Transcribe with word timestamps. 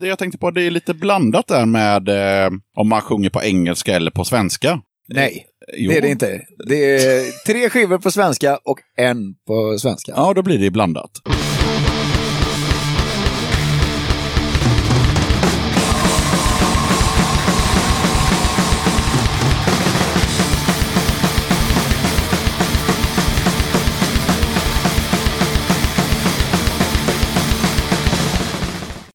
Det 0.00 0.06
jag 0.06 0.18
tänkte 0.18 0.38
på, 0.38 0.50
det 0.50 0.62
är 0.62 0.70
lite 0.70 0.94
blandat 0.94 1.46
där 1.46 1.66
med 1.66 2.08
eh, 2.08 2.50
om 2.76 2.88
man 2.88 3.00
sjunger 3.00 3.30
på 3.30 3.42
engelska 3.42 3.96
eller 3.96 4.10
på 4.10 4.24
svenska. 4.24 4.80
Nej, 5.08 5.44
Jo. 5.76 5.90
det 5.90 5.96
är 5.96 6.02
det 6.02 6.08
inte. 6.08 6.40
Det 6.68 6.94
är 6.94 7.44
tre 7.46 7.70
skivor 7.70 7.98
på 7.98 8.10
svenska 8.10 8.56
och 8.64 8.78
en 8.96 9.16
på 9.46 9.78
svenska. 9.78 10.12
Ja, 10.16 10.32
då 10.34 10.42
blir 10.42 10.58
det 10.58 10.70
blandat. 10.70 11.10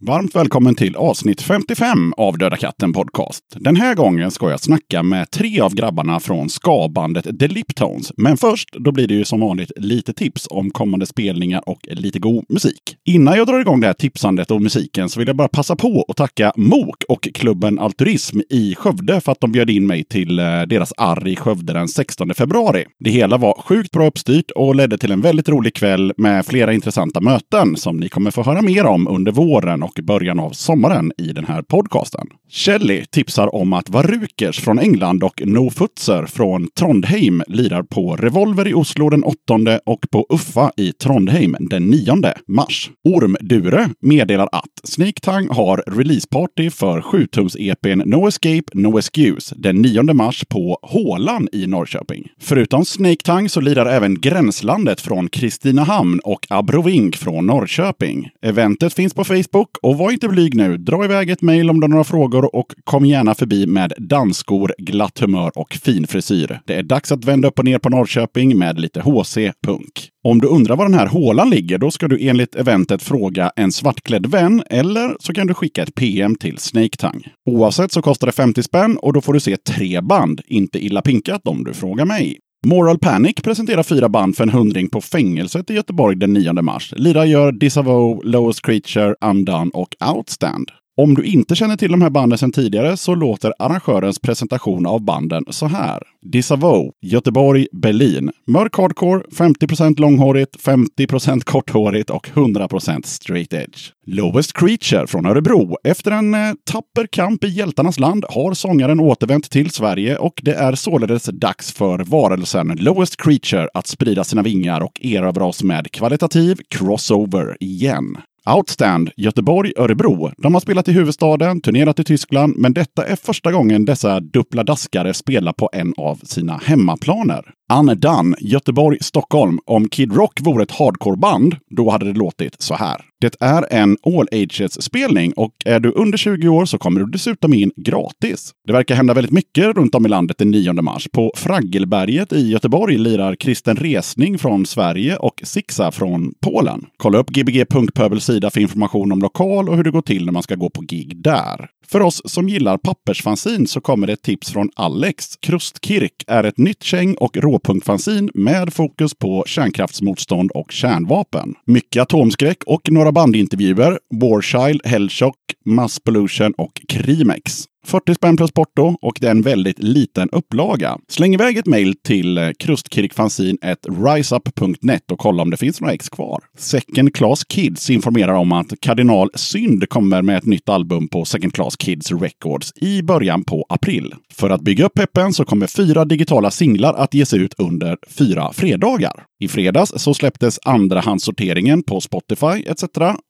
Varmt 0.04 0.36
välkommen 0.36 0.76
till 0.76 0.96
avsnitt 0.96 1.42
55 1.42 2.14
av 2.18 2.38
Döda 2.38 2.58
katten 2.58 2.94
Podcast. 2.94 3.44
Den 3.50 3.76
här 3.76 3.96
gången 3.96 4.32
ska 4.32 4.50
jag 4.50 4.60
snacka 4.60 5.04
med 5.04 5.32
tre 5.32 5.60
av 5.60 5.74
grabbarna 5.74 6.20
från 6.20 6.50
ska-bandet 6.50 7.40
The 7.40 7.48
Liptones. 7.48 8.12
Men 8.18 8.38
först, 8.38 8.70
då 8.74 8.92
blir 8.92 9.08
det 9.08 9.14
ju 9.14 9.26
som 9.26 9.40
vanligt 9.40 9.72
lite 9.76 10.14
tips 10.14 10.48
om 10.52 10.72
kommande 10.72 11.06
spelningar 11.06 11.70
och 11.70 11.80
lite 11.84 12.20
god 12.20 12.46
musik. 12.50 12.98
Innan 13.06 13.38
jag 13.38 13.48
drar 13.48 13.60
igång 13.60 13.80
det 13.80 13.88
här 13.88 13.94
tipsandet 13.94 14.52
och 14.52 14.62
musiken 14.62 15.10
så 15.10 15.20
vill 15.20 15.28
jag 15.28 15.36
bara 15.36 15.48
passa 15.48 15.76
på 15.76 16.06
att 16.08 16.18
tacka 16.18 16.54
MOK 16.56 17.04
och 17.08 17.28
klubben 17.34 17.80
Alturism 17.80 18.40
i 18.50 18.76
Skövde 18.76 19.22
för 19.22 19.32
att 19.32 19.42
de 19.42 19.52
bjöd 19.52 19.70
in 19.70 19.88
mig 19.88 20.04
till 20.04 20.40
eh, 20.40 20.62
deras 20.62 20.94
arr 20.98 21.28
i 21.28 21.36
Skövde 21.36 21.74
den 21.74 21.88
16 21.88 22.34
februari. 22.34 22.86
Det 23.00 23.10
hela 23.10 23.38
var 23.38 23.62
sjukt 23.62 23.92
bra 23.92 24.08
uppstyrt 24.08 24.52
och 24.52 24.76
ledde 24.76 24.98
till 24.98 25.12
en 25.12 25.22
väldigt 25.22 25.50
rolig 25.50 25.74
kväll 25.74 26.14
med 26.18 26.46
flera 26.46 26.74
intressanta 26.74 27.22
möten 27.22 27.76
som 27.76 27.98
ni 27.98 28.10
kommer 28.10 28.32
få 28.32 28.44
höra 28.44 28.62
mer 28.62 28.86
om 28.86 29.08
under 29.08 29.32
våren 29.32 29.84
och 29.98 30.04
början 30.04 30.40
av 30.40 30.52
sommaren 30.52 31.12
i 31.18 31.32
den 31.32 31.46
här 31.46 31.62
podcasten. 31.62 32.28
Shelley 32.54 33.06
tipsar 33.06 33.56
om 33.56 33.74
att 33.74 33.90
Varukers 33.90 34.60
från 34.60 34.80
England 34.80 35.24
och 35.24 35.42
No 35.46 35.70
Futser 35.70 36.26
från 36.26 36.68
Trondheim 36.80 37.44
lirar 37.48 37.84
på 37.84 38.16
Revolver 38.16 38.68
i 38.68 38.74
Oslo 38.74 39.10
den 39.10 39.24
8 39.24 39.38
och 39.86 40.06
på 40.12 40.26
Uffa 40.30 40.72
i 40.78 40.92
Trondheim 40.92 41.56
den 41.60 41.84
9 41.86 42.16
mars. 42.48 42.92
Ormdure 43.04 43.90
meddelar 44.02 44.50
att 44.52 44.72
Snake 44.84 45.20
Tang 45.22 45.50
har 45.50 45.84
releaseparty 45.88 46.70
för 46.70 47.02
7-tums-EPn 47.02 48.06
No 48.06 48.28
Escape 48.28 48.64
No 48.74 48.98
Excuse 48.98 49.56
den 49.58 49.82
9 49.82 50.04
mars 50.04 50.46
på 50.50 50.78
Hålan 50.82 51.48
i 51.52 51.68
Norrköping. 51.68 52.28
Förutom 52.40 52.86
Snake 52.86 53.24
Tang 53.24 53.50
så 53.50 53.62
lirar 53.62 53.86
även 53.86 54.22
Gränslandet 54.22 55.02
från 55.02 55.30
Kristinehamn 55.30 56.20
och 56.24 56.48
Abrovink 56.50 57.16
från 57.16 57.46
Norrköping. 57.46 58.30
Eventet 58.42 58.94
finns 58.94 59.14
på 59.14 59.24
Facebook 59.24 59.78
och 59.82 59.98
var 59.98 60.12
inte 60.12 60.28
blyg 60.28 60.56
nu. 60.56 60.78
Dra 60.78 61.06
iväg 61.06 61.30
ett 61.30 61.42
mejl 61.42 61.70
om 61.70 61.80
du 61.80 61.84
har 61.84 61.90
några 61.90 62.04
frågor 62.04 62.41
och 62.46 62.74
kom 62.84 63.06
gärna 63.06 63.36
förbi 63.36 63.68
med 63.68 63.94
dansskor, 63.98 64.74
glatt 64.78 65.20
humör 65.20 65.52
och 65.56 65.74
fin 65.74 66.08
frisyr. 66.08 66.60
Det 66.66 66.74
är 66.74 66.84
dags 66.84 67.12
att 67.12 67.26
vända 67.26 67.48
upp 67.48 67.60
och 67.60 67.66
ner 67.66 67.80
på 67.80 67.90
Norrköping 67.90 68.58
med 68.58 68.80
lite 68.80 69.02
HC-punk. 69.02 70.10
Om 70.24 70.42
du 70.42 70.48
undrar 70.48 70.76
var 70.76 70.86
den 70.86 71.00
här 71.00 71.08
hålan 71.08 71.50
ligger, 71.50 71.78
då 71.78 71.92
ska 71.92 72.08
du 72.08 72.28
enligt 72.28 72.56
eventet 72.56 73.04
fråga 73.04 73.52
en 73.56 73.72
svartklädd 73.72 74.26
vän 74.26 74.64
eller 74.70 75.16
så 75.20 75.34
kan 75.34 75.48
du 75.48 75.54
skicka 75.54 75.84
ett 75.84 75.96
PM 75.96 76.36
till 76.36 76.58
Snake 76.58 76.98
Tang. 76.98 77.28
Oavsett 77.50 77.92
så 77.92 78.02
kostar 78.02 78.28
det 78.28 78.34
50 78.34 78.64
spänn 78.64 78.98
och 78.98 79.14
då 79.14 79.22
får 79.22 79.34
du 79.34 79.40
se 79.40 79.58
tre 79.58 80.02
band. 80.02 80.42
Inte 80.46 80.86
illa 80.86 81.02
pinkat 81.02 81.48
om 81.48 81.64
du 81.64 81.74
frågar 81.74 82.06
mig. 82.06 82.40
Moral 82.68 83.00
Panic 83.00 83.36
presenterar 83.44 83.84
fyra 83.84 84.10
band 84.10 84.38
för 84.38 84.44
en 84.44 84.50
hundring 84.50 84.90
på 84.90 85.02
fängelset 85.02 85.70
i 85.70 85.74
Göteborg 85.74 86.16
den 86.16 86.34
9 86.34 86.54
mars. 86.54 86.94
Lira 86.98 87.26
gör 87.26 87.52
Disavow, 87.52 88.22
Lowest 88.24 88.62
Creature, 88.62 89.16
Undone 89.22 89.72
och 89.74 89.96
Outstand. 90.14 90.72
Om 91.02 91.14
du 91.14 91.24
inte 91.24 91.56
känner 91.56 91.78
till 91.78 91.92
de 91.92 92.02
här 92.02 92.10
banden 92.10 92.38
sedan 92.38 92.52
tidigare 92.52 92.98
så 92.98 93.16
låter 93.16 93.54
arrangörens 93.60 94.20
presentation 94.20 94.86
av 94.86 95.02
banden 95.02 95.44
så 95.50 95.68
här. 95.68 96.04
Disavow, 96.22 96.92
Göteborg, 97.02 97.68
Berlin. 97.72 98.32
Mörk 98.48 98.78
hardcore, 98.78 99.24
50% 99.32 100.00
långhårigt, 100.00 100.58
50% 100.66 101.44
korthårigt 101.44 102.10
och 102.10 102.30
100% 102.34 103.06
straight 103.06 103.54
edge. 103.54 103.92
Lowest 104.06 104.54
Creature 104.54 105.08
från 105.08 105.26
Örebro. 105.26 105.78
Efter 105.84 106.12
en 106.12 106.34
eh, 106.34 106.54
tapper 106.72 107.08
kamp 107.08 107.44
i 107.44 107.48
hjältarnas 107.48 108.00
land 108.00 108.26
har 108.30 108.54
sångaren 108.54 109.00
återvänt 109.00 109.52
till 109.52 109.72
Sverige 109.72 110.18
och 110.18 110.42
det 110.44 110.54
är 110.54 110.76
således 110.76 111.24
dags 111.24 111.72
för 111.74 112.00
varelsen 112.00 112.68
Lowest 112.68 113.22
Creature 113.22 113.68
att 113.74 113.88
sprida 113.88 114.24
sina 114.24 114.42
vingar 114.42 114.82
och 114.82 115.00
erövra 115.02 115.46
oss 115.46 115.64
med 115.64 115.92
kvalitativ 115.92 116.58
crossover 116.70 117.58
igen. 117.60 118.18
Outstand, 118.50 119.10
Göteborg, 119.18 119.74
Örebro. 119.78 120.32
De 120.38 120.54
har 120.54 120.62
spelat 120.62 120.88
i 120.88 120.92
huvudstaden, 120.92 121.62
turnerat 121.62 122.00
i 122.00 122.04
Tyskland, 122.04 122.54
men 122.58 122.74
detta 122.74 123.08
är 123.08 123.16
första 123.16 123.52
gången 123.52 123.86
dessa 123.86 124.20
dupladaskare 124.20 125.14
spelar 125.14 125.54
på 125.54 125.70
en 125.74 125.94
av 125.98 126.16
sina 126.16 126.58
hemmaplaner. 126.58 127.46
Undone, 127.74 128.36
Göteborg, 128.40 128.98
Stockholm. 129.02 129.60
Om 129.66 129.90
Kid 129.90 130.16
Rock 130.16 130.40
vore 130.42 130.64
ett 130.64 130.72
hardcoreband, 130.72 131.56
då 131.70 131.90
hade 131.90 132.06
det 132.06 132.20
låtit 132.20 132.62
så 132.62 132.76
här. 132.76 133.11
Det 133.22 133.36
är 133.40 133.74
en 133.74 133.98
all 134.06 134.28
ages-spelning 134.32 135.34
och 135.34 135.52
är 135.66 135.80
du 135.80 135.92
under 135.92 136.18
20 136.18 136.48
år 136.48 136.66
så 136.66 136.78
kommer 136.78 137.00
du 137.00 137.06
dessutom 137.06 137.54
in 137.54 137.72
gratis. 137.76 138.52
Det 138.68 138.74
verkar 138.74 138.96
hända 138.96 139.14
väldigt 139.14 139.32
mycket 139.32 139.76
runt 139.76 139.96
om 139.96 140.06
i 140.06 140.10
landet 140.10 140.38
den 140.38 140.52
9 140.52 140.74
mars. 140.74 141.08
På 141.14 141.32
Fraggelberget 141.36 142.34
i 142.34 142.50
Göteborg 142.50 142.98
lirar 142.98 143.36
Kristen 143.36 143.76
Resning 143.76 144.38
från 144.38 144.66
Sverige 144.66 145.18
och 145.18 145.42
Sixa 145.44 145.92
från 145.92 146.34
Polen. 146.40 146.86
Kolla 146.98 147.18
upp 147.18 147.30
gbg.pöbels 147.30 148.26
sida 148.26 148.50
för 148.50 148.62
information 148.62 149.12
om 149.12 149.20
lokal 149.20 149.70
och 149.70 149.76
hur 149.76 149.84
det 149.84 149.92
går 149.92 150.02
till 150.02 150.26
när 150.26 150.34
man 150.34 150.44
ska 150.44 150.56
gå 150.56 150.70
på 150.70 150.82
gig 150.82 151.18
där. 151.18 151.70
För 151.92 152.02
oss 152.02 152.22
som 152.26 152.50
gillar 152.50 152.78
pappersfansin 152.78 153.68
så 153.68 153.82
kommer 153.82 154.08
det 154.08 154.14
ett 154.14 154.22
tips 154.22 154.52
från 154.52 154.70
Alex. 154.76 155.36
Krustkirk 155.40 156.24
är 156.28 156.44
ett 156.44 156.58
nytt 156.58 156.84
käng 156.84 157.16
och 157.16 157.38
råpunkfanzin 157.38 158.30
med 158.34 158.74
fokus 158.74 159.14
på 159.14 159.44
kärnkraftsmotstånd 159.48 160.52
och 160.52 160.72
kärnvapen. 160.72 161.56
Mycket 161.66 162.02
atomskräck 162.02 162.64
och 162.66 162.92
några 162.92 163.11
bandintervjuer. 163.12 164.00
Warchild, 164.22 164.82
Hellshock, 164.86 165.38
Mass 165.66 166.00
Pollution 166.00 166.54
och 166.58 166.82
Krimex. 166.88 167.68
40 167.86 168.16
spänn 168.16 168.38
plus 168.38 168.52
porto 168.52 168.96
och 169.02 169.18
det 169.22 169.28
är 169.28 169.32
en 169.32 169.42
väldigt 169.42 169.84
liten 169.84 170.30
upplaga. 170.30 170.98
Släng 171.10 171.34
iväg 171.34 171.58
ett 171.58 171.66
mejl 171.66 171.96
till 171.96 172.38
eh, 172.38 172.50
krustkirkfanzin.riseup.net 172.60 175.12
och 175.12 175.20
kolla 175.20 175.44
om 175.44 175.50
det 175.50 175.58
finns 175.58 175.82
några 175.82 175.94
ex 175.94 176.10
kvar. 176.10 176.40
Second 176.58 177.16
Class 177.16 177.46
Kids 177.46 177.90
informerar 177.90 178.34
om 178.34 178.52
att 178.52 178.74
Kardinal 178.80 179.30
Synd 179.36 179.90
kommer 179.90 180.22
med 180.22 180.38
ett 180.38 180.46
nytt 180.46 180.70
album 180.70 181.08
på 181.08 181.26
Second 181.26 181.54
Class 181.54 181.78
Kids 181.78 182.12
Records 182.12 182.74
i 182.76 183.02
början 183.02 183.44
på 183.44 183.66
april. 183.70 184.14
För 184.34 184.50
att 184.50 184.62
bygga 184.62 184.86
upp 184.86 184.94
peppen 184.94 185.34
så 185.34 185.46
kommer 185.46 185.68
fyra 185.68 186.06
digitala 186.06 186.52
singlar 186.52 186.94
att 186.94 187.14
ges 187.14 187.34
ut 187.34 187.54
under 187.58 187.98
fyra 188.08 188.54
fredagar. 188.54 189.26
I 189.42 189.48
fredags 189.48 189.94
så 189.96 190.14
släpptes 190.14 190.60
andrahandssorteringen 190.64 191.84
på 191.84 192.02
Spotify 192.02 192.64
etc. 192.66 192.84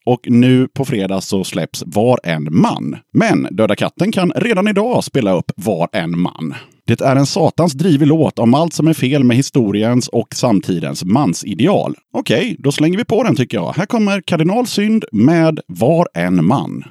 Och 0.06 0.20
nu 0.30 0.68
på 0.68 0.86
fredag 0.86 1.22
så 1.22 1.44
släpps 1.44 1.84
Var 1.86 2.20
en 2.24 2.48
man. 2.52 2.98
Men 3.14 3.48
Döda 3.52 3.76
katten 3.76 4.12
kan 4.12 4.32
redan 4.36 4.68
idag 4.68 5.04
spela 5.04 5.38
upp 5.38 5.52
Var 5.56 5.90
en 5.92 6.20
man. 6.20 6.56
Det 6.86 7.02
är 7.02 7.16
en 7.16 7.26
satans 7.26 7.74
drivig 7.74 8.08
låt 8.08 8.40
om 8.40 8.54
allt 8.54 8.74
som 8.74 8.88
är 8.88 8.94
fel 8.94 9.24
med 9.24 9.38
historiens 9.38 10.08
och 10.08 10.36
samtidens 10.36 11.06
mansideal. 11.06 11.96
Okej, 12.14 12.56
då 12.60 12.72
slänger 12.72 12.98
vi 12.98 13.06
på 13.06 13.24
den 13.24 13.36
tycker 13.36 13.58
jag. 13.58 13.74
Här 13.74 13.86
kommer 13.86 14.22
Kardinal 14.22 14.68
Synd 14.68 15.06
med 15.12 15.60
Var 15.68 16.08
en 16.14 16.46
man. 16.46 16.84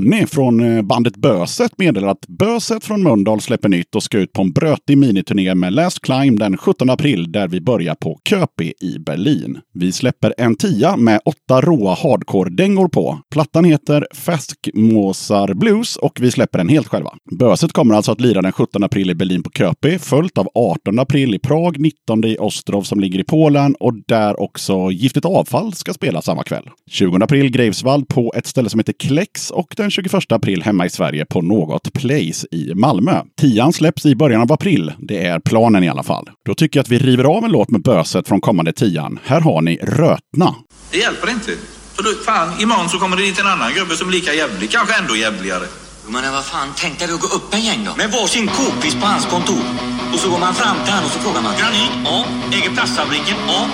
Jonny 0.00 0.26
från 0.26 0.60
eh, 0.60 0.82
bandet 0.82 1.16
Böset 1.16 1.72
meddelar 1.78 2.08
att 2.08 2.26
Böset 2.28 2.84
från 2.84 3.02
Mölndal 3.02 3.40
släpper 3.40 3.68
nytt 3.68 3.94
och 3.94 4.02
ska 4.02 4.18
ut 4.18 4.32
på 4.32 4.42
en 4.42 4.52
brötig 4.52 4.98
miniturné 4.98 5.54
med 5.54 5.72
Last 5.72 6.00
Climb 6.00 6.38
den 6.38 6.56
17 6.56 6.90
april 6.90 7.32
där 7.32 7.48
vi 7.48 7.60
börjar 7.60 7.94
på 7.94 8.18
Köpi 8.28 8.72
i 8.80 8.98
Berlin. 8.98 9.58
Vi 9.74 9.92
släpper 9.92 10.34
en 10.38 10.56
tia 10.56 10.96
med 10.96 11.20
åtta 11.24 11.60
råa 11.60 11.94
hardcore-dängor 11.94 12.88
på. 12.88 13.18
Plattan 13.30 13.64
heter 13.64 14.06
Feskmåsar 14.14 15.54
Blues 15.54 15.96
och 15.96 16.18
vi 16.20 16.30
släpper 16.30 16.58
den 16.58 16.68
helt 16.68 16.86
själva. 16.88 17.10
Böset 17.38 17.72
kommer 17.72 17.94
alltså 17.94 18.12
att 18.12 18.20
lira 18.20 18.42
den 18.42 18.52
17 18.52 18.84
april 18.84 19.10
i 19.10 19.14
Berlin 19.14 19.42
på 19.42 19.50
Köpi, 19.50 19.98
följt 19.98 20.38
av 20.38 20.48
18 20.54 20.98
april 20.98 21.34
i 21.34 21.38
Prag, 21.38 21.80
19 21.80 22.24
i 22.24 22.36
Ostrov 22.38 22.82
som 22.82 23.00
ligger 23.00 23.18
i 23.18 23.24
Polen 23.24 23.74
och 23.74 23.94
där 24.06 24.40
också 24.40 24.90
Giftigt 24.90 25.24
Avfall 25.24 25.74
ska 25.74 25.92
spela 25.92 26.22
samma 26.22 26.42
kväll. 26.42 26.64
20 26.90 27.16
april 27.16 27.50
Greifswald 27.50 28.08
på 28.08 28.32
ett 28.36 28.46
ställe 28.46 28.70
som 28.70 28.80
heter 28.80 28.92
Klex 28.92 29.50
och 29.50 29.74
den 29.76 29.89
21 29.90 30.32
april 30.32 30.62
hemma 30.62 30.86
i 30.86 30.90
Sverige 30.90 31.24
på 31.24 31.42
Något 31.42 31.92
Place 31.92 32.46
i 32.50 32.74
Malmö. 32.74 33.22
Tian 33.40 33.72
släpps 33.72 34.06
i 34.06 34.16
början 34.16 34.40
av 34.42 34.52
april. 34.52 34.92
Det 34.98 35.26
är 35.26 35.40
planen 35.40 35.84
i 35.84 35.88
alla 35.88 36.02
fall. 36.02 36.30
Då 36.44 36.54
tycker 36.54 36.78
jag 36.78 36.82
att 36.82 36.88
vi 36.88 36.98
river 36.98 37.24
av 37.24 37.44
en 37.44 37.50
låt 37.50 37.70
med 37.70 37.82
Böset 37.82 38.28
från 38.28 38.40
kommande 38.40 38.72
tian. 38.72 39.18
Här 39.24 39.40
har 39.40 39.62
ni 39.62 39.76
Rötna. 39.82 40.54
Det 40.90 40.98
hjälper 40.98 41.30
inte. 41.30 41.50
För 41.94 42.02
då, 42.02 42.10
fan, 42.24 42.60
imorgon 42.60 42.88
så 42.88 42.98
kommer 42.98 43.16
det 43.16 43.22
dit 43.22 43.40
en 43.40 43.46
annan 43.46 43.72
gubbe 43.74 43.94
som 43.96 44.08
är 44.08 44.12
lika 44.12 44.34
jävlig, 44.34 44.70
kanske 44.70 44.98
ändå 44.98 45.16
jävligare. 45.16 45.66
Men 46.08 46.32
vad 46.32 46.44
fan, 46.44 46.68
tänk 46.76 46.98
dig 46.98 47.08
att 47.14 47.20
gå 47.20 47.26
upp 47.26 47.54
en 47.54 47.60
gäng 47.60 47.84
då. 47.84 47.92
Med 47.96 48.10
varsin 48.12 48.46
k-pist 48.46 49.00
på 49.00 49.06
hans 49.06 49.26
kontor. 49.26 49.64
Och 50.12 50.18
så 50.18 50.30
går 50.30 50.38
man 50.38 50.54
fram 50.54 50.76
till 50.84 50.92
honom 50.94 51.06
och 51.06 51.12
så 51.12 51.18
frågar 51.18 51.42
man. 51.42 51.54
Granit? 51.60 51.92
Ja. 52.04 52.24
Äger 52.56 52.70
plastfabriken? 52.76 53.36
Ja. 53.48 53.60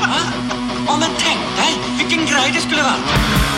Va? 0.00 0.16
Ja 0.86 0.96
men 1.00 1.10
tänk 1.18 1.40
dig, 1.56 1.72
vilken 1.98 2.26
grej 2.26 2.50
det 2.54 2.60
skulle 2.60 2.82
vara. 2.82 3.51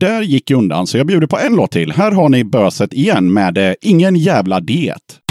Där 0.00 0.22
gick 0.22 0.50
undan, 0.50 0.86
så 0.86 0.98
jag 0.98 1.06
bjuder 1.06 1.26
på 1.26 1.38
en 1.38 1.56
låt 1.56 1.70
till. 1.70 1.92
Här 1.92 2.12
har 2.12 2.28
ni 2.28 2.44
Böset 2.44 2.92
igen 2.92 3.32
med 3.32 3.58
eh, 3.58 3.74
Ingen 3.80 4.16
jävla 4.16 4.60
diet. 4.60 5.23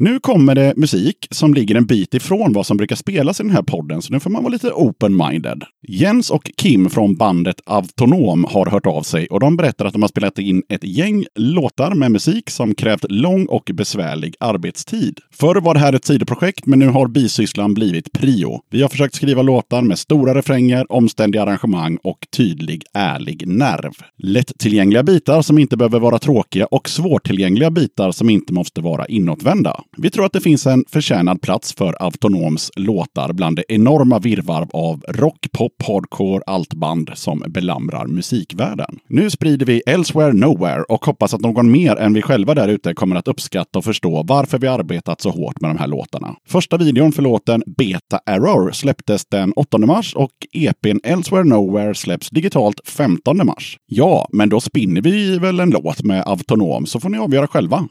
Nu 0.00 0.20
kommer 0.20 0.54
det 0.54 0.74
musik 0.76 1.28
som 1.30 1.54
ligger 1.54 1.74
en 1.74 1.86
bit 1.86 2.14
ifrån 2.14 2.52
vad 2.52 2.66
som 2.66 2.76
brukar 2.76 2.96
spelas 2.96 3.40
i 3.40 3.42
den 3.42 3.52
här 3.52 3.62
podden, 3.62 4.02
så 4.02 4.12
nu 4.12 4.20
får 4.20 4.30
man 4.30 4.42
vara 4.42 4.52
lite 4.52 4.70
open-minded. 4.70 5.62
Jens 5.88 6.30
och 6.30 6.50
Kim 6.56 6.90
från 6.90 7.14
bandet 7.14 7.60
Autonom 7.66 8.44
har 8.44 8.66
hört 8.66 8.86
av 8.86 9.02
sig 9.02 9.26
och 9.26 9.40
de 9.40 9.56
berättar 9.56 9.84
att 9.84 9.92
de 9.92 10.02
har 10.02 10.08
spelat 10.08 10.38
in 10.38 10.62
ett 10.68 10.84
gäng 10.84 11.24
låtar 11.34 11.94
med 11.94 12.12
musik 12.12 12.50
som 12.50 12.74
krävt 12.74 13.04
lång 13.08 13.46
och 13.46 13.70
besvärlig 13.74 14.34
arbetstid. 14.40 15.18
Förr 15.32 15.60
var 15.60 15.74
det 15.74 15.80
här 15.80 15.92
ett 15.92 16.04
sidoprojekt, 16.04 16.66
men 16.66 16.78
nu 16.78 16.88
har 16.88 17.08
bisysslan 17.08 17.74
blivit 17.74 18.12
prio. 18.12 18.60
Vi 18.70 18.82
har 18.82 18.88
försökt 18.88 19.14
skriva 19.14 19.42
låtar 19.42 19.82
med 19.82 19.98
stora 19.98 20.34
refränger, 20.34 20.92
omständiga 20.92 21.42
arrangemang 21.42 21.98
och 22.02 22.18
tydlig, 22.36 22.82
ärlig 22.94 23.48
nerv. 23.48 23.92
Lättillgängliga 24.18 25.02
bitar 25.02 25.42
som 25.42 25.58
inte 25.58 25.76
behöver 25.76 26.00
vara 26.00 26.18
tråkiga 26.18 26.66
och 26.66 26.88
svårtillgängliga 26.88 27.70
bitar 27.70 28.12
som 28.12 28.30
inte 28.30 28.52
måste 28.52 28.80
vara 28.80 29.06
inåtvända. 29.06 29.84
Vi 29.96 30.10
tror 30.10 30.24
att 30.24 30.32
det 30.32 30.40
finns 30.40 30.66
en 30.66 30.84
förtjänad 30.88 31.42
plats 31.42 31.74
för 31.74 32.02
Autonoms 32.02 32.70
låtar 32.76 33.32
bland 33.32 33.56
det 33.56 33.64
enorma 33.68 34.18
virrvarr 34.18 34.68
av 34.72 35.04
rock, 35.08 35.46
pop, 35.52 35.82
hardcore, 35.86 36.42
altband 36.46 37.10
som 37.14 37.44
belamrar 37.48 38.06
musikvärlden. 38.06 38.98
Nu 39.08 39.30
sprider 39.30 39.66
vi 39.66 39.82
Elsewhere 39.86 40.32
Nowhere 40.32 40.82
och 40.82 41.04
hoppas 41.04 41.34
att 41.34 41.40
någon 41.40 41.70
mer 41.70 41.96
än 41.96 42.14
vi 42.14 42.22
själva 42.22 42.54
där 42.54 42.68
ute 42.68 42.94
kommer 42.94 43.16
att 43.16 43.28
uppskatta 43.28 43.78
och 43.78 43.84
förstå 43.84 44.22
varför 44.22 44.58
vi 44.58 44.66
arbetat 44.66 45.20
så 45.20 45.30
hårt 45.30 45.60
med 45.60 45.70
de 45.70 45.78
här 45.78 45.86
låtarna. 45.86 46.36
Första 46.48 46.76
videon 46.76 47.12
för 47.12 47.22
låten 47.22 47.62
Beta 47.66 48.20
Error 48.26 48.72
släpptes 48.72 49.26
den 49.26 49.52
8 49.52 49.78
mars 49.78 50.14
och 50.14 50.32
EPn 50.52 51.00
Elsewhere 51.04 51.44
Nowhere 51.44 51.94
släpps 51.94 52.30
digitalt 52.30 52.80
15 52.84 53.46
mars. 53.46 53.78
Ja, 53.86 54.28
men 54.32 54.48
då 54.48 54.60
spinner 54.60 55.00
vi 55.00 55.38
väl 55.38 55.60
en 55.60 55.70
låt 55.70 56.02
med 56.02 56.22
Autonom 56.26 56.86
så 56.86 57.00
får 57.00 57.08
ni 57.08 57.18
avgöra 57.18 57.46
själva. 57.46 57.88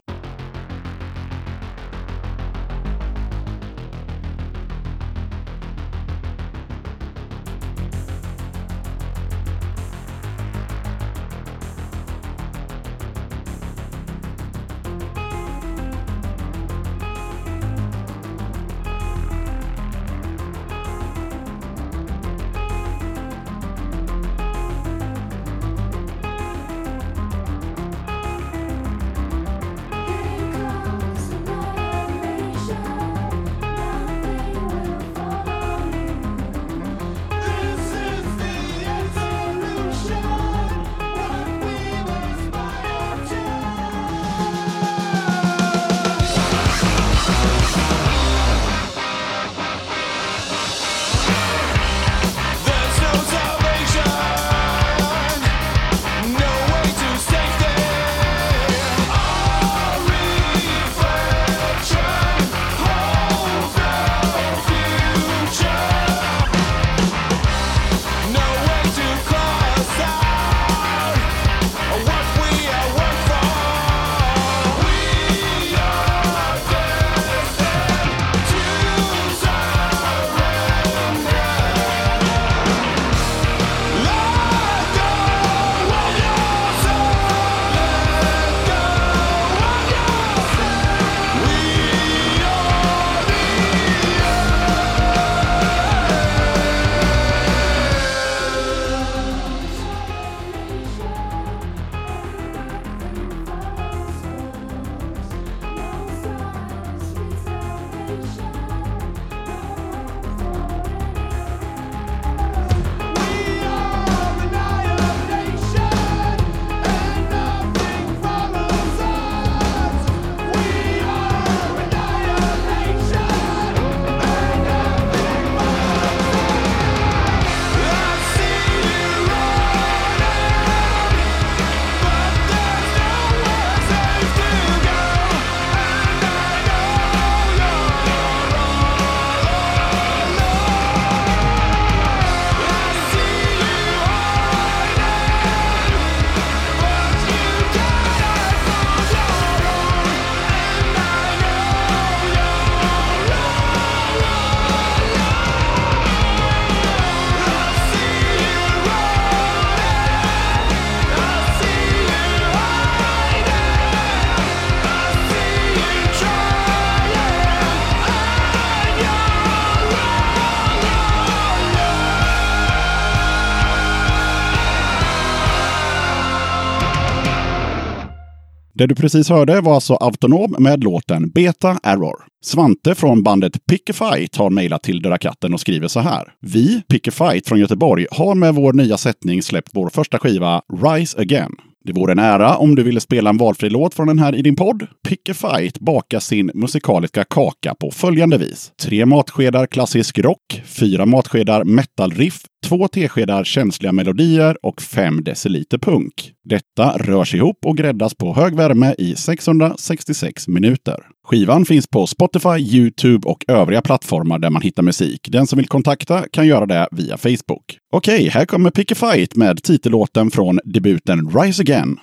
Det 178.78 178.86
du 178.86 178.94
precis 178.94 179.28
hörde 179.28 179.60
var 179.60 179.74
alltså 179.74 179.94
Autonom 179.94 180.56
med 180.58 180.84
låten 180.84 181.30
Beta 181.30 181.78
Error. 181.82 182.16
Svante 182.44 182.94
från 182.94 183.22
bandet 183.22 183.66
Pick 183.66 183.90
a 183.90 183.92
Fight 183.92 184.36
har 184.36 184.50
mejlat 184.50 184.82
till 184.82 185.02
Döda 185.02 185.18
katten 185.18 185.54
och 185.54 185.60
skriver 185.60 185.88
så 185.88 186.00
här. 186.00 186.32
Vi, 186.40 186.82
Pick 186.88 187.08
a 187.08 187.10
Fight 187.10 187.48
från 187.48 187.58
Göteborg, 187.58 188.06
har 188.10 188.34
med 188.34 188.54
vår 188.54 188.72
nya 188.72 188.96
sättning 188.96 189.42
släppt 189.42 189.70
vår 189.72 189.88
första 189.88 190.18
skiva 190.18 190.62
Rise 190.82 191.20
Again. 191.20 191.52
Det 191.84 191.92
vore 191.92 192.12
en 192.12 192.18
ära 192.18 192.56
om 192.56 192.74
du 192.74 192.82
ville 192.82 193.00
spela 193.00 193.30
en 193.30 193.36
valfri 193.36 193.70
låt 193.70 193.94
från 193.94 194.06
den 194.06 194.18
här 194.18 194.34
i 194.34 194.42
din 194.42 194.56
podd. 194.56 194.86
Pick 195.08 195.28
a 195.28 195.34
Fight 195.34 195.78
bakar 195.78 196.20
sin 196.20 196.50
musikaliska 196.54 197.24
kaka 197.24 197.74
på 197.74 197.90
följande 197.90 198.38
vis. 198.38 198.72
Tre 198.82 199.06
matskedar 199.06 199.66
klassisk 199.66 200.18
rock, 200.18 200.62
fyra 200.64 201.06
matskedar 201.06 201.64
metal-riff, 201.64 202.40
två 202.66 202.88
teskedar 202.88 203.44
känsliga 203.44 203.92
melodier 203.92 204.56
och 204.62 204.82
fem 204.82 205.24
deciliter 205.24 205.78
punk. 205.78 206.32
Detta 206.44 206.98
rörs 206.98 207.34
ihop 207.34 207.58
och 207.66 207.76
gräddas 207.76 208.14
på 208.14 208.34
hög 208.34 208.54
värme 208.54 208.94
i 208.98 209.14
666 209.14 210.48
minuter. 210.48 210.96
Skivan 211.26 211.64
finns 211.64 211.86
på 211.86 212.06
Spotify, 212.06 212.58
Youtube 212.58 213.28
och 213.28 213.44
övriga 213.48 213.82
plattformar 213.82 214.38
där 214.38 214.50
man 214.50 214.62
hittar 214.62 214.82
musik. 214.82 215.28
Den 215.30 215.46
som 215.46 215.56
vill 215.56 215.68
kontakta 215.68 216.24
kan 216.32 216.46
göra 216.46 216.66
det 216.66 216.88
via 216.90 217.16
Facebook. 217.16 217.78
Okej, 217.92 218.28
här 218.28 218.44
kommer 218.44 218.70
Pick 218.70 218.92
a 218.92 218.94
Fight 218.94 219.36
med 219.36 219.62
titellåten 219.62 220.30
från 220.30 220.60
debuten 220.64 221.30
Rise 221.30 221.62
Again. 221.62 221.98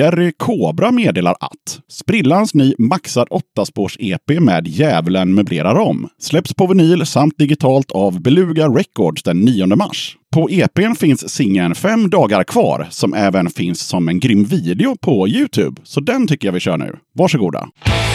Jerry 0.00 0.32
Kobra 0.36 0.90
meddelar 0.90 1.34
att 1.40 1.80
sprillans 1.88 2.54
ny 2.54 2.74
maxad 2.78 3.28
8-spårs-EP 3.28 4.40
med 4.40 4.68
Djävulen 4.68 5.34
möblerar 5.34 5.74
om 5.74 6.08
släpps 6.18 6.54
på 6.54 6.66
vinyl 6.66 7.06
samt 7.06 7.38
digitalt 7.38 7.90
av 7.90 8.22
Beluga 8.22 8.68
Records 8.68 9.22
den 9.22 9.40
9 9.40 9.66
mars. 9.66 10.16
På 10.34 10.50
EPn 10.50 10.94
finns 10.94 11.34
singeln 11.34 11.74
Fem 11.74 12.10
dagar 12.10 12.44
kvar 12.44 12.86
som 12.90 13.14
även 13.14 13.50
finns 13.50 13.80
som 13.80 14.08
en 14.08 14.20
grym 14.20 14.44
video 14.44 14.96
på 15.00 15.28
Youtube. 15.28 15.80
Så 15.84 16.00
den 16.00 16.26
tycker 16.26 16.48
jag 16.48 16.52
vi 16.52 16.60
kör 16.60 16.76
nu. 16.76 16.96
Varsågoda! 17.14 17.58
Mm. 17.58 18.09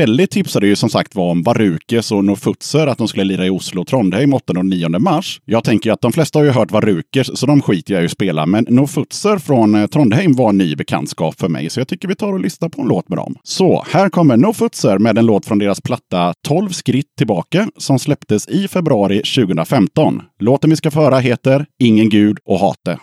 Kelly 0.00 0.26
tipsade 0.26 0.66
ju 0.66 0.76
som 0.76 0.90
sagt 0.90 1.14
var 1.14 1.30
om 1.30 1.42
Varukes 1.42 2.12
och 2.12 2.24
Norrfutser 2.24 2.86
att 2.86 2.98
de 2.98 3.08
skulle 3.08 3.24
lira 3.24 3.46
i 3.46 3.50
Oslo 3.50 3.80
och 3.80 3.86
Trondheim 3.86 4.34
8 4.34 4.52
och 4.58 4.66
9 4.66 4.88
mars. 4.88 5.40
Jag 5.44 5.64
tänker 5.64 5.90
ju 5.90 5.94
att 5.94 6.00
de 6.00 6.12
flesta 6.12 6.38
har 6.38 6.44
ju 6.44 6.50
hört 6.50 6.70
Varukes, 6.70 7.38
så 7.38 7.46
de 7.46 7.62
skiter 7.62 7.94
jag 7.94 8.02
i 8.02 8.06
att 8.06 8.12
spela. 8.12 8.46
Men 8.46 8.66
Norrfutser 8.68 9.38
från 9.38 9.74
eh, 9.74 9.86
Trondheim 9.86 10.32
var 10.32 10.48
en 10.48 10.58
ny 10.58 10.76
bekantskap 10.76 11.40
för 11.40 11.48
mig, 11.48 11.70
så 11.70 11.80
jag 11.80 11.88
tycker 11.88 12.08
vi 12.08 12.14
tar 12.14 12.32
och 12.32 12.40
lyssnar 12.40 12.68
på 12.68 12.82
en 12.82 12.88
låt 12.88 13.08
med 13.08 13.18
dem. 13.18 13.34
Så 13.42 13.84
här 13.90 14.08
kommer 14.08 14.36
Norrfutser 14.36 14.98
med 14.98 15.18
en 15.18 15.26
låt 15.26 15.46
från 15.46 15.58
deras 15.58 15.80
platta 15.80 16.34
12 16.48 16.68
skritt 16.70 17.16
tillbaka 17.18 17.68
som 17.76 17.98
släpptes 17.98 18.48
i 18.48 18.68
februari 18.68 19.16
2015. 19.16 20.22
Låten 20.38 20.70
vi 20.70 20.76
ska 20.76 20.90
föra 20.90 21.18
heter 21.18 21.66
Ingen 21.78 22.08
Gud 22.08 22.38
och 22.44 22.58
hate. 22.58 22.98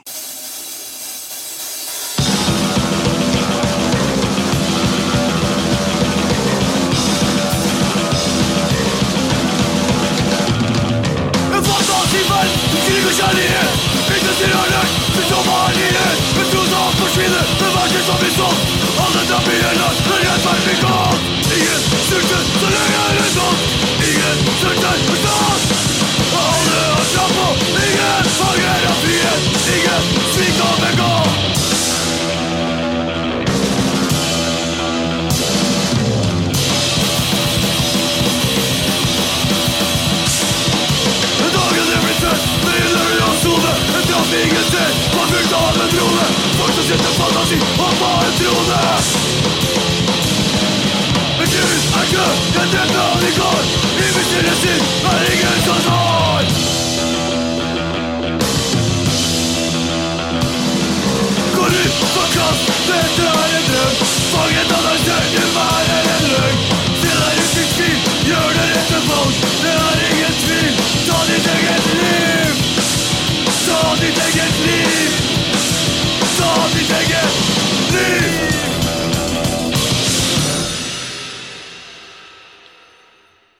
Sover 44.27 44.39
En 44.39 44.43
dröm 44.43 44.49
ingen 44.49 44.63
ser, 44.71 45.17
man 45.17 45.27
fyllt 45.27 45.53
av 45.53 45.81
en 45.81 45.97
drone 45.97 46.25
Folk 46.59 46.73
som 46.75 46.83
sitter 46.83 47.11
fantasi 47.19 47.55
och 47.77 47.93
bara 47.99 48.31
trone 48.37 48.97
En 51.39 51.45
gud 51.45 51.81
är 51.99 52.05
kö, 52.05 52.25
en 52.61 52.71
död 52.71 53.01
aldrig 53.01 53.35
går 53.37 53.61
I 53.97 54.15
min 54.15 54.25
stillhet 54.25 54.81
är 55.05 55.33
ingen 55.33 55.61
som 55.65 55.91
har 55.91 56.43
Går 61.55 61.67
ut 61.67 62.07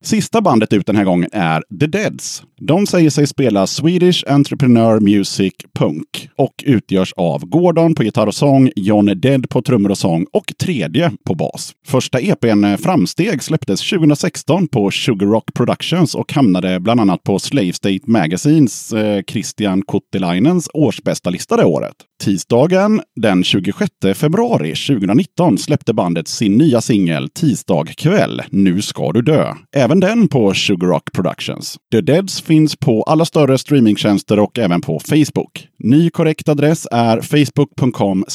Sista 0.07 0.41
bandet 0.41 0.73
ut 0.73 0.85
den 0.85 0.95
här 0.95 1.03
gången 1.03 1.29
är 1.33 1.63
The 1.79 1.87
Deads. 1.87 2.43
De 2.61 2.87
säger 2.87 3.09
sig 3.09 3.27
spela 3.27 3.67
Swedish 3.67 4.23
Entrepreneur 4.27 4.99
Music 4.99 5.53
Punk 5.79 6.29
och 6.35 6.63
utgörs 6.65 7.13
av 7.13 7.45
Gordon 7.45 7.95
på 7.95 8.03
gitarr 8.03 8.27
och 8.27 8.35
sång, 8.35 8.71
John 8.75 9.05
Dead 9.05 9.49
på 9.49 9.61
trummor 9.61 9.91
och 9.91 9.97
sång 9.97 10.25
och 10.33 10.53
tredje 10.59 11.11
på 11.25 11.35
bas. 11.35 11.73
Första 11.87 12.19
EPn 12.19 12.77
Framsteg 12.77 13.43
släpptes 13.43 13.89
2016 13.89 14.67
på 14.67 14.91
Sugar 14.91 15.27
Rock 15.27 15.53
Productions 15.53 16.15
och 16.15 16.33
hamnade 16.33 16.79
bland 16.79 16.99
annat 16.99 17.23
på 17.23 17.39
Slave 17.39 17.73
State 17.73 18.01
Magazines 18.11 18.93
eh, 18.93 19.23
Christian 19.27 19.81
Kottilainens 19.81 20.69
årsbästa 20.73 21.29
lista 21.29 21.57
det 21.57 21.65
året. 21.65 21.95
Tisdagen 22.23 23.01
den 23.15 23.43
26 23.43 23.89
februari 24.15 24.75
2019 24.75 25.57
släppte 25.57 25.93
bandet 25.93 26.27
sin 26.27 26.57
nya 26.57 26.81
singel 26.81 27.29
Tisdag 27.29 27.85
kväll, 27.97 28.41
Nu 28.49 28.81
ska 28.81 29.11
du 29.11 29.21
dö. 29.21 29.53
Även 29.75 29.96
den 29.99 30.27
på 30.27 30.53
Sugar 30.53 30.87
Rock 30.87 31.11
Productions. 31.13 31.77
The 31.91 32.01
Deads 32.01 32.41
finns 32.41 32.75
på 32.75 33.03
alla 33.03 33.25
större 33.25 33.57
streamingtjänster 33.57 34.39
och 34.39 34.59
även 34.59 34.81
på 34.81 34.99
Facebook. 34.99 35.67
Ny 35.79 36.09
korrekt 36.09 36.49
adress 36.49 36.87
är 36.91 37.21
facebook.com 37.21 38.25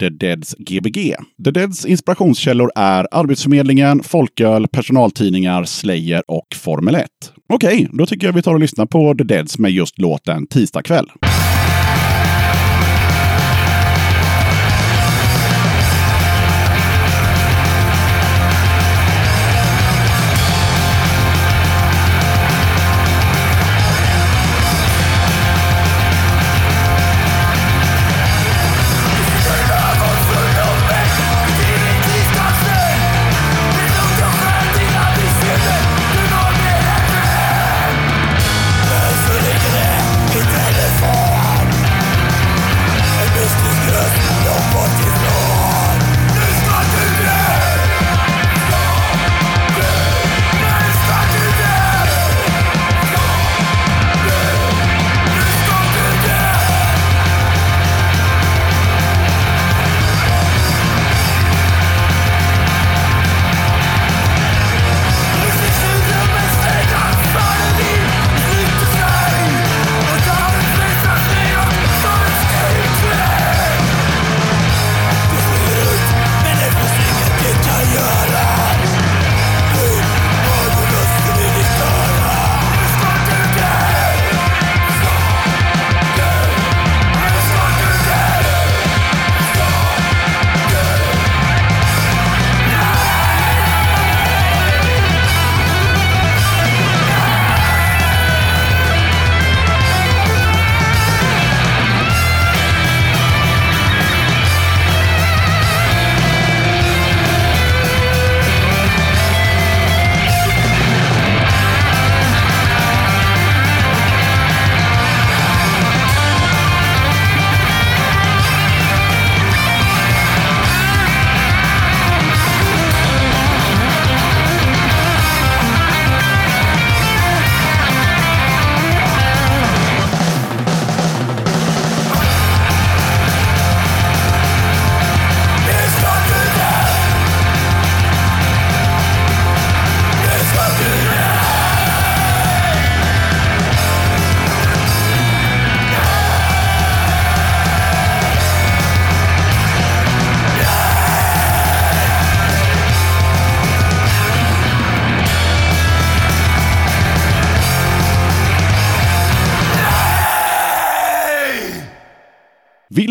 thedeadsgbg. 0.00 1.14
The 1.44 1.50
Deads 1.50 1.86
inspirationskällor 1.86 2.70
är 2.74 3.06
Arbetsförmedlingen, 3.10 4.02
Folköl, 4.02 4.68
personaltidningar, 4.68 5.64
Slayer 5.64 6.22
och 6.28 6.46
Formel 6.54 6.94
1. 6.94 7.06
Okej, 7.52 7.88
då 7.92 8.06
tycker 8.06 8.26
jag 8.26 8.34
vi 8.34 8.42
tar 8.42 8.54
och 8.54 8.60
lyssnar 8.60 8.86
på 8.86 9.14
The 9.14 9.24
Deads 9.24 9.58
med 9.58 9.70
just 9.70 9.98
låten 9.98 10.46
Tisdag 10.46 10.82
kväll. 10.82 11.10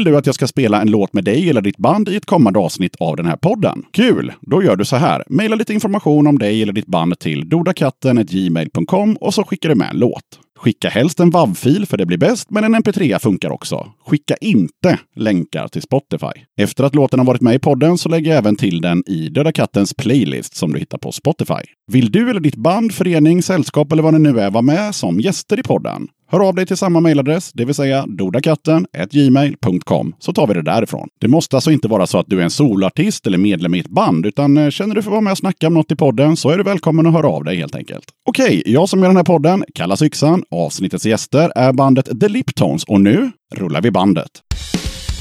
Du 0.07 0.17
att 0.17 0.25
jag 0.25 0.35
ska 0.35 0.47
spela 0.47 0.81
en 0.81 0.91
låt 0.91 1.13
med 1.13 1.23
dig 1.23 1.49
eller 1.49 1.61
ditt 1.61 1.77
band 1.77 2.09
i 2.09 2.15
ett 2.15 2.25
kommande 2.25 2.59
avsnitt 2.59 2.95
av 2.99 3.15
den 3.15 3.25
här 3.25 3.35
podden? 3.35 3.83
Kul! 3.91 4.33
Då 4.41 4.63
gör 4.63 4.75
du 4.75 4.85
så 4.85 4.95
här. 4.95 5.23
Maila 5.29 5.55
lite 5.55 5.73
information 5.73 6.27
om 6.27 6.39
dig 6.39 6.61
eller 6.61 6.73
ditt 6.73 6.87
band 6.87 7.19
till 7.19 7.49
dodakatten.gmail.com 7.49 9.15
och 9.15 9.33
så 9.33 9.43
skickar 9.43 9.69
du 9.69 9.75
med 9.75 9.89
en 9.89 9.99
låt. 9.99 10.39
Skicka 10.57 10.89
helst 10.89 11.19
en 11.19 11.29
WAV-fil 11.29 11.85
för 11.85 11.97
det 11.97 12.05
blir 12.05 12.17
bäst, 12.17 12.51
men 12.51 12.63
en 12.63 12.75
MP3 12.75 13.19
funkar 13.19 13.49
också. 13.49 13.91
Skicka 14.05 14.35
inte 14.41 14.99
länkar 15.15 15.67
till 15.67 15.81
Spotify. 15.81 16.41
Efter 16.57 16.83
att 16.83 16.95
låten 16.95 17.19
har 17.19 17.25
varit 17.25 17.41
med 17.41 17.55
i 17.55 17.59
podden 17.59 17.97
så 17.97 18.09
lägger 18.09 18.31
jag 18.31 18.37
även 18.37 18.55
till 18.55 18.81
den 18.81 19.03
i 19.07 19.29
Döda 19.29 19.51
Kattens 19.51 19.93
playlist 19.93 20.55
som 20.55 20.73
du 20.73 20.79
hittar 20.79 20.97
på 20.97 21.11
Spotify. 21.11 21.63
Vill 21.91 22.11
du 22.11 22.29
eller 22.29 22.39
ditt 22.39 22.55
band, 22.55 22.93
förening, 22.93 23.43
sällskap 23.43 23.91
eller 23.91 24.03
vad 24.03 24.13
det 24.13 24.19
nu 24.19 24.39
är 24.39 24.51
vara 24.51 24.61
med 24.61 24.95
som 24.95 25.19
gäster 25.19 25.59
i 25.59 25.63
podden? 25.63 26.07
Hör 26.29 26.47
av 26.47 26.55
dig 26.55 26.65
till 26.65 26.77
samma 26.77 26.99
mejladress, 26.99 27.51
det 27.53 27.65
vill 27.65 27.75
säga 27.75 28.05
dodakatten.gmail.com, 28.07 30.15
så 30.19 30.33
tar 30.33 30.47
vi 30.47 30.53
det 30.53 30.61
därifrån. 30.61 31.09
Det 31.21 31.27
måste 31.27 31.57
alltså 31.57 31.71
inte 31.71 31.87
vara 31.87 32.07
så 32.07 32.19
att 32.19 32.25
du 32.27 32.39
är 32.39 32.43
en 32.43 32.49
solartist 32.49 33.27
eller 33.27 33.37
medlem 33.37 33.75
i 33.75 33.79
ett 33.79 33.89
band, 33.89 34.25
utan 34.25 34.57
eh, 34.57 34.69
känner 34.69 34.95
du 34.95 35.01
för 35.01 35.09
att 35.09 35.11
vara 35.11 35.21
med 35.21 35.31
och 35.31 35.37
snacka 35.37 35.67
om 35.67 35.73
något 35.73 35.91
i 35.91 35.95
podden 35.95 36.37
så 36.37 36.49
är 36.49 36.57
du 36.57 36.63
välkommen 36.63 37.07
att 37.07 37.13
höra 37.13 37.27
av 37.27 37.43
dig 37.43 37.57
helt 37.57 37.75
enkelt. 37.75 38.05
Okej, 38.25 38.63
jag 38.65 38.89
som 38.89 38.99
gör 38.99 39.07
den 39.07 39.17
här 39.17 39.23
podden 39.23 39.63
kallas 39.75 40.01
Yxan. 40.01 40.43
Avsnittets 40.51 41.05
gäster 41.05 41.51
är 41.55 41.73
bandet 41.73 42.19
The 42.19 42.27
Liptones 42.27 42.83
och 42.83 43.01
nu 43.01 43.31
rullar 43.55 43.81
vi 43.81 43.91
bandet. 43.91 44.29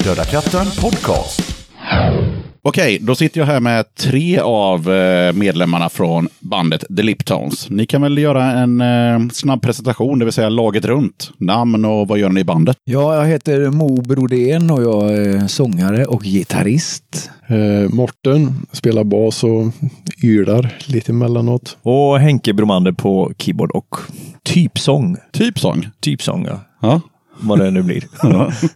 Döda 0.03 0.23
katten 0.23 0.65
podcast. 0.81 1.41
Okej, 2.67 2.99
då 3.01 3.15
sitter 3.15 3.39
jag 3.39 3.47
här 3.47 3.59
med 3.59 3.95
tre 3.95 4.39
av 4.39 4.93
eh, 4.93 5.33
medlemmarna 5.33 5.89
från 5.89 6.27
bandet 6.39 6.83
The 6.97 7.03
Liptones. 7.03 7.69
Ni 7.69 7.85
kan 7.85 8.01
väl 8.01 8.17
göra 8.17 8.43
en 8.51 8.81
eh, 8.81 9.29
snabb 9.33 9.61
presentation, 9.61 10.19
det 10.19 10.25
vill 10.25 10.33
säga 10.33 10.49
laget 10.49 10.85
runt. 10.85 11.31
Namn 11.37 11.85
och 11.85 12.07
vad 12.07 12.19
gör 12.19 12.29
ni 12.29 12.41
i 12.41 12.43
bandet? 12.43 12.77
Ja, 12.83 13.15
jag 13.15 13.25
heter 13.25 13.69
Mo 13.69 14.01
Brodén 14.01 14.71
och 14.71 14.83
jag 14.83 15.11
är 15.13 15.47
sångare 15.47 16.05
och 16.05 16.23
gitarrist. 16.23 17.29
Eh, 17.47 17.89
Morten 17.95 18.65
spelar 18.71 19.03
bas 19.03 19.43
och 19.43 19.65
ylar 20.23 20.77
lite 20.85 21.11
emellanåt. 21.11 21.77
Och 21.81 22.19
Henke 22.19 22.53
Bromander 22.53 22.91
på 22.91 23.31
keyboard 23.37 23.71
och 23.71 23.95
typsång. 24.43 25.17
Typsång. 25.33 25.87
Typsång, 26.01 26.45
ja. 26.45 26.59
Ja. 26.81 27.01
Vad 27.39 27.59
det 27.59 27.71
nu 27.71 27.83
blir. 27.83 28.03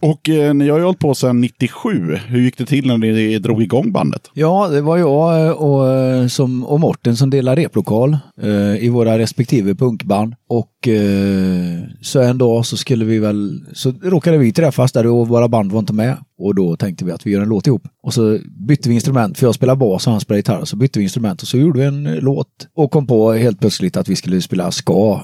och 0.00 0.28
eh, 0.28 0.54
ni 0.54 0.68
har 0.68 0.78
ju 0.78 0.84
hållit 0.84 0.98
på 0.98 1.14
sedan 1.14 1.40
97. 1.40 2.18
Hur 2.26 2.40
gick 2.40 2.58
det 2.58 2.66
till 2.66 2.86
när 2.86 2.98
ni 2.98 3.38
drog 3.38 3.62
igång 3.62 3.92
bandet? 3.92 4.30
Ja, 4.34 4.68
det 4.68 4.80
var 4.80 4.96
jag 4.96 5.46
eh, 5.46 5.50
och, 5.50 5.88
eh, 5.88 6.26
som, 6.26 6.64
och 6.64 6.80
Morten 6.80 7.16
som 7.16 7.30
delade 7.30 7.62
replokal 7.62 8.16
eh, 8.42 8.84
i 8.84 8.88
våra 8.88 9.18
respektive 9.18 9.74
punkband. 9.74 10.34
Och 10.48 10.88
eh, 10.88 11.80
så 12.00 12.20
en 12.20 12.38
dag 12.38 12.66
så 12.66 12.76
skulle 12.76 13.04
vi 13.04 13.18
väl, 13.18 13.60
så 13.72 13.92
råkade 14.02 14.38
vi 14.38 14.52
träffas 14.52 14.92
där 14.92 15.06
och 15.06 15.28
våra 15.28 15.48
band 15.48 15.72
var 15.72 15.78
inte 15.78 15.92
med. 15.92 16.16
Och 16.38 16.54
då 16.54 16.76
tänkte 16.76 17.04
vi 17.04 17.12
att 17.12 17.26
vi 17.26 17.30
gör 17.30 17.40
en 17.40 17.48
låt 17.48 17.66
ihop. 17.66 17.88
Och 18.02 18.14
så 18.14 18.38
bytte 18.68 18.88
vi 18.88 18.94
instrument, 18.94 19.38
för 19.38 19.46
jag 19.46 19.54
spelar 19.54 19.76
bas 19.76 20.06
och 20.06 20.12
han 20.12 20.20
spelar 20.20 20.36
gitarr. 20.36 20.64
Så 20.64 20.76
bytte 20.76 20.98
vi 20.98 21.02
instrument 21.02 21.42
och 21.42 21.48
så 21.48 21.58
gjorde 21.58 21.78
vi 21.78 21.84
en 21.84 22.06
eh, 22.06 22.14
låt. 22.14 22.48
Och 22.74 22.90
kom 22.90 23.06
på 23.06 23.32
helt 23.32 23.60
plötsligt 23.60 23.96
att 23.96 24.08
vi 24.08 24.16
skulle 24.16 24.40
spela 24.40 24.70
ska, 24.70 25.20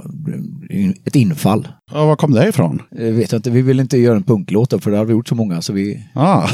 ett 1.04 1.16
infall. 1.16 1.68
Ja, 1.92 2.06
var 2.06 2.16
kom 2.16 2.32
det 2.32 2.48
ifrån? 2.48 2.82
Eh, 2.98 3.12
vet 3.12 3.32
jag 3.32 3.38
inte, 3.38 3.50
vi 3.50 3.62
ville 3.62 3.82
inte 3.82 3.98
göra 3.98 4.16
en 4.16 4.22
punklåt 4.22 4.70
då, 4.70 4.78
för 4.78 4.90
det 4.90 4.96
hade 4.96 5.06
vi 5.06 5.12
gjort 5.12 5.28
så 5.28 5.34
många 5.34 5.62
så 5.62 5.72
vi... 5.72 6.06
Ah. 6.14 6.48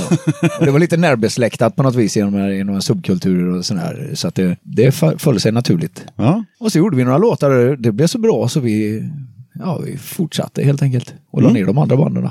Och 0.60 0.64
det 0.64 0.70
var 0.70 0.78
lite 0.78 0.96
närbesläktat 0.96 1.76
på 1.76 1.82
något 1.82 1.94
vis 1.94 2.16
genom, 2.16 2.52
genom 2.52 2.82
subkulturer 2.82 3.58
och 3.58 3.64
sån 3.64 3.78
här. 3.78 4.10
Så 4.14 4.28
att 4.28 4.34
det, 4.34 4.56
det 4.62 4.92
föll 5.18 5.40
sig 5.40 5.52
naturligt. 5.52 6.04
ja. 6.16 6.44
Och 6.60 6.72
så 6.72 6.78
gjorde 6.78 6.96
vi 6.96 7.04
några 7.04 7.18
låtar 7.18 7.76
det 7.76 7.92
blev 7.92 8.06
så 8.06 8.18
bra 8.18 8.48
så 8.48 8.60
vi, 8.60 9.02
ja, 9.58 9.80
vi 9.86 9.96
fortsatte 9.96 10.64
helt 10.64 10.82
enkelt. 10.82 11.14
Och 11.30 11.42
la 11.42 11.50
ner 11.50 11.66
de 11.66 11.78
andra 11.78 11.96
banden. 11.96 12.28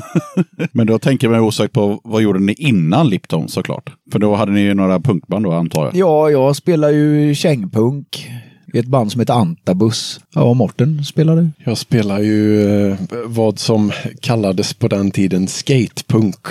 Men 0.72 0.86
då 0.86 0.98
tänker 0.98 1.28
man 1.28 1.40
osökt 1.40 1.74
på 1.74 2.00
vad 2.04 2.22
gjorde 2.22 2.40
ni 2.40 2.52
innan 2.52 3.08
Lipton 3.08 3.48
såklart? 3.48 3.92
För 4.12 4.18
då 4.18 4.34
hade 4.34 4.52
ni 4.52 4.60
ju 4.60 4.74
några 4.74 5.00
punkband 5.00 5.44
då 5.44 5.52
antar 5.52 5.84
jag. 5.84 5.96
Ja, 5.96 6.30
jag 6.30 6.56
spelar 6.56 6.90
ju 6.90 7.34
kängpunk 7.34 8.30
i 8.74 8.78
ett 8.78 8.86
band 8.86 9.12
som 9.12 9.20
heter 9.20 9.34
Antabus. 9.34 10.20
Ja, 10.34 10.42
och 10.42 10.56
Morten 10.56 11.04
spelade. 11.04 11.50
Jag 11.64 11.78
spelar 11.78 12.20
ju 12.20 12.62
eh, 12.90 12.96
vad 13.26 13.58
som 13.58 13.92
kallades 14.20 14.74
på 14.74 14.88
den 14.88 15.10
tiden 15.10 15.48
skatepunk. 15.48 16.46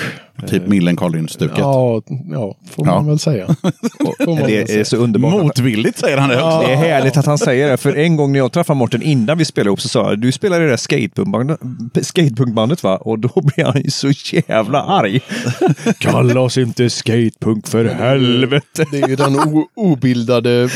Typ 0.47 0.67
Millencolin-stuket. 0.67 1.57
Ja, 1.57 2.01
ja, 2.31 2.55
får 2.71 2.87
Ja. 2.87 2.95
man 2.95 3.07
väl 3.07 3.19
säga. 3.19 3.47
Man 4.25 4.35
väl 4.35 4.47
Det 4.47 4.61
är 4.61 4.65
säga. 4.65 4.85
så 4.85 4.97
underbart. 4.97 5.33
Motvilligt 5.33 5.99
säger 5.99 6.17
han 6.17 6.29
det 6.29 6.43
också. 6.43 6.59
Det 6.67 6.73
är 6.73 6.77
härligt 6.77 7.17
att 7.17 7.25
han 7.25 7.37
säger 7.37 7.69
det, 7.69 7.77
för 7.77 7.95
en 7.97 8.15
gång 8.17 8.31
när 8.31 8.39
jag 8.39 8.51
träffade 8.51 8.77
Mårten 8.79 9.01
innan 9.01 9.37
vi 9.37 9.45
spelade 9.45 9.67
ihop 9.69 9.81
så 9.81 9.89
sa 9.89 10.09
jag, 10.09 10.19
du 10.19 10.31
spelar 10.31 10.61
i 10.61 10.63
det 10.63 10.69
där 10.69 10.77
skatepunkbandet, 10.77 11.59
skatepunkbandet 12.01 12.83
va? 12.83 12.97
Och 12.97 13.19
då 13.19 13.29
blev 13.55 13.67
han 13.67 13.81
ju 13.81 13.89
så 13.89 14.11
jävla 14.47 14.81
arg. 14.83 15.21
Kalla 15.99 16.41
oss 16.41 16.57
inte 16.57 16.89
skatepunk 16.89 17.67
för 17.67 17.85
helvete. 17.85 18.85
Det 18.91 19.01
är 19.01 19.07
ju 19.07 19.15
den 19.15 19.37
obildade 19.75 20.69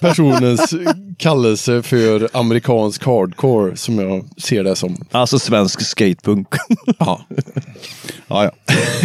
personens 0.00 0.74
kallelse 1.18 1.82
för 1.82 2.28
amerikansk 2.32 3.04
hardcore 3.04 3.76
som 3.76 3.98
jag 3.98 4.24
ser 4.36 4.64
det 4.64 4.76
som. 4.76 4.96
Alltså 5.10 5.38
svensk 5.38 5.80
skatepunk. 5.80 6.48
Ja. 6.98 7.20
Ja, 8.30 8.44
ja. 8.44 8.50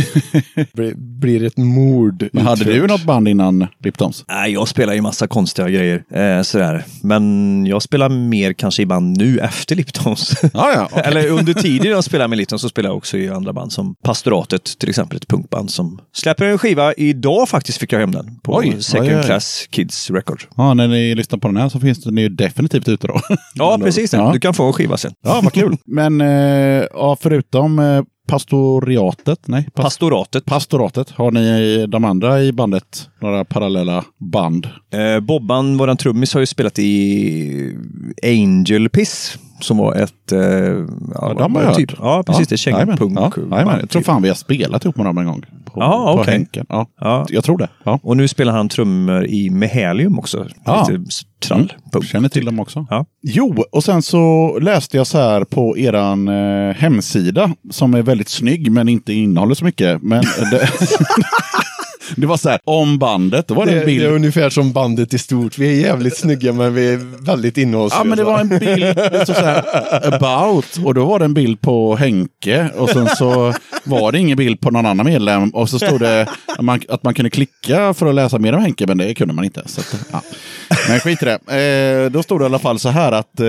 Blir, 0.73 0.93
blir 0.95 1.43
ett 1.43 1.57
mord. 1.57 2.29
Men 2.33 2.45
hade 2.45 2.63
du 2.63 2.87
något 2.87 3.03
band 3.03 3.27
innan 3.27 3.67
Liptons? 3.83 4.25
Nej, 4.27 4.53
jag 4.53 4.67
spelar 4.67 4.93
ju 4.93 5.01
massa 5.01 5.27
konstiga 5.27 5.69
grejer. 5.69 6.03
Eh, 6.13 6.41
sådär. 6.41 6.83
Men 7.01 7.65
jag 7.65 7.81
spelar 7.81 8.09
mer 8.09 8.53
kanske 8.53 8.81
i 8.81 8.85
band 8.85 9.17
nu 9.17 9.39
efter 9.39 9.75
Liptons. 9.75 10.33
Ja, 10.53 10.71
ja. 10.75 10.85
okej. 10.91 11.03
Eller 11.05 11.27
under 11.27 11.53
tiden 11.53 11.91
jag 11.91 12.03
spelar 12.03 12.27
med 12.27 12.37
Liptons 12.37 12.61
så 12.61 12.69
spelar 12.69 12.89
jag 12.89 12.97
också 12.97 13.17
i 13.17 13.29
andra 13.29 13.53
band 13.53 13.73
som 13.73 13.95
Pastoratet, 14.03 14.79
till 14.79 14.89
exempel 14.89 15.17
ett 15.17 15.27
punkband 15.27 15.71
som 15.71 16.01
släpper 16.13 16.45
en 16.45 16.57
skiva 16.57 16.93
idag 16.93 17.49
faktiskt 17.49 17.77
fick 17.77 17.93
jag 17.93 17.99
hem 17.99 18.11
den 18.11 18.39
på 18.43 18.55
Oj, 18.55 18.75
Second 18.79 19.09
oj, 19.09 19.17
oj. 19.17 19.23
Class 19.23 19.67
Kids 19.69 20.11
Record. 20.11 20.43
Ja, 20.57 20.73
när 20.73 20.87
ni 20.87 21.15
lyssnar 21.15 21.39
på 21.39 21.47
den 21.47 21.57
här 21.57 21.69
så 21.69 21.79
finns 21.79 22.03
den 22.03 22.17
ju 22.17 22.29
definitivt 22.29 22.87
ute 22.87 23.07
då. 23.07 23.19
Ja, 23.55 23.79
precis. 23.83 24.13
Ja. 24.13 24.31
Du 24.33 24.39
kan 24.39 24.53
få 24.53 24.63
en 24.63 24.73
skiva 24.73 24.97
sen. 24.97 25.13
Ja, 25.23 25.39
vad 25.43 25.53
kul. 25.53 25.77
Men 25.85 26.21
eh, 26.21 26.85
ja, 26.93 27.17
förutom 27.21 27.79
eh, 27.79 28.01
pastoriatet, 28.27 29.47
nej, 29.47 29.67
pas- 29.73 29.83
Pastoratet. 29.83 30.45
pastoratet, 30.45 31.09
har 31.09 31.31
ni 31.31 31.85
de 31.87 32.03
andra 32.05 32.41
i 32.43 32.51
bandet 32.51 33.09
några 33.21 33.45
parallella 33.45 34.05
band? 34.17 34.65
Eh, 34.93 35.19
Bobban, 35.19 35.77
våran 35.77 35.97
trummis, 35.97 36.33
har 36.33 36.39
ju 36.39 36.45
spelat 36.45 36.79
i 36.79 37.77
Angel 38.23 38.89
Piss. 38.89 39.37
Som 39.63 39.77
var 39.77 39.95
ett... 39.95 40.31
Eh, 40.31 40.39
ja, 40.39 40.85
Ja, 41.15 41.33
de 41.39 41.55
har 41.55 41.63
jag 41.63 41.75
typ, 41.75 41.91
hört. 41.91 41.99
Ja, 42.01 42.23
precis. 42.25 42.47
det 42.47 42.55
är 42.55 42.71
jajamän. 42.73 42.97
kängpunk. 42.97 43.19
Ja, 43.51 43.55
jajamän. 43.57 43.79
jag 43.79 43.89
tror 43.89 44.01
fan 44.01 44.21
vi 44.21 44.27
har 44.27 44.35
spelat 44.35 44.85
ihop 44.85 44.95
med 44.95 45.05
dem 45.05 45.17
en 45.17 45.25
gång. 45.25 45.41
På, 45.65 45.79
Ja, 45.79 46.13
på 46.15 46.21
okej. 46.21 46.33
Henken. 46.33 46.65
Ja, 46.69 46.87
Ja. 46.99 47.25
Jag 47.29 47.43
tror 47.43 47.57
det. 47.57 47.67
Ja. 47.83 47.99
Och 48.03 48.17
nu 48.17 48.27
spelar 48.27 48.53
han 48.53 48.69
trummor 48.69 49.25
i 49.25 49.49
Mehelium 49.49 50.19
också. 50.19 50.45
Ja. 50.65 50.87
Lite 50.89 51.11
trall. 51.45 51.73
punk. 51.91 52.05
Känner 52.05 52.29
till 52.29 52.45
dem 52.45 52.59
också. 52.59 52.85
Ja. 52.89 53.05
Jo, 53.21 53.63
och 53.71 53.83
sen 53.83 54.01
så 54.01 54.57
läste 54.61 54.97
jag 54.97 55.07
så 55.07 55.17
här 55.17 55.43
på 55.43 55.77
eran 55.77 56.27
eh, 56.27 56.75
hemsida 56.75 57.51
som 57.71 57.93
är 57.93 58.01
väldigt 58.01 58.29
snygg 58.29 58.71
men 58.71 58.89
inte 58.89 59.13
innehåller 59.13 59.55
så 59.55 59.65
mycket. 59.65 60.01
Men 60.01 60.23
det, 60.51 60.69
det 62.15 62.27
var 62.27 62.37
så 62.37 62.49
här, 62.49 62.59
om 62.63 62.97
bandet, 62.99 63.47
då 63.47 63.53
var 63.53 63.65
det 63.65 63.71
Det, 63.71 63.79
en 63.79 63.85
bild. 63.85 64.01
det 64.03 64.07
är 64.07 64.11
ungefär 64.11 64.49
som 64.49 64.71
bandet 64.71 65.13
i 65.13 65.17
stort. 65.17 65.57
Vi 65.57 65.67
är 65.77 65.87
jävligt 65.87 66.17
snygga 66.17 66.53
men 66.53 66.73
vi 66.73 66.93
är 66.93 67.25
väldigt 67.25 67.57
innehållslösa. 67.57 67.99
Ja, 68.01 68.03
men 68.03 68.17
det 68.17 68.23
var 68.23 68.39
en 68.39 68.49
bild, 68.49 68.87
stod 69.23 69.35
så 69.35 69.43
här, 69.45 70.13
about, 70.13 70.77
och 70.85 70.93
då 70.93 71.05
var 71.05 71.19
det 71.19 71.25
en 71.25 71.33
bild 71.33 71.61
på 71.61 71.95
Henke 71.95 72.69
och 72.77 72.89
sen 72.89 73.07
så 73.07 73.53
var 73.83 74.11
det 74.11 74.19
ingen 74.19 74.37
bild 74.37 74.59
på 74.61 74.71
någon 74.71 74.85
annan 74.85 75.05
medlem 75.05 75.49
och 75.49 75.69
så 75.69 75.79
stod 75.79 75.99
det 75.99 76.27
att 76.47 76.65
man, 76.65 76.81
att 76.89 77.03
man 77.03 77.13
kunde 77.13 77.29
klicka 77.29 77.93
för 77.93 78.05
att 78.05 78.15
läsa 78.15 78.39
mer 78.39 78.53
om 78.53 78.61
Henke, 78.61 78.87
men 78.87 78.97
det 78.97 79.13
kunde 79.13 79.33
man 79.33 79.45
inte. 79.45 79.61
Så 79.65 79.81
att, 79.81 79.95
ja. 80.11 80.21
Men 80.89 80.99
skit 80.99 81.21
i 81.21 81.25
det. 81.25 82.03
Eh, 82.05 82.11
då 82.11 82.23
stod 82.23 82.39
det 82.39 82.43
i 82.43 82.45
alla 82.45 82.59
fall 82.59 82.79
så 82.79 82.89
här 82.89 83.11
att 83.11 83.39
eh, 83.39 83.47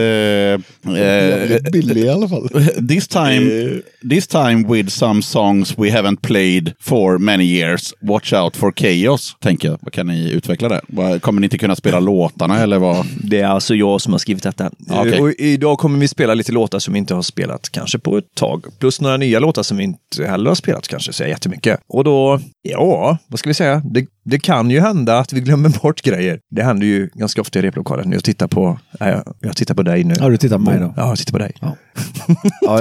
eh, 0.98 1.60
billig 1.72 1.96
i 2.04 2.08
alla 2.08 2.28
fall. 2.28 2.48
this 2.88 3.08
time, 3.08 3.80
this 4.10 4.26
time 4.26 4.68
with 4.74 4.88
some 4.88 5.22
songs 5.22 5.78
we 5.78 5.90
haven't 5.90 6.20
played 6.22 6.72
for 6.80 7.18
many 7.18 7.44
years. 7.44 7.94
Watch 8.00 8.32
out 8.32 8.43
for 8.50 8.72
chaos, 8.76 9.36
tänker 9.40 9.68
jag. 9.68 9.92
Kan 9.92 10.06
ni 10.06 10.30
utveckla 10.30 10.68
det? 10.68 10.80
Kommer 11.20 11.40
ni 11.40 11.44
inte 11.44 11.58
kunna 11.58 11.76
spela 11.76 12.00
låtarna 12.00 12.60
eller 12.60 12.78
vad? 12.78 13.06
Det 13.24 13.40
är 13.40 13.46
alltså 13.46 13.74
jag 13.74 14.00
som 14.00 14.12
har 14.12 14.18
skrivit 14.18 14.42
detta. 14.42 14.70
Okej. 14.90 15.20
Och 15.20 15.32
idag 15.38 15.78
kommer 15.78 15.98
vi 15.98 16.08
spela 16.08 16.34
lite 16.34 16.52
låtar 16.52 16.78
som 16.78 16.94
vi 16.94 16.98
inte 16.98 17.14
har 17.14 17.22
spelat 17.22 17.70
kanske 17.70 17.98
på 17.98 18.18
ett 18.18 18.34
tag. 18.34 18.64
Plus 18.78 19.00
några 19.00 19.16
nya 19.16 19.38
låtar 19.38 19.62
som 19.62 19.76
vi 19.76 19.84
inte 19.84 20.26
heller 20.26 20.50
har 20.50 20.54
spelat 20.54 20.88
kanske 20.88 21.12
så 21.12 21.24
jättemycket. 21.24 21.80
Och 21.86 22.04
då, 22.04 22.40
ja, 22.62 23.18
vad 23.26 23.38
ska 23.38 23.50
vi 23.50 23.54
säga? 23.54 23.82
Det, 23.84 24.06
det 24.24 24.38
kan 24.38 24.70
ju 24.70 24.80
hända 24.80 25.18
att 25.18 25.32
vi 25.32 25.40
glömmer 25.40 25.68
bort 25.68 26.02
grejer. 26.02 26.40
Det 26.50 26.62
händer 26.62 26.86
ju 26.86 27.10
ganska 27.14 27.40
ofta 27.40 27.58
i 27.58 27.62
replokalen. 27.62 28.12
Jag 28.12 28.24
tittar 28.24 28.46
på, 28.46 28.78
nej, 29.00 29.22
jag, 29.40 29.56
tittar 29.56 29.74
på 29.74 29.82
dig 29.82 30.04
nu. 30.04 30.14
Ja, 30.18 30.28
du 30.28 30.36
tittar 30.36 30.56
på 30.56 30.62
mig 30.62 30.80
då? 30.80 30.94
Ja, 30.96 31.08
jag 31.08 31.18
tittar 31.18 31.32
på 31.32 31.38
dig. 31.38 31.52
Ja, 31.60 31.76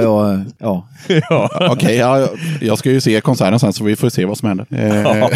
ja, 0.02 0.40
ja. 0.58 0.88
Ja. 1.30 1.68
Okej, 1.70 1.96
ja, 1.96 2.28
jag 2.60 2.78
ska 2.78 2.90
ju 2.90 3.00
se 3.00 3.20
konserten 3.20 3.58
sen 3.60 3.72
så 3.72 3.84
vi 3.84 3.96
får 3.96 4.08
se 4.08 4.24
vad 4.24 4.38
som 4.38 4.48
händer. 4.48 4.66
Eh, 4.70 5.28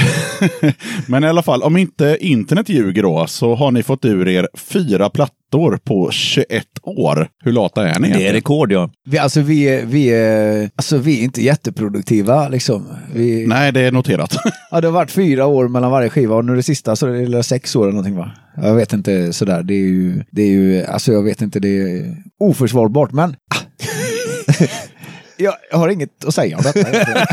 Men 1.07 1.25
i 1.25 1.27
alla 1.27 1.43
fall, 1.43 1.63
om 1.63 1.77
inte 1.77 2.17
internet 2.21 2.69
ljuger 2.69 3.03
då 3.03 3.27
så 3.27 3.55
har 3.55 3.71
ni 3.71 3.83
fått 3.83 4.05
ur 4.05 4.29
er 4.29 4.49
fyra 4.55 5.11
plattor 5.11 5.38
på 5.85 6.11
21 6.11 6.65
år. 6.83 7.29
Hur 7.45 7.53
lata 7.53 7.89
är 7.89 7.99
ni 7.99 8.01
Det 8.01 8.05
är 8.07 8.09
egentligen? 8.09 8.33
rekord 8.35 8.73
ja. 8.73 8.91
Vi, 9.09 9.19
alltså, 9.19 9.41
vi, 9.41 9.63
är- 9.69 9.85
vi, 9.87 10.07
är, 10.09 10.71
alltså, 10.77 10.99
vi 10.99 11.19
är 11.21 11.25
inte 11.25 11.43
jätteproduktiva. 11.43 12.49
Liksom. 12.49 12.87
Vi, 13.15 13.47
Nej, 13.47 13.73
det 13.73 13.81
är 13.81 13.93
noterat. 13.93 14.37
Ja, 14.71 14.81
det 14.81 14.87
har 14.87 14.93
varit 14.93 15.11
fyra 15.11 15.47
år 15.47 15.69
mellan 15.69 15.91
varje 15.91 16.11
skiva 16.11 16.37
och 16.37 16.45
nu 16.45 16.57
det 16.57 16.63
sista 16.63 16.97
så 16.97 17.07
är 17.07 17.27
det 17.27 17.43
sex 17.43 17.77
år 17.77 17.83
eller 17.83 17.93
någonting 17.93 18.17
va? 18.17 18.31
Jag 18.63 18.75
vet 18.75 18.93
inte 18.93 19.33
sådär. 19.33 19.63
Det 19.63 19.75
är 19.75 19.79
ju, 19.89 20.23
det 20.31 20.43
är 20.43 20.47
ju 20.51 20.85
alltså 20.85 21.13
jag 21.13 21.23
vet 21.23 21.43
inte, 21.43 21.61
det 21.61 21.69
är 21.69 22.17
oförsvarbart 22.41 23.13
men 23.13 23.31
ah. 23.31 23.59
jag, 25.39 25.55
jag 25.71 25.79
har 25.79 25.89
inget 25.89 26.25
att 26.25 26.35
säga 26.35 26.57
om 26.57 26.63
detta. 26.63 26.81
egentligen. 26.81 27.27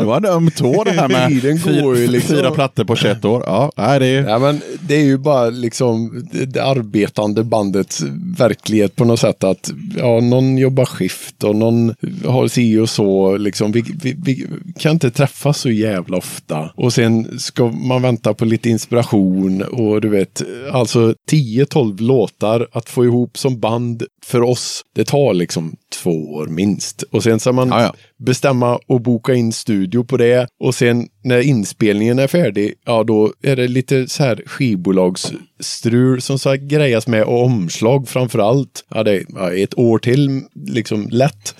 Det 0.00 0.04
var 0.04 0.16
en 0.16 0.24
öm 0.24 0.50
tå 0.50 0.84
det 0.84 0.90
här 0.90 1.08
med 1.08 1.28
Tiden 1.28 1.60
går 1.82 1.96
ju 1.96 2.02
fyra, 2.02 2.10
liksom. 2.10 2.36
fyra 2.36 2.50
plattor 2.50 2.84
på 2.84 2.96
21 2.96 3.24
år. 3.24 3.42
Ja, 3.46 3.72
nej, 3.76 4.00
det 4.00 4.06
är... 4.06 4.28
Ja, 4.28 4.38
men 4.38 4.60
det 4.80 4.94
är 4.94 5.04
ju 5.04 5.18
bara 5.18 5.50
liksom 5.50 6.24
det, 6.32 6.44
det 6.44 6.64
arbetande 6.64 7.44
bandets 7.44 8.02
verklighet 8.38 8.96
på 8.96 9.04
något 9.04 9.20
sätt. 9.20 9.44
Att 9.44 9.70
ja, 9.96 10.20
någon 10.20 10.58
jobbar 10.58 10.84
skift 10.84 11.44
och 11.44 11.56
någon 11.56 11.94
har 12.24 12.48
si 12.48 12.78
och 12.78 12.90
så. 12.90 13.36
Liksom, 13.36 13.72
vi, 13.72 13.84
vi, 14.02 14.16
vi 14.24 14.46
kan 14.78 14.92
inte 14.92 15.10
träffas 15.10 15.58
så 15.58 15.70
jävla 15.70 16.16
ofta. 16.16 16.70
Och 16.74 16.92
sen 16.92 17.38
ska 17.38 17.66
man 17.66 18.02
vänta 18.02 18.34
på 18.34 18.44
lite 18.44 18.70
inspiration 18.70 19.62
och 19.62 20.00
du 20.00 20.08
vet, 20.08 20.42
alltså 20.72 21.14
10-12 21.30 22.00
låtar 22.00 22.66
att 22.72 22.88
få 22.88 23.04
ihop 23.04 23.38
som 23.38 23.60
band 23.60 24.02
för 24.24 24.42
oss. 24.42 24.82
Det 24.94 25.04
tar 25.04 25.34
liksom 25.34 25.76
två 26.02 26.32
år 26.34 26.46
minst. 26.46 27.02
Och 27.02 27.22
sen 27.22 27.40
ska 27.40 27.52
man 27.52 27.68
Ja, 27.68 27.82
ja. 27.82 27.94
bestämma 28.18 28.78
och 28.86 29.00
boka 29.00 29.34
in 29.34 29.52
studio 29.52 30.04
på 30.04 30.16
det. 30.16 30.46
Och 30.64 30.74
sen 30.74 31.08
när 31.24 31.40
inspelningen 31.40 32.18
är 32.18 32.26
färdig, 32.26 32.74
ja 32.86 33.04
då 33.04 33.32
är 33.42 33.56
det 33.56 33.68
lite 33.68 34.08
så 34.08 34.22
här 34.22 34.42
skivbolagsstrul 34.46 36.22
som 36.22 36.38
ska 36.38 36.54
grejas 36.54 37.06
med 37.06 37.22
och 37.22 37.44
omslag 37.44 38.08
framför 38.08 38.38
allt. 38.38 38.84
Ja, 38.88 39.02
det 39.02 39.12
är 39.16 39.62
ett 39.62 39.78
år 39.78 39.98
till 39.98 40.42
liksom 40.66 41.08
lätt. 41.10 41.54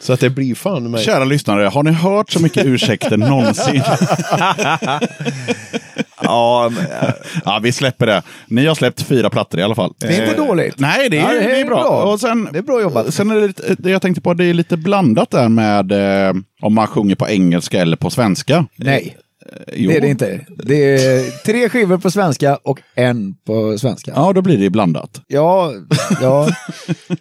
Så 0.00 0.12
att 0.12 0.20
det 0.20 0.30
blir 0.30 0.54
fan 0.54 0.90
med. 0.90 1.00
Kära 1.00 1.24
lyssnare, 1.24 1.64
har 1.66 1.82
ni 1.82 1.90
hört 1.90 2.30
så 2.32 2.40
mycket 2.42 2.66
ursäkter 2.66 3.16
någonsin? 3.16 3.82
Ja, 6.26 6.70
men, 6.74 6.84
ja, 7.44 7.60
vi 7.62 7.72
släpper 7.72 8.06
det. 8.06 8.22
Ni 8.46 8.66
har 8.66 8.74
släppt 8.74 9.02
fyra 9.02 9.30
plattor 9.30 9.60
i 9.60 9.62
alla 9.62 9.74
fall. 9.74 9.92
Det 9.98 10.06
är 10.06 10.28
inte 10.28 10.42
Eh, 10.42 10.46
dåligt. 10.46 10.78
Nej, 10.78 11.08
det 11.10 11.18
är, 11.18 11.20
Ja, 11.34 11.40
det 11.40 11.60
är, 11.60 11.64
bra. 11.64 12.02
Och 12.12 12.20
sen, 12.20 12.48
Det 12.52 12.58
är 12.58 12.62
bra 12.62 12.80
jobbat. 12.80 13.14
Sen 13.14 13.30
är 13.30 13.34
det, 13.34 13.46
lite, 13.46 13.74
det 13.78 13.90
jag 13.90 14.02
tänkte 14.02 14.20
på, 14.20 14.34
det 14.34 14.44
är 14.44 14.54
lite 14.54 14.76
blandat 14.76 15.30
där 15.30 15.48
med 15.48 15.92
eh, 16.28 16.34
om 16.62 16.74
man 16.74 16.86
sjunger 16.86 17.14
på 17.14 17.28
engelska 17.28 17.80
eller 17.80 17.96
på 17.96 18.10
svenska. 18.10 18.66
Nej, 18.76 19.16
Jo. 19.72 19.90
det 19.90 19.96
är 19.96 20.00
det 20.00 20.08
inte. 20.08 20.40
Det 20.64 20.94
är 21.06 21.30
tre 21.44 21.68
skivor 21.68 21.98
på 21.98 22.10
svenska 22.10 22.56
och 22.64 22.80
en 22.94 23.34
på 23.46 23.78
svenska. 23.78 24.12
Ja, 24.14 24.32
då 24.32 24.42
blir 24.42 24.58
det 24.58 24.70
blandat. 24.70 25.20
Ja, 25.26 25.72
ja, 26.22 26.48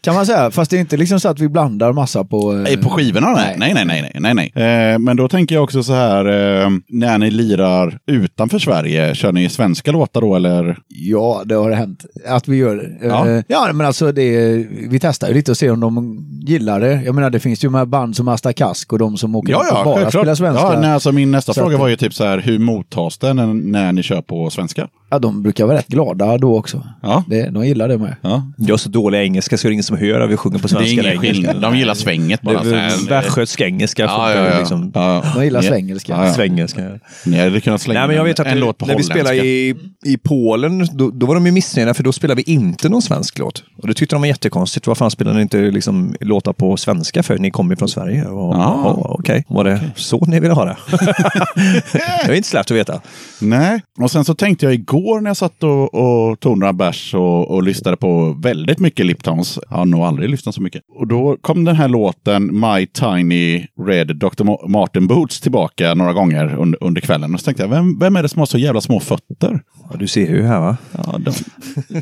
kan 0.01 0.15
man 0.15 0.25
säga. 0.25 0.51
Fast 0.51 0.71
det 0.71 0.77
är 0.77 0.81
inte 0.81 0.97
liksom 0.97 1.19
så 1.19 1.29
att 1.29 1.39
vi 1.39 1.49
blandar 1.49 1.93
massa 1.93 2.23
på... 2.23 2.53
eh, 2.53 2.57
Nej, 2.59 2.77
på 2.77 2.89
skivorna? 2.89 3.31
Nej, 3.31 3.55
nej, 3.57 3.73
nej, 3.73 3.85
nej, 3.85 4.33
nej, 4.33 4.51
nej. 4.53 4.91
Eh, 4.93 4.99
men 4.99 5.17
då 5.17 5.27
tänker 5.29 5.55
jag 5.55 5.63
också 5.63 5.83
så 5.83 5.93
här, 5.93 6.25
eh, 6.25 6.69
när 6.89 7.17
ni 7.17 7.31
lirar 7.31 7.99
utanför 8.07 8.59
Sverige, 8.59 9.15
kör 9.15 9.31
ni 9.31 9.49
svenska 9.49 9.91
låtar 9.91 10.21
då 10.21 10.35
eller? 10.35 10.77
Ja, 10.87 11.41
det 11.45 11.55
har 11.55 11.71
hänt 11.71 12.05
att 12.27 12.47
vi 12.47 12.57
gör 12.57 12.75
det. 12.75 13.07
Ja. 13.07 13.29
Ja, 13.29 13.43
ja 13.47 13.69
men 13.73 13.87
alltså 13.87 14.11
det, 14.11 14.53
vi 14.89 14.99
testar 15.01 15.27
ju 15.27 15.33
lite 15.33 15.51
och 15.51 15.57
ser 15.57 15.71
om 15.71 15.79
de 15.79 16.25
gillar 16.47 16.79
det. 16.79 17.01
Jag 17.05 17.15
menar 17.15 17.29
det 17.29 17.39
finns 17.39 17.63
ju 17.63 17.69
med 17.69 17.87
band 17.87 18.15
som 18.15 18.27
Asta 18.27 18.53
Kask 18.53 18.93
och 18.93 18.99
de 18.99 19.17
som 19.17 19.35
åker 19.35 19.51
Ja, 19.51 19.65
ut 19.65 19.71
och 19.71 19.77
ja, 19.77 19.83
bara 19.83 19.95
självklart. 19.95 20.21
spelar 20.21 20.35
svenska. 20.35 20.73
Ja, 20.73 20.79
nej, 20.81 20.91
alltså 20.91 21.11
min 21.11 21.31
nästa 21.31 21.53
Så 21.53 21.61
fråga 21.61 21.75
att- 21.75 21.81
var 21.81 21.87
ju 21.87 21.95
typ 21.95 22.13
så 22.15 22.23
här, 22.25 22.37
hur 22.37 22.59
mottas 22.59 23.17
den 23.17 23.35
när, 23.35 23.45
när 23.53 23.91
ni 23.91 24.03
kör 24.03 24.21
på 24.21 24.49
svenska? 24.49 24.87
Ja, 25.09 25.19
de 25.19 25.43
brukar 25.43 25.65
vara 25.65 25.77
rätt 25.77 25.87
glada 25.87 26.37
då 26.37 26.57
också. 26.57 26.87
Ja. 27.01 27.23
Det, 27.27 27.49
de 27.49 27.65
gillar 27.67 27.87
det 27.87 27.97
med. 27.97 28.15
Ja. 28.21 28.51
Jag 28.57 28.73
har 28.73 28.77
så 28.77 28.89
dålig 28.89 29.19
engelska 29.21 29.57
så 29.57 29.67
det 29.67 29.71
är 29.71 29.73
ingen 29.73 29.83
som 29.83 29.97
hör 29.97 30.21
att 30.21 30.29
vi 30.29 30.37
sjunger 30.37 30.59
på 30.59 30.67
Det 30.67 30.73
är 30.73 30.77
svenska. 30.85 31.01
ingen 31.09 31.21
skillnad. 31.21 31.61
De 31.61 31.77
gillar 31.77 31.93
svänget 31.93 32.41
bara. 32.41 32.61
Västgötsk 33.09 33.61
engelska 33.61 34.03
Ja, 34.03 34.31
ja, 34.33 34.45
ja. 34.53 34.59
liksom. 34.59 34.91
ja, 34.95 35.23
ja. 35.25 35.31
De 35.35 35.43
gillar 35.43 35.61
svengelska. 35.61 36.13
Ja, 36.13 36.25
ja. 36.27 36.33
Svengelska. 36.33 36.99
Ni 37.25 37.37
hade 37.37 37.61
kunnat 37.61 37.81
slänga 37.81 37.99
Nej, 37.99 38.07
men 38.07 38.17
jag 38.17 38.23
vet 38.23 38.39
att 38.39 38.47
en 38.47 38.59
låt 38.59 38.77
på 38.77 38.85
när 38.85 38.97
vi 38.97 39.03
spelade 39.03 39.35
i, 39.35 39.75
i 40.05 40.17
Polen, 40.17 40.87
då, 40.93 41.09
då 41.11 41.25
var 41.25 41.35
de 41.35 41.45
ju 41.45 41.51
missnöjda 41.51 41.93
för 41.93 42.03
då 42.03 42.11
spelade 42.11 42.43
vi 42.45 42.53
inte 42.53 42.89
någon 42.89 43.01
svensk 43.01 43.39
låt. 43.39 43.63
Och 43.81 43.87
det 43.87 43.93
tyckte 43.93 44.15
de 44.15 44.21
var 44.21 44.27
jättekonstigt. 44.27 44.87
Varför 44.87 44.99
fan 44.99 45.11
spelade 45.11 45.35
ni 45.35 45.41
inte 45.41 45.57
liksom, 45.57 46.15
låtar 46.19 46.53
på 46.53 46.77
svenska 46.77 47.23
för? 47.23 47.37
Ni 47.37 47.51
kommer 47.51 47.71
ju 47.71 47.75
från 47.77 47.89
Sverige. 47.89 48.25
Och, 48.25 48.55
Ah. 48.55 48.57
ja, 48.57 48.95
Okej, 49.19 49.45
var 49.47 49.63
det 49.63 49.79
så 49.95 50.25
ni 50.25 50.39
ville 50.39 50.53
ha 50.53 50.65
det? 50.65 50.77
det 52.25 52.31
är 52.31 52.35
inte 52.35 52.49
så 52.49 52.57
lätt 52.57 52.71
att 52.71 52.77
veta. 52.77 53.01
Nej, 53.41 53.81
och 53.99 54.11
sen 54.11 54.25
så 54.25 54.35
tänkte 54.35 54.65
jag 54.65 54.73
igår 54.73 55.21
när 55.21 55.29
jag 55.29 55.37
satt 55.37 55.63
och, 55.63 55.93
och 55.93 56.39
tog 56.39 56.57
några 56.57 56.73
bärs 56.73 57.13
och, 57.13 57.51
och 57.51 57.63
lyssnade 57.63 57.97
på 57.97 58.35
väldigt 58.43 58.79
mycket 58.79 59.05
Liptons. 59.05 59.59
Jag 59.69 59.77
har 59.77 59.85
nog 59.85 60.01
aldrig 60.01 60.29
lyssnat 60.29 60.55
så 60.55 60.61
mycket. 60.61 60.81
Och 60.99 61.07
då 61.07 61.37
kom 61.41 61.63
den 61.65 61.75
här 61.75 61.87
låten 61.87 62.59
My 62.59 62.85
Tiny 62.87 63.67
Red 63.87 64.15
Dr. 64.17 64.43
Ma- 64.43 64.67
Martin 64.67 65.07
Boots 65.07 65.41
tillbaka 65.41 65.93
några 65.93 66.13
gånger 66.13 66.55
under, 66.55 66.83
under 66.83 67.01
kvällen. 67.01 67.33
Och 67.33 67.39
så 67.39 67.45
tänkte 67.45 67.63
jag, 67.63 67.69
vem, 67.69 67.99
vem 67.99 68.15
är 68.15 68.23
det 68.23 68.29
som 68.29 68.39
har 68.39 68.45
så 68.45 68.57
jävla 68.57 68.81
små 68.81 68.99
fötter? 68.99 69.61
Ja, 69.89 69.97
du 69.99 70.07
ser 70.07 70.27
ju 70.27 70.43
här 70.43 70.59
va? 70.59 70.77
Ja, 70.91 71.17
de, 71.19 71.31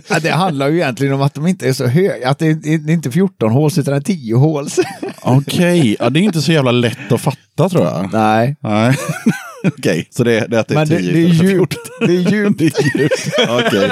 Ja, 0.10 0.20
det 0.20 0.30
handlar 0.30 0.70
ju 0.70 0.76
egentligen 0.76 1.13
om 1.13 1.22
att 1.22 1.34
de 1.34 1.48
inte 1.48 1.68
är 1.70 1.74
så 1.74 1.88
höga. 1.88 2.30
Att 2.30 2.39
det 2.39 2.48
är, 2.48 2.78
det 2.78 2.92
är 2.92 2.94
inte 2.94 3.12
14 3.12 3.52
håls 3.52 3.78
utan 3.78 3.92
det 3.94 3.98
är 3.98 4.02
10 4.02 4.36
håls. 4.36 4.80
Okej, 5.22 5.96
ja, 6.00 6.10
det 6.10 6.20
är 6.20 6.22
inte 6.22 6.42
så 6.42 6.52
jävla 6.52 6.72
lätt 6.72 7.12
att 7.12 7.22
fatta 7.22 7.70
tror 7.70 7.84
jag. 7.86 8.10
Nej. 8.13 8.56
Nej. 8.60 8.96
Okej, 9.63 10.08
så 10.10 10.23
det, 10.23 10.47
det 10.47 10.56
är 10.58 10.60
att 10.60 10.67
det 10.67 10.73
är 10.73 10.78
Men 10.78 10.88
det, 10.88 10.97
10 10.99 11.13
det 11.13 11.19
är 11.19 11.26
istället 11.26 11.38
för 11.38 11.47
14. 11.47 11.58
djupt. 11.60 11.78
Det 11.99 12.06
är 12.06 12.32
djupt. 12.34 12.60
Det 12.60 12.65
är 12.65 12.99
djupt. 12.99 13.30
Okej. 13.49 13.91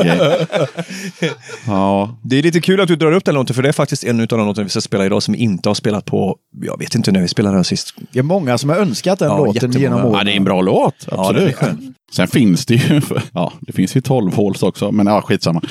Okej. 0.00 1.30
Ja, 1.66 2.18
Det 2.24 2.38
är 2.38 2.42
lite 2.42 2.60
kul 2.60 2.80
att 2.80 2.88
du 2.88 2.96
drar 2.96 3.12
upp 3.12 3.24
den 3.24 3.34
låten, 3.34 3.54
för 3.54 3.62
det 3.62 3.68
är 3.68 3.72
faktiskt 3.72 4.04
en 4.04 4.20
av 4.20 4.26
de 4.26 4.46
låtarna 4.46 4.64
vi 4.64 4.70
ska 4.70 4.80
spela 4.80 5.06
idag 5.06 5.22
som 5.22 5.32
vi 5.34 5.38
inte 5.40 5.68
har 5.68 5.74
spelat 5.74 6.04
på, 6.04 6.36
jag 6.62 6.78
vet 6.78 6.94
inte 6.94 7.12
när 7.12 7.20
vi 7.20 7.28
spelade 7.28 7.56
den 7.56 7.64
sist. 7.64 7.94
Det 8.12 8.18
är 8.18 8.22
många 8.22 8.58
som 8.58 8.70
har 8.70 8.76
önskat 8.76 9.18
den 9.18 9.28
Ja, 9.28 9.36
låten 9.38 9.52
jättemånga. 9.54 9.78
genom 9.80 10.00
åren. 10.04 10.12
Ja, 10.18 10.24
det 10.24 10.32
är 10.32 10.36
en 10.36 10.44
bra 10.44 10.60
låt. 10.60 10.94
Ja, 11.10 11.28
Absolut. 11.30 11.54
skön. 11.56 11.94
Sen 12.12 12.28
finns 12.28 12.66
det 12.66 12.74
ju, 12.74 13.00
ja, 13.32 13.52
det 13.60 13.72
finns 13.72 13.96
ju 13.96 14.00
12 14.00 14.34
håls 14.34 14.62
också, 14.62 14.92
men 14.92 15.06
ja, 15.06 15.22
skitsamma. 15.22 15.62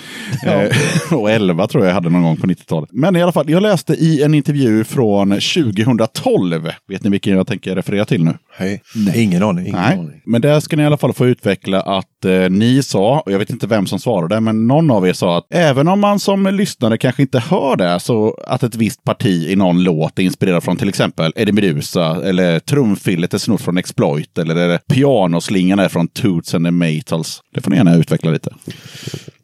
Eh, 0.45 0.71
och 1.17 1.31
11 1.31 1.67
tror 1.67 1.83
jag 1.83 1.89
jag 1.89 1.95
hade 1.95 2.09
någon 2.09 2.23
gång 2.23 2.37
på 2.37 2.47
90-talet. 2.47 2.89
Men 2.91 3.15
i 3.15 3.21
alla 3.21 3.31
fall, 3.31 3.49
jag 3.49 3.63
läste 3.63 3.93
i 3.93 4.23
en 4.23 4.33
intervju 4.33 4.83
från 4.83 5.29
2012. 5.29 6.71
Vet 6.87 7.03
ni 7.03 7.09
vilken 7.09 7.37
jag 7.37 7.47
tänker 7.47 7.75
referera 7.75 8.05
till 8.05 8.23
nu? 8.23 8.37
Hej. 8.57 8.81
Nej, 8.95 9.23
ingen 9.23 9.43
aning. 9.43 9.71
Nej, 9.73 10.21
men 10.25 10.41
där 10.41 10.59
ska 10.59 10.75
ni 10.75 10.83
i 10.83 10.85
alla 10.85 10.97
fall 10.97 11.13
få 11.13 11.27
utveckla 11.27 11.81
att 11.81 12.16
eh, 12.25 12.49
ni 12.49 12.83
sa, 12.83 13.19
och 13.25 13.31
jag 13.31 13.39
vet 13.39 13.49
inte 13.49 13.67
vem 13.67 13.87
som 13.87 13.99
svarade, 13.99 14.39
men 14.39 14.67
någon 14.67 14.91
av 14.91 15.07
er 15.07 15.13
sa 15.13 15.37
att 15.37 15.47
även 15.49 15.87
om 15.87 15.99
man 15.99 16.19
som 16.19 16.47
lyssnare 16.47 16.97
kanske 16.97 17.21
inte 17.21 17.39
hör 17.39 17.75
det, 17.75 17.99
så 17.99 18.37
att 18.47 18.63
ett 18.63 18.75
visst 18.75 19.03
parti 19.03 19.47
i 19.49 19.55
någon 19.55 19.83
låt 19.83 20.19
är 20.19 20.23
inspirerad 20.23 20.63
från 20.63 20.77
till 20.77 20.89
exempel 20.89 21.33
Eddie 21.35 21.51
Meduza, 21.51 22.21
eller 22.23 22.59
trumfillet 22.59 23.33
är 23.33 23.37
snott 23.37 23.61
från 23.61 23.77
Exploit, 23.77 24.37
eller 24.37 24.55
är 24.55 24.67
det 24.67 24.79
pianoslingan 24.87 25.79
är 25.79 25.89
från 25.89 26.07
Toots 26.07 26.53
and 26.53 26.65
the 26.65 26.71
Maytals. 26.71 27.41
Det 27.53 27.61
får 27.61 27.71
ni 27.71 27.77
gärna 27.77 27.95
utveckla 27.95 28.31
lite. 28.31 28.53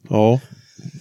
Ja 0.09 0.39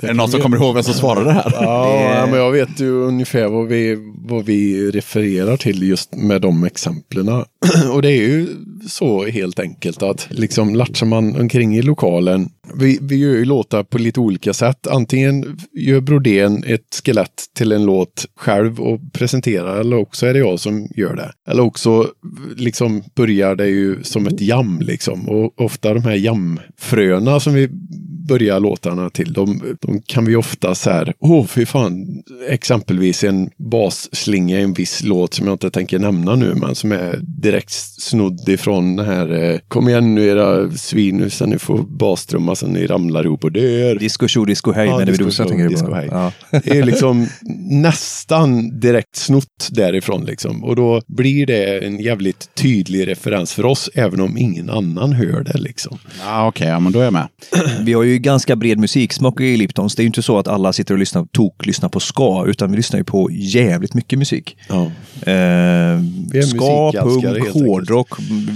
är 0.01 0.07
det 0.07 0.15
någon 0.15 0.31
som 0.31 0.41
kommer 0.41 0.57
ihåg 0.57 0.75
vem 0.75 0.83
som 0.83 0.95
svarade 0.95 1.33
här? 1.33 1.53
Ja, 1.55 2.15
ja, 2.15 2.27
men 2.27 2.39
jag 2.39 2.53
vet 2.53 2.81
ju 2.81 2.91
ungefär 2.91 3.49
vad 3.49 3.67
vi, 3.67 4.13
vad 4.15 4.45
vi 4.45 4.91
refererar 4.91 5.57
till 5.57 5.83
just 5.83 6.15
med 6.15 6.41
de 6.41 6.65
exemplen. 6.65 7.29
Och 7.93 8.03
det 8.03 8.09
är 8.09 8.23
ju 8.29 8.49
så 8.89 9.25
helt 9.25 9.59
enkelt 9.59 10.03
att 10.03 10.27
liksom 10.31 10.75
latchar 10.75 11.07
man 11.07 11.41
omkring 11.41 11.77
i 11.77 11.83
lokalen. 11.83 12.51
Vi, 12.75 12.99
vi 13.03 13.17
gör 13.17 13.35
ju 13.35 13.45
låtar 13.45 13.83
på 13.83 13.99
lite 13.99 14.21
olika 14.21 14.53
sätt. 14.53 14.87
Antingen 14.87 15.59
gör 15.73 16.01
Brodén 16.01 16.65
ett 16.67 17.01
skelett 17.05 17.45
till 17.57 17.73
en 17.73 17.85
låt 17.85 18.27
själv 18.37 18.81
och 18.81 19.01
presenterar 19.13 19.81
eller 19.81 19.97
också 19.97 20.27
är 20.27 20.33
det 20.33 20.39
jag 20.39 20.61
som 20.61 20.89
gör 20.97 21.17
det. 21.17 21.33
Eller 21.49 21.63
också 21.63 22.09
liksom 22.57 23.03
börjar 23.15 23.57
det 23.57 23.67
ju 23.67 24.03
som 24.03 24.27
ett 24.27 24.41
jam 24.41 24.81
liksom. 24.81 25.29
Och 25.29 25.61
ofta 25.61 25.95
de 25.95 26.05
här 26.05 26.15
jamfröna 26.15 27.41
som 27.41 27.55
vi 27.55 27.69
börjar 28.29 28.61
låtarna 28.61 29.11
till, 29.11 29.33
de, 29.33 29.77
de 29.81 30.03
kan 30.03 30.25
vi 30.25 30.37
ofta 30.37 30.75
så 30.75 30.91
här, 30.91 31.15
åh 31.19 31.47
fy 31.47 31.67
fan, 31.67 32.23
exempelvis 32.49 33.25
en 33.25 33.51
basslinga 33.71 34.61
i 34.61 34.63
en 34.63 34.73
viss 34.73 35.03
låt 35.03 35.35
som 35.35 35.47
jag 35.47 35.55
inte 35.55 35.71
tänker 35.71 35.99
nämna 35.99 36.37
nu, 36.37 36.55
men 36.55 36.75
som 36.75 36.93
är 36.93 37.21
direkt 37.23 37.73
snodd 38.01 38.49
ifrån 38.49 38.97
den 38.97 39.07
här, 39.07 39.33
eh, 39.33 39.59
kom 39.69 39.89
igen 39.89 40.15
nu 40.15 40.27
era 40.27 40.71
svin 40.71 41.17
nu 41.17 41.31
ska 41.31 41.47
ni 41.47 41.59
få 41.59 41.77
bastrumma 41.77 42.55
så 42.63 42.69
ni 42.69 42.87
ramlar 42.87 43.25
ihop 43.25 43.45
och 43.45 43.53
dör. 43.53 43.95
Disco 43.99 44.29
tjo, 44.29 44.45
disco 44.45 44.73
hej 44.73 44.87
Ja, 44.87 44.99
med 44.99 45.07
Meduza 45.09 45.45
tänker 45.45 45.65
du 45.65 45.71
disco 45.71 45.87
på. 45.87 45.95
hej. 45.95 46.09
Ja. 46.11 46.33
Det 46.51 46.79
är 46.79 46.83
liksom 46.83 47.29
nästan 47.71 48.81
direkt 48.81 49.17
snott 49.17 49.69
därifrån 49.71 50.25
liksom. 50.25 50.65
Och 50.65 50.77
då 50.77 51.01
blir 51.07 51.47
det 51.47 51.79
en 51.87 52.01
jävligt 52.01 52.49
tydlig 52.55 53.09
referens 53.09 53.53
för 53.53 53.65
oss, 53.65 53.91
även 53.95 54.21
om 54.21 54.39
ingen 54.39 54.71
annan 54.71 55.13
hör 55.13 55.45
det 55.45 55.59
liksom. 55.59 55.99
Ja, 56.25 56.47
Okej, 56.49 56.69
ja, 56.69 56.81
men 56.81 56.93
då 56.93 57.01
är 57.01 57.05
jag 57.05 57.13
med. 57.13 57.29
Vi 57.81 57.93
har 57.93 58.03
ju 58.03 58.19
ganska 58.19 58.57
bred 58.57 58.79
musiksmak 58.79 59.41
i 59.41 59.57
Liptons. 59.57 59.95
Det 59.95 60.01
är 60.01 60.05
ju 60.05 60.07
inte 60.07 60.23
så 60.23 60.39
att 60.39 60.49
alla 60.49 60.73
sitter 60.73 60.95
och 60.95 60.99
lyssnar, 61.01 61.25
tok 61.25 61.67
lyssnar 61.67 61.89
på 61.89 62.01
ska, 62.01 62.45
utan 62.47 62.71
vi 62.71 62.77
lyssnar 62.77 62.99
ju 63.01 63.05
på 63.05 63.29
jävligt 63.33 63.95
mycket 63.95 64.19
musik. 64.19 64.57
Ja. 64.69 64.83
Eh, 65.27 65.33
är 65.33 66.43
ska, 66.43 66.93
punk, 66.93 67.49
hårdrock. 67.49 68.09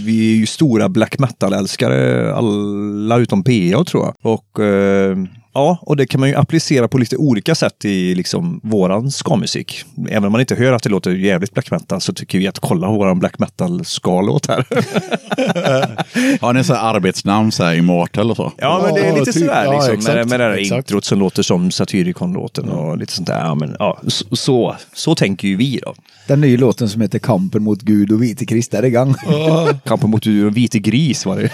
Vi 0.05 0.33
är 0.33 0.37
ju 0.37 0.47
stora 0.47 0.89
black 0.89 1.19
metal-älskare, 1.19 2.33
alla 2.35 3.19
utom 3.19 3.45
PA 3.45 3.85
tror 3.87 4.05
jag. 4.05 4.15
Och 4.33 4.61
eh, 4.65 5.17
ja, 5.57 5.79
och 5.83 5.97
det 5.97 6.07
kan 6.07 6.21
man 6.21 6.29
ju 6.29 6.35
applicera 6.35 6.89
på 6.89 6.99
lite 6.99 7.17
olika 7.17 7.55
sätt 7.55 7.85
i 7.85 8.15
liksom 8.15 8.61
våran 8.63 9.11
ska-musik. 9.11 9.85
Även 10.11 10.25
om 10.25 10.33
man 10.33 10.41
inte 10.41 10.55
hör 10.55 10.73
att 10.73 10.83
det 10.83 10.89
låter 10.89 11.11
jävligt 11.11 11.55
black 11.55 11.71
metal 11.71 12.01
så 12.01 12.13
tycker 12.13 12.39
vi 12.39 12.49
att 12.49 12.59
kolla 12.59 12.89
våran 12.89 13.19
black 13.19 13.39
metal-ska-låt 13.39 14.47
här. 14.47 14.65
Har 16.41 16.53
ni 16.53 16.65
så 16.65 16.75
här 16.75 16.95
arbetsnamn, 16.95 17.53
så 17.53 17.65
här 17.65 17.75
Immortal 17.75 18.31
och 18.31 18.37
så? 18.37 18.53
Ja, 18.59 18.81
men 18.85 18.95
det 18.95 19.01
är 19.01 19.07
Ja, 19.09 19.13
lite 19.19 19.33
typ. 19.33 19.43
sådär 19.47 19.65
Ja, 19.65 19.73
liksom, 19.73 19.95
exakt. 19.95 20.15
med, 20.17 20.29
med 20.29 20.41
det 20.41 20.45
här 20.45 20.53
Exakt. 20.53 20.77
introt 20.91 21.05
som 21.05 21.19
låter 21.19 21.43
som 21.43 21.71
Satyricon-låten 21.71 22.69
och 22.69 22.99
lite 22.99 23.13
sånt 23.13 23.27
där. 23.29 23.39
Ja, 23.41 23.55
men, 23.55 23.77
ja, 23.79 23.99
så, 24.07 24.37
så, 24.37 24.77
så 24.95 25.15
tänker 25.15 25.49
ju 25.49 25.57
vi 25.57 25.81
då. 25.85 25.95
Den 26.27 26.41
nya 26.41 26.59
låten 26.59 26.89
som 26.89 27.01
heter 27.01 27.19
Kampen 27.19 27.63
mot 27.63 27.83
Gud 27.83 28.13
och 28.13 28.23
vite 28.23 28.47
Krist 28.47 28.75
är 28.75 28.85
igång. 28.85 29.15
Kampen 29.85 30.11
mot 30.11 30.27
djur 30.27 30.47
och 30.47 30.57
vite 30.57 30.79
gris 30.79 31.27
var 31.27 31.37
det. 31.37 31.51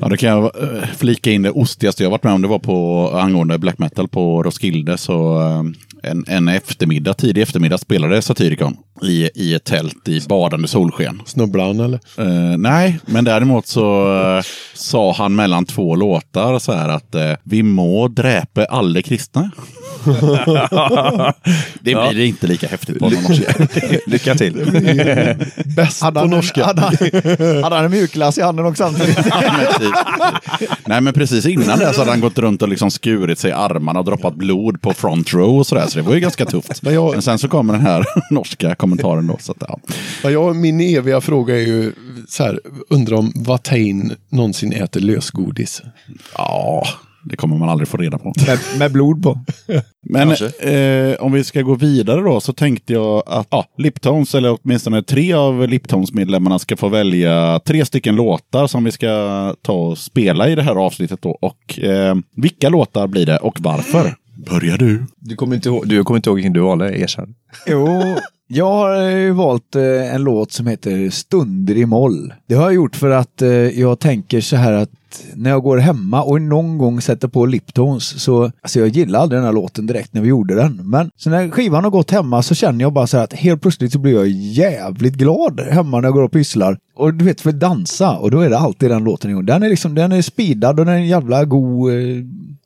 Ja, 0.00 0.08
det 0.08 0.16
kan 0.16 0.28
jag 0.30 0.44
eh, 0.44 0.88
flika 0.96 1.30
in 1.30 1.42
det 1.42 1.50
ostigaste 1.50 2.02
jag 2.02 2.10
varit 2.10 2.22
med 2.24 2.31
om. 2.32 2.42
Det 2.42 2.48
var 2.48 2.58
på 2.58 3.10
angående 3.14 3.58
black 3.58 3.78
metal 3.78 4.08
på 4.08 4.42
Roskilde. 4.42 4.98
Så 4.98 5.40
eh, 5.40 5.62
en, 6.10 6.24
en 6.28 6.48
eftermiddag, 6.48 7.14
tidig 7.14 7.42
eftermiddag 7.42 7.78
spelade 7.78 8.22
Satyricon 8.22 8.76
i, 9.02 9.30
i 9.34 9.54
ett 9.54 9.64
tält 9.64 10.08
i 10.08 10.20
badande 10.28 10.68
solsken. 10.68 11.22
Snubblar 11.26 11.66
han 11.66 11.80
eller? 11.80 12.00
Eh, 12.18 12.58
nej, 12.58 12.98
men 13.06 13.24
däremot 13.24 13.66
så 13.66 14.14
eh, 14.22 14.44
sa 14.74 15.12
han 15.12 15.34
mellan 15.34 15.64
två 15.64 15.96
låtar 15.96 16.58
så 16.58 16.72
här 16.72 16.88
att 16.88 17.14
eh, 17.14 17.32
vi 17.42 17.62
må 17.62 18.08
dräpe 18.08 18.64
alla 18.64 19.02
kristna. 19.02 19.50
det 21.80 21.94
blir 21.94 22.18
inte 22.20 22.46
lika 22.46 22.66
häftigt 22.66 22.98
på 22.98 23.08
norska. 23.10 23.66
Lycka 24.06 24.34
till. 24.34 24.54
Bäst 25.76 26.00
på 26.00 26.18
han, 26.18 26.30
norska. 26.30 26.64
hade, 26.64 26.80
han, 26.80 27.62
hade 27.64 27.76
han 27.76 27.84
en 27.84 27.90
mjukglass 27.90 28.38
i 28.38 28.42
handen 28.42 28.66
också 28.66 28.82
samtidigt? 28.84 29.18
Ja, 29.26 29.78
typ. 29.78 30.70
Nej, 30.86 31.00
men 31.00 31.12
precis 31.14 31.46
innan 31.46 31.78
det 31.78 31.92
så 31.92 31.98
hade 32.00 32.10
han 32.10 32.20
gått 32.20 32.38
runt 32.38 32.62
och 32.62 32.68
liksom 32.68 32.90
skurit 32.90 33.38
sig 33.38 33.50
i 33.50 33.52
armarna 33.52 33.98
och 33.98 34.04
droppat 34.04 34.34
blod 34.34 34.80
på 34.82 34.92
front 34.94 35.34
row 35.34 35.58
och 35.58 35.66
sådär. 35.66 35.86
Så 35.88 35.98
det 35.98 36.02
var 36.02 36.14
ju 36.14 36.20
ganska 36.20 36.44
tufft. 36.44 36.82
Men 36.82 36.94
jag- 36.94 37.12
Men 37.12 37.22
sen 37.22 37.38
så 37.38 37.48
kommer 37.48 37.72
den 37.72 37.82
här 37.82 38.04
norska 38.30 38.74
kommentaren 38.74 39.26
då. 39.26 39.36
Så 39.40 39.52
att, 39.52 39.58
ja. 39.68 39.78
Ja, 40.22 40.30
jag, 40.30 40.56
min 40.56 40.80
eviga 40.80 41.20
fråga 41.20 41.54
är 41.56 41.60
ju 41.66 41.92
så 42.28 42.42
här, 42.44 42.60
undrar 42.90 43.16
om 43.16 43.32
Watain 43.36 44.12
någonsin 44.28 44.72
äter 44.72 45.00
lösgodis? 45.00 45.82
ja, 46.36 46.86
det 47.24 47.36
kommer 47.36 47.56
man 47.56 47.68
aldrig 47.68 47.88
få 47.88 47.96
reda 47.96 48.18
på. 48.18 48.32
med, 48.46 48.58
med 48.78 48.92
blod 48.92 49.22
på. 49.22 49.38
Men 50.10 50.30
eh, 50.60 51.16
om 51.20 51.32
vi 51.32 51.44
ska 51.44 51.62
gå 51.62 51.74
vidare 51.74 52.20
då 52.20 52.40
så 52.40 52.52
tänkte 52.52 52.92
jag 52.92 53.22
att 53.26 53.46
ja, 53.50 53.64
Liptones, 53.78 54.34
eller 54.34 54.58
åtminstone 54.62 55.02
tre 55.02 55.32
av 55.32 55.68
Liptones-medlemmarna 55.68 56.58
ska 56.58 56.76
få 56.76 56.88
välja 56.88 57.60
tre 57.64 57.84
stycken 57.84 58.16
låtar 58.16 58.66
som 58.66 58.84
vi 58.84 58.92
ska 58.92 59.54
ta 59.62 59.72
och 59.72 59.98
spela 59.98 60.48
i 60.48 60.54
det 60.54 60.62
här 60.62 60.74
avsnittet 60.74 61.22
då. 61.22 61.30
Och 61.30 61.78
eh, 61.78 62.14
vilka 62.36 62.68
låtar 62.68 63.06
blir 63.06 63.26
det 63.26 63.38
och 63.38 63.56
varför? 63.60 64.14
Börjar 64.50 64.78
du? 64.78 65.06
Du 65.16 65.36
kommer 65.36 65.56
inte 65.56 65.68
ihåg, 65.68 65.88
du 65.88 66.04
kommer 66.04 66.18
inte 66.18 66.30
ihåg 66.30 66.36
vilken 66.36 66.52
du 66.52 66.60
valde, 66.60 67.00
erkänn. 67.00 67.34
Jo, 67.66 68.16
jag 68.46 68.66
har 68.66 69.10
eh, 69.10 69.34
valt 69.34 69.76
eh, 69.76 70.14
en 70.14 70.22
låt 70.24 70.52
som 70.52 70.66
heter 70.66 71.10
Stunder 71.10 71.76
i 71.76 71.86
moll. 71.86 72.34
Det 72.46 72.54
har 72.54 72.62
jag 72.62 72.74
gjort 72.74 72.96
för 72.96 73.10
att 73.10 73.42
eh, 73.42 73.48
jag 73.50 73.98
tänker 73.98 74.40
så 74.40 74.56
här 74.56 74.72
att 74.72 74.90
när 75.34 75.50
jag 75.50 75.62
går 75.62 75.78
hemma 75.78 76.22
och 76.22 76.42
någon 76.42 76.78
gång 76.78 77.00
sätter 77.00 77.28
på 77.28 77.46
Liptones 77.46 78.22
så, 78.22 78.52
alltså 78.60 78.78
jag 78.78 78.88
gillar 78.88 79.20
aldrig 79.20 79.38
den 79.38 79.46
här 79.46 79.52
låten 79.52 79.86
direkt 79.86 80.14
när 80.14 80.20
vi 80.20 80.28
gjorde 80.28 80.54
den. 80.54 80.90
Men 80.90 81.10
så 81.16 81.30
när 81.30 81.50
skivan 81.50 81.84
har 81.84 81.90
gått 81.90 82.10
hemma 82.10 82.42
så 82.42 82.54
känner 82.54 82.84
jag 82.84 82.92
bara 82.92 83.06
så 83.06 83.16
här 83.16 83.24
att 83.24 83.32
helt 83.32 83.62
plötsligt 83.62 83.92
så 83.92 83.98
blir 83.98 84.14
jag 84.14 84.28
jävligt 84.28 85.14
glad 85.14 85.60
hemma 85.60 86.00
när 86.00 86.08
jag 86.08 86.14
går 86.14 86.22
och 86.22 86.32
pysslar. 86.32 86.78
Och 86.94 87.14
du 87.14 87.24
vet, 87.24 87.40
för 87.40 87.50
att 87.50 87.60
dansa 87.60 88.18
och 88.18 88.30
då 88.30 88.40
är 88.40 88.50
det 88.50 88.58
alltid 88.58 88.90
den 88.90 89.04
låten 89.04 89.30
igång. 89.30 89.46
Den 89.46 89.62
är 89.62 89.68
liksom, 89.68 89.94
den 89.94 90.12
är 90.12 90.22
speedad 90.22 90.80
och 90.80 90.86
den 90.86 90.94
är 90.94 90.98
en 90.98 91.08
jävla 91.08 91.44
god 91.44 91.92
eh, 91.92 91.98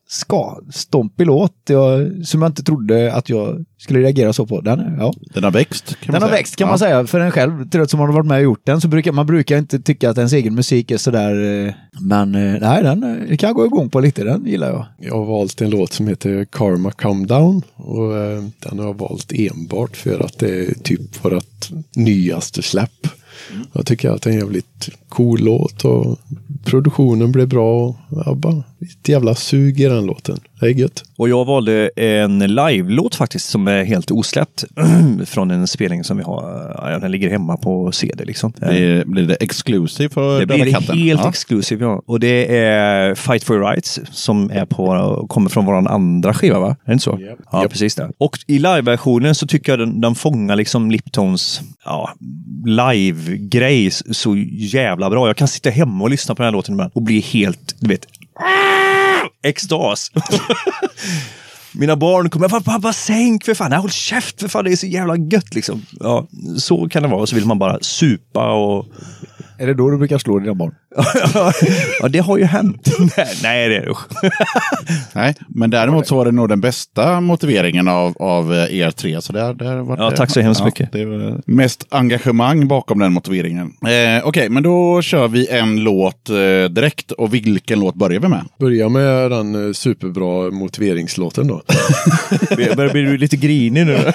ska, 0.09 0.59
stompig 0.71 1.27
låt 1.27 1.53
jag, 1.69 2.13
som 2.27 2.43
jag 2.43 2.49
inte 2.49 2.63
trodde 2.63 3.13
att 3.13 3.29
jag 3.29 3.65
skulle 3.79 3.99
reagera 4.01 4.33
så 4.33 4.47
på. 4.47 4.61
Den, 4.61 4.97
ja. 4.99 5.13
Den 5.35 5.45
har 5.45 5.51
växt 5.51 5.87
kan 5.87 5.97
Den 6.01 6.13
man 6.13 6.23
har 6.23 6.29
säga. 6.29 6.39
växt 6.39 6.57
kan 6.57 6.65
Ja. 6.67 6.71
man 6.73 6.79
säga 6.79 7.07
för 7.07 7.21
en 7.21 7.31
själv, 7.31 7.69
till 7.71 7.89
som 7.89 8.01
har 8.01 8.13
varit 8.13 8.27
med 8.27 8.37
och 8.37 8.43
gjort 8.43 8.61
den, 8.67 8.81
så 8.81 8.89
brukar 8.89 9.13
man 9.13 9.27
brukar 9.27 9.59
inte 9.59 9.81
tycka 9.81 10.11
att 10.11 10.17
ens 10.19 10.33
egen 10.33 10.55
musik 10.55 10.91
är 10.91 10.97
sådär, 10.97 11.65
eh, 11.67 11.75
men 12.01 12.35
eh, 12.35 12.61
nej, 12.61 12.83
den 12.83 13.03
eh, 13.31 13.37
kan 13.37 13.47
jag 13.49 13.57
gå 13.57 13.67
igång 13.67 13.91
på 13.91 14.01
lite, 14.01 14.25
den 14.25 14.47
gillar 14.47 14.69
jag. 14.69 14.87
Jag 14.99 15.15
har 15.15 15.25
valt 15.25 15.61
en 15.61 15.71
låt 15.71 15.93
som 15.93 16.09
heter 16.09 16.45
Karma 16.45 16.91
Come 16.91 17.27
Down. 17.27 17.63
Och 17.77 18.17
eh, 18.17 18.45
den 18.59 18.79
har 18.79 18.87
jag 18.87 18.99
valt 18.99 19.33
enbart 19.33 19.97
för 19.97 20.21
att 20.25 20.39
det 20.39 20.67
är 20.67 20.75
typ 20.75 21.25
vårt 21.25 21.69
nyaste 21.97 22.63
släpp. 22.63 23.07
Jag 23.73 23.87
tycker 23.87 24.11
att 24.11 24.23
det 24.23 24.31
är 24.31 24.35
en 24.35 24.41
jävligt 24.41 24.89
cool 25.09 25.41
låt 25.41 25.85
och 25.85 26.19
produktionen 26.65 27.33
blev 27.33 27.49
bra. 27.49 27.87
Och 27.87 28.23
jag 28.27 28.37
bara, 28.37 28.63
ett 28.81 29.09
jävla 29.09 29.35
sug 29.35 29.81
i 29.81 29.85
den 29.85 30.07
låten. 30.07 30.39
Det 30.61 30.67
är 30.67 30.71
gött. 30.71 31.03
Och 31.19 31.29
jag 31.29 31.45
valde 31.45 31.91
en 31.97 32.39
live-låt 32.39 33.15
faktiskt 33.15 33.49
som 33.49 33.69
är 33.69 33.85
helt 33.85 34.11
osläppt 34.11 34.65
från 35.27 35.51
en 35.51 35.67
spelning 35.67 36.05
som 36.05 36.17
vi 36.17 36.23
har. 36.23 36.75
Ja, 36.93 36.99
den 36.99 37.11
ligger 37.13 37.31
hemma 37.31 37.57
på 37.57 37.93
CD 37.93 38.25
liksom. 38.25 38.53
Blir, 38.57 39.05
blir 39.05 39.27
det 39.27 39.35
exclusive 39.35 40.09
för 40.09 40.41
Det 40.41 40.47
blir 40.47 40.73
katten? 40.73 40.99
helt 40.99 41.21
Ja. 41.23 41.29
exklusivt, 41.29 41.81
ja. 41.81 42.03
Och 42.07 42.21
det 42.21 42.57
är 42.59 43.15
Fight 43.15 43.45
for 43.45 43.57
Your 43.57 43.71
Rights 43.71 44.01
som 44.13 44.51
är 44.51 44.67
på, 44.67 45.27
kommer 45.29 45.51
från 45.51 45.65
vår 45.65 45.89
andra 45.89 46.35
skiva, 46.35 46.59
va? 46.59 46.69
Är 46.69 46.87
det 46.87 46.93
inte 46.93 47.05
så? 47.05 47.19
Ja, 47.53 47.67
precis 47.71 47.95
det. 47.95 48.11
Och 48.19 48.39
i 48.47 48.59
live-versionen 48.59 49.35
så 49.35 49.47
tycker 49.47 49.73
jag 49.73 49.79
den, 49.79 50.01
den 50.01 50.15
fångar 50.15 50.57
liksom 50.57 50.91
Liptons 50.91 51.61
ja, 51.85 52.11
live-grej 52.67 53.91
så 53.91 54.37
jävla 54.51 55.11
bra. 55.11 55.27
Jag 55.27 55.37
kan 55.37 55.49
sitta 55.49 55.71
hemma 55.71 56.05
och 56.05 56.11
lyssna 56.11 56.35
på 56.35 56.43
den 56.43 56.47
här 56.47 56.53
låten 56.53 56.75
ibland 56.75 56.91
och 56.95 57.03
bli 57.03 57.21
helt, 57.21 57.75
du 57.81 57.89
vet, 57.89 58.07
Ah! 58.41 59.29
extas. 59.43 60.11
Mina 61.73 61.97
barn 61.97 62.31
kommer, 62.31 62.49
"Pappa, 62.49 62.73
pappa 62.73 62.93
sänk 62.93 63.45
för 63.45 63.55
fan, 63.55 63.71
nej, 63.71 63.79
håll 63.79 63.91
käft 63.91 64.41
för 64.41 64.49
fan, 64.49 64.65
det 64.65 64.73
är 64.73 64.77
så 64.77 64.87
jävla 64.87 65.17
gött 65.17 65.55
liksom. 65.55 65.83
Ja, 66.01 66.27
så 66.59 66.89
kan 66.89 67.03
det 67.03 67.09
vara, 67.09 67.27
så 67.27 67.35
vill 67.35 67.47
man 67.47 67.59
bara 67.59 67.79
supa 67.81 68.53
och 68.53 68.87
Är 69.59 69.67
det 69.67 69.75
då 69.75 69.91
du 69.91 69.99
brukar 69.99 70.19
slå 70.19 70.39
dina 70.39 70.55
barn? 70.55 70.75
Ja, 72.01 72.09
det 72.09 72.19
har 72.19 72.39
ju 72.39 72.45
hänt. 72.45 72.89
nej, 73.17 73.37
nej, 73.43 73.69
det 73.69 73.77
är 73.77 73.81
det 73.81 73.95
Nej, 75.13 75.35
men 75.49 75.71
däremot 75.71 76.07
så 76.07 76.17
var 76.17 76.25
det 76.25 76.33
nog 76.33 76.49
den 76.49 76.61
bästa 76.61 77.21
motiveringen 77.21 77.89
av, 77.89 78.17
av 78.19 78.55
eh, 78.55 78.79
er 78.79 78.91
tre. 78.91 79.21
Så 79.21 79.33
där, 79.33 79.55
där 79.55 79.77
var 79.77 79.97
Ja, 79.97 80.11
det, 80.11 80.17
tack 80.17 80.31
så 80.31 80.41
hemskt 80.41 80.65
mycket. 80.65 80.93
Det 80.93 81.05
var 81.05 81.41
mest 81.47 81.87
engagemang 81.89 82.69
bakom 82.69 82.99
den 82.99 83.13
motiveringen. 83.13 83.73
Eh, 83.87 84.27
Okej, 84.27 84.49
men 84.49 84.63
då 84.63 85.03
kör 85.03 85.29
vi 85.29 85.49
en 85.49 85.85
låt 85.85 86.31
eh, 86.31 86.35
direkt. 86.71 87.13
Och 87.13 87.35
vilken 87.35 87.81
låt 87.81 87.95
börjar 87.95 88.21
vi 88.21 88.29
med? 88.29 88.45
Börja 88.59 88.89
med 88.89 89.31
den 89.31 89.67
eh, 89.67 89.73
superbra 89.73 90.51
motiveringslåten 90.51 91.47
då. 91.47 91.63
Börjar 92.57 92.93
bli 92.93 93.03
du 93.03 93.19
lite 93.19 93.37
grinig 93.37 93.87
nu? 93.87 94.13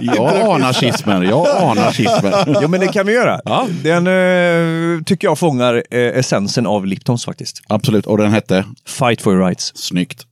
Jag 0.00 0.50
anar 0.50 0.72
schismen, 0.72 1.22
jag 1.22 1.48
anar 1.48 1.92
schismen. 1.92 2.32
ja, 2.62 2.68
men 2.68 2.80
det 2.80 2.88
kan 2.88 3.06
vi 3.06 3.12
göra. 3.12 3.40
Den 3.82 4.06
eh, 4.06 5.02
tycker 5.04 5.28
jag 5.28 5.38
fångar 5.38 5.71
eh, 5.76 6.18
essensen 6.18 6.66
av 6.66 6.86
Liptons 6.86 7.24
faktiskt. 7.24 7.60
Absolut, 7.68 8.06
och 8.06 8.18
den 8.18 8.30
hette? 8.30 8.64
Fight 8.86 9.22
for 9.22 9.32
your 9.32 9.46
rights. 9.46 9.72
Snyggt. 9.74 10.26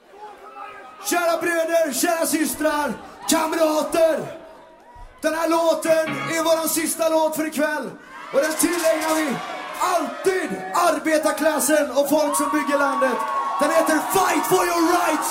Kära 1.10 1.40
bröder, 1.42 1.92
kära 1.92 2.26
systrar, 2.26 2.92
kamrater. 3.30 4.16
Den 5.22 5.34
här 5.34 5.48
låten 5.50 6.06
är 6.36 6.42
vår 6.44 6.68
sista 6.68 7.08
låt 7.08 7.36
för 7.36 7.46
ikväll. 7.46 7.86
Och 8.32 8.40
den 8.40 8.54
tillägnar 8.64 9.14
vi 9.20 9.28
alltid 9.94 10.48
arbetarklassen 10.88 11.90
och 11.90 12.08
folk 12.08 12.36
som 12.36 12.48
bygger 12.56 12.78
landet. 12.78 13.18
Den 13.60 13.70
heter 13.70 13.98
Fight 14.16 14.44
for 14.52 14.62
your 14.70 14.84
rights. 14.98 15.28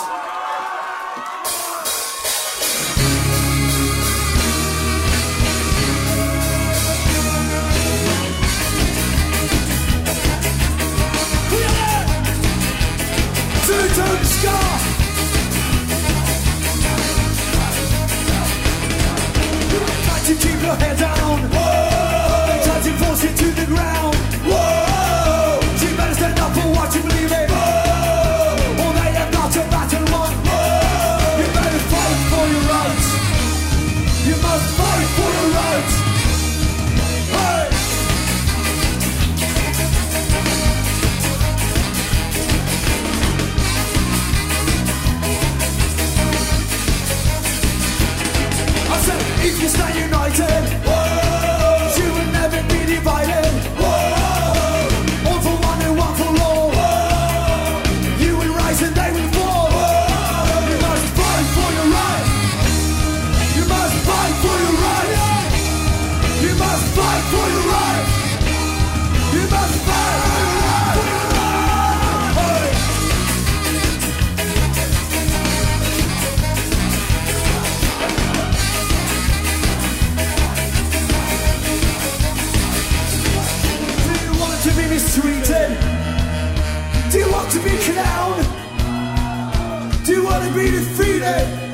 Try 20.06 20.20
to 20.26 20.34
keep 20.36 20.62
your 20.62 20.76
head 20.76 20.98
down. 20.98 21.40
Whoa! 21.52 21.90
To 22.80 22.92
force 22.94 23.24
it 23.26 23.36
to 23.36 23.52
the 23.52 23.66
ground. 23.66 24.19
You 50.38 50.79
be 91.20 91.26
defeated? 91.26 91.70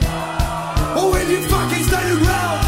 Or 0.98 1.12
will 1.12 1.30
you 1.30 1.41
fucking 1.46 1.84
stand 1.86 2.08
your 2.10 2.20
ground? 2.26 2.60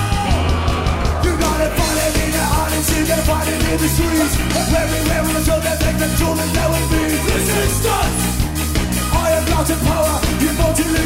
You 1.26 1.32
gotta 1.38 1.70
find 1.74 1.98
it 2.06 2.14
in 2.24 2.32
the 2.32 2.44
audience, 2.60 2.90
you 2.98 3.06
gotta 3.08 3.26
find 3.26 3.50
it 3.50 3.62
in 3.72 3.78
the 3.82 3.90
streets. 3.90 4.36
Everywhere 4.68 5.24
the 5.34 5.44
show 5.46 5.60
that 5.60 5.80
they 5.80 5.94
control 5.98 6.38
and 6.38 6.52
there 6.56 6.70
will 6.70 6.88
be 6.92 7.02
resistance. 7.14 8.22
I 9.14 9.32
am 9.38 9.46
not 9.50 9.70
in 9.70 9.80
power, 9.80 10.18
you 10.42 10.50
want 10.60 10.78
to 10.78 10.97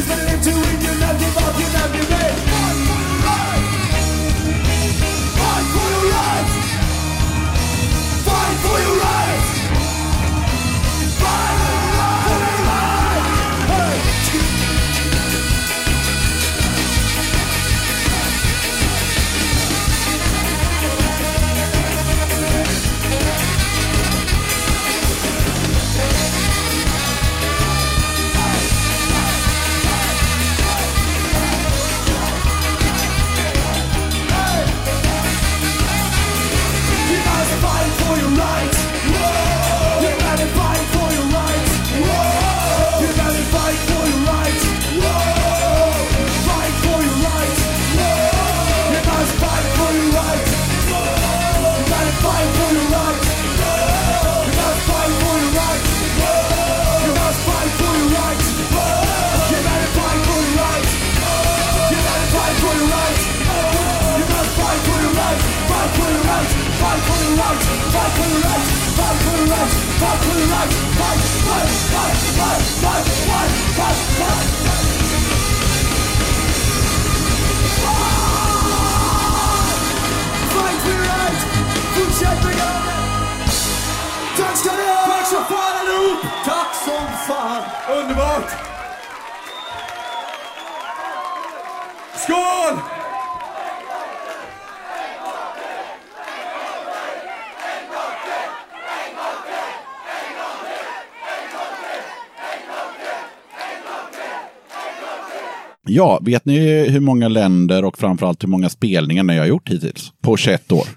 Ja, 105.93 106.19
vet 106.21 106.45
ni 106.45 106.89
hur 106.89 106.99
många 106.99 107.27
länder 107.27 107.85
och 107.85 107.97
framförallt 107.97 108.43
hur 108.43 108.47
många 108.47 108.69
spelningar 108.69 109.23
ni 109.23 109.37
har 109.37 109.45
gjort 109.45 109.69
hittills? 109.69 110.11
På 110.21 110.37
21 110.37 110.71
år. 110.71 110.87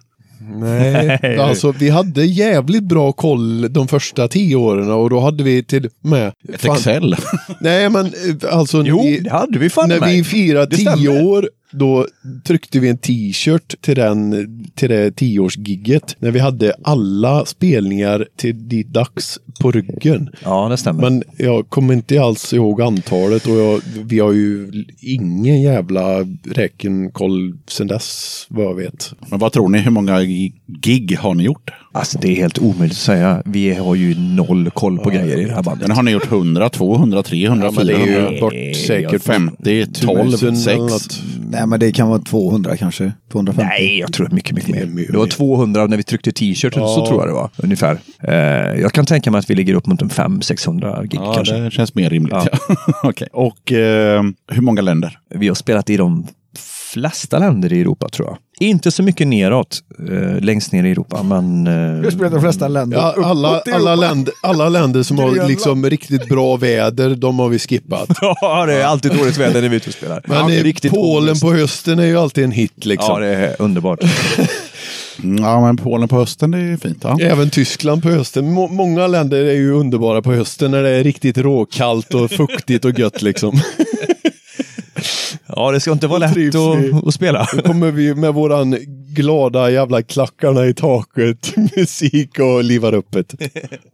Nej, 0.61 0.94
alltså 1.41 1.73
vi 1.73 1.89
hade 1.91 2.25
jävligt 2.25 2.83
bra 2.85 3.13
koll 3.13 3.73
de 3.73 3.89
första 3.89 4.29
tio 4.29 4.57
åren 4.57 4.91
och 4.91 5.11
då 5.11 5.21
hade 5.21 5.45
vi 5.45 5.63
till 5.63 5.89
med... 6.01 6.33
Ett 6.55 6.61
fan- 6.61 6.77
Excel. 6.77 7.17
Nej, 7.61 7.91
men 7.91 8.07
eh, 8.07 8.13
alltså... 8.59 8.83
Jo, 8.87 9.03
vi- 9.03 9.19
det 9.19 9.31
hade 9.31 9.59
vi 9.59 9.71
fan 9.71 9.89
När 9.89 10.01
med. 10.01 10.09
vi 10.09 10.25
firade 10.25 10.67
Det 10.67 10.77
tio 10.77 10.91
stämmer. 10.91 11.25
år, 11.25 11.49
då 11.73 12.07
tryckte 12.45 12.81
vi 12.81 12.89
en 12.89 12.99
t-shirt 12.99 13.75
till, 13.81 13.95
den, 13.97 14.49
till 14.75 14.89
det 14.91 15.11
tioårsgigget. 15.17 16.17
När 16.19 16.31
vi 16.31 16.39
hade 16.39 16.75
alla 16.85 17.45
spelningar 17.45 18.27
till 18.37 18.69
dit 18.69 18.89
dags 18.89 19.39
på 19.61 19.71
ryggen. 19.71 20.31
Ja, 20.45 20.69
det 20.69 20.77
stämmer. 20.77 21.03
Men 21.11 21.23
jag 21.37 21.69
kommer 21.69 21.95
inte 21.95 22.23
alls 22.23 22.53
ihåg 22.53 22.83
antalet 22.83 23.47
och 23.47 23.57
jag, 23.57 23.81
vi 24.05 24.19
har 24.19 24.33
ju 24.33 24.85
ingen 25.01 25.63
jävla 25.63 26.03
räkenkoll 26.75 27.59
sen 27.67 27.87
dess, 27.87 28.47
vad 28.49 28.65
jag 28.65 28.75
vet. 28.75 29.13
Men 29.31 29.39
vad 29.39 29.53
tror 29.53 29.69
ni, 29.69 29.79
hur 29.79 29.91
många 29.91 30.23
gig 30.23 30.55
har 31.19 31.35
ni 31.35 31.43
gjort? 31.43 31.71
Alltså 31.93 32.19
det 32.19 32.29
är 32.33 32.37
helt 32.37 32.59
omöjligt 32.59 32.93
att 32.97 33.03
säga. 33.03 33.43
Vi 33.45 33.75
har 33.75 33.95
ju 33.95 34.15
noll 34.19 34.71
koll 34.71 34.99
på 34.99 35.11
grejer 35.11 35.39
i 35.39 35.45
det 35.45 35.55
här 35.55 35.63
bandet. 35.63 35.89
Men 35.89 35.97
har 35.97 36.03
ni 36.03 36.11
gjort 36.11 36.33
100, 36.33 36.69
200, 36.69 37.23
300, 37.23 37.67
Ja, 37.67 37.73
men 37.77 37.87
det 37.87 37.93
är 37.93 38.07
400, 38.07 38.33
ju 38.33 38.41
bort 38.41 38.55
säkert 38.87 39.23
50, 39.23 39.87
12, 39.87 40.31
tusen 40.31 40.57
6? 40.57 40.67
eller 40.75 40.83
något. 40.83 41.21
Nej, 41.51 41.67
men 41.67 41.81
det 41.81 41.93
kan 41.93 42.09
vara 42.09 42.19
200 42.19 42.77
kanske. 42.77 43.13
250. 43.33 43.69
Nej, 43.69 43.99
jag 43.99 44.13
tror 44.13 44.29
mycket, 44.31 44.55
mycket 44.57 44.71
mer. 44.71 45.07
Det 45.11 45.17
var 45.19 45.25
mer. 45.25 45.31
200 45.31 45.87
när 45.87 45.97
vi 45.97 46.03
tryckte 46.03 46.33
t-shirt, 46.33 46.75
så 46.75 46.81
Ja. 46.81 47.07
tror 47.09 47.21
jag 47.21 47.29
det 47.29 47.33
var. 47.35 47.51
Ungefär. 47.57 47.99
Eh, 48.29 48.35
jag 48.81 48.93
kan 48.93 49.07
tänka 49.07 49.31
mig 49.31 49.39
att 49.39 49.51
vi 49.51 49.55
ligger 49.55 49.75
upp 49.75 49.87
mot 49.87 50.03
en 50.03 50.09
500-600 50.11 51.03
gig 51.03 51.21
Ja, 51.21 51.35
kanske. 51.35 51.57
det 51.57 51.71
känns 51.71 51.95
mer 51.95 52.11
rimligt. 52.11 52.35
Ja. 52.35 52.77
Okej. 53.03 53.29
Och 53.33 53.73
eh, 53.73 54.23
hur 54.53 54.63
många 54.63 54.81
länder? 54.83 55.19
Vi 55.35 55.49
har 55.49 55.55
spelat 55.55 55.91
i 55.91 55.97
de 55.97 56.27
flesta 56.95 57.39
länder 57.39 57.73
i 57.73 57.81
Europa 57.81 58.09
tror 58.09 58.29
jag. 58.29 58.69
Inte 58.69 58.91
så 58.91 59.03
mycket 59.03 59.27
neråt, 59.27 59.81
eh, 60.11 60.41
längst 60.41 60.73
ner 60.73 60.85
i 60.85 60.91
Europa, 60.91 61.23
men... 61.23 61.67
Har 61.67 62.05
Eh, 62.05 62.11
spelat 62.11 62.33
de 62.33 62.41
flesta 62.41 62.69
länder. 62.69 62.97
Ja, 62.97 63.15
alla, 63.25 63.63
alla, 63.73 63.95
länder, 63.95 64.35
alla 64.41 64.69
länder 64.69 65.03
som 65.03 65.19
har 65.19 65.49
liksom 65.49 65.91
riktigt 65.91 66.29
bra 66.29 66.57
väder, 66.57 67.15
de 67.15 67.39
har 67.39 67.49
vi 67.49 67.59
skippat. 67.59 68.09
ja, 68.41 68.67
det 68.67 68.75
är 68.75 68.85
alltid 68.85 69.13
dåligt 69.13 69.37
väder 69.37 69.63
när 69.63 69.69
vi 69.69 69.77
är 69.77 69.77
ute 69.77 69.91
och 69.91 69.95
spelar. 69.95 70.23
Men 70.27 70.55
ja, 70.55 70.63
riktigt 70.65 70.93
Polen 70.93 71.29
ångest. 71.29 71.43
på 71.43 71.53
hösten 71.53 71.99
är 71.99 72.07
ju 72.07 72.17
alltid 72.19 72.45
en 72.45 72.53
hit 72.53 72.85
liksom. 72.85 73.23
Ja, 73.23 73.29
det 73.29 73.35
är 73.37 73.57
underbart. 73.59 74.01
Mm, 75.23 75.45
Ja, 75.45 75.61
men 75.61 75.77
Polen 75.77 76.09
på 76.09 76.17
hösten, 76.17 76.51
det 76.51 76.59
är 76.59 76.77
fint. 76.77 76.99
Ja. 77.03 77.19
Även 77.21 77.51
Tyskland 77.51 78.03
på 78.03 78.09
hösten. 78.09 78.53
Må 78.53 78.69
många 78.69 79.07
länder 79.07 79.45
är 79.45 79.55
ju 79.55 79.73
underbara 79.73 80.23
på 80.23 80.33
hösten 80.33 80.71
när 80.71 80.83
det 80.83 80.91
är 80.91 81.05
riktigt 81.05 81.39
råkallt 81.39 82.15
och 82.15 82.31
fuktigt 82.31 82.85
och 82.85 82.99
gött 82.99 83.23
liksom. 83.23 83.61
Ja, 85.57 85.71
det 85.71 85.81
ska 85.81 85.93
inte 85.93 86.07
vara 86.07 86.19
lätt 86.19 86.55
att, 86.55 87.07
att 87.09 87.15
spela. 87.15 87.47
Då 87.57 87.63
kommer 87.63 87.91
vi 87.91 88.15
med 88.15 88.35
våran 88.35 88.77
glada 89.15 89.71
jävla 89.71 90.03
klackarna 90.03 90.67
i 90.67 90.75
taket, 90.75 91.55
musik 91.77 92.39
och 92.39 92.65
livar 92.65 92.95
upp 92.95 93.13
det. 93.13 93.35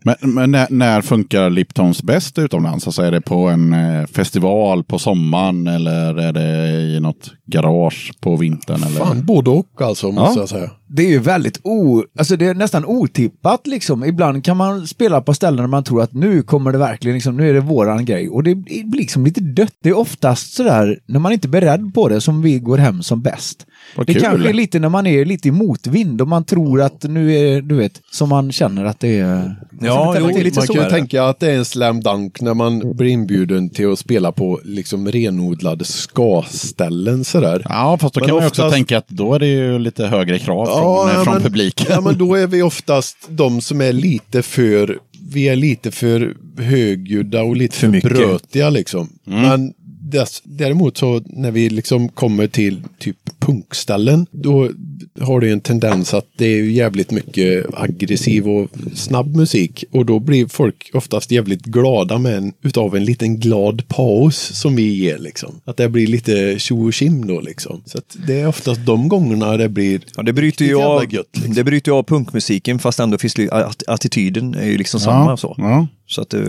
Men, 0.05 0.15
men 0.35 0.51
när, 0.51 0.67
när 0.71 1.03
funkar 1.03 1.51
Liptons 1.51 2.03
bäst 2.03 2.39
utomlands? 2.39 2.87
Alltså 2.87 3.03
är 3.03 3.11
det 3.11 3.21
på 3.21 3.37
en 3.49 3.73
eh, 3.73 4.07
festival 4.07 4.85
på 4.85 4.99
sommaren 4.99 5.67
eller 5.67 6.19
är 6.19 6.33
det 6.33 6.71
i 6.81 7.01
något 7.01 7.33
garage 7.47 8.13
på 8.21 8.37
vintern? 8.37 8.83
Eller? 8.83 8.99
Fan, 8.99 9.25
både 9.27 9.51
och 9.51 9.83
alltså, 9.83 10.07
måste 10.13 10.39
Ja. 10.39 10.43
jag 10.43 10.49
säga. 10.49 10.71
Det 10.93 11.03
är 11.03 11.09
ju 11.09 11.19
väldigt 11.19 11.61
o... 11.65 12.05
Alltså 12.19 12.37
det 12.37 12.47
är 12.47 12.55
nästan 12.55 12.85
otippat 12.85 13.67
liksom. 13.67 14.05
Ibland 14.05 14.45
kan 14.45 14.57
man 14.57 14.87
spela 14.87 15.21
på 15.21 15.35
ställen 15.35 15.57
där 15.57 15.67
man 15.67 15.85
tror 15.85 16.03
att 16.03 16.13
nu 16.13 16.43
kommer 16.43 16.73
det 16.73 16.79
verkligen 16.79 17.15
liksom, 17.15 17.37
nu 17.37 17.51
är 17.51 17.55
det 17.55 17.61
våran 17.61 18.05
grej. 18.05 18.29
Och 18.29 18.43
det 18.43 18.55
blir 18.55 18.93
liksom 18.99 19.25
lite 19.25 19.41
dött. 19.41 19.73
Det 19.83 19.89
är 19.89 19.99
oftast 19.99 20.53
sådär, 20.55 20.99
när 21.07 21.21
man 21.21 21.33
inte 21.33 21.49
är 21.49 21.51
beredd 21.51 21.95
på 21.95 22.09
det, 22.09 22.21
som 22.21 22.43
vi 22.43 22.59
går 22.59 22.79
hem 22.79 23.03
som 23.03 23.23
bäst. 23.23 23.67
Vad 23.97 24.07
det 24.07 24.13
kul. 24.13 24.23
kanske 24.23 24.49
är 24.49 24.53
lite 24.53 24.79
när 24.79 24.89
man 24.89 25.07
är 25.07 25.25
lite 25.25 25.49
i 25.49 25.51
motvind 25.51 26.21
och 26.21 26.29
man 26.29 26.45
tror 26.45 26.83
att 26.83 27.03
nu 27.03 27.35
är, 27.37 27.61
du 27.63 27.75
vet, 27.75 28.01
som 28.11 28.29
man 28.29 28.53
känner 28.53 28.85
att 28.85 29.01
det 29.01 29.19
är... 29.19 29.57
Ja, 29.81 30.17
jo, 30.21 30.27
det 30.29 30.41
är 30.41 30.45
lite 30.45 30.59
Man 30.59 30.67
så. 30.67 30.73
kan 30.75 30.85
ju 30.85 30.91
tänka 30.91 31.25
att 31.25 31.41
det 31.41 31.51
är 31.53 31.57
en 31.57 31.65
slam 31.65 32.01
dunk 32.01 32.41
när 32.41 32.55
man 32.55 32.97
blir 32.97 33.09
inbjuden 33.11 33.71
till 33.71 33.93
att 33.93 33.99
spela 33.99 34.33
på 34.33 34.61
liksom 34.65 35.09
renodlade 35.09 35.85
ska-ställen 35.85 37.25
sådär. 37.25 37.63
Ja, 37.69 37.99
fast 38.01 38.15
då 38.15 38.21
Men 38.21 38.29
kan 38.29 38.35
man 38.37 38.43
ju 38.45 38.49
också 38.49 38.63
oftast- 38.63 38.75
tänka 38.75 38.99
att 38.99 39.09
då 39.09 39.35
är 39.35 39.39
det 39.39 39.47
ju 39.47 39.79
lite 39.79 40.07
högre 40.07 40.39
krav 40.39 40.67
från, 40.67 41.09
eh, 41.09 41.15
ja, 41.15 41.25
från 41.25 41.35
men, 41.35 41.43
publiken. 41.43 41.87
Ja, 41.91 42.01
men 42.01 42.19
då 42.19 42.35
är 42.35 42.47
vi 42.47 42.63
oftast 42.63 43.17
de 43.29 43.61
som 43.61 43.81
är 43.81 43.93
lite 43.93 44.43
för, 44.43 44.99
vi 45.33 45.49
är 45.49 45.57
lite 45.57 45.91
för 45.91 46.35
högljudda 46.59 47.43
och 47.43 47.57
lite 47.57 47.75
För 47.77 47.81
för, 47.87 47.93
mycket. 47.93 48.11
brötiga 48.11 48.71
liksom. 48.71 49.09
Men 49.25 49.73
dess, 50.11 50.43
däremot 50.45 50.97
så 50.97 51.23
när 51.27 51.51
vi 51.51 51.71
liksom 51.71 52.09
kommer 52.09 52.47
till 52.47 52.83
typ 52.99 53.17
punkställen, 53.39 54.27
då 54.31 54.71
har 55.21 55.41
det 55.41 55.47
ju 55.47 55.53
en 55.53 55.61
tendens 55.61 56.15
att 56.15 56.27
det 56.37 56.47
är 56.47 56.57
ju 56.57 56.73
jävligt 56.73 57.11
mycket 57.11 57.67
aggressiv 57.75 58.49
och 58.49 58.69
snabb 58.95 59.37
musik. 59.37 59.85
Och 59.93 60.07
då 60.07 60.19
blir 60.19 60.47
folk 60.47 60.91
oftast 60.95 61.31
jävligt 61.31 61.63
glada 61.65 62.19
med 62.19 62.37
en, 62.37 62.53
utav 62.63 62.97
en 62.97 63.05
liten 63.05 63.37
glad 63.41 63.89
paus 63.89 64.37
som 64.37 64.77
vi 64.77 64.83
ger 64.95 65.19
liksom. 65.19 65.55
Att 65.65 65.77
det 65.77 65.89
blir 65.89 66.07
lite 66.07 66.59
tjo 66.59 66.87
och 66.87 66.93
tjim 66.93 67.27
då 67.27 67.41
liksom. 67.41 67.83
Så 67.87 67.99
att 67.99 68.17
det 68.27 68.41
är 68.41 68.47
oftast 68.47 68.87
de 68.87 69.09
gångerna 69.09 69.57
det 69.57 69.69
blir 69.69 70.01
Ja, 70.17 70.23
det 70.23 70.33
bryter 70.33 70.65
ju 70.65 70.83
av, 70.83 71.15
gött, 71.15 71.27
liksom. 71.33 71.55
det 71.55 71.65
bryter 71.65 71.93
ju 71.93 71.97
av 71.99 72.03
punkmusiken 72.03 72.79
fast 72.79 73.01
ändå 73.01 73.19
finns 73.19 73.39
att- 73.51 73.89
attityden 73.89 74.55
är 74.55 74.67
ju 74.67 74.79
liksom 74.79 75.01
samma. 75.01 75.37
Så, 75.37 75.55
ja. 75.59 75.87
så 76.07 76.21
att, 76.23 76.35
eh, 76.35 76.41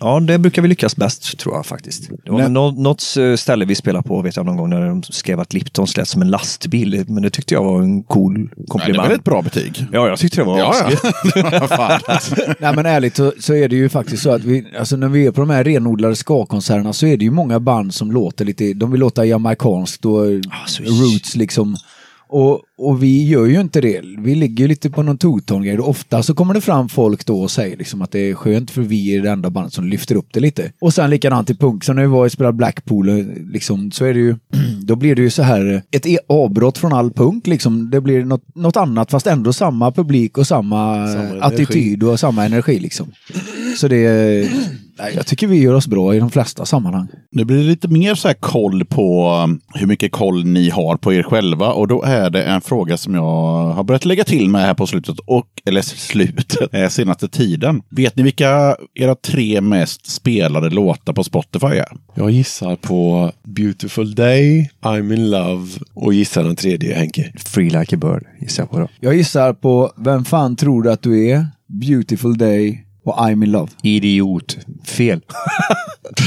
ja, 0.00 0.20
det 0.20 0.38
brukar 0.38 0.62
vi 0.62 0.68
lyckas 0.68 0.96
bäst 0.96 1.38
tror 1.38 1.54
jag 1.54 1.66
faktiskt. 1.66 2.10
Det 2.24 2.30
var 2.30 2.48
något 2.48 3.04
eh, 3.18 3.34
ställe 3.36 3.64
vi 3.64 3.74
spelade 3.74 4.08
på 4.08 4.22
vet 4.22 4.36
jag 4.36 4.46
någon 4.46 4.56
gång 4.56 4.70
när 4.70 4.86
de 4.86 5.02
skrev 5.02 5.40
att 5.40 5.52
Liptons 5.52 5.96
lät 5.96 6.08
som 6.08 6.22
en 6.22 6.30
lastbil. 6.30 7.04
Men 7.08 7.22
det 7.22 7.30
tyckte 7.30 7.54
jag 7.54 7.64
var 7.64 7.77
en 7.78 8.02
cool 8.02 8.38
Nej, 8.38 8.48
det 8.56 8.62
är 8.62 8.66
komplimang. 8.66 9.08
väl 9.08 9.16
ett 9.18 9.24
bra 9.24 9.42
betyg? 9.42 9.86
Ja, 9.92 10.08
jag 10.08 10.18
tyckte 10.18 10.40
det 10.40 10.44
var 10.44 10.58
Ja, 10.58 10.74
ja. 10.90 11.98
Nej 12.58 12.74
men 12.76 12.86
ärligt 12.86 13.16
så, 13.16 13.32
så 13.40 13.54
är 13.54 13.68
det 13.68 13.76
ju 13.76 13.88
faktiskt 13.88 14.22
så 14.22 14.30
att 14.30 14.44
vi, 14.44 14.66
alltså 14.78 14.96
när 14.96 15.08
vi 15.08 15.26
är 15.26 15.30
på 15.30 15.40
de 15.40 15.50
här 15.50 15.64
renodlade 15.64 16.16
ska-konserterna 16.16 16.92
så 16.92 17.06
är 17.06 17.16
det 17.16 17.24
ju 17.24 17.30
många 17.30 17.60
band 17.60 17.94
som 17.94 18.12
låter 18.12 18.44
lite, 18.44 18.72
de 18.74 18.90
vill 18.90 19.00
låta 19.00 19.24
jamaikanskt 19.24 20.04
och 20.04 20.20
så- 20.66 20.82
roots 20.82 21.36
liksom. 21.36 21.76
Och, 22.28 22.60
och 22.78 23.02
vi 23.02 23.28
gör 23.28 23.46
ju 23.46 23.60
inte 23.60 23.80
det. 23.80 24.00
Vi 24.18 24.34
ligger 24.34 24.64
ju 24.64 24.68
lite 24.68 24.90
på 24.90 25.02
någon 25.02 25.18
two-tone-grej. 25.18 25.78
Och 25.78 25.88
Ofta 25.88 26.22
så 26.22 26.34
kommer 26.34 26.54
det 26.54 26.60
fram 26.60 26.88
folk 26.88 27.26
då 27.26 27.40
och 27.42 27.50
säger 27.50 27.76
liksom 27.76 28.02
att 28.02 28.10
det 28.10 28.30
är 28.30 28.34
skönt 28.34 28.70
för 28.70 28.82
vi 28.82 29.16
är 29.16 29.22
det 29.22 29.30
enda 29.30 29.50
bandet 29.50 29.72
som 29.72 29.86
lyfter 29.86 30.14
upp 30.14 30.28
det 30.32 30.40
lite. 30.40 30.72
Och 30.80 30.94
sen 30.94 31.10
likadant 31.10 31.50
i 31.50 31.54
punk. 31.54 31.84
Så 31.84 31.92
när 31.92 32.02
vi 32.02 32.08
var 32.08 32.24
och 32.24 32.32
spelade 32.32 32.56
Blackpool 32.56 33.06
liksom, 33.52 33.90
så 33.90 34.04
är 34.04 34.14
det 34.14 34.20
ju, 34.20 34.36
då 34.82 34.96
blir 34.96 35.14
det 35.14 35.22
ju 35.22 35.30
så 35.30 35.42
här 35.42 35.82
ett 35.90 36.06
e- 36.06 36.18
avbrott 36.28 36.78
från 36.78 36.92
all 36.92 37.10
punk 37.10 37.46
liksom. 37.46 37.90
Det 37.90 38.00
blir 38.00 38.24
något, 38.24 38.54
något 38.54 38.76
annat 38.76 39.10
fast 39.10 39.26
ändå 39.26 39.52
samma 39.52 39.92
publik 39.92 40.38
och 40.38 40.46
samma, 40.46 41.06
Samma 41.06 41.40
attityd 41.40 42.02
och 42.02 42.20
samma 42.20 42.44
energi 42.44 42.78
liksom. 42.78 43.12
Så 43.76 43.88
det, 43.88 44.50
nej, 44.98 45.12
jag 45.16 45.26
tycker 45.26 45.46
vi 45.46 45.62
gör 45.62 45.74
oss 45.74 45.86
bra 45.86 46.14
i 46.14 46.18
de 46.18 46.30
flesta 46.30 46.64
sammanhang. 46.64 47.08
Nu 47.30 47.44
blir 47.44 47.56
det 47.56 47.62
lite 47.62 47.88
mer 47.88 48.14
så 48.14 48.28
här 48.28 48.34
koll 48.34 48.84
på 48.84 49.30
um, 49.44 49.60
hur 49.74 49.86
mycket 49.86 50.12
koll 50.12 50.44
ni 50.44 50.70
har 50.70 50.96
på 50.96 51.12
er 51.12 51.22
själva. 51.22 51.72
Och 51.72 51.88
då 51.88 52.02
är 52.02 52.30
det 52.30 52.42
en 52.42 52.60
fråga 52.60 52.96
som 52.96 53.14
jag 53.14 53.22
har 53.72 53.84
börjat 53.84 54.04
lägga 54.04 54.24
till 54.24 54.48
med 54.48 54.60
här 54.60 54.74
på 54.74 54.86
slutet, 54.86 55.18
och, 55.18 55.46
eller 55.64 55.82
slutet, 55.82 56.74
eh, 56.74 56.88
senaste 56.88 57.28
tiden. 57.28 57.82
Vet 57.90 58.16
ni 58.16 58.22
vilka 58.22 58.76
era 58.94 59.14
tre 59.14 59.60
mest 59.60 60.10
spelade 60.10 60.70
låtar 60.70 61.12
på 61.12 61.24
Spotify 61.24 61.66
är? 61.66 61.88
Jag 62.14 62.30
gissar 62.30 62.76
på 62.76 63.32
Beautiful 63.44 64.14
Day, 64.14 64.70
I'm 64.82 65.14
in 65.14 65.30
love 65.30 65.68
och 65.94 66.14
gissar 66.14 66.44
den 66.44 66.56
tredje 66.56 66.94
Henke. 66.94 67.32
Free 67.36 67.70
like 67.70 67.96
a 67.96 67.98
bird 67.98 68.24
gissar 68.40 68.62
jag 68.62 68.70
på 68.70 68.78
då. 68.78 68.88
Jag 69.00 69.14
gissar 69.14 69.52
på 69.52 69.92
Vem 69.96 70.24
fan 70.24 70.56
tror 70.56 70.82
du 70.82 70.92
att 70.92 71.02
du 71.02 71.28
är? 71.28 71.46
Beautiful 71.66 72.38
Day 72.38 72.87
och 73.08 73.16
I'm 73.16 73.44
in 73.44 73.50
love. 73.50 73.68
Idiot. 73.82 74.56
Fel. 74.84 75.20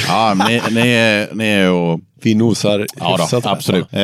Ja, 0.08 0.34
ni, 0.48 0.62
ni, 0.72 0.90
är, 0.90 1.36
ni 1.36 1.46
är 1.46 1.72
och 1.72 2.00
Vi 2.24 2.36
nosar 2.36 2.88
Ja, 3.00 3.28
då, 3.32 3.42
absolut. 3.44 3.84
Eh, 3.84 4.00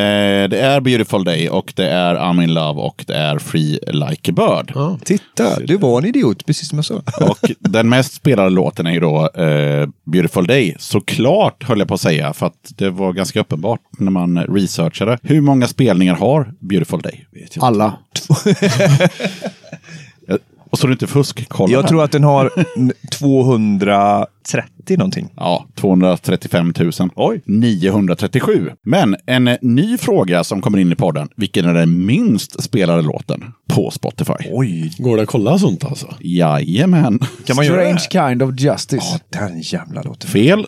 det 0.50 0.60
är 0.60 0.82
Beautiful 0.82 1.24
Day 1.24 1.50
och 1.50 1.74
det 1.76 1.90
är 1.90 2.16
I'm 2.16 2.44
in 2.44 2.54
love 2.54 2.82
och 2.82 3.04
det 3.08 3.16
är 3.16 3.40
Free 3.40 3.80
Like 3.88 4.32
a 4.32 4.34
Bird. 4.36 4.72
Ja. 4.76 5.00
Titta, 5.04 5.60
du 5.60 5.78
var 5.78 5.98
en 5.98 6.06
idiot, 6.06 6.46
precis 6.46 6.70
som 6.70 6.78
jag 6.78 6.86
sa. 6.86 6.96
Och 7.30 7.52
den 7.60 7.90
mest 7.90 8.14
spelade 8.14 8.50
låten 8.50 8.88
är 8.88 8.92
ju 8.92 9.00
då 9.00 9.30
eh, 9.30 9.88
Beautiful 10.06 10.48
Day. 10.48 10.76
Såklart 10.80 11.64
höll 11.64 11.80
jag 11.80 11.88
på 11.88 11.94
att 11.94 12.02
säga, 12.02 12.34
för 12.34 12.46
att 12.46 12.74
det 12.76 12.90
var 12.90 13.14
ganska 13.14 13.40
uppenbart 13.40 13.82
när 14.00 14.12
man 14.12 14.38
researchade. 14.38 15.18
Hur 15.22 15.42
många 15.42 15.68
spelningar 15.68 16.16
har 16.16 16.54
Beautiful 16.60 17.02
Day? 17.02 17.26
Alla. 17.60 17.98
Och 20.72 20.80
så 20.80 20.88
du 20.88 20.94
inte 20.94 21.08
fuskkollar. 21.08 21.74
Jag 21.74 21.82
här. 21.82 21.90
tror 21.90 22.04
att 22.04 22.12
den 22.12 22.24
har 22.24 22.52
n- 22.78 22.92
230 23.12 24.98
någonting. 24.98 25.30
Ja, 25.36 25.68
235 25.76 26.74
000. 26.80 26.92
Oj. 27.16 27.42
937. 27.46 28.70
Men 28.86 29.16
en 29.26 29.48
eh, 29.48 29.58
ny 29.62 29.98
fråga 29.98 30.44
som 30.44 30.62
kommer 30.62 30.78
in 30.78 30.92
i 30.92 30.96
podden. 30.96 31.30
Vilken 31.36 31.66
är 31.66 31.74
den 31.74 32.06
minst 32.06 32.64
spelade 32.64 33.02
låten 33.02 33.44
på 33.74 33.92
Spotify? 33.92 34.34
Oj, 34.52 34.92
Går 34.98 35.16
det 35.18 35.24
att 35.24 35.30
kolla 35.30 35.60
sånt 35.60 35.84
alltså? 35.84 36.14
Jajamän. 36.20 37.20
kan 37.46 37.56
man 37.56 37.66
göra 37.66 37.84
det? 37.94 38.00
Strange 38.00 38.30
kind 38.30 38.42
of 38.44 38.60
justice. 38.60 39.20
Ja, 39.32 39.40
den 39.48 39.60
jävla 39.62 40.02
låten. 40.02 40.30
Fel. 40.30 40.66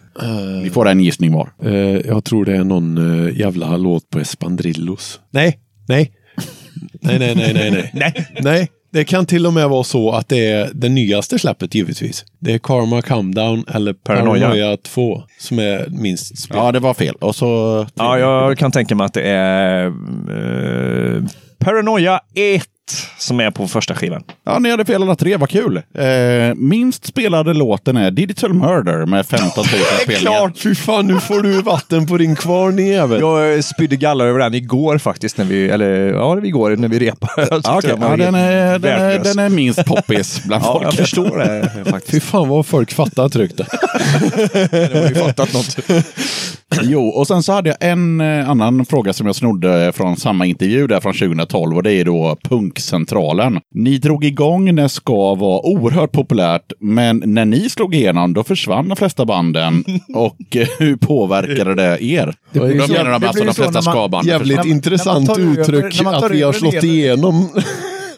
Vi 0.63 0.69
får 0.69 0.87
en 0.87 0.99
gissning 0.99 1.31
var. 1.33 1.49
Eh, 1.63 1.73
jag 2.07 2.23
tror 2.23 2.45
det 2.45 2.55
är 2.55 2.63
någon 2.63 3.27
eh, 3.27 3.39
jävla 3.39 3.77
låt 3.77 4.09
på 4.09 4.19
Espandrillos. 4.19 5.19
Nej, 5.31 5.59
nej. 5.87 6.11
nej, 7.01 7.19
nej, 7.19 7.35
nej, 7.35 7.53
nej, 7.53 7.71
nej. 7.71 7.91
Nej. 7.93 8.27
nej. 8.41 8.69
Det 8.91 9.03
kan 9.03 9.25
till 9.25 9.45
och 9.45 9.53
med 9.53 9.69
vara 9.69 9.83
så 9.83 10.11
att 10.11 10.29
det 10.29 10.51
är 10.51 10.69
det 10.73 10.89
nyaste 10.89 11.39
släppet 11.39 11.75
givetvis. 11.75 12.25
Det 12.39 12.53
är 12.53 12.59
Karma 12.59 13.01
Come 13.01 13.33
Down 13.33 13.65
eller 13.67 13.93
Paranoia. 13.93 14.47
Paranoia 14.47 14.77
2 14.77 15.23
som 15.39 15.59
är 15.59 15.87
minst 15.89 16.37
spelat. 16.37 16.65
Ja, 16.65 16.71
det 16.71 16.79
var 16.79 16.93
fel. 16.93 17.15
Och 17.15 17.35
så... 17.35 17.85
Ja, 17.93 18.19
jag 18.19 18.57
kan 18.57 18.71
tänka 18.71 18.95
mig 18.95 19.05
att 19.05 19.13
det 19.13 19.29
är 19.29 19.85
eh, 19.85 21.23
Paranoia 21.59 22.19
1 22.35 22.63
som 23.17 23.39
är 23.39 23.51
på 23.51 23.67
första 23.67 23.95
skivan. 23.95 24.23
Ja, 24.45 24.59
ni 24.59 24.71
hade 24.71 24.85
fel 24.85 25.01
alla 25.03 25.15
tre. 25.15 25.37
Vad 25.37 25.49
kul. 25.49 25.77
Eh, 25.77 26.55
minst 26.55 27.05
spelade 27.05 27.53
låten 27.53 27.97
är 27.97 28.11
Digital 28.11 28.53
Murder 28.53 29.05
med 29.05 29.25
15 29.25 29.47
000 29.57 29.65
spelningar. 30.03 30.51
Fy 30.55 30.75
fan, 30.75 31.07
nu 31.07 31.19
får 31.19 31.41
du 31.41 31.61
vatten 31.61 32.07
på 32.07 32.17
din 32.17 32.35
kvarn 32.35 32.77
jävel. 32.87 33.19
Jag 33.21 33.63
spydde 33.63 33.95
galla 33.95 34.23
över 34.25 34.39
den 34.39 34.53
igår 34.53 34.97
faktiskt, 34.97 35.37
när 35.37 35.45
vi, 35.45 35.69
eller 35.69 35.89
ja, 36.07 36.13
det 36.35 36.41
var 36.41 36.45
igår 36.45 36.75
när 36.75 36.87
vi 36.87 36.99
repade. 36.99 37.45
Tyckte 37.45 37.69
Ja, 37.69 37.81
den 38.17 38.35
är, 38.35 38.79
den, 38.79 39.01
är, 39.01 39.19
den 39.23 39.39
är 39.39 39.49
minst 39.49 39.85
poppis 39.85 40.43
bland 40.45 40.63
Ja, 40.63 40.73
folk. 40.73 40.85
jag 40.85 40.93
förstår 40.93 41.37
det 41.37 41.71
Fy 41.85 41.91
faktiskt. 41.91 42.25
fan 42.25 42.49
vad 42.49 42.65
folk 42.65 42.93
fattar 42.93 43.29
tryckte. 43.29 43.65
Jag 44.71 45.01
har 45.01 45.09
ju 45.09 45.15
fattat 45.15 45.53
något. 45.53 45.77
Jo, 46.83 47.07
och 47.07 47.27
sen 47.27 47.43
så 47.43 47.53
hade 47.53 47.69
jag 47.69 47.91
en 47.91 48.21
eh, 48.21 48.49
annan 48.49 48.85
fråga 48.85 49.13
som 49.13 49.25
jag 49.27 49.35
snodde 49.35 49.91
från 49.95 50.17
samma 50.17 50.45
intervju 50.45 50.87
där 50.87 50.99
från 50.99 51.13
2012 51.13 51.75
och 51.75 51.83
det 51.83 51.93
är 51.93 52.05
då 52.05 52.37
Punkcentralen. 52.43 53.59
Ni 53.75 53.97
drog 53.97 54.23
igång 54.25 54.75
när 54.75 54.87
ska 54.87 55.35
var 55.35 55.65
oerhört 55.65 56.11
populärt, 56.11 56.71
men 56.79 57.23
när 57.25 57.45
ni 57.45 57.69
slog 57.69 57.95
igenom 57.95 58.33
då 58.33 58.43
försvann 58.43 58.89
de 58.89 58.95
flesta 58.95 59.25
banden. 59.25 59.83
och 60.15 60.55
eh, 60.55 60.67
hur 60.79 60.95
påverkade 60.95 61.75
det 61.75 62.03
er? 62.03 62.33
Det 62.53 62.59
blir 62.59 62.79
Då 62.79 62.85
så- 62.87 62.91
menar 62.93 63.11
de 63.11 63.21
det 63.21 63.27
alltså 63.27 63.43
blir 63.43 63.53
de 63.53 63.55
flesta 63.55 63.81
ska-banden 63.81 64.27
Jävligt 64.29 64.57
försvann. 64.57 64.67
När 64.67 64.73
man- 64.73 64.77
intressant 64.77 65.37
uttryck 65.37 65.97
när 65.97 66.03
man 66.03 66.19
tar 66.19 66.25
att 66.25 66.31
vi 66.31 66.41
har 66.41 66.53
slått 66.53 66.83
igenom. 66.83 67.49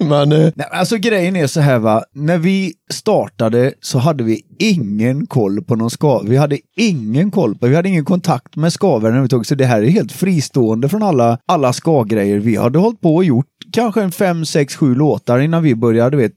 Men 0.01 0.31
eh, 0.31 0.51
Nej, 0.55 0.67
alltså 0.71 0.97
grejen 0.97 1.35
är 1.35 1.47
så 1.47 1.59
här 1.59 1.79
va, 1.79 2.03
när 2.13 2.37
vi 2.37 2.73
startade 2.91 3.73
så 3.81 3.97
hade 3.99 4.23
vi 4.23 4.41
ingen 4.59 5.27
koll 5.27 5.63
på 5.63 5.75
någon 5.75 5.89
skav. 5.89 6.25
Vi 6.27 6.37
hade 6.37 6.59
ingen 6.77 7.31
koll 7.31 7.55
på, 7.55 7.67
vi 7.67 7.75
hade 7.75 7.89
ingen 7.89 8.05
kontakt 8.05 8.55
med 8.55 8.73
skavaren 8.73 9.05
överhuvudtaget. 9.05 9.47
Så 9.47 9.55
det 9.55 9.65
här 9.65 9.81
är 9.81 9.87
helt 9.87 10.11
fristående 10.11 10.89
från 10.89 11.03
alla, 11.03 11.37
alla 11.45 11.73
ska-grejer. 11.73 12.39
Vi 12.39 12.55
hade 12.55 12.79
hållit 12.79 13.01
på 13.01 13.15
och 13.15 13.23
gjort 13.23 13.45
kanske 13.71 14.01
en 14.01 14.11
fem, 14.11 14.45
sex, 14.45 14.75
sju 14.75 14.95
låtar 14.95 15.39
innan 15.39 15.63
vi 15.63 15.75
började, 15.75 16.09
du 16.09 16.17
vet, 16.17 16.33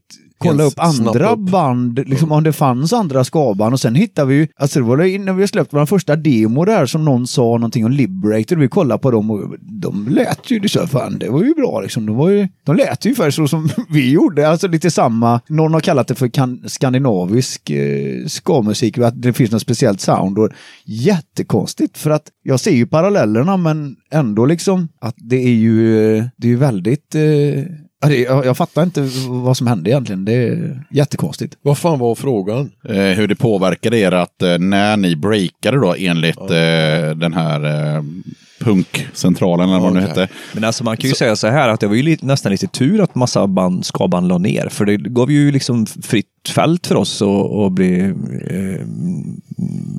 kolla 0.50 0.64
upp 0.64 0.74
andra 0.76 1.30
upp. 1.30 1.38
band, 1.38 2.08
liksom 2.08 2.32
om 2.32 2.42
det 2.42 2.52
fanns 2.52 2.92
andra 2.92 3.24
skaband 3.24 3.72
och 3.72 3.80
sen 3.80 3.94
hittade 3.94 4.28
vi 4.28 4.34
ju, 4.34 4.46
alltså 4.56 4.78
det 4.78 4.84
var 4.84 4.96
det 4.96 5.18
när 5.18 5.32
vi 5.32 5.48
släppte 5.48 5.76
vår 5.76 5.86
första 5.86 6.16
demo 6.16 6.64
där 6.64 6.86
som 6.86 7.04
någon 7.04 7.26
sa 7.26 7.42
någonting 7.42 7.84
om 7.84 7.92
Liberator, 7.92 8.56
vi 8.56 8.68
kollade 8.68 8.98
på 8.98 9.10
dem 9.10 9.30
och 9.30 9.56
de 9.60 10.08
lät 10.08 10.50
ju, 10.50 10.60
här, 10.60 10.86
fan 10.86 11.18
det 11.18 11.28
var 11.28 11.44
ju 11.44 11.54
bra 11.54 11.80
liksom, 11.80 12.06
de, 12.06 12.16
var 12.16 12.30
ju, 12.30 12.48
de 12.64 12.76
lät 12.76 13.06
ju 13.06 13.08
ungefär 13.08 13.30
så 13.30 13.48
som 13.48 13.68
vi 13.88 14.10
gjorde, 14.10 14.48
alltså 14.48 14.68
lite 14.68 14.90
samma, 14.90 15.40
någon 15.48 15.74
har 15.74 15.80
kallat 15.80 16.08
det 16.08 16.14
för 16.14 16.28
kan, 16.28 16.62
skandinavisk 16.66 17.70
eh, 17.70 18.26
ska-musik, 18.26 18.98
att 18.98 19.22
det 19.22 19.32
finns 19.32 19.50
något 19.50 19.62
speciellt 19.62 20.00
sound. 20.00 20.38
Och 20.38 20.48
jättekonstigt 20.84 21.98
för 21.98 22.10
att 22.10 22.30
jag 22.42 22.60
ser 22.60 22.70
ju 22.70 22.86
parallellerna 22.86 23.56
men 23.56 23.96
ändå 24.10 24.46
liksom 24.46 24.88
att 25.00 25.14
det 25.16 25.36
är 25.36 25.54
ju, 25.54 26.16
eh, 26.16 26.24
det 26.36 26.46
är 26.46 26.50
ju 26.50 26.56
väldigt 26.56 27.14
eh, 27.14 27.64
det, 28.08 28.16
jag, 28.16 28.46
jag 28.46 28.56
fattar 28.56 28.82
inte 28.82 29.08
vad 29.28 29.56
som 29.56 29.66
hände 29.66 29.90
egentligen. 29.90 30.24
Det 30.24 30.32
är 30.32 30.84
jättekonstigt. 30.90 31.56
vad 31.62 31.78
fan 31.78 31.98
var 31.98 32.14
frågan? 32.14 32.70
Eh, 32.88 32.94
hur 32.96 33.28
det 33.28 33.36
påverkade 33.36 33.98
er 33.98 34.12
att 34.12 34.42
eh, 34.42 34.58
när 34.58 34.96
ni 34.96 35.16
breakade 35.16 35.76
då 35.76 35.94
enligt 35.98 36.40
eh, 36.40 37.16
den 37.16 37.32
här 37.34 37.64
eh, 37.96 38.02
punkcentralen 38.60 39.68
eller 39.68 39.80
vad 39.80 39.90
det 39.94 40.00
nu 40.00 40.06
Okej. 40.06 40.22
hette. 40.22 40.34
Men 40.52 40.64
alltså 40.64 40.84
man 40.84 40.96
kan 40.96 41.08
ju 41.10 41.14
säga 41.16 41.36
så 41.36 41.46
här 41.46 41.68
att 41.68 41.80
det 41.80 41.86
var 41.86 41.94
ju 41.94 42.02
lite, 42.02 42.26
nästan 42.26 42.52
lite 42.52 42.66
tur 42.66 43.02
att 43.02 43.14
massa 43.14 43.46
band, 43.46 43.86
ska-band 43.86 44.28
la 44.28 44.38
ner. 44.38 44.68
För 44.68 44.84
det 44.84 44.96
gav 44.96 45.32
ju 45.32 45.52
liksom 45.52 45.86
fritt 45.86 46.26
fält 46.48 46.86
för 46.86 46.94
oss 46.94 47.22
att, 47.22 47.72
bli 47.72 48.00
eh, 48.50 48.86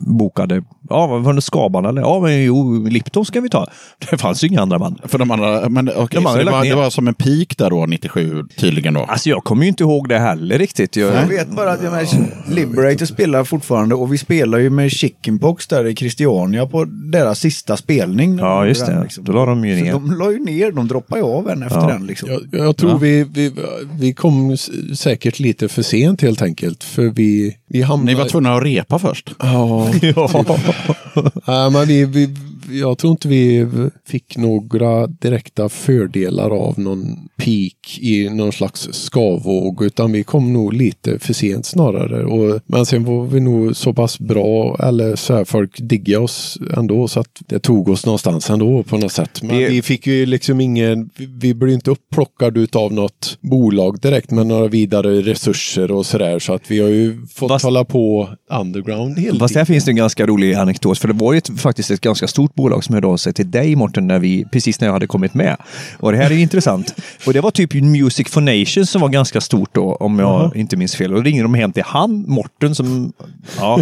bokade. 0.07 0.63
Ja, 0.89 1.07
vad 1.07 1.23
var 1.23 1.33
det 1.33 1.41
ska-band 1.41 1.87
eller? 1.87 2.01
Ja, 2.01 2.19
men 2.19 2.43
jo, 2.43 2.87
Lipton 2.87 3.25
ska 3.25 3.41
vi 3.41 3.49
ta. 3.49 3.67
Det 4.11 4.17
fanns 4.17 4.43
ju 4.43 4.47
inga 4.47 4.61
andra 4.61 4.79
band. 4.79 4.99
För 5.03 5.17
de 5.17 5.31
andra, 5.31 5.69
men 5.69 5.89
okej, 5.89 6.07
De 6.11 6.21
så 6.23 6.29
hade 6.29 6.43
det, 6.43 6.51
var, 6.51 6.63
ner. 6.63 6.69
det 6.69 6.75
var 6.75 6.89
som 6.89 7.07
en 7.07 7.13
peak 7.13 7.57
där 7.57 7.69
då, 7.69 7.85
97 7.85 8.43
tydligen 8.57 8.93
då. 8.93 8.99
Alltså 8.99 9.29
jag 9.29 9.43
kommer 9.43 9.63
ju 9.63 9.67
inte 9.69 9.83
ihåg 9.83 10.09
det 10.09 10.19
heller 10.19 10.57
riktigt. 10.57 10.95
Jag, 10.95 11.13
Jag 11.15 11.27
vet 11.27 11.49
bara 11.55 11.71
att 11.71 11.83
jag 11.83 12.07
Liberator 12.55 13.05
spelar 13.05 13.43
fortfarande 13.43 13.95
och 13.95 14.13
vi 14.13 14.17
spelar 14.17 14.57
ju 14.57 14.69
med 14.69 14.91
Chickenpox 14.91 15.67
där 15.67 15.87
i 15.87 15.95
Christiania 15.95 16.65
på 16.65 16.85
deras 16.85 17.39
sista 17.39 17.77
spelning. 17.77 18.37
Ja, 18.37 18.65
just 18.65 18.85
Den, 18.85 19.01
det. 19.01 19.21
Då 19.21 19.31
la 19.31 19.45
de 19.45 19.65
ju 19.65 19.77
Så 19.79 19.83
ner. 19.83 19.91
de 19.93 20.11
la 20.11 20.31
ju 20.31 20.39
ner, 20.39 20.71
de 20.71 20.87
droppade 20.87 21.21
ju 21.21 21.27
av 21.27 21.49
en 21.49 21.63
efter 21.63 21.79
Ja. 21.79 21.87
den 21.87 22.07
liksom. 22.07 22.29
Jag, 22.29 22.59
jag 22.65 22.77
tror 22.77 22.99
vi, 22.99 23.23
vi, 23.23 23.51
vi 23.99 24.13
kom 24.13 24.57
säkert 24.95 25.39
lite 25.39 25.67
för 25.67 25.81
sent 25.81 26.21
helt 26.21 26.34
enkelt. 26.41 26.83
För 26.83 27.03
vi, 27.03 27.57
vi 27.67 27.81
hamnade... 27.81 28.11
Ni 28.11 28.17
var 28.23 28.29
tvungna 28.29 28.55
att 28.55 28.63
repa 28.63 28.99
först. 28.99 29.29
Ja, 29.39 29.87
Nej, 31.47 31.71
men 31.71 31.87
vi, 31.87 32.05
vi, 32.05 32.35
jag 32.71 32.97
tror 32.97 33.11
inte 33.11 33.27
vi 33.27 33.67
fick 34.07 34.37
några 34.37 35.07
direkta 35.07 35.69
fördelar 35.69 36.49
av 36.49 36.79
någon 36.79 37.15
peak 37.37 37.99
i 37.99 38.29
någon 38.29 38.51
slags 38.51 38.89
skavåg. 38.91 39.83
Utan 39.83 40.11
vi 40.11 40.23
kom 40.23 40.53
nog 40.53 40.73
lite 40.73 41.19
för 41.19 41.33
sent 41.33 41.65
snarare. 41.65 42.25
Och, 42.25 42.61
men 42.65 42.85
sen 42.85 43.03
var 43.03 43.25
vi 43.25 43.39
nog 43.39 43.75
så 43.75 43.93
pass 43.93 44.19
bra, 44.19 44.77
eller 44.83 45.15
så 45.15 45.33
här, 45.35 45.45
folk 45.45 45.77
diggade 45.81 46.23
oss 46.23 46.57
ändå. 46.77 47.07
Så 47.07 47.19
att 47.19 47.27
det 47.47 47.59
tog 47.59 47.89
oss 47.89 48.05
någonstans 48.05 48.49
ändå 48.49 48.83
på 48.83 48.97
något 48.97 49.11
sätt. 49.11 49.41
Men 49.41 49.57
Det- 49.57 49.69
vi 49.69 49.81
fick 49.81 50.07
ju 50.07 50.25
liksom 50.25 50.61
ingen, 50.61 51.09
vi, 51.39 51.53
blev 51.53 51.73
inte 51.73 51.91
upplockade 51.91 52.59
utav 52.59 52.93
något 52.93 53.37
bolag 53.41 53.99
direkt 54.01 54.31
med 54.31 54.47
några 54.47 54.67
vidare 54.67 55.21
resurser 55.21 55.91
och 55.91 56.05
sådär. 56.05 56.39
Så 56.39 56.53
att 56.53 56.71
vi 56.71 56.79
har 56.79 56.89
ju 56.89 57.25
fått 57.35 57.49
Fast- 57.51 57.65
hålla 57.65 57.85
på 57.85 58.29
underground 58.61 59.19
hela 59.19 59.39
Fast 59.39 59.53
tiden. 59.53 59.61
där 59.61 59.65
finns 59.73 59.85
det 59.85 59.91
en 59.91 59.95
ganska 59.95 60.25
rolig 60.25 60.53
anekdot, 60.53 60.97
för 60.97 61.07
det 61.07 61.13
var 61.13 61.33
ju 61.33 61.37
ett, 61.37 61.59
faktiskt 61.59 61.91
ett 61.91 62.01
ganska 62.01 62.27
stort 62.27 62.54
bolag 62.55 62.83
som 62.83 62.95
hörde 62.95 63.07
av 63.07 63.17
sig 63.17 63.33
till 63.33 63.51
dig 63.51 63.75
Morten, 63.75 64.07
när 64.07 64.19
vi, 64.19 64.45
precis 64.51 64.81
när 64.81 64.87
jag 64.87 64.93
hade 64.93 65.07
kommit 65.07 65.33
med. 65.33 65.57
Och 65.99 66.11
det 66.11 66.17
här 66.17 66.31
är 66.31 66.37
intressant. 66.37 66.95
Och 67.25 67.33
det 67.33 67.41
var 67.41 67.51
typ 67.51 67.73
Music 67.73 68.29
for 68.29 68.41
Nations 68.41 68.89
som 68.89 69.01
var 69.01 69.09
ganska 69.09 69.41
stort 69.41 69.69
då, 69.73 69.95
om 69.95 70.19
jag 70.19 70.55
inte 70.55 70.77
minns 70.77 70.95
fel. 70.95 71.13
Och 71.13 71.17
då 71.17 71.23
ringde 71.23 71.43
de 71.43 71.53
hem 71.53 71.71
till 71.71 71.83
han, 71.83 72.25
Morten, 72.27 72.75
som... 72.75 73.13
Ja, 73.57 73.79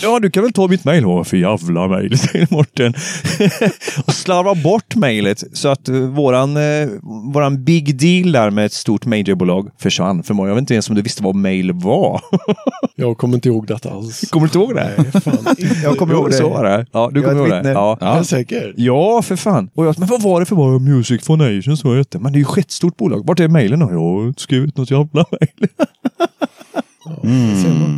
ja 0.00 0.18
du 0.20 0.30
kan 0.30 0.42
väl 0.42 0.52
ta 0.52 0.68
mitt 0.68 0.84
mejl. 0.84 1.04
Vad 1.04 1.26
för 1.26 1.36
jävla 1.36 1.88
mejl, 1.88 2.18
säger 2.32 2.46
Morten. 2.50 2.94
och 4.06 4.14
slarvar 4.14 4.54
bort 4.54 4.94
mejlet 4.94 5.44
så 5.52 5.68
att 5.68 5.88
uh, 5.88 6.08
våran, 6.08 6.56
eh, 6.56 6.88
våran 7.32 7.64
big 7.64 7.96
deal 7.96 8.32
där 8.32 8.50
med 8.50 8.66
ett 8.66 8.72
stort 8.72 9.06
majorbolag 9.06 9.70
försvann. 9.78 10.22
För 10.22 10.34
jag 10.34 10.54
vet 10.54 10.58
inte 10.58 10.74
ens 10.74 10.88
om 10.88 10.94
du 10.94 11.02
visste 11.02 11.22
vad 11.22 11.34
mejl 11.34 11.72
var. 11.72 12.20
Jag 12.94 13.18
kommer 13.18 13.34
inte 13.34 13.48
ihåg 13.48 13.66
detta 13.66 13.90
alls. 13.90 14.30
Kommer 14.30 14.46
du 14.46 14.48
inte 14.48 14.58
ihåg 14.58 14.74
det? 14.74 15.04
Jag 15.82 15.98
kommer 15.98 16.14
ihåg 16.14 16.30
det. 16.30 16.36
Så 16.36 16.48
var 16.48 16.64
det. 16.64 16.86
Ja, 16.92 17.10
du 17.12 17.22
kommer 17.22 17.36
ihåg 17.36 17.48
det. 17.48 17.70
Ja. 17.70 17.91
Är 18.00 18.18
du 18.18 18.24
säker? 18.24 18.74
Ja, 18.76 19.22
för 19.22 19.36
fan. 19.36 19.70
Och 19.74 19.86
jag, 19.86 19.98
men 19.98 20.08
vad 20.08 20.22
var 20.22 20.40
det 20.40 20.46
för 20.46 20.56
bara 20.56 20.78
Music 20.78 21.24
for 21.24 21.36
Nations 21.36 21.80
som 21.80 21.90
jag 21.90 21.98
hette? 21.98 22.18
Men 22.18 22.32
det 22.32 22.36
är 22.36 22.38
ju 22.38 22.42
ett 22.42 22.48
skitstort 22.48 22.96
bolag. 22.96 23.26
Vart 23.26 23.40
är 23.40 23.48
mejlen 23.48 23.80
då? 23.80 23.90
Jag 23.90 23.98
har 23.98 24.26
inte 24.28 24.42
skrivit 24.42 24.76
något 24.76 24.90
jävla 24.90 25.24
mejl. 25.40 25.68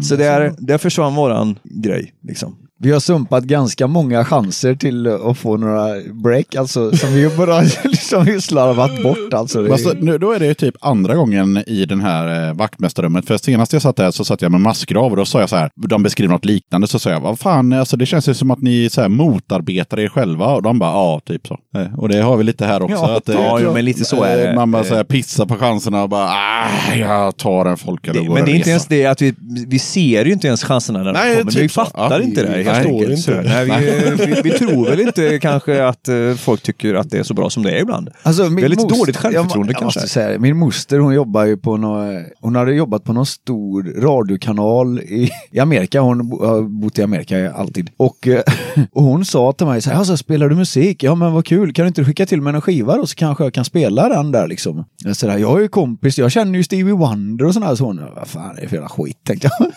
Så 0.02 0.16
där, 0.16 0.54
där 0.58 0.78
försvann 0.78 1.14
våran 1.14 1.58
grej. 1.62 2.12
Liksom. 2.22 2.56
Vi 2.78 2.90
har 2.90 3.00
sumpat 3.00 3.44
ganska 3.44 3.86
många 3.86 4.24
chanser 4.24 4.74
till 4.74 5.06
att 5.06 5.38
få 5.38 5.56
några 5.56 5.88
break, 6.22 6.54
alltså 6.54 6.96
som 6.96 7.12
vi 7.12 7.28
bara 7.28 7.60
liksom 7.84 8.24
vi 8.24 8.40
slarvat 8.40 9.02
bort. 9.02 9.32
Alltså, 9.34 9.72
Alltså, 9.72 9.92
nu, 10.00 10.18
då 10.18 10.32
är 10.32 10.38
det 10.38 10.46
ju 10.46 10.54
typ 10.54 10.74
andra 10.80 11.14
gången 11.14 11.62
i 11.66 11.84
den 11.86 12.00
här 12.00 12.48
eh, 12.48 12.54
vaktmästarrummet. 12.54 13.26
För 13.26 13.36
senast 13.36 13.72
jag 13.72 13.82
satt 13.82 13.96
där 13.96 14.10
så 14.10 14.24
satt 14.24 14.42
jag 14.42 14.52
med 14.52 14.60
massgrav 14.60 15.10
och 15.10 15.16
då 15.16 15.24
sa 15.24 15.40
jag 15.40 15.48
så 15.48 15.56
här, 15.56 15.70
de 15.74 16.02
beskriver 16.02 16.32
något 16.32 16.44
liknande, 16.44 16.86
så 16.86 16.98
sa 16.98 17.10
jag, 17.10 17.20
vad 17.20 17.38
fan, 17.38 17.72
alltså, 17.72 17.96
det 17.96 18.06
känns 18.06 18.28
ju 18.28 18.34
som 18.34 18.50
att 18.50 18.62
ni 18.62 18.88
så 18.90 19.00
här, 19.00 19.08
motarbetar 19.08 20.00
er 20.00 20.08
själva. 20.08 20.46
Och 20.46 20.62
de 20.62 20.78
bara, 20.78 20.90
ja, 20.90 21.20
typ 21.26 21.46
så. 21.46 21.58
Eh, 21.78 21.98
Och 21.98 22.08
det 22.08 22.20
har 22.22 22.36
vi 22.36 22.44
lite 22.44 22.66
här 22.66 22.82
också. 22.82 22.94
Ja, 22.96 23.16
att, 23.16 23.28
eh, 23.28 23.34
Ja, 23.34 23.58
jo, 23.62 23.72
men 23.72 23.84
lite 23.84 24.04
så 24.04 24.22
är 24.22 24.36
det. 24.36 24.54
Man 24.54 24.70
bara 24.70 24.84
så 24.84 24.94
här, 24.94 25.04
pissar 25.04 25.46
på 25.46 25.54
chanserna 25.56 26.02
och 26.02 26.08
bara, 26.08 26.24
ah, 26.28 26.94
jag 26.96 27.36
tar 27.36 27.66
en 27.66 27.76
folköl 27.76 28.14
men 28.30 28.34
det 28.34 28.40
är 28.40 28.40
inte 28.40 28.52
reser." 28.58 28.70
ens 28.70 28.86
det 28.86 29.06
att 29.06 29.22
vi, 29.22 29.34
vi 29.66 29.78
ser 29.78 30.24
ju 30.24 30.32
inte 30.32 30.46
ens 30.46 30.64
chanserna 30.64 30.98
när 30.98 31.04
de 31.06 31.12
Nej, 31.12 31.36
kommer. 31.38 31.52
typ 31.52 31.62
vi 31.62 31.68
så. 31.68 31.74
fattar 31.84 32.20
Ja, 32.20 32.22
inte 32.26 32.42
det. 32.42 32.63
Helt 32.64 32.76
förstår 32.76 32.92
enkelt. 32.92 33.18
inte. 33.28 33.42
Nej, 33.42 34.16
vi, 34.16 34.26
vi, 34.26 34.40
vi 34.42 34.50
tror 34.50 34.84
väl 34.90 35.00
inte 35.00 35.38
kanske 35.38 35.84
att 35.86 36.08
eh, 36.08 36.34
folk 36.34 36.62
tycker 36.62 36.94
att 36.94 37.10
det 37.10 37.18
är 37.18 37.22
så 37.22 37.34
bra 37.34 37.50
som 37.50 37.62
det 37.62 37.70
är 37.70 37.80
ibland. 37.82 38.10
Alltså, 38.22 38.48
Vi 38.48 38.62
har 38.62 38.68
lite 38.68 38.82
most- 38.82 38.98
dåligt 38.98 39.16
självförtroende 39.16 39.72
jag, 39.72 39.74
jag 39.76 39.80
kanske. 39.80 40.00
måste 40.00 40.08
säga, 40.14 40.28
det, 40.28 40.38
min 40.38 40.56
moster 40.56 40.98
hon 40.98 41.14
jobbar 41.14 41.44
ju 41.44 41.56
på 41.56 41.76
någon, 41.76 42.24
hon 42.40 42.56
hade 42.56 42.74
jobbat 42.74 43.04
på 43.04 43.12
någon 43.12 43.26
stor 43.26 43.82
radiokanal 44.00 44.98
i, 45.00 45.30
i 45.50 45.60
Amerika. 45.60 46.00
Hon 46.00 46.18
har 46.40 46.62
bott 46.62 46.98
i 46.98 47.02
Amerika 47.02 47.52
alltid. 47.52 47.90
Och, 47.96 48.28
eh, 48.28 48.42
och 48.92 49.02
hon 49.02 49.24
sa 49.24 49.52
till 49.52 49.66
mig 49.66 49.82
så 49.82 49.90
här, 49.90 49.96
alltså, 49.98 50.16
spelar 50.16 50.48
du 50.48 50.56
musik? 50.56 51.02
Ja 51.02 51.14
men 51.14 51.32
vad 51.32 51.44
kul, 51.46 51.72
kan 51.72 51.84
du 51.84 51.88
inte 51.88 52.04
skicka 52.04 52.26
till 52.26 52.40
mig 52.42 52.54
en 52.54 52.60
skiva 52.60 52.96
då 52.96 53.06
så 53.06 53.14
kanske 53.14 53.44
jag 53.44 53.54
kan 53.54 53.64
spela 53.64 54.08
den 54.08 54.32
där 54.32 54.48
liksom. 54.48 54.84
Jag, 55.04 55.16
så 55.16 55.26
där, 55.26 55.38
jag 55.38 55.56
är 55.58 55.62
ju 55.62 55.68
kompis, 55.68 56.18
jag 56.18 56.32
känner 56.32 56.58
ju 56.58 56.64
Stevie 56.64 56.92
Wonder 56.94 57.44
och 57.46 57.54
sådär. 57.54 57.74
Så 57.74 57.84
hon, 57.84 58.00
vad 58.16 58.28
fan 58.28 58.56
är 58.56 58.60
det 58.62 58.68
för 58.68 58.76
jävla 58.76 58.88
skit 58.88 59.16
tänkte 59.26 59.48
jag. 59.58 59.66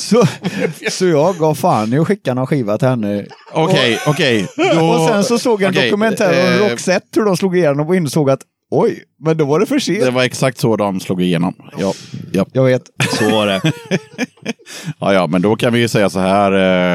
så, 0.00 0.24
så 0.90 1.06
jag 1.06 1.36
gav 1.38 1.54
fan 1.54 1.92
i 1.92 1.98
att 1.98 2.06
skicka 2.06 2.34
någon 2.34 2.46
skiva 2.46 2.78
till 2.78 2.88
henne. 2.88 3.26
Okej, 3.52 3.98
okej. 4.06 4.46
Då- 4.56 4.80
Och 4.80 5.08
sen 5.08 5.24
så 5.24 5.38
såg 5.38 5.62
jag 5.62 5.68
en 5.68 5.74
okej, 5.74 5.90
dokumentär 5.90 6.30
om 6.58 6.62
eh, 6.64 6.70
Roxette, 6.70 7.06
hur 7.16 7.24
de 7.24 7.36
slog 7.36 7.56
igenom 7.56 7.88
och 7.88 7.96
insåg 7.96 8.30
att 8.30 8.40
oj, 8.70 9.02
men 9.24 9.36
då 9.36 9.44
var 9.44 9.60
det 9.60 9.66
för 9.66 9.78
sent. 9.78 10.00
Det 10.04 10.10
var 10.10 10.22
exakt 10.22 10.58
så 10.58 10.76
de 10.76 11.00
slog 11.00 11.22
igenom. 11.22 11.54
Ja, 11.78 11.92
ja. 12.32 12.46
Jag 12.52 12.64
vet. 12.64 12.82
Så 13.18 13.30
var 13.30 13.46
det. 13.46 13.60
Ja, 14.98 15.12
ja, 15.14 15.26
men 15.26 15.42
då 15.42 15.56
kan 15.56 15.72
vi 15.72 15.78
ju 15.80 15.88
säga 15.88 16.10
så 16.10 16.18
här. 16.20 16.52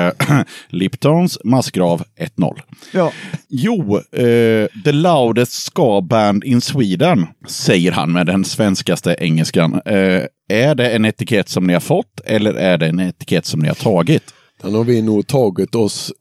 Eh, 0.08 0.12
Liptons 0.70 1.38
massgrav 1.44 2.04
1-0. 2.38 2.60
Ja. 2.94 3.12
Jo, 3.50 3.98
eh, 3.98 4.68
the 4.84 4.92
loudest 4.92 5.52
ska 5.66 6.02
band 6.02 6.44
in 6.44 6.62
Sweden, 6.62 7.28
säger 7.48 7.92
han 7.92 8.12
med 8.12 8.26
den 8.26 8.46
svenskaste 8.46 9.16
engelskan. 9.20 9.82
Eh, 9.86 10.22
är 10.52 10.76
det 10.76 10.90
en 10.90 11.06
etikett 11.06 11.50
som 11.50 11.68
ni 11.68 11.74
har 11.74 11.80
fått 11.80 12.22
eller 12.26 12.54
är 12.54 12.78
det 12.78 12.88
en 12.88 13.00
etikett 13.00 13.46
som 13.46 13.60
ni 13.60 13.68
har 13.68 13.76
tagit? 13.76 14.34
Den 14.62 14.74
har 14.74 14.84
vi 14.84 15.02
nog 15.02 15.28
tagit 15.28 15.76
oss 15.76 16.14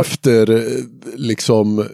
efter 0.00 0.50
eh, 0.50 0.84
liksom 1.16 1.86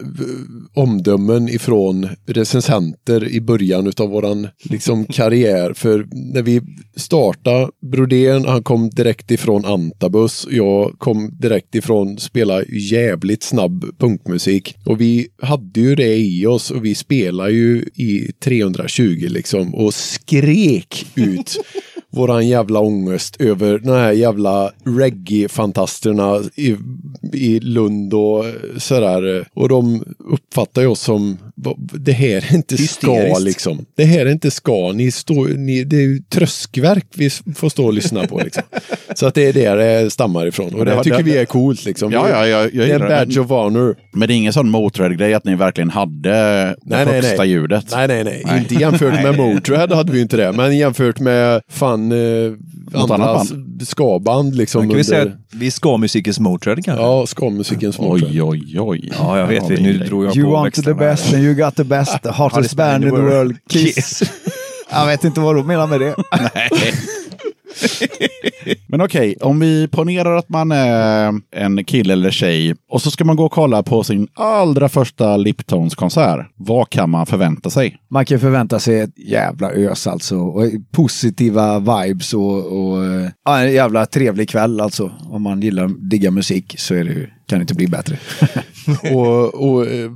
omdömen 0.73 1.49
ifrån 1.49 2.09
recensenter 2.25 3.27
i 3.27 3.41
början 3.41 3.91
av 3.97 4.09
våran 4.09 4.47
liksom, 4.63 5.05
karriär. 5.09 5.73
För 5.73 6.07
när 6.11 6.41
vi 6.41 6.61
startade 6.95 7.69
Brodén, 7.91 8.45
han 8.45 8.63
kom 8.63 8.89
direkt 8.89 9.31
ifrån 9.31 9.65
Antabus. 9.65 10.47
Jag 10.49 10.95
kom 10.97 11.37
direkt 11.39 11.75
ifrån 11.75 12.17
spela 12.17 12.63
jävligt 12.91 13.43
snabb 13.43 13.85
punkmusik. 13.99 14.75
Och 14.85 15.01
vi 15.01 15.27
hade 15.41 15.79
ju 15.79 15.95
det 15.95 16.15
i 16.15 16.45
oss 16.45 16.71
och 16.71 16.85
vi 16.85 16.95
spelade 16.95 17.51
ju 17.51 17.77
i 17.95 18.31
320 18.43 19.27
liksom 19.29 19.75
och 19.75 19.93
skrek 19.93 21.05
ut 21.15 21.57
våran 22.15 22.47
jävla 22.47 22.79
ångest 22.79 23.41
över 23.41 23.79
de 23.79 23.91
här 23.91 24.11
jävla 24.11 24.71
reggae-fantasterna 24.85 26.41
i, 26.55 26.75
i 27.33 27.59
Lund 27.59 28.13
och 28.13 28.45
sådär. 28.77 29.45
Och 29.53 29.69
de 29.69 30.03
uppfattar 30.31 30.81
ju 30.81 30.87
oss 30.87 31.01
som, 31.01 31.37
"Va- 31.55 31.75
det 31.77 32.11
här 32.11 32.35
är 32.51 32.55
inte 32.55 32.77
ska 32.77 33.37
liksom. 33.39 33.85
Det 33.95 34.03
här 34.05 34.25
är 34.25 34.31
inte 34.31 34.51
ska, 34.51 34.91
ni 34.91 35.11
står, 35.11 35.47
ni, 35.47 35.83
det 35.83 35.95
är 35.97 36.01
ju 36.01 36.19
tröskverk 36.19 37.05
vi 37.15 37.29
får 37.29 37.69
stå 37.69 37.85
och 37.85 37.93
lyssna 37.93 38.27
på 38.27 38.41
liksom. 38.43 38.63
Så 39.15 39.25
att 39.27 39.35
det 39.35 39.47
är 39.47 39.53
där 39.53 39.77
det 39.77 40.09
stammar 40.11 40.47
ifrån. 40.47 40.73
Och 40.75 40.85
det 40.85 40.91
det, 40.95 41.03
tycker 41.03 41.17
det- 41.17 41.23
vi 41.23 41.37
är 41.37 41.45
coolt 41.45 41.85
liksom. 41.85 42.11
Ja, 42.11 42.29
ja, 42.29 42.47
jag, 42.47 42.63
jag 42.63 42.87
det 42.87 42.91
är 42.91 42.95
en 42.95 43.01
det. 43.01 43.07
badge 43.07 43.37
of 43.39 43.49
honor. 43.49 43.95
Men 44.13 44.27
det 44.27 44.33
är 44.33 44.35
ingen 44.35 44.53
sån 44.53 44.69
Motörhead-grej 44.69 45.33
att 45.33 45.45
ni 45.45 45.55
verkligen 45.55 45.89
hade 45.89 46.29
det 46.29 46.75
Nej, 46.83 47.05
nej, 47.05 47.13
högsta 47.15 47.37
nej. 47.43 47.49
ljudet? 47.51 47.85
Nej, 47.91 48.07
nej, 48.07 48.23
nej, 48.23 48.57
Inte 48.59 48.75
jämfört 48.75 49.23
med 49.23 49.37
Motörhead 49.37 49.95
hade 49.95 50.11
vi 50.11 50.21
inte 50.21 50.37
det. 50.37 50.51
Men 50.51 50.77
jämfört 50.77 51.19
med 51.19 51.61
fan 51.69 52.04
eh, 52.11 52.51
Något 52.91 53.11
andra 53.11 53.29
annat 53.29 53.45
s- 53.81 53.89
skaband 53.89 54.55
liksom. 54.55 54.89
Kan 54.89 54.97
vi 54.97 55.03
säga 55.03 55.21
under- 55.21 55.33
att 55.35 55.39
vi 55.55 55.71
ska 55.71 55.97
musikens 55.97 56.39
Motörhead 56.39 56.81
kanske? 56.81 57.03
Ja, 57.05 57.25
skamusikens 57.27 57.99
Motörhead. 57.99 58.29
Oj, 58.31 58.41
oj, 58.41 58.79
oj. 58.79 59.11
Ja, 59.19 59.39
jag 59.39 59.47
vet. 59.47 59.69
Vi 59.69 59.81
nu 59.81 59.97
drog 59.97 60.25
jag 60.25 60.35
You 60.37 60.45
på 60.45 60.51
want 60.51 60.67
extra 60.67 60.93
the 60.93 60.99
best 60.99 61.33
and 61.33 61.43
you 61.43 61.53
got 61.55 61.75
the 61.75 61.83
best, 61.83 62.17
the 62.23 62.29
hottest 62.29 62.73
band 62.75 63.03
in 63.03 63.09
the 63.09 63.15
world, 63.21 63.57
Kiss. 63.69 64.23
Jag 64.91 65.05
vet 65.05 65.23
inte 65.23 65.39
vad 65.39 65.55
du 65.55 65.63
menar 65.63 65.87
med 65.87 65.99
det. 65.99 66.15
Men 68.87 69.01
okej, 69.01 69.35
om 69.41 69.59
vi 69.59 69.87
ponerar 69.87 70.35
att 70.35 70.49
man 70.49 70.71
är 70.71 71.33
en 71.51 71.83
kille 71.85 72.13
eller 72.13 72.31
tjej 72.31 72.75
och 72.89 73.01
så 73.01 73.11
ska 73.11 73.25
man 73.25 73.35
gå 73.35 73.45
och 73.45 73.51
kolla 73.51 73.83
på 73.83 74.03
sin 74.03 74.27
allra 74.33 74.89
första 74.89 75.37
Liptons-konsert. 75.37 76.45
Vad 76.55 76.89
kan 76.89 77.09
man 77.09 77.25
förvänta 77.25 77.69
sig? 77.69 77.97
Man 78.09 78.25
kan 78.25 78.39
förvänta 78.39 78.79
sig 78.79 78.99
ett 78.99 79.19
jävla 79.29 79.71
ös 79.71 80.07
alltså. 80.07 80.37
Och 80.37 80.63
positiva 80.91 81.79
vibes 81.79 82.33
och, 82.33 82.65
och 82.89 83.05
eh, 83.05 83.29
ja, 83.45 83.59
en 83.59 83.73
jävla 83.73 84.05
trevlig 84.05 84.49
kväll 84.49 84.81
alltså. 84.81 85.11
Om 85.29 85.41
man 85.41 85.61
gillar 85.61 86.09
digga 86.09 86.31
musik 86.31 86.75
så 86.77 86.93
är 86.95 87.03
det, 87.03 87.11
ju- 87.13 87.29
kan 87.45 87.61
inte 87.61 87.73
bli 87.73 87.87
bättre. 87.87 88.17
och, 89.13 89.53
och 89.53 89.87
eh, 89.87 90.11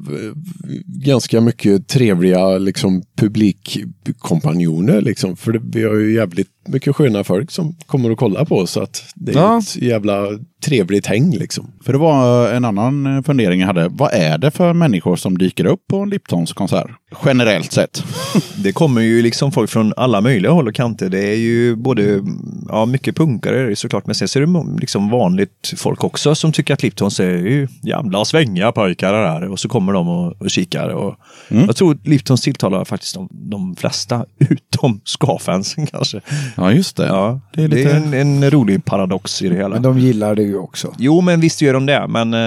ganska 0.86 1.42
mycket 1.42 1.88
trevliga 1.88 2.58
liksom, 2.58 3.04
publikkompanjoner. 3.16 5.02
Liksom, 5.02 5.36
för 5.36 5.52
det, 5.52 5.60
vi 5.64 5.84
har 5.84 5.96
ju 5.96 6.14
jävligt 6.16 6.48
mycket 6.68 6.96
sköna 6.96 7.24
folk 7.24 7.52
som 7.52 7.76
kommer 7.86 8.12
och 8.12 8.18
kollar 8.20 8.46
på 8.46 8.56
oss. 8.58 8.72
Så 8.72 8.82
att 8.82 9.04
det 9.16 9.32
är 9.32 9.36
Ja. 9.36 9.60
ett 9.60 9.76
jävla 9.76 10.28
trevligt 10.66 11.05
häng 11.05 11.32
liksom. 11.38 11.72
För 11.84 11.93
det 11.93 11.99
var 11.99 12.49
en 12.51 12.66
annan 12.66 13.18
eh, 13.18 13.24
fundering 13.24 13.60
jag 13.60 13.68
hade. 13.68 13.88
Vad 13.88 14.14
är 14.14 14.38
det 14.38 14.51
för 14.51 14.74
människor 14.74 15.16
som 15.16 15.38
dyker 15.38 15.66
upp 15.66 15.88
på 15.88 15.97
en 15.97 16.10
Liptons-konsert? 16.10 16.89
Generellt 17.26 17.72
sett. 17.72 18.03
Det 18.64 18.72
kommer 18.72 19.01
ju 19.01 19.22
liksom 19.22 19.51
folk 19.51 19.70
från 19.70 19.93
alla 19.97 20.22
möjliga 20.22 20.51
håll 20.51 20.68
och 20.68 20.76
kanter. 20.76 21.10
Det 21.10 21.28
är 21.28 21.36
ju 21.36 21.76
både, 21.76 22.22
ja 22.70 22.86
mycket 22.86 23.16
punkare 23.16 23.60
är 23.60 23.66
det 23.70 23.76
såklart, 23.76 24.05
men 24.05 24.16
sen 24.16 24.28
så 24.28 24.39
är 24.39 24.45
det 24.45 24.82
liksom 24.82 25.10
vanligt 25.10 25.74
folk 25.78 26.03
också 26.03 26.36
som 26.36 26.51
tycker 26.51 26.74
att 26.74 26.84
Liptons 26.84 27.20
är 27.20 27.38
ju 27.38 27.68
jävla 27.84 28.26
svängiga 28.26 28.72
pojkar 28.72 29.14
det 29.14 29.28
här. 29.28 29.51
Och 29.51 29.60
så 29.60 29.70
kommer 29.70 29.93
de 29.93 30.10
och, 30.10 30.41
och 30.41 30.49
kikar. 30.49 30.89
Och 30.89 31.16
Jag 31.47 31.76
tror 31.76 31.91
att 31.91 32.07
Liptons 32.07 32.41
tilltalar 32.41 32.86
faktiskt 32.86 33.16
de, 33.16 33.30
de 33.32 33.76
flesta, 33.76 34.26
utom 34.49 35.01
ska-fansen 35.03 35.88
kanske. 35.88 36.22
Ja, 36.57 36.72
just 36.72 36.97
det. 36.97 37.05
Ja, 37.07 37.41
det 37.53 37.64
är 37.64 37.68
det 37.68 37.76
lite... 37.76 37.91
är 37.91 37.95
en, 37.95 38.14
en 38.14 38.51
rolig 38.51 38.86
paradox 38.86 39.41
i 39.41 39.49
det 39.49 39.55
hela. 39.55 39.70
Men 39.70 39.82
de 39.82 39.99
gillar 39.99 40.36
det 40.36 40.49
ju 40.50 40.58
också. 40.58 40.95
Jo, 41.00 41.22
men 41.22 41.39
visst 41.41 41.62
gör 41.62 41.74
de 41.74 41.86
det. 41.86 42.08
Men 42.08 42.34
eh, 42.34 42.39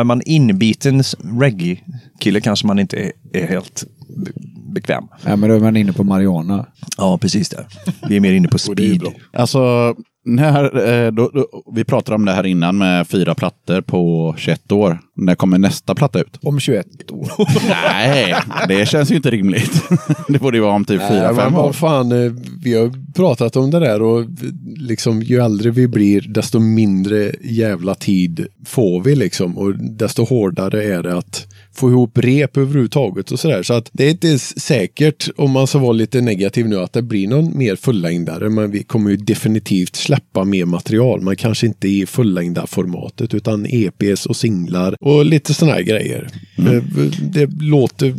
är 0.00 0.04
man 0.04 0.22
inbiten 0.26 1.02
reggae-kille 1.40 2.40
kanske 2.40 2.66
man 2.66 2.78
inte 2.78 2.96
är, 2.96 3.12
är 3.32 3.46
helt 3.46 3.84
be- 4.16 4.32
bekväm. 4.74 5.04
Ja, 5.24 5.36
men 5.36 5.48
då 5.50 5.56
är 5.56 5.60
man 5.60 5.76
inne 5.76 5.92
på 5.92 6.04
Mariana. 6.04 6.66
Ja, 6.96 7.18
precis 7.18 7.48
det. 7.48 7.66
Vi 8.08 8.16
är 8.16 8.20
mer 8.20 8.32
inne 8.32 8.48
på 8.48 8.58
speed. 8.58 9.02
Alltså, 9.32 9.94
när, 10.26 10.88
eh, 10.88 11.12
då, 11.12 11.30
då, 11.34 11.62
vi 11.72 11.84
pratade 11.84 12.14
om 12.14 12.24
det 12.24 12.32
här 12.32 12.46
innan 12.46 12.78
med 12.78 13.08
fyra 13.08 13.34
plattor 13.34 13.80
på 13.80 14.34
21 14.38 14.72
år. 14.72 14.98
När 15.16 15.34
kommer 15.34 15.58
nästa 15.58 15.94
platta 15.94 16.20
ut? 16.20 16.38
Om 16.42 16.60
21 16.60 16.86
år. 17.10 17.28
Nej, 17.68 18.34
det 18.68 18.88
känns 18.88 19.10
ju 19.10 19.16
inte 19.16 19.30
rimligt. 19.30 19.82
det 20.28 20.38
borde 20.38 20.56
ju 20.56 20.62
vara 20.62 20.74
om 20.74 20.84
typ 20.84 21.00
fyra, 21.08 21.22
Nej, 21.22 21.22
men 21.22 21.36
fem 21.36 21.54
år. 21.54 21.62
vad 21.62 21.76
fan, 21.76 22.12
eh, 22.12 22.32
vi 22.62 22.74
har 22.74 23.12
pratat 23.12 23.56
om 23.56 23.70
det 23.70 23.80
där 23.80 24.02
och 24.02 24.24
liksom 24.76 25.22
ju 25.22 25.40
äldre 25.40 25.70
vi 25.70 25.88
blir 25.88 26.20
desto 26.20 26.58
mindre 26.58 27.32
jävla 27.42 27.94
tid 27.94 28.46
får 28.66 29.00
vi 29.00 29.16
liksom 29.16 29.58
och 29.58 29.74
desto 29.78 30.24
hårdare 30.24 30.84
är 30.84 31.02
det 31.02 31.18
att 31.18 31.46
få 31.76 31.90
ihop 31.90 32.18
rep 32.18 32.56
överhuvudtaget 32.56 33.30
och 33.30 33.40
sådär. 33.40 33.62
Så 33.62 33.74
att 33.74 33.90
det 33.92 34.04
är 34.04 34.10
inte 34.10 34.38
säkert, 34.38 35.28
om 35.36 35.50
man 35.50 35.66
ska 35.66 35.78
vara 35.78 35.92
lite 35.92 36.20
negativ 36.20 36.68
nu, 36.68 36.80
att 36.80 36.92
det 36.92 37.02
blir 37.02 37.28
någon 37.28 37.58
mer 37.58 37.76
fullängdare. 37.76 38.50
Men 38.50 38.70
vi 38.70 38.82
kommer 38.82 39.10
ju 39.10 39.16
definitivt 39.16 39.96
släppa 39.96 40.44
mer 40.44 40.64
material. 40.64 41.20
Man 41.20 41.36
kanske 41.36 41.66
inte 41.66 41.88
i 41.88 42.06
fullängda 42.06 42.66
formatet 42.66 43.34
utan 43.34 43.66
EPs 43.66 44.26
och 44.26 44.36
singlar 44.36 44.96
och 45.00 45.24
lite 45.24 45.54
sådana 45.54 45.74
här 45.74 45.82
grejer. 45.82 46.28
Mm. 46.58 46.84
Det, 46.94 47.46
det 47.46 47.64
låter 47.64 48.14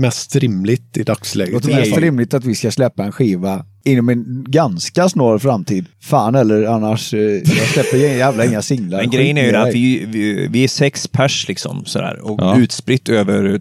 mest 0.00 0.36
rimligt 0.36 0.96
i 0.96 1.02
dagsläget. 1.02 1.52
Låter 1.52 1.70
i 1.70 1.72
alla 1.72 1.84
mest 1.84 1.98
rimligt 1.98 2.34
att 2.34 2.44
vi 2.44 2.54
ska 2.54 2.70
släppa 2.70 3.04
en 3.04 3.12
skiva 3.12 3.64
inom 3.84 4.08
en 4.08 4.44
ganska 4.48 5.08
snar 5.08 5.38
framtid. 5.38 5.86
Fan 6.00 6.34
eller 6.34 6.64
annars, 6.64 7.14
eh, 7.14 7.20
jag 7.20 7.46
släpper 7.68 7.96
jävla 7.96 8.44
inga 8.44 8.62
singlar. 8.62 8.98
Men 9.00 9.10
grejen 9.10 9.38
är 9.38 9.44
ju 9.44 9.56
att 9.56 9.74
vi, 9.74 10.04
vi, 10.08 10.46
vi 10.50 10.64
är 10.64 10.68
sex 10.68 11.08
pers 11.08 11.48
liksom 11.48 11.84
sådär 11.84 12.18
och 12.22 12.40
Ja. 12.42 12.58
utspritt 12.58 13.08
över 13.08 13.60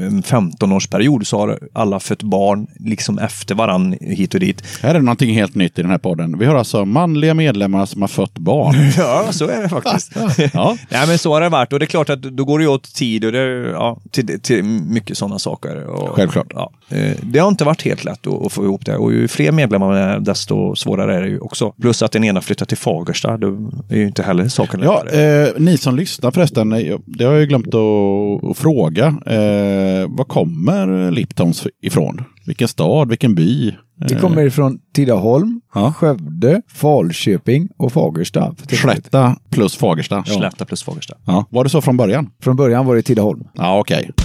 en 0.00 0.22
15-årsperiod 0.22 1.24
så 1.24 1.38
har 1.38 1.58
alla 1.72 2.00
fött 2.00 2.22
barn 2.22 2.66
liksom 2.78 3.18
efter 3.18 3.54
varann 3.54 3.96
hit 4.00 4.34
och 4.34 4.40
dit. 4.40 4.62
Här 4.82 4.90
är 4.90 4.94
det 4.94 5.00
någonting 5.04 5.34
helt 5.34 5.54
nytt 5.54 5.78
i 5.78 5.82
den 5.82 5.90
här 5.90 5.98
podden. 5.98 6.38
Vi 6.38 6.46
har 6.46 6.54
alltså 6.54 6.84
manliga 6.84 7.34
medlemmar 7.34 7.86
som 7.86 8.00
har 8.00 8.08
fött 8.08 8.38
barn. 8.38 8.74
Ja, 8.98 9.26
så 9.30 9.48
är 9.48 9.62
det 9.62 9.68
faktiskt. 9.68 10.12
Ja. 10.54 10.76
Nej, 10.88 11.06
men 11.06 11.18
så 11.18 11.32
har 11.32 11.40
det 11.40 11.48
varit 11.48 11.72
och 11.72 11.78
det 11.78 11.84
är 11.84 11.86
klart 11.86 12.10
att 12.10 12.22
då 12.22 12.44
går 12.44 12.58
det 12.58 12.62
ju 12.64 12.70
åt 12.70 12.94
tid 12.94 13.24
och 13.24 13.32
det, 13.32 13.70
ja, 13.70 14.00
till, 14.10 14.40
till 14.40 14.64
mycket 14.64 15.18
sådana 15.18 15.38
saker. 15.38 15.86
Och, 15.86 16.16
Självklart. 16.16 16.46
Ja, 16.54 16.72
Eh, 16.92 17.16
det 17.22 17.38
har 17.38 17.48
inte 17.48 17.64
varit 17.64 17.82
helt 17.82 18.04
lätt 18.04 18.26
att, 18.26 18.46
att 18.46 18.52
få 18.52 18.64
ihop 18.64 18.86
det 18.86 18.96
och 18.96 19.12
ju 19.12 19.28
fler 19.28 19.52
medlemmar 19.60 20.20
desto 20.20 20.74
svårare 20.76 21.16
är 21.16 21.20
det 21.22 21.28
ju 21.28 21.38
också. 21.40 21.72
Plus 21.82 22.02
att 22.02 22.12
den 22.12 22.24
ena 22.24 22.40
flyttar 22.40 22.66
till 22.66 22.76
Fagersta, 22.76 23.36
det 23.36 23.46
är 23.88 23.96
ju 23.96 24.06
inte 24.06 24.22
heller 24.22 24.48
saken 24.48 24.80
Ja, 24.82 25.06
eh, 25.08 25.48
ni 25.58 25.78
som 25.78 25.96
lyssnar 25.96 26.30
förresten, 26.30 26.72
eh, 26.72 26.98
det 27.06 27.24
har 27.24 27.32
jag 27.32 27.40
ju 27.40 27.46
glömt 27.46 27.74
att, 27.74 28.50
att 28.50 28.58
fråga. 28.58 29.06
Eh, 29.06 30.08
var 30.08 30.24
kommer 30.24 31.10
Liptons 31.10 31.66
ifrån? 31.82 32.24
Vilken 32.46 32.68
stad, 32.68 33.08
vilken 33.08 33.34
by? 33.34 33.74
Vi 34.08 34.14
Eh, 34.14 34.20
kommer 34.20 34.44
ifrån 34.46 34.78
Tidaholm, 34.94 35.60
Ja. 35.74 35.92
Skövde, 35.92 36.62
Falköping 36.74 37.68
och 37.76 37.92
Fagersta. 37.92 38.54
Slätta 38.68 39.36
plus 39.50 39.76
Fagersta. 39.76 40.24
Slätta 40.24 40.64
plus 40.64 40.82
Fagersta. 40.82 41.14
Ja. 41.26 41.44
Var 41.50 41.64
det 41.64 41.70
så 41.70 41.80
från 41.80 41.96
början? 41.96 42.30
Från 42.42 42.56
början 42.56 42.86
var 42.86 42.96
det 42.96 43.02
Tidaholm. 43.02 43.44
Ja, 43.54 43.78
okej. 43.78 44.10
Some 44.16 44.19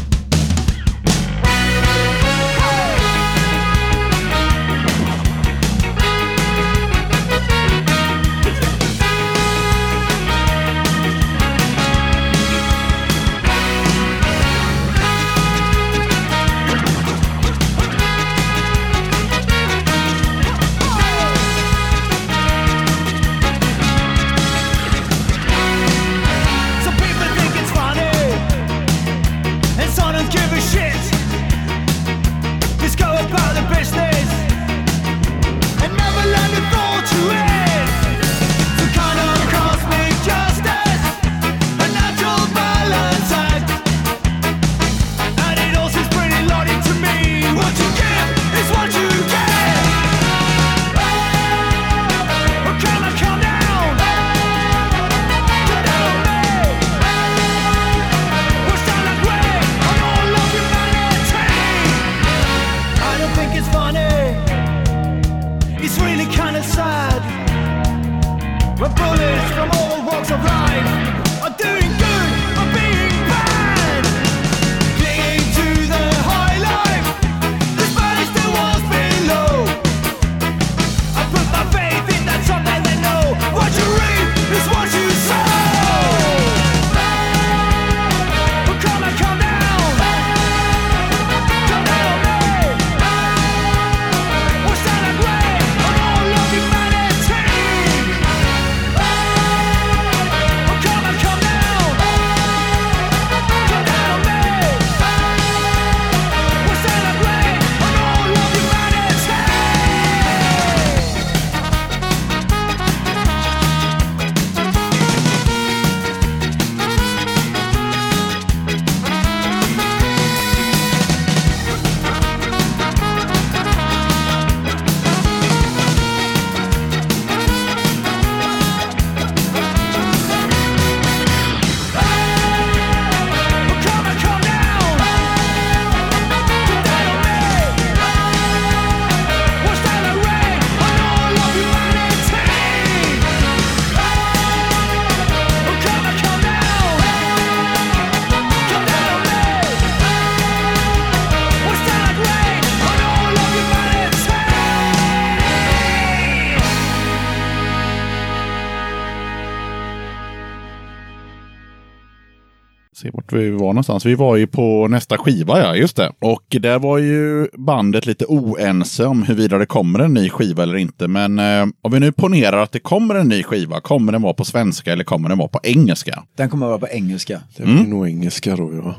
vi 163.35 163.51
var 163.51 163.59
någonstans. 163.59 164.05
Vi 164.05 164.15
var 164.15 164.35
ju 164.35 164.47
på 164.47 164.87
nästa 164.87 165.17
skiva, 165.17 165.59
ja. 165.59 165.75
Just 165.75 165.95
det. 165.95 166.11
Och 166.19 166.43
där 166.49 166.79
var 166.79 166.97
ju 166.97 167.47
bandet 167.53 168.05
lite 168.05 168.25
oense 168.25 169.05
om 169.05 169.23
huruvida 169.23 169.57
det 169.57 169.65
kommer 169.65 169.99
en 169.99 170.13
ny 170.13 170.29
skiva 170.29 170.63
eller 170.63 170.77
inte. 170.77 171.07
Men 171.07 171.39
eh, 171.39 171.65
om 171.81 171.91
vi 171.91 171.99
nu 171.99 172.11
ponerar 172.11 172.57
att 172.57 172.71
det 172.71 172.79
kommer 172.79 173.15
en 173.15 173.29
ny 173.29 173.43
skiva, 173.43 173.81
kommer 173.81 174.11
den 174.11 174.21
vara 174.21 174.33
på 174.33 174.45
svenska 174.45 174.93
eller 174.93 175.03
kommer 175.03 175.29
den 175.29 175.37
vara 175.37 175.47
på 175.47 175.59
engelska? 175.63 176.23
Den 176.35 176.49
kommer 176.49 176.67
vara 176.67 176.79
på 176.79 176.87
engelska. 176.87 177.41
Det 177.57 177.63
blir 177.63 177.87
nog 177.87 178.07
engelska 178.07 178.55
då, 178.55 178.71
ja. 178.83 178.95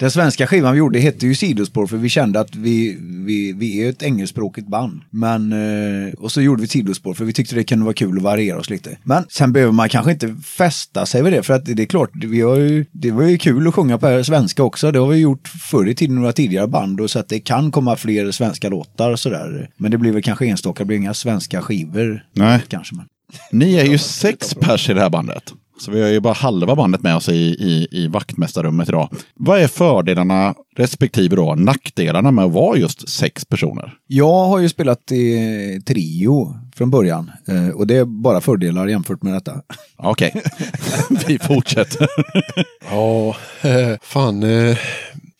Den 0.00 0.10
svenska 0.10 0.46
skivan 0.46 0.72
vi 0.72 0.78
gjorde 0.78 0.98
hette 0.98 1.26
ju 1.26 1.34
Sidospår 1.34 1.86
för 1.86 1.96
vi 1.96 2.08
kände 2.08 2.40
att 2.40 2.54
vi, 2.54 2.98
vi, 3.00 3.52
vi 3.52 3.84
är 3.84 3.90
ett 3.90 4.02
engelskspråkigt 4.02 4.68
band. 4.68 5.00
Men, 5.10 5.52
eh, 5.52 6.12
och 6.14 6.32
så 6.32 6.40
gjorde 6.40 6.62
vi 6.62 6.68
Sidospår 6.68 7.14
för 7.14 7.24
vi 7.24 7.32
tyckte 7.32 7.54
det 7.54 7.64
kunde 7.64 7.84
vara 7.84 7.94
kul 7.94 8.16
att 8.16 8.22
variera 8.22 8.58
oss 8.58 8.70
lite. 8.70 8.98
Men 9.02 9.24
sen 9.28 9.52
behöver 9.52 9.72
man 9.72 9.88
kanske 9.88 10.12
inte 10.12 10.34
fästa 10.44 11.06
sig 11.06 11.22
vid 11.22 11.32
det 11.32 11.42
för 11.42 11.54
att 11.54 11.64
det 11.64 11.82
är 11.82 11.86
klart, 11.86 12.10
vi 12.14 12.40
har 12.40 12.56
ju, 12.56 12.84
det 12.92 13.10
var 13.10 13.22
ju 13.22 13.38
kul 13.38 13.59
att 13.66 13.74
sjunga 13.74 13.98
på 13.98 14.24
svenska 14.24 14.62
också. 14.62 14.92
Det 14.92 14.98
har 14.98 15.08
vi 15.08 15.18
gjort 15.18 15.48
förr 15.48 15.88
i 15.88 15.94
tiden, 15.94 16.16
några 16.16 16.32
tidigare 16.32 16.66
band 16.66 17.00
och 17.00 17.10
så 17.10 17.18
att 17.18 17.28
det 17.28 17.40
kan 17.40 17.70
komma 17.70 17.96
fler 17.96 18.30
svenska 18.30 18.68
låtar 18.68 19.10
och 19.10 19.20
sådär. 19.20 19.70
Men 19.76 19.90
det 19.90 19.98
blir 19.98 20.12
väl 20.12 20.22
kanske 20.22 20.46
enstaka, 20.46 20.82
det 20.82 20.86
blir 20.86 20.96
inga 20.96 21.14
svenska 21.14 21.62
skivor. 21.62 22.24
Nej. 22.32 22.62
Kanske 22.68 22.94
men. 22.94 23.06
Ni 23.52 23.74
är 23.74 23.84
ju 23.84 23.98
sex 23.98 24.54
pers 24.54 24.90
i 24.90 24.94
det 24.94 25.00
här 25.00 25.10
bandet. 25.10 25.52
Så 25.80 25.90
vi 25.90 26.02
har 26.02 26.08
ju 26.08 26.20
bara 26.20 26.34
halva 26.34 26.76
bandet 26.76 27.02
med 27.02 27.16
oss 27.16 27.28
i, 27.28 27.32
i, 27.32 27.88
i 27.90 28.06
vaktmästarrummet 28.06 28.88
idag. 28.88 29.08
Vad 29.34 29.60
är 29.60 29.68
fördelarna 29.68 30.54
respektive 30.76 31.36
då 31.36 31.54
nackdelarna 31.54 32.30
med 32.30 32.44
att 32.44 32.52
vara 32.52 32.78
just 32.78 33.08
sex 33.08 33.44
personer? 33.44 33.94
Jag 34.06 34.46
har 34.46 34.58
ju 34.58 34.68
spelat 34.68 35.12
i 35.12 35.80
trio 35.86 36.56
från 36.74 36.90
början 36.90 37.30
eh, 37.48 37.68
och 37.68 37.86
det 37.86 37.96
är 37.96 38.04
bara 38.04 38.40
fördelar 38.40 38.86
jämfört 38.86 39.22
med 39.22 39.32
detta. 39.32 39.62
Okej, 39.96 40.42
vi 41.26 41.38
fortsätter. 41.38 42.06
Ja, 42.90 43.36
eh, 43.62 43.98
fan. 44.02 44.42
Eh, 44.42 44.78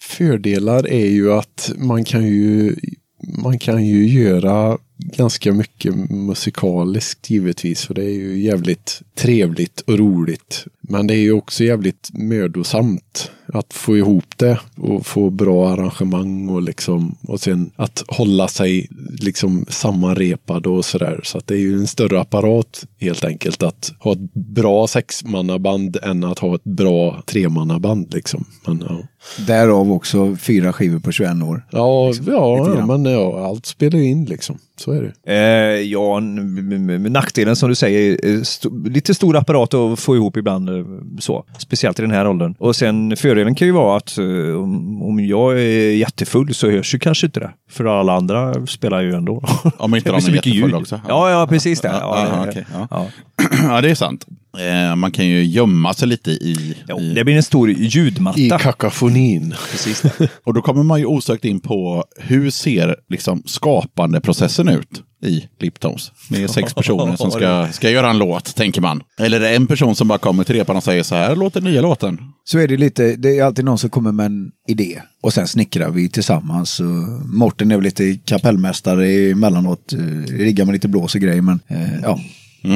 fördelar 0.02 0.88
är 0.88 1.06
ju 1.06 1.32
att 1.32 1.72
man 1.76 2.04
kan 2.04 2.26
ju 2.26 2.76
man 3.42 3.58
kan 3.58 3.84
ju 3.84 4.08
göra 4.08 4.78
ganska 5.02 5.52
mycket 5.52 6.10
musikaliskt 6.10 7.30
givetvis. 7.30 7.84
För 7.86 7.94
det 7.94 8.04
är 8.04 8.14
ju 8.14 8.38
jävligt 8.40 9.02
trevligt 9.14 9.80
och 9.80 9.98
roligt. 9.98 10.64
Men 10.80 11.06
det 11.06 11.14
är 11.14 11.18
ju 11.18 11.32
också 11.32 11.64
jävligt 11.64 12.10
mödosamt. 12.12 13.30
att 13.52 13.72
få 13.72 13.96
ihop 13.96 14.24
det 14.36 14.60
och 14.76 15.06
få 15.06 15.30
bra 15.30 15.68
arrangemang 15.68 16.48
och 16.48 16.62
liksom 16.62 17.16
och 17.22 17.40
sen 17.40 17.70
att 17.76 18.04
hålla 18.08 18.48
sig 18.48 18.88
liksom 19.20 19.66
sammanrepad 19.68 20.66
och 20.66 20.84
sådär. 20.84 21.20
Så 21.24 21.38
att 21.38 21.46
det 21.46 21.54
är 21.54 21.58
ju 21.58 21.74
en 21.74 21.86
större 21.86 22.20
apparat 22.20 22.86
helt 23.00 23.24
enkelt 23.24 23.62
att 23.62 23.92
ha 23.98 24.12
ett 24.12 24.34
bra 24.34 24.86
sexmannaband 24.86 25.96
än 26.02 26.24
att 26.24 26.38
ha 26.38 26.54
ett 26.54 26.64
bra 26.64 27.22
tremannaband 27.26 28.14
liksom. 28.14 28.44
Men, 28.66 28.84
ja. 28.88 29.02
Därav 29.46 29.92
också 29.92 30.36
fyra 30.36 30.72
skivor 30.72 30.98
på 30.98 31.12
21 31.12 31.42
år. 31.42 31.66
Ja, 31.70 32.00
Liksom, 32.08 32.32
ja, 32.32 32.86
men 32.86 33.04
ja, 33.04 33.46
allt 33.46 33.66
spelar 33.66 33.98
ju 33.98 34.04
in 34.04 34.24
liksom. 34.24 34.58
Så 34.76 34.89
är 34.92 35.12
det. 35.24 35.32
Eh, 35.32 35.80
ja, 35.82 36.20
nackdelen 37.10 37.56
som 37.56 37.68
du 37.68 37.74
säger, 37.74 38.18
eh, 38.34 38.40
st- 38.40 38.68
lite 38.84 39.14
stor 39.14 39.36
apparat 39.36 39.74
att 39.74 40.00
få 40.00 40.16
ihop 40.16 40.36
ibland. 40.36 40.68
eh, 40.68 40.84
Så. 41.20 41.44
Speciellt 41.58 41.98
i 41.98 42.02
den 42.02 42.10
här 42.10 42.28
åldern. 42.28 42.54
Och 42.58 42.76
sen 42.76 43.16
fördelen 43.16 43.54
kan 43.54 43.68
ju 43.68 43.72
vara 43.72 43.96
att 43.96 44.18
eh, 44.18 44.24
om, 44.62 45.02
om 45.02 45.20
jag 45.20 45.52
är 45.60 45.92
jättefull 45.96 46.54
så 46.54 46.70
hörs 46.70 46.94
ju 46.94 46.98
kanske 46.98 47.26
inte 47.26 47.40
det. 47.40 47.50
För 47.70 47.84
alla 48.00 48.12
andra 48.12 48.66
spelar 48.66 49.00
ju 49.00 49.14
ändå. 49.14 49.42
Om 49.78 49.94
inte 49.94 50.10
Det 50.12 50.16
de 50.18 50.26
är 50.28 50.32
mycket 50.32 50.46
jättefulla 50.46 50.78
också. 50.78 51.00
Ja, 51.08 51.30
ja, 51.30 51.46
precis 51.46 51.80
det. 51.80 51.88
Ja, 51.88 52.28
Ja, 52.32 52.46
ja, 52.54 52.62
ja. 52.72 52.86
ja. 52.90 53.06
ja, 53.62 53.80
det 53.80 53.90
är 53.90 53.94
sant. 53.94 54.26
Eh, 54.58 54.96
man 54.96 55.12
kan 55.12 55.26
ju 55.26 55.44
gömma 55.44 55.94
sig 55.94 56.08
lite 56.08 56.30
i... 56.30 56.76
Jo, 56.88 57.00
i 57.00 57.14
det 57.14 57.24
blir 57.24 57.36
en 57.36 57.42
stor 57.42 57.70
ljudmatta. 57.70 58.40
I 58.40 58.50
kakafonin. 58.50 59.54
Precis 59.70 60.02
och 60.44 60.54
då 60.54 60.62
kommer 60.62 60.82
man 60.82 60.98
ju 61.00 61.06
osökt 61.06 61.44
in 61.44 61.60
på 61.60 62.04
hur 62.18 62.50
ser 62.50 62.96
liksom 63.08 63.42
skapandeprocessen 63.46 64.68
ut 64.68 65.02
i 65.22 65.48
Liptons? 65.60 66.12
Det 66.28 66.42
är 66.42 66.48
sex 66.48 66.74
personer 66.74 67.16
som 67.16 67.30
ska, 67.30 67.68
ska 67.72 67.90
göra 67.90 68.10
en 68.10 68.18
låt, 68.18 68.56
tänker 68.56 68.80
man. 68.80 69.02
Eller 69.18 69.36
är 69.40 69.40
det 69.40 69.56
en 69.56 69.66
person 69.66 69.94
som 69.94 70.08
bara 70.08 70.18
kommer 70.18 70.44
till 70.44 70.54
repan 70.54 70.76
och 70.76 70.84
säger 70.84 71.02
så 71.02 71.14
här 71.14 71.36
låter 71.36 71.60
nya 71.60 71.80
låten. 71.80 72.18
Så 72.44 72.58
är 72.58 72.68
det 72.68 72.76
lite, 72.76 73.16
det 73.16 73.38
är 73.38 73.44
alltid 73.44 73.64
någon 73.64 73.78
som 73.78 73.90
kommer 73.90 74.12
med 74.12 74.26
en 74.26 74.50
idé 74.68 75.02
och 75.22 75.32
sen 75.32 75.48
snickrar 75.48 75.90
vi 75.90 76.08
tillsammans. 76.08 76.80
Och 76.80 76.86
Morten 77.26 77.70
är 77.70 77.76
väl 77.76 77.84
lite 77.84 78.18
kapellmästare 78.24 79.30
emellanåt, 79.30 79.92
eh, 79.92 79.98
riggar 80.34 80.64
med 80.64 80.72
lite 80.72 80.88
blås 80.88 81.14
och 81.14 81.20
grejer 81.20 81.42
men 81.42 81.60
eh, 81.68 82.00
ja, 82.02 82.20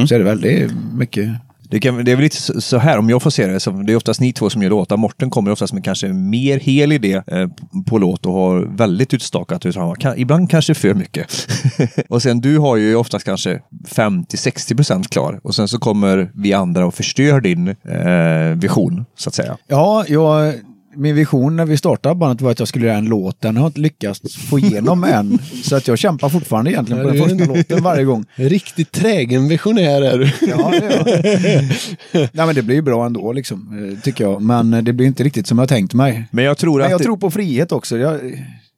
så 0.09 0.15
är 0.15 0.19
det 0.19 0.25
väl. 0.25 0.41
Det 0.41 0.63
är 0.63 0.71
mycket. 0.93 1.29
Det, 1.75 1.81
kan, 1.81 2.05
det 2.05 2.13
är 2.13 2.17
väl 2.17 2.23
lite 2.23 2.61
så 2.61 2.79
här, 2.79 2.99
om 2.99 3.11
jag 3.11 3.23
får 3.23 3.31
se 3.31 3.47
det, 3.47 3.61
som, 3.61 3.87
det 3.87 3.93
är 3.93 3.97
oftast 3.97 4.21
ni 4.21 4.33
två 4.33 4.51
som 4.51 4.63
gör 4.63 4.71
låtar. 4.71 4.97
Morten 4.97 5.31
kommer 5.31 5.51
oftast 5.51 5.73
med 5.73 5.85
kanske 5.85 6.09
mer 6.09 6.59
hel 6.59 6.93
idé 6.93 7.23
eh, 7.27 7.49
på 7.87 7.99
låt 7.99 8.27
och 8.27 8.33
har 8.33 8.77
väldigt 8.77 9.15
utstakat. 9.15 9.67
Utan 9.67 9.95
kan, 9.95 10.19
ibland 10.19 10.51
kanske 10.51 10.75
för 10.75 10.95
mycket. 10.95 11.49
och 12.09 12.23
sen 12.23 12.41
du 12.41 12.59
har 12.59 12.77
ju 12.77 12.97
oftast 12.97 13.25
kanske 13.25 13.61
50-60% 13.89 15.09
klar. 15.09 15.41
Och 15.43 15.55
sen 15.55 15.69
så 15.69 15.79
kommer 15.79 16.31
vi 16.35 16.53
andra 16.53 16.87
och 16.87 16.95
förstör 16.95 17.41
din 17.41 17.69
eh, 17.69 18.59
vision, 18.59 19.05
så 19.17 19.29
att 19.29 19.35
säga. 19.35 19.57
Ja, 19.67 20.05
jag, 20.09 20.55
min 20.97 21.15
vision 21.15 21.57
när 21.57 21.65
vi 21.67 21.77
startade 21.77 22.15
bandet 22.15 22.41
var 22.41 22.51
att 22.51 22.59
jag 22.59 22.69
skulle 22.69 22.87
göra 22.87 22.97
en 22.99 23.05
låt. 23.05 23.41
Den 23.41 23.57
har 23.57 23.63
jag 23.65 23.69
inte 23.69 23.81
lyckats 23.81 24.37
få 24.37 24.59
igenom 24.59 25.05
än. 25.15 25.39
Så 25.63 25.77
att 25.77 25.89
jag 25.89 25.99
kämpar 25.99 26.29
fortfarande 26.29 26.71
egentligen 26.71 27.03
på 27.03 27.11
den 27.11 27.23
första 27.29 27.53
låten 27.53 27.83
varje 27.83 28.05
gång. 28.05 28.25
Riktigt 28.35 28.93
trägen 28.93 29.49
visionär 29.49 30.03
är 30.03 30.19
du. 30.19 30.31
Ja, 30.49 30.71
det 30.71 30.87
är 30.87 32.29
Nej, 32.37 32.47
men 32.47 32.55
det 32.55 32.63
blir 32.63 32.77
ju 32.77 32.83
bra 32.83 33.07
ändå, 33.07 33.33
liksom, 33.33 33.89
eh, 33.93 34.01
tycker 34.01 34.25
jag. 34.25 34.43
Men 34.43 34.75
eh, 34.75 34.83
det 34.83 34.93
blir 34.93 35.07
inte 35.07 35.23
riktigt 35.25 35.47
som 35.47 35.59
jag 35.59 35.69
tänkt 35.69 35.95
mig. 35.95 36.29
Men 36.31 36.45
jag 36.45 36.59
tror 36.59 36.77
Men 36.79 36.85
att... 36.85 36.91
jag 36.91 37.01
det- 37.01 37.05
tror 37.05 37.17
på 37.17 37.31
frihet 37.31 37.73
också. 37.73 37.97
Jag, 37.99 38.21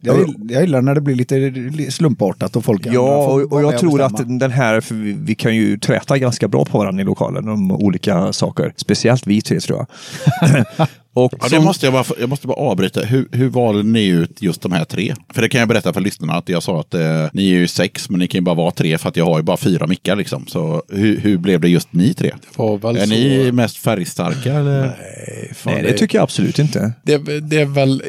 jag, 0.01 0.35
jag 0.49 0.61
gillar 0.63 0.83
när 0.83 0.95
det 0.95 1.01
blir 1.01 1.15
lite 1.15 1.93
slumpartat 1.93 2.57
och 2.57 2.65
folk 2.65 2.87
Ja, 2.87 3.27
och, 3.27 3.53
och 3.53 3.63
jag 3.63 3.79
tror 3.79 4.01
att 4.03 4.39
den 4.39 4.51
här, 4.51 4.81
för 4.81 4.95
vi, 4.95 5.13
vi 5.13 5.35
kan 5.35 5.57
ju 5.57 5.79
träta 5.79 6.19
ganska 6.19 6.49
bra 6.49 6.65
på 6.65 6.79
varandra 6.79 7.03
i 7.03 7.05
lokalen 7.05 7.49
om 7.49 7.73
olika 7.73 8.33
saker. 8.33 8.73
Speciellt 8.77 9.27
vi 9.27 9.41
tre 9.43 9.61
tror 9.61 9.79
jag. 9.79 9.87
Och 11.17 11.33
Ja, 11.33 11.45
det 11.45 11.51
som- 11.51 11.65
måste 11.65 11.87
jag, 11.87 11.93
bara, 11.93 12.05
jag 12.21 12.29
måste 12.29 12.47
bara 12.47 12.57
avbryta. 12.57 13.01
Hur, 13.01 13.29
hur 13.33 13.49
valde 13.49 13.83
ni 13.83 14.07
ut 14.07 14.43
just 14.43 14.61
de 14.63 14.73
här 14.73 14.85
tre? 14.85 15.15
För 15.35 15.43
det 15.43 15.49
kan 15.49 15.59
jag 15.59 15.69
berätta 15.69 15.93
för 15.93 16.01
lyssnarna 16.01 16.33
att 16.35 16.49
jag 16.49 16.63
sa 16.63 16.81
att 16.81 16.95
eh, 16.95 17.27
ni 17.33 17.51
är 17.51 17.55
ju 17.55 17.69
sex, 17.69 18.11
men 18.11 18.19
ni 18.21 18.27
kan 18.29 18.39
ju 18.39 18.43
bara 18.43 18.55
vara 18.55 18.71
tre 18.71 18.99
för 18.99 19.09
att 19.09 19.17
jag 19.17 19.25
har 19.25 19.37
ju 19.39 19.43
bara 19.43 19.57
fyra 19.57 19.87
mickar 19.87 20.17
liksom. 20.17 20.47
Så 20.47 20.83
hur, 20.89 21.21
hur 21.21 21.37
blev 21.39 21.61
det 21.61 21.69
just 21.69 21.93
ni 21.93 22.15
tre? 22.15 22.33
var 22.57 22.79
väl 22.79 22.97
är 22.97 23.01
så- 23.07 23.11
ni 23.15 23.53
mest 23.53 23.77
färgstarka 23.77 24.53
eller? 24.55 24.81
Nej, 24.87 25.53
fan, 25.55 25.73
Nej, 25.75 25.83
det 25.83 25.93
tycker 25.93 26.19
jag 26.19 26.23
absolut 26.23 26.59
inte. 26.59 26.93
Det, 27.03 27.41
det 27.41 27.59
är 27.61 27.65
väl 27.67 28.03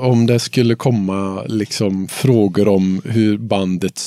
om 0.00 0.26
det 0.26 0.38
skulle 0.38 0.74
komma 0.74 1.42
liksom 1.46 2.08
frågor 2.08 2.68
om 2.68 3.02
hur 3.04 3.38
bandet 3.38 3.98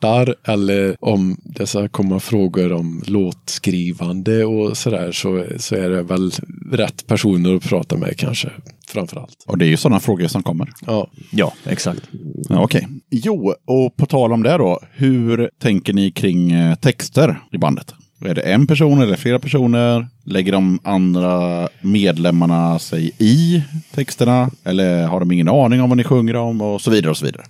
startar 0.00 0.34
eller 0.44 0.96
om 1.00 1.36
det 1.44 1.66
ska 1.66 1.88
komma 1.88 2.20
frågor 2.20 2.72
om 2.72 3.02
låtskrivande 3.06 4.44
och 4.44 4.76
sådär 4.76 5.12
så, 5.12 5.44
så 5.56 5.74
är 5.74 5.90
det 5.90 6.02
väl 6.02 6.32
rätt 6.72 7.06
personer 7.06 7.54
att 7.54 7.62
prata 7.62 7.96
med 7.96 8.16
kanske 8.16 8.50
framför 8.88 9.20
allt. 9.20 9.44
Och 9.46 9.58
det 9.58 9.64
är 9.64 9.68
ju 9.68 9.76
sådana 9.76 10.00
frågor 10.00 10.26
som 10.26 10.42
kommer. 10.42 10.72
Ja. 10.86 11.10
Ja, 11.30 11.52
exakt. 11.64 12.02
Ja, 12.48 12.64
Okej. 12.64 12.88
Jo, 13.10 13.54
och 13.66 13.96
på 13.96 14.06
tal 14.06 14.32
om 14.32 14.42
det 14.42 14.56
då. 14.56 14.80
Hur 14.92 15.50
tänker 15.58 15.92
ni 15.92 16.10
kring 16.10 16.52
eh, 16.52 16.74
texter 16.74 17.40
i 17.52 17.58
bandet? 17.58 17.94
Är 18.24 18.34
det 18.34 18.42
en 18.42 18.66
person 18.66 19.02
eller 19.02 19.16
flera 19.16 19.38
personer? 19.38 20.06
Lägger 20.24 20.52
de 20.52 20.78
andra 20.82 21.68
medlemmarna 21.80 22.78
sig 22.78 23.12
i 23.18 23.62
texterna? 23.94 24.50
Eller 24.64 25.06
har 25.06 25.20
de 25.20 25.32
ingen 25.32 25.48
aning 25.48 25.80
om 25.80 25.88
vad 25.90 25.96
ni 25.96 26.04
sjunger 26.04 26.36
om? 26.36 26.60
Och 26.60 26.80
så 26.80 26.90
vidare 26.90 27.10
och 27.10 27.16
så 27.16 27.24
vidare. 27.24 27.42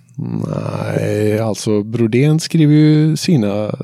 Nej, 0.95 1.39
alltså 1.39 1.83
Brodén 1.83 2.39
skriver 2.39 2.73
ju 2.73 3.17
sina 3.17 3.75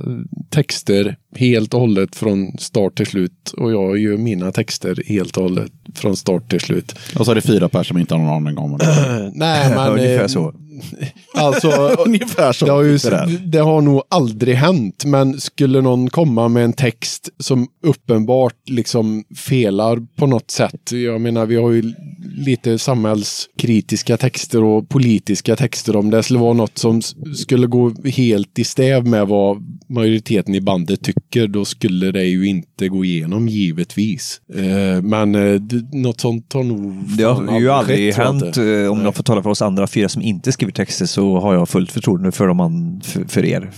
texter 0.49 1.15
helt 1.35 1.73
och 1.73 1.79
hållet 1.79 2.15
från 2.15 2.57
start 2.57 2.95
till 2.97 3.05
slut 3.05 3.53
och 3.57 3.71
jag 3.71 3.97
gör 3.97 4.17
mina 4.17 4.51
texter 4.51 5.03
helt 5.05 5.37
och 5.37 5.43
hållet 5.43 5.71
från 5.95 6.15
start 6.15 6.49
till 6.49 6.59
slut. 6.59 6.95
Och 7.19 7.25
så 7.25 7.31
är 7.31 7.35
det 7.35 7.41
fyra 7.41 7.69
personer 7.69 7.83
som 7.83 7.97
inte 7.97 8.15
har 8.15 8.21
någon 8.21 8.47
aning 8.47 8.57
om 8.57 8.71
vad 8.71 8.79
det 8.79 8.85
är. 8.85 9.31
Nej, 9.35 9.69
men... 9.75 9.91
Ungefär 9.91 10.21
eh, 10.21 10.27
så. 10.27 10.53
Alltså, 11.33 11.69
Ungefär 12.05 12.51
så. 12.51 12.65
Det 12.65 12.71
har, 12.71 12.83
ju, 12.83 12.97
Det 12.97 13.09
där. 13.09 13.41
det 13.45 13.57
har 13.57 13.81
nog 13.81 14.01
aldrig 14.09 14.55
hänt, 14.55 15.05
men 15.05 15.39
skulle 15.39 15.81
någon 15.81 16.09
komma 16.09 16.47
med 16.47 16.63
en 16.63 16.73
text 16.73 17.29
som 17.39 17.67
uppenbart 17.83 18.53
liksom 18.77 19.23
felar 19.35 20.07
på 20.15 20.27
något 20.27 20.51
sätt. 20.51 20.91
Jag 20.91 21.21
menar, 21.21 21.45
vi 21.45 21.55
har 21.55 21.71
ju 21.71 21.93
lite 22.35 22.77
samhällskritiska 22.77 24.17
texter 24.17 24.63
och 24.63 24.89
politiska 24.89 25.55
texter. 25.55 25.95
Om 25.95 26.09
det 26.09 26.23
skulle 26.23 26.39
vara 26.39 26.53
något 26.53 26.77
som 26.77 27.01
skulle 27.35 27.67
gå 27.67 27.93
helt 28.05 28.59
i 28.59 28.63
stäv 28.63 29.07
med 29.07 29.27
vad 29.27 29.63
majoriteten 29.89 30.55
i 30.55 30.61
bandet 30.61 31.03
tycker, 31.03 31.47
då 31.47 31.65
skulle 31.65 32.11
det 32.11 32.23
ju 32.23 32.47
inte 32.47 32.87
gå 32.87 33.05
igenom 33.05 33.47
givetvis. 33.47 34.41
Eh, 34.55 35.01
men 35.01 35.35
eh, 35.35 35.61
något 35.91 36.21
sånt 36.21 36.53
har 36.53 36.63
nog 36.63 37.17
Det 37.17 37.23
har 37.23 37.59
ju 37.59 37.69
aldrig 37.69 38.09
jag 38.09 38.15
hänt, 38.15 38.57
eh, 38.57 38.91
om 38.91 39.01
jag 39.01 39.15
får 39.15 39.23
tala 39.23 39.43
för 39.43 39.49
oss 39.49 39.61
andra 39.61 39.87
fyra 39.87 40.09
som 40.09 40.21
inte 40.21 40.51
skriver 40.51 40.73
texter, 40.73 41.05
så 41.05 41.39
har 41.39 41.53
jag 41.53 41.69
fullt 41.69 41.91
förtroende 41.91 42.31
för, 42.31 42.47
dem 42.47 42.57
man, 42.57 43.01
för, 43.03 43.25
för 43.25 43.45
er 43.45 43.71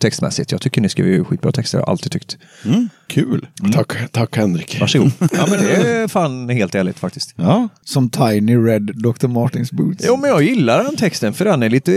textmässigt. 0.00 0.52
Jag 0.52 0.60
tycker 0.60 0.80
ni 0.80 0.88
skriver 0.88 1.24
skitbra 1.24 1.52
texter, 1.52 1.78
jag 1.78 1.86
har 1.86 1.90
alltid 1.90 2.12
tyckt. 2.12 2.38
Mm, 2.64 2.88
kul. 3.06 3.46
Tack, 3.72 4.12
tack 4.12 4.36
Henrik. 4.46 4.80
Varsågod. 4.80 5.12
ja, 5.32 5.46
men 5.50 5.58
det 5.58 5.70
är 5.70 6.08
fan 6.08 6.48
helt 6.48 6.74
ärligt 6.74 6.98
faktiskt. 6.98 7.34
Ja. 7.36 7.68
Som 7.84 8.10
Tiny 8.10 8.56
Red 8.56 8.82
Dr. 8.82 9.26
Martins 9.26 9.72
Boots. 9.72 10.04
Jo, 10.06 10.16
men 10.16 10.30
jag 10.30 10.42
gillar 10.42 10.84
den 10.84 10.96
texten 10.96 11.32
för 11.32 11.44
den 11.44 11.62
är 11.62 11.70
lite... 11.70 11.92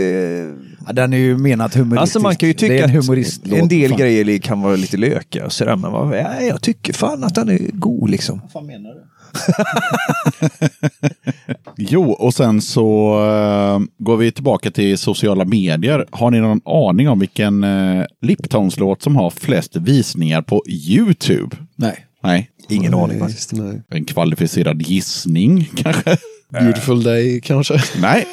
Ja, 0.88 0.94
den 0.94 1.14
är 1.14 1.18
ju 1.18 1.38
menat 1.38 1.76
humoristisk. 1.76 2.02
Alltså 2.02 2.20
man 2.20 2.36
kan 2.36 2.50
ju 2.50 2.54
det 2.54 2.66
är 2.66 2.70
tycka 2.70 2.84
en 2.84 3.00
att 3.00 3.62
en 3.62 3.68
del 3.68 3.90
fan. 3.90 4.00
grejer 4.00 4.38
kan 4.38 4.62
vara 4.62 4.76
lite 4.76 4.98
lökiga 4.98 5.46
och 5.46 5.52
sådär, 5.52 5.76
men 5.76 5.92
vad, 5.92 6.18
ja, 6.18 6.42
jag 6.42 6.62
tycker 6.62 6.94
fan 6.94 7.24
att 7.24 7.36
den 7.36 7.50
är 7.50 7.60
god 7.74 8.10
liksom. 8.10 8.42
Vad 8.54 8.66
menar 8.66 8.90
du? 8.90 9.02
Jo, 11.78 12.12
och 12.12 12.34
sen 12.34 12.62
så 12.62 13.14
eh, 13.26 13.80
går 13.98 14.18
vi 14.18 14.32
tillbaka 14.32 14.72
till 14.72 14.98
sociala 14.98 15.46
medier. 15.46 16.06
Har 16.12 16.32
ni 16.32 16.40
någon 16.40 16.62
aning 16.66 17.10
om 17.10 17.20
vilken 17.20 17.64
uh, 17.64 18.06
Liptones-låt 18.22 19.02
som 19.02 19.16
har 19.16 19.30
flest 19.30 19.76
visningar 19.76 20.42
på 20.42 20.64
YouTube? 20.68 21.56
Nej. 21.76 22.06
Nej, 22.24 22.50
Ingen 22.70 22.94
aning 22.94 23.20
faktiskt. 23.20 23.54
Nej. 23.54 23.82
en 23.92 24.06
kvalificerad 24.06 24.82
gissning 24.82 25.70
kanske? 25.76 26.18
Beautiful 26.52 27.04
day 27.04 27.42
kanske. 27.42 27.82
Nej. 28.02 28.26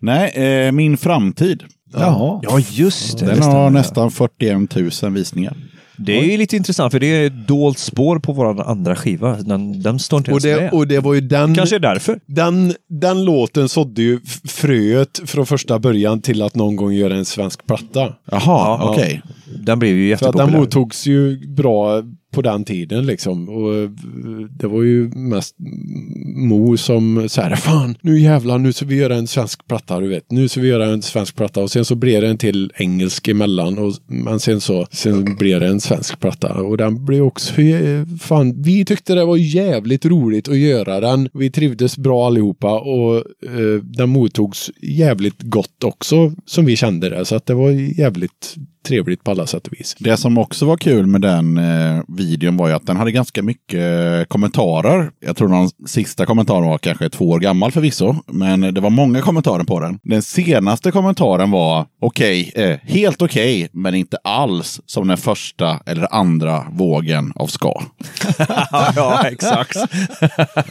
Nej, 0.00 0.30
eh, 0.66 0.72
Min 0.72 0.96
framtid. 0.96 1.62
Jaha. 1.94 2.40
Ja, 2.42 2.60
just 2.70 3.18
det. 3.18 3.26
Den 3.26 3.36
det 3.40 3.44
har 3.44 3.70
nästan 3.70 4.10
41 4.10 5.02
000 5.02 5.12
visningar. 5.12 5.56
Det 5.96 6.18
är 6.18 6.24
ju 6.24 6.36
lite 6.36 6.56
intressant 6.56 6.92
för 6.92 7.00
det 7.00 7.06
är 7.06 7.26
ett 7.26 7.48
dolt 7.48 7.78
spår 7.78 8.18
på 8.18 8.32
vår 8.32 8.62
andra 8.70 8.96
skiva. 8.96 9.36
Den, 9.36 9.82
den 9.82 9.98
står 9.98 10.18
inte 10.18 10.30
Och 10.32 10.44
ens 10.44 10.58
det, 10.58 10.64
med. 10.64 10.72
och 10.72 10.88
det 10.88 10.98
var 11.00 11.14
ju 11.14 11.20
den, 11.20 11.54
Kanske 11.54 11.76
är 11.76 11.80
därför. 11.80 12.20
den, 12.26 12.74
den 12.88 13.24
låten 13.24 13.68
sådde 13.68 14.02
ju 14.02 14.20
fröet 14.48 15.20
från 15.26 15.46
första 15.46 15.78
början 15.78 16.20
till 16.20 16.42
att 16.42 16.54
någon 16.54 16.76
gång 16.76 16.92
göra 16.92 17.14
en 17.16 17.24
svensk 17.24 17.66
platta. 17.66 18.14
Jaha, 18.30 18.90
okej. 18.90 19.22
Den 19.58 19.78
blev 19.78 19.96
ju 19.96 20.16
För 20.16 20.26
att 20.28 20.32
den 20.32 20.38
jättepopulär. 20.46 20.60
mottogs 20.60 21.06
ju 21.06 21.48
bra 21.54 22.02
på 22.32 22.42
den 22.42 22.64
tiden 22.64 23.06
liksom. 23.06 23.48
Och 23.48 23.74
eh, 23.74 23.90
det 24.50 24.66
var 24.66 24.82
ju 24.82 25.08
mest 25.08 25.56
Mo 26.36 26.76
som 26.76 27.28
så 27.28 27.42
här, 27.42 27.56
fan 27.56 27.94
nu 28.00 28.20
jävlar, 28.20 28.58
nu 28.58 28.72
ska 28.72 28.86
vi 28.86 28.94
göra 28.94 29.14
en 29.14 29.26
svensk 29.26 29.66
platta, 29.66 30.00
du 30.00 30.08
vet. 30.08 30.30
Nu 30.30 30.48
ska 30.48 30.60
vi 30.60 30.68
göra 30.68 30.86
en 30.86 31.02
svensk 31.02 31.36
platta 31.36 31.62
och 31.62 31.70
sen 31.70 31.84
så 31.84 31.94
blev 31.94 32.20
det 32.20 32.28
en 32.28 32.38
till 32.38 32.72
engelsk 32.76 33.28
emellan. 33.28 33.78
Och, 33.78 33.92
men 34.06 34.40
sen 34.40 34.60
så, 34.60 34.86
sen 34.90 35.36
blev 35.36 35.60
det 35.60 35.66
en 35.66 35.80
svensk 35.80 36.20
platta 36.20 36.54
och 36.54 36.76
den 36.76 37.04
blev 37.04 37.22
också, 37.22 37.60
eh, 37.60 38.06
fan, 38.20 38.62
vi 38.62 38.84
tyckte 38.84 39.14
det 39.14 39.24
var 39.24 39.36
jävligt 39.36 40.06
roligt 40.06 40.48
att 40.48 40.58
göra 40.58 41.00
den. 41.00 41.28
Vi 41.32 41.50
trivdes 41.50 41.98
bra 41.98 42.26
allihopa 42.26 42.80
och 42.80 43.16
eh, 43.16 43.82
den 43.82 44.08
mottogs 44.08 44.70
jävligt 44.82 45.42
gott 45.42 45.84
också 45.84 46.32
som 46.46 46.64
vi 46.64 46.76
kände 46.76 47.08
det. 47.08 47.24
Så 47.24 47.36
att 47.36 47.46
det 47.46 47.54
var 47.54 47.70
jävligt 47.70 48.56
trevligt 48.82 49.24
på 49.24 49.30
alla 49.30 49.46
sätt 49.46 49.66
och 49.66 49.72
vis. 49.72 49.96
Det 49.98 50.16
som 50.16 50.38
också 50.38 50.66
var 50.66 50.76
kul 50.76 51.06
med 51.06 51.20
den 51.20 51.58
eh, 51.58 52.02
videon 52.08 52.56
var 52.56 52.68
ju 52.68 52.74
att 52.74 52.86
den 52.86 52.96
hade 52.96 53.12
ganska 53.12 53.42
mycket 53.42 53.80
eh, 53.80 54.24
kommentarer. 54.24 55.10
Jag 55.20 55.36
tror 55.36 55.48
den 55.48 55.88
sista 55.88 56.26
kommentaren 56.26 56.64
var 56.64 56.78
kanske 56.78 57.08
två 57.10 57.28
år 57.28 57.40
gammal 57.40 57.72
förvisso, 57.72 58.14
men 58.26 58.60
det 58.60 58.80
var 58.80 58.90
många 58.90 59.20
kommentarer 59.20 59.64
på 59.64 59.80
den. 59.80 59.98
Den 60.02 60.22
senaste 60.22 60.90
kommentaren 60.90 61.50
var 61.50 61.86
okej, 62.00 62.52
eh, 62.54 62.78
helt 62.82 63.22
okej, 63.22 63.68
men 63.72 63.94
inte 63.94 64.16
alls 64.24 64.80
som 64.86 65.08
den 65.08 65.16
första 65.16 65.80
eller 65.86 66.14
andra 66.14 66.66
vågen 66.72 67.32
av 67.36 67.46
ska. 67.46 67.82
ja, 68.96 69.28
exakt. 69.28 69.76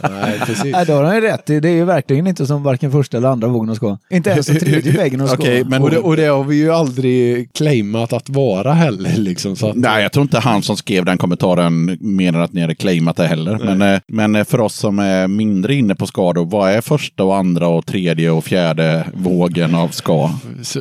Nej, 0.04 0.40
precis. 0.46 0.74
Nej, 0.74 0.86
då 0.86 0.94
har 0.94 1.04
han 1.04 1.16
ju 1.16 1.22
rätt. 1.22 1.46
Det 1.46 1.56
är 1.56 1.66
ju 1.66 1.86
verkligen 1.86 2.28
inte 2.28 2.46
som 2.46 2.64
varken 2.64 2.92
första 2.92 3.18
eller 3.18 3.30
andra 3.30 3.48
vågen 3.48 3.76
ska. 3.76 3.98
Inte 4.10 4.30
ens 4.30 4.48
tredje 4.48 4.92
vägen 4.92 5.28
ska. 5.28 5.38
Okej, 5.38 5.64
men 5.64 5.82
och, 5.82 5.90
det, 5.90 5.98
och 5.98 6.16
det 6.16 6.26
har 6.26 6.44
vi 6.44 6.56
ju 6.56 6.72
aldrig 6.72 7.54
claimat 7.54 8.01
att 8.04 8.30
vara 8.30 8.74
heller. 8.74 9.18
Liksom, 9.18 9.56
så 9.56 9.70
att, 9.70 9.76
Nej, 9.76 10.04
jag 10.04 10.12
tror 10.12 10.24
inte 10.24 10.40
han 10.40 10.62
som 10.62 10.78
skrev 10.78 11.06
den 11.06 11.18
kommentaren 11.18 11.98
menar 12.02 12.40
att 12.42 12.54
ni 12.54 12.62
hade 12.62 12.76
claimat 12.76 13.16
det 13.16 13.28
heller. 13.28 13.60
Men, 13.64 13.82
eh, 13.82 14.02
men 14.08 14.36
eh, 14.36 14.44
för 14.44 14.60
oss 14.60 14.76
som 14.76 15.00
är 15.00 15.28
mindre 15.28 15.76
inne 15.76 15.96
på 15.96 16.08
skador, 16.08 16.46
vad 16.46 16.72
är 16.72 16.82
första 16.82 17.24
och 17.24 17.36
andra 17.38 17.68
och 17.68 17.86
tredje 17.86 18.32
och 18.32 18.44
fjärde 18.44 19.08
vågen 19.14 19.76
av 19.76 19.88
ska? 19.88 20.30
Så, 20.62 20.80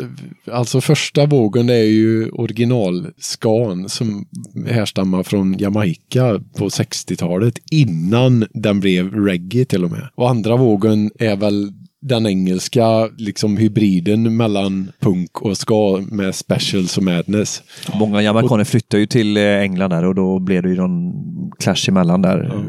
Alltså 0.52 0.80
första 0.80 1.26
vågen 1.26 1.68
är 1.68 1.74
ju 1.74 2.30
originalskan 2.30 3.88
som 3.88 4.26
härstammar 4.68 5.22
från 5.22 5.58
Jamaica 5.58 6.40
på 6.56 6.68
60-talet 6.68 7.58
innan 7.70 8.46
den 8.54 8.80
blev 8.80 9.14
reggae 9.14 9.64
till 9.64 9.84
och 9.84 9.90
med. 9.90 10.08
Och 10.14 10.30
andra 10.30 10.56
vågen 10.56 11.10
är 11.18 11.36
väl 11.36 11.72
den 12.02 12.26
engelska 12.26 13.08
liksom 13.16 13.56
hybriden 13.56 14.36
mellan 14.36 14.92
punk 15.00 15.42
och 15.42 15.56
ska 15.56 16.04
med 16.10 16.34
specials 16.34 16.98
och 16.98 17.04
madness. 17.04 17.62
Många 17.94 18.22
jamaicaner 18.22 18.64
flyttar 18.64 18.98
ju 18.98 19.06
till 19.06 19.36
eh, 19.36 19.42
England 19.42 19.90
där 19.90 20.04
och 20.04 20.14
då 20.14 20.38
blev 20.38 20.62
det 20.62 20.68
ju 20.68 20.76
någon 20.76 21.12
clash 21.58 21.88
emellan 21.88 22.22
där. 22.22 22.66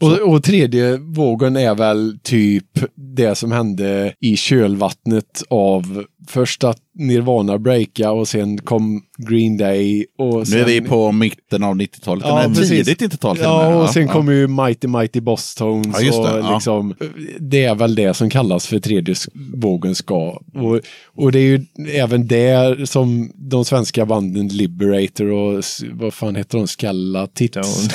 Och, 0.00 0.32
och 0.32 0.42
tredje 0.42 0.96
vågen 0.96 1.56
är 1.56 1.74
väl 1.74 2.18
typ 2.22 2.66
det 2.94 3.34
som 3.34 3.52
hände 3.52 4.14
i 4.20 4.36
kölvattnet 4.36 5.42
av 5.50 6.04
först 6.28 6.64
att 6.64 6.78
Nirvana 6.98 7.58
breaka 7.58 8.10
och 8.10 8.28
sen 8.28 8.58
kom 8.58 9.02
Green 9.28 9.56
Day. 9.56 10.06
Och 10.18 10.38
Nu 10.38 10.44
sen, 10.44 10.60
är 10.60 10.64
vi 10.64 10.80
på 10.80 11.12
mitten 11.12 11.62
av 11.62 11.74
90-talet, 11.74 12.24
Ja, 12.26 12.42
eller 12.42 12.54
tidigt 12.54 13.00
90-tal 13.02 13.36
till 13.36 13.46
och 13.46 13.56
med. 13.56 13.72
Ja, 13.72 13.82
och 13.82 13.90
sen 13.90 14.06
Ja. 14.06 14.12
kommer 14.12 14.32
ju 14.32 14.48
Mighty 14.48 14.88
Mighty 14.88 15.20
Boss 15.20 15.54
Tones. 15.54 16.00
Ja, 16.00 16.22
det, 16.22 16.32
och 16.32 16.38
ja. 16.38 16.54
liksom, 16.54 16.94
det 17.40 17.64
är 17.64 17.74
väl 17.74 17.94
det 17.94 18.14
som 18.14 18.30
kallas 18.30 18.66
för 18.66 18.78
tredje 18.78 19.14
vågen 19.54 19.94
ska. 19.94 20.40
Och, 20.54 20.80
och 21.16 21.32
det 21.32 21.38
är 21.38 21.42
ju 21.42 21.64
även 21.92 22.26
där 22.26 22.84
som 22.84 23.30
de 23.34 23.64
svenska 23.64 24.06
banden 24.06 24.48
Liberator 24.48 25.30
och 25.30 25.62
vad 25.92 26.14
fan 26.14 26.36
heter 26.36 26.58
de? 26.58 26.66
Skalla 26.68 27.26
Tits. 27.26 27.88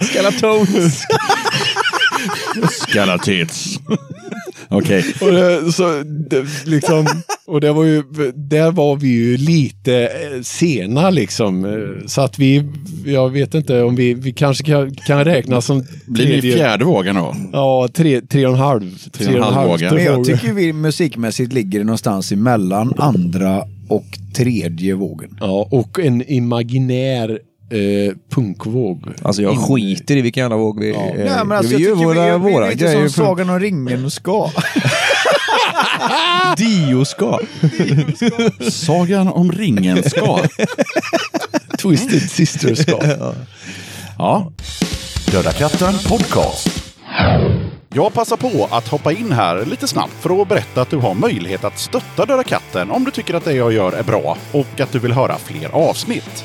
Skeletones! 0.00 1.02
Skeletits. 2.88 3.78
Okej. 4.70 5.04
Och 5.22 5.30
det, 5.32 5.72
så, 5.72 6.02
det, 6.30 6.44
liksom, 6.66 7.06
och 7.46 7.60
det 7.60 7.72
var 7.72 7.84
ju, 7.84 8.02
där 8.34 8.70
var 8.70 8.96
vi 8.96 9.08
ju 9.08 9.36
lite 9.36 9.94
eh, 10.06 10.42
sena 10.42 11.10
liksom. 11.10 11.64
Eh, 11.64 12.06
Så 12.06 12.20
att 12.20 12.38
vi, 12.38 12.64
jag 13.06 13.30
vet 13.30 13.54
inte 13.54 13.82
om 13.82 13.96
vi, 13.96 14.14
vi 14.14 14.32
kanske 14.32 14.64
kan, 14.64 14.94
kan 14.94 15.24
räkna 15.24 15.60
som 15.60 15.84
Blir 16.06 16.26
tredje- 16.26 16.52
fjärde 16.56 16.84
vågen 16.84 17.16
då? 17.16 17.34
Ja, 17.52 17.88
tre, 17.94 18.20
tre 18.20 18.46
och 18.46 18.52
en 18.52 18.58
halv. 18.58 18.98
Tre 19.12 19.26
och 19.40 19.46
en 19.48 19.54
halv 19.54 19.70
vågen. 19.70 19.94
Men 19.94 20.04
jag 20.04 20.24
tycker 20.24 20.52
vi 20.52 20.72
musikmässigt 20.72 21.52
ligger 21.52 21.84
någonstans 21.84 22.32
emellan 22.32 22.92
andra 22.96 23.64
och 23.88 24.04
tredje 24.36 24.94
vågen. 24.94 25.36
Ja, 25.40 25.68
och 25.70 25.98
en 26.00 26.22
imaginär 26.30 27.38
eh, 27.70 28.14
punkvåg. 28.30 29.08
Alltså 29.22 29.42
jag 29.42 29.58
skiter 29.58 30.16
i 30.16 30.20
vilken 30.20 30.40
jävla 30.40 30.56
våg 30.56 30.80
vi... 30.80 30.92
Nej, 30.92 31.26
eh, 31.26 31.44
men 31.44 31.58
alltså, 31.58 31.76
vi 31.76 31.82
gör 31.82 31.94
våra, 31.94 32.38
vi, 32.38 32.44
vi, 32.44 32.52
våra 32.52 32.66
är 32.66 32.70
lite 32.70 32.84
grejer. 32.84 33.08
som 33.08 33.24
Sagan 33.24 33.50
om 33.50 33.60
ringen 33.60 34.10
ska. 34.10 34.50
Dio 36.56 37.04
ska. 37.04 37.38
Sagan 38.70 39.28
om 39.28 39.52
ringen 39.52 40.10
ska. 40.10 40.38
Twisted 41.78 42.30
Sister 42.30 42.74
ska. 42.74 43.24
Ja. 44.18 44.52
Döda 45.32 45.52
katten 45.52 45.94
podcast. 46.08 46.84
Jag 47.94 48.12
passar 48.12 48.36
på 48.36 48.68
att 48.70 48.88
hoppa 48.88 49.12
in 49.12 49.32
här 49.32 49.64
lite 49.64 49.88
snabbt 49.88 50.12
för 50.20 50.42
att 50.42 50.48
berätta 50.48 50.82
att 50.82 50.90
du 50.90 50.96
har 50.96 51.14
möjlighet 51.14 51.64
att 51.64 51.78
stötta 51.78 52.24
Döda 52.24 52.44
katten 52.44 52.90
om 52.90 53.04
du 53.04 53.10
tycker 53.10 53.34
att 53.34 53.44
det 53.44 53.52
jag 53.52 53.72
gör 53.72 53.92
är 53.92 54.02
bra 54.02 54.36
och 54.52 54.80
att 54.80 54.92
du 54.92 54.98
vill 54.98 55.12
höra 55.12 55.36
fler 55.38 55.68
avsnitt. 55.72 56.44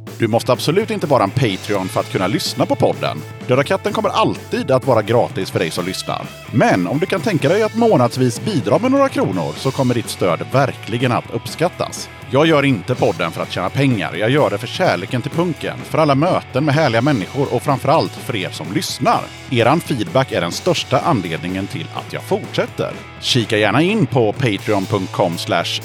Du 0.21 0.27
måste 0.27 0.51
absolut 0.51 0.91
inte 0.91 1.07
vara 1.07 1.23
en 1.23 1.31
Patreon 1.31 1.87
för 1.87 1.99
att 1.99 2.11
kunna 2.11 2.27
lyssna 2.27 2.65
på 2.65 2.75
podden. 2.75 3.17
Döda 3.51 3.63
katten 3.63 3.93
kommer 3.93 4.09
alltid 4.09 4.71
att 4.71 4.87
vara 4.87 5.01
gratis 5.01 5.51
för 5.51 5.59
dig 5.59 5.71
som 5.71 5.85
lyssnar. 5.85 6.25
Men 6.51 6.87
om 6.87 6.99
du 6.99 7.05
kan 7.05 7.21
tänka 7.21 7.49
dig 7.49 7.63
att 7.63 7.75
månadsvis 7.75 8.41
bidra 8.45 8.79
med 8.79 8.91
några 8.91 9.09
kronor 9.09 9.53
så 9.55 9.71
kommer 9.71 9.93
ditt 9.93 10.09
stöd 10.09 10.39
verkligen 10.51 11.11
att 11.11 11.33
uppskattas. 11.33 12.09
Jag 12.33 12.45
gör 12.45 12.63
inte 12.63 12.95
podden 12.95 13.31
för 13.31 13.41
att 13.41 13.51
tjäna 13.51 13.69
pengar. 13.69 14.15
Jag 14.15 14.29
gör 14.29 14.49
det 14.49 14.57
för 14.57 14.67
kärleken 14.67 15.21
till 15.21 15.31
punken, 15.31 15.77
för 15.83 15.97
alla 15.97 16.15
möten 16.15 16.65
med 16.65 16.75
härliga 16.75 17.01
människor 17.01 17.53
och 17.53 17.61
framförallt 17.61 18.11
för 18.11 18.35
er 18.35 18.49
som 18.49 18.67
lyssnar. 18.73 19.21
Eran 19.51 19.79
feedback 19.79 20.31
är 20.31 20.41
den 20.41 20.51
största 20.51 20.99
anledningen 20.99 21.67
till 21.67 21.87
att 21.93 22.13
jag 22.13 22.23
fortsätter. 22.23 22.91
Kika 23.21 23.57
gärna 23.57 23.81
in 23.81 24.05
på 24.05 24.33
patreon.com 24.33 25.37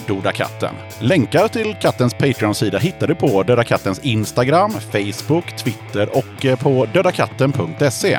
dodakatten. 0.06 0.74
Länkar 1.00 1.48
till 1.48 1.76
kattens 1.80 2.14
Patreon-sida 2.14 2.78
hittar 2.78 3.06
du 3.06 3.14
på 3.14 3.42
Döda 3.42 3.64
Kattens 3.64 3.98
Instagram, 3.98 4.70
Facebook, 4.70 5.56
Twitter 5.56 6.16
och 6.16 6.44
eh, 6.44 6.58
på 6.58 6.86
dödakatten 6.92 7.52
dödakatten.se. 7.56 8.18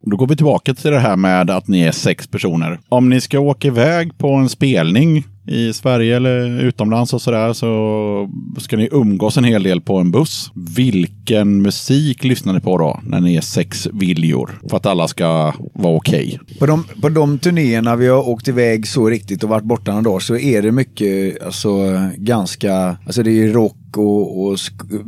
Då 0.00 0.16
går 0.16 0.26
vi 0.26 0.36
tillbaka 0.36 0.74
till 0.74 0.90
det 0.90 0.98
här 0.98 1.16
med 1.16 1.50
att 1.50 1.68
ni 1.68 1.80
är 1.80 1.92
sex 1.92 2.26
personer. 2.26 2.80
Om 2.88 3.08
ni 3.08 3.20
ska 3.20 3.38
åka 3.38 3.68
iväg 3.68 4.18
på 4.18 4.32
en 4.32 4.48
spelning 4.48 5.24
i 5.46 5.72
Sverige 5.72 6.16
eller 6.16 6.60
utomlands 6.60 7.14
och 7.14 7.22
sådär 7.22 7.52
så 7.52 8.30
ska 8.58 8.76
ni 8.76 8.88
umgås 8.92 9.36
en 9.36 9.44
hel 9.44 9.62
del 9.62 9.80
på 9.80 9.98
en 9.98 10.10
buss. 10.10 10.50
Vilken 10.76 11.62
musik 11.62 12.24
lyssnar 12.24 12.52
ni 12.52 12.60
på 12.60 12.78
då 12.78 13.00
när 13.02 13.20
ni 13.20 13.36
är 13.36 13.40
sex 13.40 13.88
viljor? 13.92 14.60
För 14.70 14.76
att 14.76 14.86
alla 14.86 15.08
ska 15.08 15.52
vara 15.74 15.96
okej. 15.96 16.40
På 16.58 16.66
de, 16.66 16.84
på 17.02 17.08
de 17.08 17.38
turnéerna 17.38 17.96
vi 17.96 18.08
har 18.08 18.28
åkt 18.28 18.48
iväg 18.48 18.88
så 18.88 19.08
riktigt 19.08 19.42
och 19.42 19.48
varit 19.48 19.64
borta 19.64 19.90
några 19.90 20.02
dagar 20.02 20.20
så 20.20 20.36
är 20.36 20.62
det 20.62 20.72
mycket, 20.72 21.42
alltså 21.42 21.68
ganska, 22.16 22.96
alltså 23.06 23.22
det 23.22 23.30
är 23.30 23.52
rock 23.52 23.76
och, 23.96 24.46
och 24.46 24.58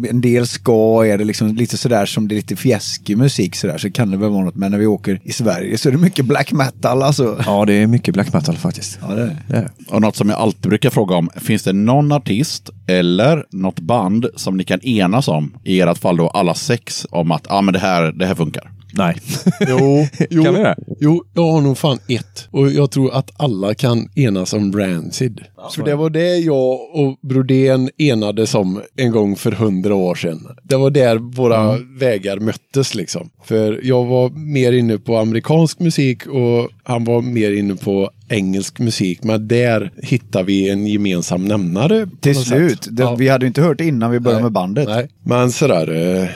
en 0.08 0.20
del 0.20 0.46
ska 0.46 1.04
är 1.06 1.18
det 1.18 1.24
liksom 1.24 1.54
lite 1.54 1.76
sådär 1.76 2.06
som 2.06 2.28
det 2.28 2.34
är 2.34 2.36
lite 2.36 2.56
fjäskig 2.56 3.18
musik 3.18 3.56
sådär 3.56 3.78
så 3.78 3.90
kan 3.90 4.10
det 4.10 4.16
väl 4.16 4.30
vara 4.30 4.44
något. 4.44 4.54
Men 4.54 4.70
när 4.70 4.78
vi 4.78 4.86
åker 4.86 5.20
i 5.24 5.32
Sverige 5.32 5.78
så 5.78 5.88
är 5.88 5.92
det 5.92 5.98
mycket 5.98 6.24
black 6.24 6.52
metal 6.52 7.02
alltså. 7.02 7.42
Ja, 7.46 7.64
det 7.64 7.72
är 7.72 7.86
mycket 7.86 8.14
black 8.14 8.32
metal 8.32 8.56
faktiskt. 8.56 8.98
Ja, 9.08 9.14
det 9.14 9.22
är. 9.22 9.36
Det 9.48 9.56
är 9.56 9.62
det. 9.62 9.94
Och 9.94 10.00
något 10.00 10.16
som 10.16 10.27
jag 10.28 10.38
alltid 10.38 10.70
brukar 10.70 10.90
fråga 10.90 11.16
om. 11.16 11.30
Finns 11.36 11.62
det 11.62 11.72
någon 11.72 12.12
artist 12.12 12.70
eller 12.88 13.44
något 13.50 13.80
band 13.80 14.26
som 14.36 14.56
ni 14.56 14.64
kan 14.64 14.80
enas 14.80 15.28
om, 15.28 15.54
i 15.64 15.80
ert 15.80 15.98
fall 15.98 16.16
då 16.16 16.28
alla 16.28 16.54
sex, 16.54 17.06
om 17.10 17.32
att 17.32 17.46
ah, 17.50 17.62
men 17.62 17.72
det, 17.74 17.80
här, 17.80 18.12
det 18.12 18.26
här 18.26 18.34
funkar? 18.34 18.70
Nej. 18.92 19.16
Jo, 19.68 20.06
jo, 20.30 20.44
Kan 20.44 20.54
vi 20.54 20.60
det? 20.60 20.76
jo, 21.00 21.24
jag 21.34 21.42
har 21.52 21.60
nog 21.60 21.78
fan 21.78 21.98
ett. 22.08 22.48
Och 22.50 22.70
jag 22.70 22.90
tror 22.90 23.14
att 23.14 23.30
alla 23.36 23.74
kan 23.74 24.08
enas 24.14 24.52
om 24.52 24.72
Rancid. 24.72 25.40
För 25.74 25.84
det 25.84 25.94
var 25.94 26.10
det 26.10 26.36
jag 26.36 26.72
och 26.94 27.18
Brodén 27.22 27.90
enades 27.98 28.54
om 28.54 28.82
en 28.96 29.10
gång 29.12 29.36
för 29.36 29.52
hundra 29.52 29.94
år 29.94 30.14
sedan. 30.14 30.46
Det 30.62 30.76
var 30.76 30.90
där 30.90 31.16
våra 31.16 31.78
vägar 31.98 32.38
möttes 32.38 32.94
liksom. 32.94 33.30
För 33.44 33.80
jag 33.82 34.04
var 34.04 34.30
mer 34.30 34.72
inne 34.72 34.98
på 34.98 35.16
amerikansk 35.16 35.80
musik 35.80 36.26
och 36.26 36.70
han 36.82 37.04
var 37.04 37.22
mer 37.22 37.52
inne 37.52 37.74
på 37.74 38.10
engelsk 38.28 38.78
musik. 38.78 39.24
Men 39.24 39.48
där 39.48 39.92
hittar 40.02 40.42
vi 40.44 40.68
en 40.68 40.86
gemensam 40.86 41.44
nämnare. 41.44 42.08
Till 42.20 42.36
slut. 42.36 42.77
Sätt. 42.84 42.96
Det, 42.96 43.02
Ja. 43.02 43.14
Vi 43.14 43.28
hade 43.28 43.44
ju 43.44 43.48
inte 43.48 43.62
hört 43.62 43.78
det 43.78 43.84
innan 43.86 44.10
vi 44.10 44.20
började 44.20 44.42
med 44.42 44.52
bandet. 44.52 44.88
Nej, 44.88 45.08
men 45.24 45.50
sådär. 45.52 46.18
eh, 46.22 46.28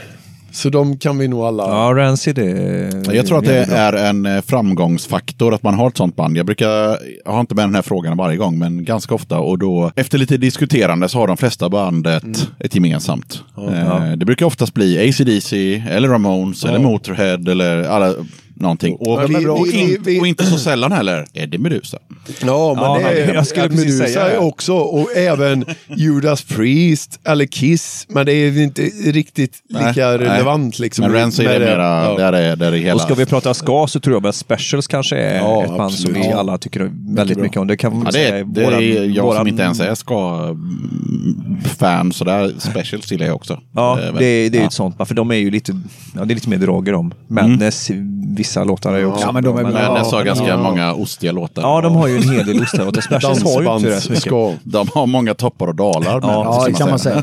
Så 0.54 0.68
de 0.68 0.98
kan 0.98 1.18
vi 1.18 1.28
nog 1.28 1.40
alla... 1.44 1.62
Ja, 1.62 1.92
Rancid 1.96 2.38
är... 2.38 3.14
Jag 3.14 3.26
tror 3.26 3.38
att 3.38 3.44
det 3.44 3.64
är 3.64 3.92
en 3.92 4.26
eh, 4.26 4.40
framgångsfaktor 4.42 5.54
att 5.54 5.62
man 5.62 5.74
har 5.74 5.88
ett 5.88 5.96
sånt 5.96 6.16
band. 6.16 6.36
Jag 6.36 6.46
brukar, 6.46 6.98
jag 7.24 7.32
har 7.32 7.40
inte 7.40 7.54
med 7.54 7.64
den 7.64 7.74
här 7.74 7.82
frågan 7.82 8.16
varje 8.16 8.36
gång, 8.36 8.58
men 8.58 8.84
ganska 8.84 9.14
ofta. 9.14 9.38
Och 9.38 9.58
då, 9.58 9.92
efter 9.96 10.18
lite 10.18 10.36
diskuterande 10.36 11.08
så 11.08 11.18
har 11.18 11.26
de 11.26 11.36
flesta 11.36 11.68
bandet 11.68 12.22
Mm. 12.22 12.36
ett 12.58 12.74
gemensamt. 12.74 13.42
Eh, 13.68 14.12
Det 14.16 14.24
brukar 14.24 14.46
oftast 14.46 14.74
bli 14.74 15.08
AC/DC 15.08 15.82
eller 15.90 16.08
Ramones 16.08 16.64
eller 16.64 16.78
Motorhead 16.78 17.50
eller 17.50 17.82
alla, 17.84 18.14
någonting. 18.62 18.94
Och, 18.94 19.22
Ja, 19.22 19.26
vi- 19.26 19.46
och, 19.46 19.66
vi- 19.66 19.80
in, 19.80 20.02
vi- 20.04 20.20
och 20.20 20.26
inte 20.26 20.44
så 20.46 20.58
sällan 20.58 20.92
heller 20.92 21.26
Eddie 21.32 21.58
Meduza. 21.58 21.98
Ja, 22.40 22.74
men 22.74 22.84
Ja, 22.84 22.94
det 22.98 23.02
men 23.04 23.30
är 23.30 23.34
jag 23.34 23.46
skulle 23.46 23.68
precis 23.68 23.84
Medusa 24.00 24.06
säga 24.20 24.28
det. 24.28 24.38
också. 24.38 24.74
Och 24.74 25.16
även 25.16 25.64
Judas 25.96 26.42
Priest 26.42 27.20
eller 27.24 27.44
Kiss. 27.46 28.06
Men 28.08 28.26
det 28.26 28.32
är 28.32 28.62
inte 28.62 28.82
riktigt 29.04 29.62
lika 29.68 29.82
Nej, 30.08 30.18
relevant. 30.18 30.78
Liksom, 30.78 31.02
Men 31.04 31.12
Rancid 31.14 31.46
är 31.46 31.60
det. 31.60 31.66
mera, 31.66 32.04
Ja. 32.04 32.14
där 32.18 32.32
är, 32.32 32.56
där 32.56 32.72
är 32.72 32.76
hela... 32.76 32.94
Och 32.94 33.00
ska 33.00 33.14
vi 33.14 33.26
prata 33.26 33.54
ska 33.54 33.86
så 33.86 34.00
tror 34.00 34.16
jag 34.16 34.26
att 34.26 34.34
Specials 34.34 34.86
kanske 34.86 35.16
är 35.16 35.36
Ja, 35.36 35.62
ett 35.62 35.68
band 35.68 35.78
som 35.78 35.84
absolut. 36.08 36.16
vi 36.16 36.30
Ja. 36.30 36.36
alla 36.38 36.58
tycker 36.58 36.90
väldigt 37.14 37.38
mycket 37.38 37.56
om. 37.58 37.66
Det 37.66 37.76
kan 37.76 37.92
man 37.92 38.00
Ja, 38.00 38.06
det, 38.06 38.12
säga 38.12 38.38
är, 38.38 38.44
det 38.44 38.64
våran- 38.64 38.82
är 38.82 39.04
jag 39.16 39.24
våran- 39.24 39.36
som 39.38 39.48
inte 39.48 39.62
ens 39.62 39.80
är 39.80 39.94
ska-fan, 41.64 42.12
så 42.12 42.24
där 42.24 42.52
specials 42.58 43.12
gillar 43.12 43.26
jag 43.26 43.34
också. 43.34 43.60
Ja, 43.74 43.98
det, 44.18 44.24
är- 44.26 44.50
det 44.50 44.56
är 44.56 44.58
ju 44.58 44.58
ja. 44.60 44.66
ett 44.66 44.72
sånt. 44.72 44.96
För 45.08 45.14
de 45.14 45.30
är 45.30 45.34
ju 45.34 45.50
lite, 45.50 45.72
ja, 46.14 46.24
det 46.24 46.32
är 46.32 46.34
lite 46.34 46.48
mer 46.48 46.58
droger 46.58 46.94
om. 46.94 47.12
Madness, 47.28 47.90
vissa 48.36 48.51
låtar 48.56 48.92
är 48.92 48.98
ju 48.98 49.06
också 49.06 49.26
Ja, 49.26 49.32
men 49.32 49.44
de 49.44 49.58
är 49.58 49.64
bra, 49.64 49.94
Ness 49.94 50.12
har 50.12 50.24
ganska 50.24 50.48
ja. 50.48 50.56
många 50.56 50.94
ostiga 50.94 51.32
låtar. 51.32 51.62
Ja, 51.62 51.80
de 51.80 51.94
har 51.94 52.08
ju 52.08 52.16
en 52.16 52.30
hel 52.30 52.46
del 52.46 52.62
ostlåtar. 52.62 53.00
Specials 53.00 53.42
har 53.54 53.62
ju 53.62 53.76
inte 53.76 53.90
rätt 53.90 54.10
mycket. 54.10 54.32
De 54.64 54.88
har 54.94 55.06
många 55.06 55.34
toppar 55.34 55.66
och 55.66 55.74
dalar. 55.74 56.20
Ja, 56.22 56.64
det 56.66 56.72
kan 56.72 56.90
man 56.90 56.98
säga. 56.98 57.22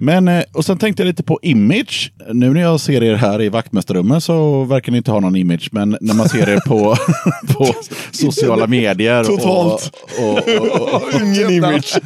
Men, 0.00 0.26
Så 0.26 0.30
eh, 0.32 0.42
och 0.52 0.64
sen 0.64 0.78
tänkte 0.78 1.02
jag 1.02 1.06
lite 1.06 1.22
på 1.22 1.38
image. 1.42 2.12
Nu 2.32 2.54
när 2.54 2.60
jag 2.60 2.80
ser 2.80 3.02
er 3.02 3.14
här 3.14 3.42
i 3.42 3.48
vaktmästarrummet 3.48 4.24
så 4.24 4.64
verkar 4.64 4.92
ni 4.92 4.98
inte 4.98 5.10
ha 5.10 5.20
någon 5.20 5.36
image. 5.36 5.68
Men 5.72 5.96
när 6.00 6.14
man 6.14 6.28
ser 6.28 6.48
er 6.48 6.60
på, 6.66 6.96
på 7.54 7.74
sociala 8.10 8.66
medier 8.66 9.24
Totalt. 9.24 9.92
och, 10.18 10.28
och, 10.28 10.38
och, 10.38 10.94
och, 10.94 11.20
Ingen 11.22 11.50
image. 11.50 11.98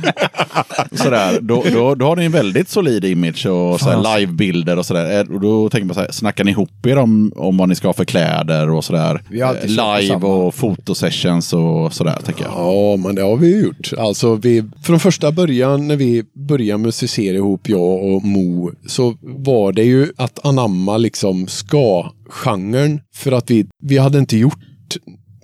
sådär, 0.93 1.39
då, 1.41 1.65
då, 1.73 1.95
då 1.95 2.07
har 2.07 2.17
ni 2.17 2.25
en 2.25 2.33
väldigt 2.33 2.69
solid 2.69 3.05
image 3.05 3.47
och 3.47 3.81
sådär 3.81 4.19
livebilder 4.19 4.79
och 4.79 4.87
sådär. 4.87 5.21
Eh, 5.21 5.35
Och 5.35 5.41
då 5.41 5.69
tänker 5.69 5.87
man 5.87 5.95
såhär, 5.95 6.13
snackar 6.13 6.45
ni 6.45 6.51
ihop 6.51 6.87
er 6.87 6.99
om, 6.99 7.33
om 7.37 7.57
vad 7.57 7.69
ni 7.69 7.75
ska 7.75 7.89
ha 7.89 7.93
för 7.93 8.05
kläder 8.05 8.71
och 8.71 8.85
sådär? 8.85 9.23
Vi 9.31 9.41
har 9.41 9.49
alltid 9.49 9.79
Eh, 9.79 10.01
Live 10.01 10.27
och 10.27 10.55
fotosessions 10.55 11.53
och 11.53 11.93
sådär 11.95 12.19
tänker 12.25 12.45
jag. 12.45 12.53
Ja, 12.57 12.97
men 12.97 13.15
det 13.15 13.23
har 13.23 13.37
vi 13.37 13.63
gjort. 13.65 13.91
Alltså, 13.99 14.35
vi, 14.35 14.65
från 14.83 15.01
första 15.01 15.33
början 15.33 15.89
när 15.89 15.97
vi 15.97 16.25
började 16.35 16.79
musicera 16.83 17.37
ihop, 17.37 17.69
jag 17.69 17.84
och 17.85 18.25
Mo, 18.25 18.73
så 18.87 19.17
var 19.21 19.73
det 19.73 19.85
ju 19.85 20.09
att 20.17 20.47
anamma 20.47 20.99
liksom 20.99 21.47
ska-genren. 21.47 23.01
För 23.15 23.33
att 23.33 23.51
vi, 23.51 23.67
vi 23.83 23.99
hade 23.99 24.19
inte 24.19 24.37
gjort 24.37 24.59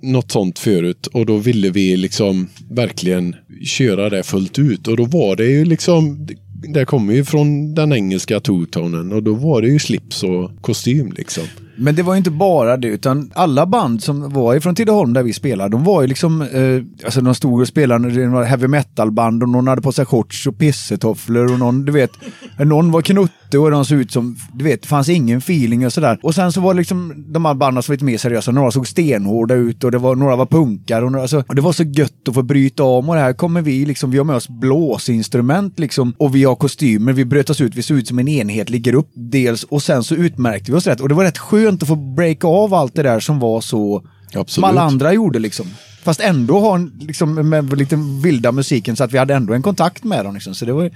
något 0.01 0.31
sånt 0.31 0.59
förut 0.59 1.07
och 1.07 1.25
då 1.25 1.37
ville 1.37 1.69
vi 1.69 1.97
liksom 1.97 2.47
verkligen 2.69 3.35
köra 3.65 4.09
det 4.09 4.23
fullt 4.23 4.59
ut. 4.59 4.87
Och 4.87 4.97
då 4.97 5.05
var 5.05 5.35
det 5.35 5.45
ju 5.45 5.65
liksom, 5.65 6.27
det 6.73 6.85
kommer 6.85 7.13
ju 7.13 7.25
från 7.25 7.75
den 7.75 7.93
engelska 7.93 8.39
two-tonen 8.39 9.13
och 9.13 9.23
då 9.23 9.33
var 9.33 9.61
det 9.61 9.67
ju 9.67 9.79
slips 9.79 10.23
och 10.23 10.51
kostym 10.61 11.11
liksom. 11.17 11.43
Men 11.81 11.95
det 11.95 12.03
var 12.03 12.13
ju 12.13 12.17
inte 12.17 12.31
bara 12.31 12.77
det, 12.77 12.87
utan 12.87 13.31
alla 13.35 13.65
band 13.65 14.03
som 14.03 14.29
var 14.29 14.55
ifrån 14.55 14.75
Tidaholm 14.75 15.13
där 15.13 15.23
vi 15.23 15.33
spelade, 15.33 15.69
de 15.69 15.83
var 15.83 16.01
ju 16.01 16.07
liksom, 16.07 16.41
eh, 16.41 17.05
alltså 17.05 17.21
de 17.21 17.35
stod 17.35 17.61
och 17.61 17.67
spelade 17.67 18.09
det 18.09 18.27
var 18.27 18.43
heavy 18.43 18.67
metal-band 18.67 19.43
och 19.43 19.49
någon 19.49 19.67
hade 19.67 19.81
på 19.81 19.91
sig 19.91 20.05
shorts 20.05 20.47
och 20.47 20.57
pissetofflor 20.57 21.53
och 21.53 21.59
någon, 21.59 21.85
du 21.85 21.91
vet, 21.91 22.11
någon 22.57 22.91
var 22.91 23.01
knutte 23.01 23.57
och 23.57 23.71
de 23.71 23.85
såg 23.85 23.97
ut 23.97 24.11
som, 24.11 24.37
du 24.53 24.63
vet, 24.63 24.81
det 24.81 24.87
fanns 24.87 25.09
ingen 25.09 25.37
feeling 25.37 25.85
och 25.85 25.93
sådär. 25.93 26.19
Och 26.23 26.35
sen 26.35 26.51
så 26.51 26.61
var 26.61 26.73
det 26.73 26.77
liksom 26.77 27.25
de 27.27 27.45
här 27.45 27.53
banden 27.53 27.83
som 27.83 27.91
var 27.91 27.95
lite 27.95 28.05
mer 28.05 28.17
seriösa, 28.17 28.51
några 28.51 28.71
såg 28.71 28.87
stenhårda 28.87 29.55
ut 29.55 29.83
och 29.83 29.91
det 29.91 29.97
var, 29.97 30.15
några 30.15 30.35
var 30.35 30.45
punkar 30.45 31.01
och, 31.01 31.11
några, 31.11 31.21
alltså, 31.21 31.43
och 31.47 31.55
det 31.55 31.61
var 31.61 31.73
så 31.73 31.83
gött 31.83 32.27
att 32.27 32.33
få 32.33 32.43
bryta 32.43 32.83
om 32.83 33.09
och 33.09 33.15
det 33.15 33.21
här 33.21 33.33
kommer 33.33 33.61
vi 33.61 33.85
liksom, 33.85 34.11
vi 34.11 34.17
har 34.17 34.25
med 34.25 34.35
oss 34.35 34.49
blåsinstrument 34.49 35.79
liksom 35.79 36.13
och 36.17 36.35
vi 36.35 36.43
har 36.43 36.55
kostymer, 36.55 37.13
vi 37.13 37.25
bröt 37.25 37.49
oss 37.49 37.61
ut, 37.61 37.75
vi 37.75 37.81
såg 37.81 37.97
ut 37.97 38.07
som 38.07 38.19
en 38.19 38.27
enhetlig 38.27 38.81
grupp 38.81 39.09
dels 39.13 39.63
och 39.63 39.83
sen 39.83 40.03
så 40.03 40.15
utmärkte 40.15 40.71
vi 40.71 40.77
oss 40.77 40.87
rätt 40.87 41.01
och 41.01 41.09
det 41.09 41.15
var 41.15 41.23
rätt 41.23 41.37
skönt 41.37 41.70
att 41.73 41.87
få 41.87 41.95
breaka 41.95 42.47
av 42.47 42.73
allt 42.73 42.95
det 42.95 43.03
där 43.03 43.19
som 43.19 43.39
var 43.39 43.61
så 43.61 44.03
som 44.31 44.41
Absolut. 44.41 44.69
alla 44.69 44.81
andra 44.81 45.13
gjorde 45.13 45.39
liksom. 45.39 45.65
Fast 46.03 46.19
ändå 46.19 46.59
ha 46.59 46.75
en, 46.75 46.91
liksom, 46.99 47.49
med 47.49 47.77
lite 47.77 47.95
vilda 48.23 48.51
musiken 48.51 48.95
så 48.95 49.03
att 49.03 49.13
vi 49.13 49.17
hade 49.17 49.33
ändå 49.35 49.53
en 49.53 49.61
kontakt 49.61 50.03
med 50.03 50.25
dem. 50.25 50.33
Liksom. 50.33 50.55
Så 50.55 50.65
det 50.65 50.73
var, 50.73 50.83
ja, 50.83 50.89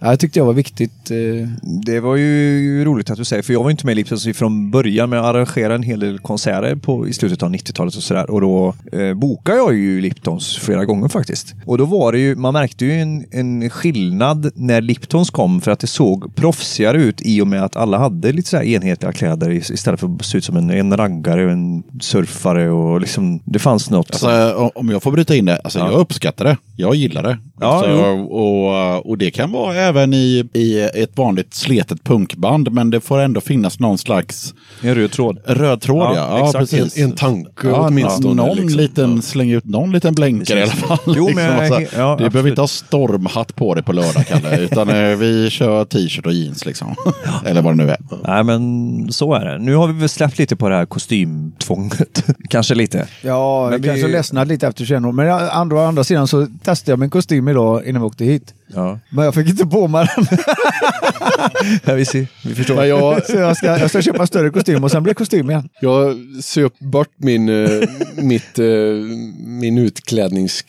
jag 0.00 0.20
tyckte 0.20 0.40
det 0.40 0.44
var 0.44 0.52
viktigt. 0.52 1.10
Eh, 1.10 1.48
Det 1.86 2.00
var 2.00 2.16
ju 2.16 2.84
roligt 2.84 3.10
att 3.10 3.16
du 3.18 3.24
säger, 3.24 3.42
för 3.42 3.52
jag 3.52 3.62
var 3.62 3.70
inte 3.70 3.86
med 3.86 3.92
i 3.92 3.94
Liptons 3.96 4.28
från 4.34 4.70
början, 4.70 5.10
men 5.10 5.16
jag 5.18 5.26
arrangerade 5.26 5.74
en 5.74 5.82
hel 5.82 6.00
del 6.00 6.18
konserter 6.18 6.74
på, 6.76 7.08
i 7.08 7.12
slutet 7.12 7.42
av 7.42 7.50
90-talet 7.50 7.96
och 7.96 8.02
sådär. 8.02 8.30
Och 8.30 8.40
då 8.40 8.74
eh, 8.92 9.14
bokade 9.14 9.58
jag 9.58 9.74
ju 9.74 10.00
Liptons 10.00 10.58
flera 10.58 10.84
gånger 10.84 11.08
faktiskt. 11.08 11.54
Och 11.66 11.78
då 11.78 11.84
var 11.84 12.12
det 12.12 12.18
ju, 12.18 12.36
man 12.36 12.52
märkte 12.52 12.84
ju 12.84 12.92
en, 12.92 13.24
en 13.30 13.70
skillnad 13.70 14.50
när 14.54 14.80
Liptons 14.80 15.30
kom, 15.30 15.60
för 15.60 15.70
att 15.70 15.78
det 15.80 15.86
såg 15.86 16.34
proffsigare 16.34 17.02
ut 17.02 17.20
i 17.22 17.40
och 17.40 17.46
med 17.46 17.62
att 17.64 17.76
alla 17.76 17.98
hade 17.98 18.32
lite 18.32 18.48
så 18.48 18.56
här 18.56 18.64
enhetliga 18.64 19.12
kläder 19.12 19.50
is- 19.50 19.70
istället 19.70 20.00
för 20.00 20.14
att 20.14 20.24
se 20.24 20.38
ut 20.38 20.44
som 20.44 20.56
en, 20.56 20.70
en 20.70 20.96
raggare 20.96 21.44
och 21.46 21.52
en 21.52 21.82
surfare 22.00 22.70
och 22.70 23.00
liksom, 23.00 23.40
det 23.44 23.58
fanns 23.58 23.90
något. 23.90 24.10
Alltså, 24.10 24.51
om- 24.54 24.88
jag 24.90 25.02
får 25.02 25.12
bryta 25.12 25.34
in 25.36 25.44
det, 25.44 25.56
alltså, 25.56 25.78
Ja. 25.78 25.90
jag 25.90 26.00
uppskattar 26.00 26.44
det. 26.44 26.56
Jag 26.76 26.94
gillar 26.94 27.22
det. 27.22 27.38
Ja, 27.60 27.66
alltså, 27.66 27.90
och, 28.36 29.10
och 29.10 29.18
det 29.18 29.30
kan 29.30 29.52
vara 29.52 29.74
även 29.76 30.14
i, 30.14 30.48
i 30.54 30.80
ett 30.94 31.16
vanligt 31.18 31.54
sletet 31.54 32.04
punkband, 32.04 32.72
men 32.72 32.90
det 32.90 33.00
får 33.00 33.18
ändå 33.18 33.40
finnas 33.40 33.80
någon 33.80 33.98
slags 33.98 34.54
en 34.82 34.94
röd 34.94 35.12
tråd. 35.12 35.38
röd 35.46 35.80
tråd. 35.80 36.02
Ja, 36.02 36.14
Ja, 36.38 36.50
ja, 36.54 36.58
precis. 36.58 36.98
En, 36.98 37.04
en 37.04 37.12
tanke 37.12 37.68
Ja, 37.68 37.86
åtminstone. 37.88 38.34
någon 38.34 38.56
liksom. 38.56 38.80
liten, 38.80 39.22
släng 39.22 39.50
ut 39.50 39.64
någon 39.64 39.92
liten 39.92 40.14
blänkare 40.14 40.58
i 40.58 40.62
alla 40.62 40.72
fall. 40.72 40.98
Jo, 41.16 41.30
men 41.34 41.58
liksom. 41.60 41.76
Alltså, 41.76 41.96
ja, 41.98 42.06
du 42.06 42.12
absolut. 42.12 42.32
behöver 42.32 42.50
inte 42.50 42.60
ha 42.62 42.68
stormhatt 42.68 43.56
på 43.56 43.74
dig 43.74 43.84
på 43.84 43.92
lördag, 43.92 44.26
Kalle, 44.28 44.58
utan 44.60 44.88
eh, 44.88 45.16
vi 45.16 45.50
kör 45.50 45.84
t-shirt 45.84 46.26
och 46.26 46.32
jeans 46.32 46.66
liksom. 46.66 46.94
Eller 47.46 47.62
vad 47.62 47.72
det 47.78 47.84
nu 47.84 47.90
är. 47.90 47.96
Nej, 48.26 48.44
men 48.44 49.12
så 49.12 49.34
är 49.34 49.44
det. 49.44 49.58
Nu 49.58 49.74
har 49.74 49.86
vi 49.86 49.92
väl 50.00 50.08
släppt 50.08 50.38
lite 50.38 50.56
på 50.56 50.68
det 50.68 50.74
här 50.76 50.86
kostymtvånget. 50.86 52.24
Kanske 52.50 52.74
lite. 52.74 53.06
ja, 53.22 53.68
Men 53.70 53.82
vi- 53.82 53.88
kanske 53.88 54.08
ledsnade 54.42 54.54
lite 54.54 54.66
efter 54.66 54.84
21 54.84 55.04
år. 55.04 55.12
Men 55.12 55.28
å 55.28 55.38
andra, 55.52 55.76
å 55.76 55.88
andra 55.88 56.04
sidan 56.04 56.26
så 56.26 56.46
testade 56.62 56.92
jag 56.92 56.98
min 56.98 57.10
kostym 57.10 57.48
idag 57.48 57.86
innan 57.86 58.02
vi 58.02 58.06
åkte 58.06 58.24
hit. 58.24 58.54
Ja, 58.74 58.98
Men 59.10 59.24
jag 59.24 59.34
fick 59.34 59.48
inte 59.48 59.66
på 59.66 59.88
mig 59.88 60.06
den. 60.16 60.26
ja 61.84 61.94
vi 61.94 62.04
ser. 62.04 62.26
Vi 62.44 62.54
förstår. 62.54 62.76
Men 62.76 62.88
jag, 62.88 63.26
Så 63.32 63.36
jag 63.36 63.56
ska, 63.56 63.66
jag 63.66 63.90
ska 63.90 64.02
köpa 64.02 64.20
en 64.20 64.26
större 64.26 64.50
kostym 64.50 64.84
och 64.84 64.90
sen 64.90 65.02
blir 65.02 65.14
kostym 65.14 65.50
igen. 65.50 65.68
Jag 65.80 66.16
söp 66.42 66.78
bort 66.78 67.08
min, 67.16 67.48
eh, 67.48 67.88
mitt, 68.16 68.58
eh, 68.58 68.66
min 69.38 69.78
utklädnings, 69.78 70.64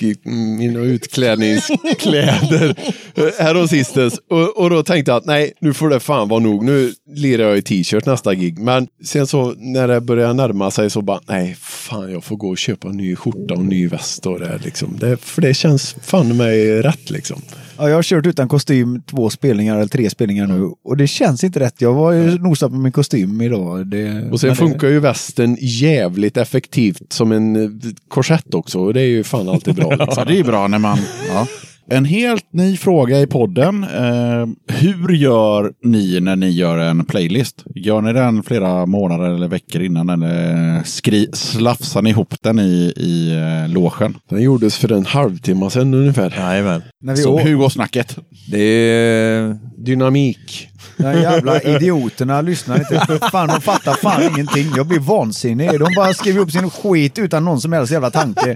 mina 0.57 0.79
utklädningskläder 0.79 2.75
eh, 3.15 3.23
här 3.39 3.57
och 3.57 3.69
sistens. 3.69 4.19
Och, 4.29 4.57
och 4.57 4.69
då 4.69 4.83
tänkte 4.83 5.11
jag 5.11 5.17
att 5.17 5.25
nej, 5.25 5.53
nu 5.59 5.73
får 5.73 5.89
det 5.89 5.99
fan 5.99 6.29
vara 6.29 6.39
nog. 6.39 6.63
Nu 6.63 6.93
lirar 7.15 7.43
jag 7.43 7.57
i 7.57 7.61
t-shirt 7.61 8.05
nästa 8.05 8.33
gig. 8.33 8.59
Men 8.59 8.87
sen 9.05 9.27
så 9.27 9.53
när 9.57 9.87
det 9.87 10.01
börjar 10.01 10.33
närma 10.33 10.71
sig 10.71 10.89
så 10.89 11.01
bara, 11.01 11.19
nej, 11.27 11.55
fan 11.59 12.11
jag 12.11 12.23
får 12.23 12.35
gå 12.35 12.49
och 12.49 12.57
köpa 12.57 12.87
en 12.87 12.97
ny 12.97 13.15
skjorta 13.15 13.55
en 13.63 13.69
ny 13.69 13.87
väst 13.87 14.25
och 14.25 14.39
det 14.39 14.59
liksom. 14.63 14.97
Det, 14.99 15.17
för 15.17 15.41
det 15.41 15.53
känns 15.53 15.95
fan 16.01 16.37
mig 16.37 16.81
rätt 16.81 17.09
liksom. 17.09 17.41
Ja, 17.77 17.89
jag 17.89 17.95
har 17.95 18.03
kört 18.03 18.25
utan 18.25 18.47
kostym 18.47 19.01
två 19.09 19.29
spelningar 19.29 19.75
eller 19.77 19.87
tre 19.87 20.09
spelningar 20.09 20.47
nu 20.47 20.71
och 20.83 20.97
det 20.97 21.07
känns 21.07 21.43
inte 21.43 21.59
rätt. 21.59 21.81
Jag 21.81 21.93
var 21.93 22.11
ju 22.11 22.39
nosat 22.39 22.71
på 22.71 22.77
min 22.77 22.91
kostym 22.91 23.41
idag. 23.41 23.87
Det, 23.87 24.29
Och 24.31 24.39
sen 24.39 24.47
men 24.47 24.55
det- 24.57 24.61
funkar 24.71 24.87
ju 24.87 24.99
västen 24.99 25.57
jävligt 25.59 26.37
effektivt 26.37 27.13
som 27.13 27.31
en 27.31 27.55
eh, 27.63 27.69
korsett 28.07 28.53
också. 28.53 28.79
Och 28.79 28.93
det 28.93 29.01
är 29.01 29.05
ju 29.07 29.23
fan 29.23 29.49
alltid 29.49 29.75
bra. 29.75 29.89
Liksom. 29.95 30.13
Ja, 30.17 30.25
det 30.25 30.39
är 30.39 30.43
bra 30.43 30.67
när 30.67 30.79
man... 30.79 30.97
Ja. 31.29 31.47
En 31.89 32.05
helt 32.05 32.53
ny 32.53 32.77
fråga 32.77 33.19
i 33.19 33.27
podden. 33.27 33.83
Eh, 33.83 34.47
hur 34.67 35.13
gör 35.13 35.73
ni 35.83 36.19
när 36.19 36.35
ni 36.35 36.49
gör 36.49 36.77
en 36.77 37.05
playlist? 37.05 37.63
Gör 37.75 38.01
ni 38.01 38.13
den 38.13 38.43
flera 38.43 38.85
månader 38.85 39.29
eller 39.29 39.47
veckor 39.47 39.81
innan 39.81 40.09
eller 40.09 40.83
skri 40.83 41.29
slafsar 41.33 42.01
ni 42.01 42.09
ihop 42.09 42.33
den 42.41 42.59
i, 42.59 42.93
i 42.97 43.35
eh, 43.65 43.73
logen? 43.73 44.17
Den 44.29 44.41
gjordes 44.41 44.77
för 44.77 44.91
en 44.91 45.05
halvtimme 45.05 45.69
sedan 45.69 45.93
ungefär. 45.93 46.33
Jajamän. 46.37 46.81
när 47.01 47.15
vi 47.15 47.21
Så 47.21 47.33
å- 47.33 47.39
hur 47.39 47.55
går 47.55 47.69
snacket? 47.69 48.17
Det 48.51 48.59
är... 48.63 49.57
Dynamik. 49.77 50.69
De 50.97 51.03
här 51.03 51.21
jävla 51.21 51.61
idioterna 51.61 52.41
lyssnar 52.41 52.77
inte. 52.79 53.19
Fan, 53.31 53.47
de 53.47 53.61
fattar 53.61 53.93
fan 53.93 54.23
ingenting. 54.23 54.71
Jag 54.75 54.85
blir 54.85 54.99
vansinnig. 54.99 55.79
De 55.79 55.87
bara 55.95 56.13
skriver 56.13 56.39
upp 56.39 56.51
sin 56.51 56.69
skit 56.69 57.19
utan 57.19 57.45
någon 57.45 57.61
som 57.61 57.73
helst 57.73 57.91
jävla 57.91 58.11
tanke. 58.11 58.55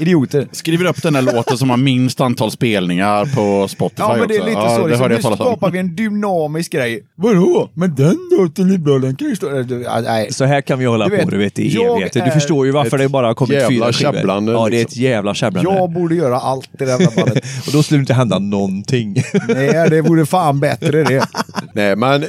Idioter. 0.00 0.48
Skriver 0.52 0.84
upp 0.84 1.02
den 1.02 1.14
här 1.14 1.22
låten 1.22 1.58
som 1.58 1.70
har 1.70 1.76
minst 1.76 2.20
antal 2.20 2.50
spelningar 2.50 3.24
på 3.34 3.68
Spotify 3.68 4.02
Ja, 4.02 4.16
men 4.18 4.28
det 4.28 4.34
är 4.34 4.38
också. 4.38 4.48
lite 4.48 4.60
ja, 4.60 4.76
så. 4.76 4.86
Det 4.86 5.08
Liksom, 5.14 5.30
nu 5.30 5.36
skapar 5.36 5.70
vi 5.70 5.78
en 5.78 5.96
dynamisk 5.96 6.72
grej. 6.72 7.04
Vadå? 7.14 7.70
Men 7.74 7.94
den 7.94 8.16
låten 8.38 8.74
är 8.74 8.78
bra, 8.78 8.98
den 8.98 9.16
kan 9.16 9.28
ju 9.28 9.36
stå... 9.36 9.46
Ja, 9.84 10.00
Nej. 10.00 10.32
Så 10.32 10.44
här 10.44 10.60
kan 10.60 10.78
vi 10.78 10.84
hålla 10.84 11.04
Du 11.04 11.10
vet, 11.10 11.24
på 11.24 11.30
du 11.30 11.38
vet, 11.38 11.58
i 11.58 11.76
evigheter. 11.76 12.24
Du 12.24 12.30
förstår 12.30 12.66
ju 12.66 12.72
varför 12.72 12.98
det 12.98 13.08
bara 13.08 13.26
har 13.26 13.34
kommit 13.34 13.52
jävla 13.52 13.92
fyra 13.92 14.12
skivor. 14.12 14.52
Ja, 14.52 14.68
det 14.68 14.76
är 14.76 14.80
ett 14.80 14.88
liksom. 14.88 15.02
jävla 15.02 15.34
tjabblande. 15.34 15.70
Jag 15.70 15.92
borde 15.92 16.14
göra 16.14 16.36
allt 16.36 16.68
i 16.74 16.84
det 16.84 16.84
jävla 16.84 17.10
bandet. 17.16 17.44
Och 17.66 17.72
då 17.72 17.82
skulle 17.82 17.98
det 17.98 18.00
inte 18.00 18.14
hända 18.14 18.38
någonting. 18.38 19.22
Nej, 19.48 19.90
det 19.90 20.00
vore 20.00 20.26
fan 20.26 20.60
bättre 20.60 21.04
det. 21.04 21.28
Nej, 21.74 21.96
men 21.96 22.22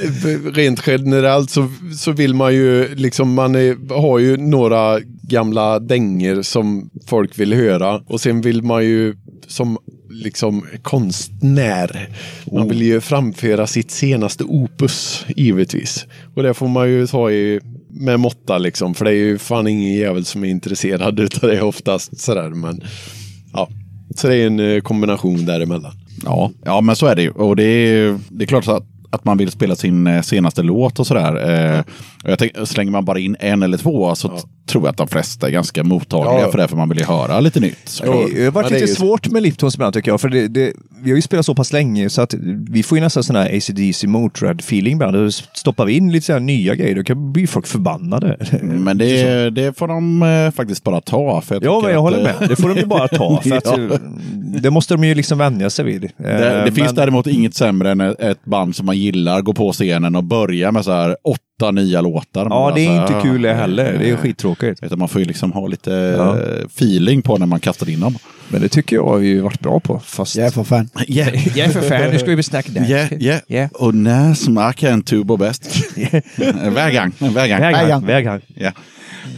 rent 0.53 0.87
generellt 0.87 1.49
så, 1.49 1.67
så 1.97 2.11
vill 2.11 2.33
man 2.33 2.53
ju, 2.53 2.95
liksom 2.95 3.33
man 3.33 3.55
är, 3.55 3.93
har 4.01 4.19
ju 4.19 4.37
några 4.37 4.99
gamla 5.21 5.79
dänger 5.79 6.41
som 6.41 6.89
folk 7.07 7.39
vill 7.39 7.53
höra 7.53 8.01
och 8.07 8.21
sen 8.21 8.41
vill 8.41 8.63
man 8.63 8.85
ju 8.85 9.15
som 9.47 9.77
liksom 10.09 10.65
konstnär, 10.81 12.09
man 12.51 12.67
vill 12.67 12.81
ju 12.81 13.01
framföra 13.01 13.67
sitt 13.67 13.91
senaste 13.91 14.43
opus, 14.43 15.25
givetvis. 15.35 16.05
Och 16.35 16.43
det 16.43 16.53
får 16.53 16.67
man 16.67 16.89
ju 16.89 17.07
ta 17.07 17.31
i 17.31 17.59
med 17.89 18.19
måtta 18.19 18.57
liksom, 18.57 18.93
för 18.93 19.05
det 19.05 19.11
är 19.11 19.15
ju 19.15 19.37
fan 19.37 19.67
ingen 19.67 19.93
jävel 19.93 20.25
som 20.25 20.43
är 20.43 20.49
intresserad 20.49 21.19
utav 21.19 21.49
det 21.49 21.61
oftast 21.61 22.19
sådär, 22.19 22.49
men 22.49 22.81
ja. 23.53 23.69
Så 24.15 24.27
det 24.27 24.35
är 24.35 24.47
en 24.47 24.59
eh, 24.59 24.81
kombination 24.81 25.45
däremellan. 25.45 25.93
Ja, 26.25 26.51
ja, 26.65 26.81
men 26.81 26.95
så 26.95 27.05
är 27.05 27.15
det 27.15 27.21
ju. 27.21 27.31
Och 27.31 27.55
det 27.55 27.63
är, 27.63 28.19
det 28.29 28.43
är 28.43 28.47
klart 28.47 28.67
att, 28.67 28.83
att 29.15 29.25
man 29.25 29.37
vill 29.37 29.51
spela 29.51 29.75
sin 29.75 30.07
eh, 30.07 30.21
senaste 30.21 30.63
låt 30.63 30.99
och 30.99 31.07
sådär. 31.07 31.49
Eh, 31.49 31.83
jag 32.27 32.39
tänk, 32.39 32.51
slänger 32.67 32.91
man 32.91 33.05
bara 33.05 33.19
in 33.19 33.35
en 33.39 33.63
eller 33.63 33.77
två 33.77 34.15
så 34.15 34.27
t- 34.27 34.33
tror 34.69 34.83
jag 34.83 34.89
att 34.91 34.97
de 34.97 35.07
flesta 35.07 35.47
är 35.47 35.51
ganska 35.51 35.83
mottagliga 35.83 36.41
Ja. 36.45 36.51
för 36.51 36.57
det, 36.57 36.67
för 36.67 36.77
man 36.77 36.89
vill 36.89 36.99
ju 36.99 37.05
höra 37.05 37.39
lite 37.39 37.59
nytt. 37.59 37.77
Så. 37.85 38.03
Det 38.03 38.09
har 38.43 38.51
varit 38.51 38.65
Ja, 38.65 38.69
det 38.69 38.75
är 38.75 38.79
lite 38.79 38.91
ju- 38.91 38.95
svårt 38.95 39.27
med 39.29 39.43
Liptons 39.43 39.75
ibland 39.75 39.93
tycker 39.93 40.11
jag. 40.11 40.21
För 40.21 40.29
det, 40.29 40.47
det, 40.47 40.73
vi 41.03 41.09
har 41.11 41.15
ju 41.15 41.21
spelat 41.21 41.45
så 41.45 41.55
pass 41.55 41.73
länge 41.73 42.09
så 42.09 42.21
att 42.21 42.33
vi 42.69 42.83
får 42.83 42.97
ju 42.97 43.03
nästan 43.03 43.23
sån 43.23 43.35
här 43.35 43.45
ACDC 43.57 44.07
Motörhead-feeling 44.07 44.91
ibland. 44.93 45.15
Och 45.15 45.33
stoppar 45.33 45.85
vi 45.85 45.93
in 45.93 46.11
lite 46.11 46.25
så 46.25 46.33
här 46.33 46.39
nya 46.39 46.75
grejer, 46.75 46.95
då 46.95 47.03
kan 47.03 47.33
bli 47.33 47.47
folk 47.47 47.67
förbannade. 47.67 48.37
Men 48.61 48.97
det, 48.97 49.49
det 49.49 49.77
får 49.77 49.87
de 49.87 50.23
eh, 50.23 50.51
faktiskt 50.51 50.83
bara 50.83 51.01
ta. 51.01 51.41
För 51.41 51.55
jag 51.55 51.63
Ja, 51.63 51.81
men 51.83 51.91
jag 51.91 52.01
håller 52.01 52.17
eh, 52.17 52.23
med. 52.23 52.49
Det 52.49 52.55
får 52.55 52.69
de 52.69 52.75
ju 52.79 52.85
bara 52.85 53.07
ta. 53.07 53.41
För 53.43 53.55
att, 53.57 53.65
Ja. 53.77 53.97
Det 54.61 54.69
måste 54.71 54.93
de 54.93 55.03
ju 55.03 55.15
liksom 55.15 55.37
vänja 55.37 55.69
sig 55.69 55.85
vid. 55.85 56.01
Det, 56.01 56.11
det 56.17 56.59
Eh, 56.59 56.63
finns 56.65 56.77
men- 56.87 56.95
däremot 56.95 57.27
inget 57.27 57.55
sämre 57.55 57.91
än 57.91 58.01
ett 58.01 58.45
band 58.45 58.75
som 58.75 58.85
man 58.85 58.97
gillar, 58.97 59.41
gå 59.41 59.53
på 59.53 59.71
scenen 59.71 60.15
och 60.15 60.23
börja 60.23 60.71
med 60.71 60.85
så 60.85 60.91
här 60.91 61.17
åtta 61.57 61.71
nya 61.71 62.01
låtar. 62.01 62.47
Ja, 62.49 62.71
det 62.75 62.81
är 62.81 62.85
så 62.85 62.91
här, 62.91 63.01
inte 63.07 63.27
kul 63.27 63.41
det 63.41 63.53
heller. 63.53 63.97
Det 63.99 64.09
är 64.09 64.11
eh, 64.13 64.17
skittråkigt. 64.17 64.83
Utan 64.83 64.99
man 64.99 65.07
får 65.09 65.21
ju 65.21 65.27
liksom 65.27 65.51
ha 65.51 65.67
lite 65.67 65.91
Ja. 65.91 66.37
eh, 66.39 66.65
feeling 66.65 67.21
på 67.21 67.37
när 67.37 67.45
man 67.45 67.59
kastar 67.59 67.89
in 67.89 67.99
dem. 67.99 68.17
Men 68.49 68.61
det 68.61 68.67
tycker 68.69 68.95
jag 68.95 69.05
har 69.05 69.17
vi 69.17 69.39
varit 69.39 69.59
bra 69.59 69.79
på. 69.79 69.99
Fast... 69.99 70.35
Jag 70.35 70.47
är 70.47 70.51
för 70.51 70.63
fan. 70.63 70.89
Yeah. 71.07 71.47
Jag 71.57 71.67
är 71.67 71.71
för 71.71 71.81
fan, 71.81 72.11
nu 72.11 72.19
ska 72.19 72.35
vi 72.35 72.43
snacka 72.43 72.71
där. 72.71 72.89
Yeah, 72.89 73.13
yeah. 73.13 73.41
Yeah. 73.47 73.71
Och 73.71 73.95
när 73.95 74.33
smakar 74.33 74.91
en 74.91 75.01
tubo 75.01 75.37
bäst? 75.37 75.85
Vägang. 76.73 77.11
Vägang. 77.19 77.61
Väghang. 77.61 78.05
Väghang. 78.05 78.41
Ja. 78.55 78.65
Eh, 78.67 78.71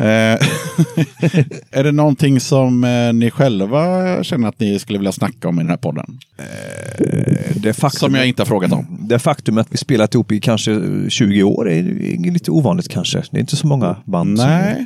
är 1.71 1.83
det 1.83 1.91
någonting 1.91 2.39
som 2.39 2.83
eh, 2.83 3.13
ni 3.13 3.31
själva 3.31 4.23
känner 4.23 4.47
att 4.47 4.59
ni 4.59 4.79
skulle 4.79 4.99
vilja 4.99 5.11
snacka 5.11 5.47
om 5.47 5.55
i 5.59 5.63
den 5.63 5.69
här 5.69 5.77
podden? 5.77 6.19
Det 7.55 7.73
faktum, 7.73 7.99
Som 7.99 8.15
jag 8.15 8.27
inte 8.27 8.41
har 8.41 8.45
frågat 8.47 8.71
om. 8.71 8.85
det 8.99 9.19
faktum 9.19 9.57
att 9.57 9.67
vi 9.69 9.77
spelat 9.77 10.13
ihop 10.13 10.31
i 10.31 10.39
kanske 10.39 10.81
20 11.09 11.43
år 11.43 11.69
är 11.71 12.31
lite 12.31 12.51
ovanligt 12.51 12.89
kanske. 12.89 13.23
Det 13.31 13.37
är 13.37 13.41
inte 13.41 13.55
så 13.55 13.67
många 13.67 13.95
band 14.05 14.37
Nej. 14.37 14.85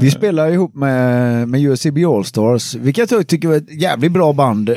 Vi 0.00 0.10
spelar 0.10 0.50
ihop 0.50 0.74
med, 0.74 1.48
med 1.48 1.60
USCB 1.60 2.04
Allstars, 2.04 2.74
vilket 2.74 3.10
jag 3.10 3.26
tycker 3.26 3.48
var 3.48 3.54
ett 3.56 3.80
jävligt 3.82 4.12
bra 4.12 4.32
band. 4.32 4.68
Eh, 4.68 4.76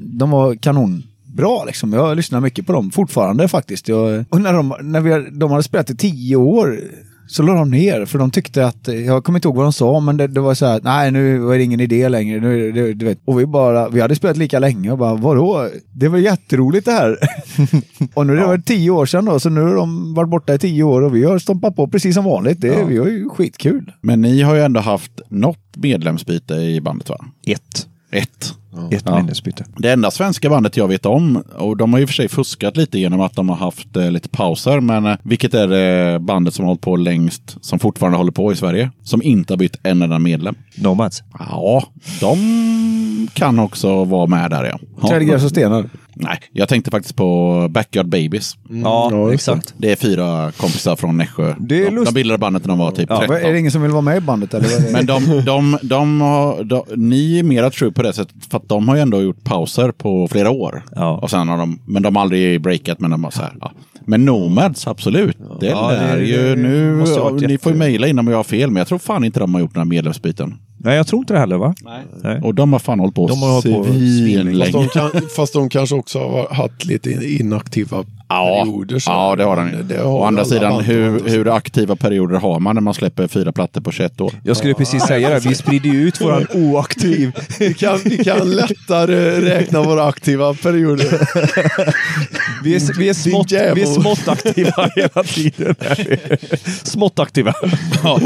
De 0.00 0.30
var 0.30 0.54
kanonbra 0.54 1.64
liksom. 1.66 1.92
Jag 1.92 2.16
lyssnar 2.16 2.40
mycket 2.40 2.66
på 2.66 2.72
dem 2.72 2.90
fortfarande 2.90 3.48
faktiskt. 3.48 3.88
Jag, 3.88 4.24
och 4.30 4.40
när, 4.40 4.52
de, 4.52 4.74
när 4.82 5.00
vi, 5.00 5.30
de 5.32 5.50
hade 5.50 5.62
spelat 5.62 5.90
i 5.90 5.96
tio 5.96 6.36
år 6.36 6.80
så 7.28 7.42
la 7.42 7.54
de 7.54 7.70
ner 7.70 8.04
för 8.04 8.18
de 8.18 8.30
tyckte 8.30 8.66
att, 8.66 8.88
jag 8.88 9.24
kommer 9.24 9.38
inte 9.38 9.48
ihåg 9.48 9.56
vad 9.56 9.64
de 9.64 9.72
sa, 9.72 10.00
men 10.00 10.16
det, 10.16 10.26
det 10.26 10.40
var 10.40 10.54
så 10.54 10.66
här, 10.66 10.80
nej 10.82 11.10
nu 11.10 11.38
var 11.38 11.56
det 11.56 11.62
ingen 11.62 11.80
idé 11.80 12.08
längre. 12.08 12.40
Nu, 12.40 12.72
det, 12.72 12.94
du 12.94 13.06
vet. 13.06 13.18
Och 13.24 13.40
vi 13.40 13.46
bara, 13.46 13.88
vi 13.88 14.00
hade 14.00 14.16
spelat 14.16 14.36
lika 14.36 14.58
länge 14.58 14.92
och 14.92 14.98
bara, 14.98 15.14
vadå? 15.14 15.68
Det 15.92 16.08
var 16.08 16.18
jätteroligt 16.18 16.84
det 16.84 16.92
här. 16.92 17.18
och 18.14 18.26
nu 18.26 18.32
är 18.32 18.36
det 18.36 18.46
var 18.46 18.58
tio 18.58 18.90
år 18.90 19.06
sedan 19.06 19.24
då, 19.24 19.40
så 19.40 19.48
nu 19.48 19.60
har 19.60 19.74
de 19.74 20.14
varit 20.14 20.30
borta 20.30 20.54
i 20.54 20.58
tio 20.58 20.82
år 20.82 21.02
och 21.02 21.16
vi 21.16 21.24
har 21.24 21.38
stompat 21.38 21.76
på 21.76 21.88
precis 21.88 22.14
som 22.14 22.24
vanligt. 22.24 22.60
Det, 22.60 22.84
Vi 22.84 22.98
har 22.98 23.06
ju 23.06 23.28
skitkul. 23.28 23.92
Men 24.00 24.20
ni 24.20 24.42
har 24.42 24.54
ju 24.54 24.62
ändå 24.62 24.80
haft 24.80 25.20
något 25.28 25.76
medlemsbyte 25.76 26.54
i 26.54 26.80
bandet 26.80 27.08
va? 27.08 27.24
Ett. 27.46 27.86
Ett. 28.10 28.54
Ett 28.90 29.02
Ja. 29.06 29.16
medlemsbyte. 29.16 29.64
Det 29.76 29.92
enda 29.92 30.10
svenska 30.10 30.50
bandet 30.50 30.76
jag 30.76 30.88
vet 30.88 31.06
om, 31.06 31.42
och 31.58 31.76
de 31.76 31.92
har 31.92 32.00
ju 32.00 32.06
för 32.06 32.14
sig 32.14 32.28
fuskat 32.28 32.76
lite 32.76 32.98
genom 32.98 33.20
att 33.20 33.34
de 33.34 33.48
har 33.48 33.56
haft 33.56 33.96
eh, 33.96 34.10
lite 34.10 34.28
pauser, 34.28 34.80
men 34.80 35.06
eh, 35.06 35.16
vilket 35.22 35.54
är 35.54 35.68
det 35.68 36.18
bandet 36.18 36.54
som 36.54 36.64
har 36.64 36.70
hållit 36.70 36.80
på 36.80 36.96
längst, 36.96 37.56
som 37.60 37.78
fortfarande 37.78 38.18
håller 38.18 38.32
på 38.32 38.52
i 38.52 38.56
Sverige, 38.56 38.90
som 39.02 39.22
inte 39.22 39.52
har 39.52 39.58
bytt 39.58 39.76
en 39.82 40.02
enda 40.02 40.18
medlem? 40.18 40.54
Nomads. 40.76 41.22
Ja, 41.38 41.84
de 42.20 43.28
kan 43.32 43.58
också 43.58 44.04
vara 44.04 44.26
med 44.26 44.50
där 44.50 44.64
ja. 44.64 44.78
ja. 45.02 45.08
Trädgräs 45.08 45.44
och 45.44 45.50
stenar. 45.50 45.84
Nej, 46.20 46.38
jag 46.52 46.68
tänkte 46.68 46.90
faktiskt 46.90 47.16
på 47.16 47.66
Backyard 47.70 48.06
Babies. 48.08 48.56
Ja, 48.70 49.08
Ja, 49.12 49.32
exakt. 49.34 49.74
Det 49.76 49.92
är 49.92 49.96
fyra 49.96 50.52
kompisar 50.52 50.96
från 50.96 51.16
Nässjö. 51.16 51.54
Det 51.58 51.82
är 51.86 51.90
de, 51.90 52.04
de 52.04 52.14
bildade 52.14 52.38
bandet 52.38 52.62
när 52.64 52.68
de 52.68 52.78
var 52.78 52.90
typ 52.90 53.06
Ja, 53.10 53.18
13. 53.18 53.36
Är 53.36 53.52
det 53.52 53.58
ingen 53.58 53.72
som 53.72 53.82
vill 53.82 53.90
vara 53.90 54.02
med 54.02 54.16
i 54.16 54.20
bandet 54.20 54.54
eller? 54.54 54.92
Men 54.92 55.06
de, 55.06 55.42
de, 55.46 55.78
de, 55.82 56.20
har, 56.20 56.64
de, 56.64 56.82
ni 56.96 57.38
är 57.38 57.42
mera 57.42 57.70
true 57.70 57.92
på 57.92 58.02
det 58.02 58.12
sättet, 58.12 58.36
för 58.50 58.56
att 58.58 58.68
de 58.68 58.88
har 58.88 58.96
ju 58.96 59.02
ändå 59.02 59.22
gjort 59.22 59.44
pauser 59.44 59.90
på 59.90 60.28
flera 60.28 60.50
år. 60.50 60.82
Ja. 60.94 61.18
Och 61.22 61.30
sen 61.30 61.48
har 61.48 61.58
de, 61.58 61.78
men 61.86 62.02
de 62.02 62.16
har 62.16 62.22
aldrig 62.22 62.60
breakat, 62.62 63.00
men 63.00 63.10
de 63.10 63.24
har 63.24 63.30
så 63.30 63.42
här, 63.42 63.52
ja. 63.60 63.72
Men 64.06 64.24
Nomads, 64.24 64.86
absolut. 64.86 65.36
Det 65.60 65.66
Ja, 65.66 65.90
det- 65.90 65.96
är 65.96 66.18
ju, 66.18 66.36
det 66.54 66.62
nu, 66.62 67.46
ni 67.48 67.58
får 67.58 67.72
ju 67.72 67.78
mejla 67.78 68.06
in 68.08 68.18
om 68.18 68.28
jag 68.28 68.36
har 68.36 68.44
fel, 68.44 68.70
men 68.70 68.76
jag 68.80 68.88
tror 68.88 68.98
fan 68.98 69.24
inte 69.24 69.40
de 69.40 69.54
har 69.54 69.60
gjort 69.60 69.74
några 69.74 69.84
medlemsbyten. 69.84 70.54
Nej, 70.78 70.96
jag 70.96 71.06
tror 71.06 71.20
inte 71.20 71.32
det 71.32 71.38
heller 71.38 71.56
va? 71.56 71.74
Nej. 72.22 72.40
Och 72.42 72.54
de 72.54 72.72
har 72.72 72.80
fan 72.80 73.00
hållit 73.00 73.14
på 73.14 73.26
De 73.26 73.42
har 73.42 73.50
hållit 73.50 73.64
på 73.64 73.84
svinlänge. 73.84 74.72
Fast 74.72 74.72
de, 74.72 74.88
kan, 74.88 75.28
fast 75.36 75.52
de 75.52 75.68
kanske 75.68 75.96
också 75.96 76.18
har 76.18 76.54
haft 76.54 76.84
lite 76.84 77.10
inaktiva 77.10 78.04
Ja, 78.28 78.64
perioder. 78.64 78.98
så 78.98 79.10
ja, 79.10 79.36
det 79.36 79.44
har 79.44 79.56
den. 79.56 79.88
det 79.88 79.96
har 79.96 80.04
Å 80.04 80.24
andra 80.24 80.44
sidan, 80.44 80.80
hur, 80.80 81.28
hur 81.28 81.48
aktiva 81.48 81.96
perioder 81.96 82.36
har 82.36 82.60
man 82.60 82.76
när 82.76 82.80
man 82.80 82.94
släpper 82.94 83.28
fyra 83.28 83.52
plattor 83.52 83.80
på 83.80 83.92
21 83.92 84.20
år? 84.20 84.32
Jag 84.44 84.56
skulle 84.56 84.74
precis 84.74 85.02
säga 85.02 85.30
det. 85.30 85.38
Vi 85.38 85.54
sprider 85.54 85.90
ju 85.90 86.08
ut 86.08 86.20
våran 86.20 86.46
oaktiv. 86.54 87.32
Vi 87.58 87.74
kan, 87.74 88.00
vi 88.04 88.24
kan 88.24 88.50
lättare 88.50 89.40
räkna 89.40 89.82
våra 89.82 90.04
aktiva 90.04 90.54
perioder. 90.54 91.08
Vi 92.64 92.74
är, 92.74 92.98
vi 92.98 93.08
är, 93.08 93.14
smått, 93.14 93.52
vi 93.52 93.56
är 93.56 93.86
smått 93.86 94.28
aktiva 94.28 94.90
hela 94.96 95.22
tiden. 95.22 95.74
Smått 96.82 97.18
aktiva. 97.18 97.54
Ja. 98.04 98.20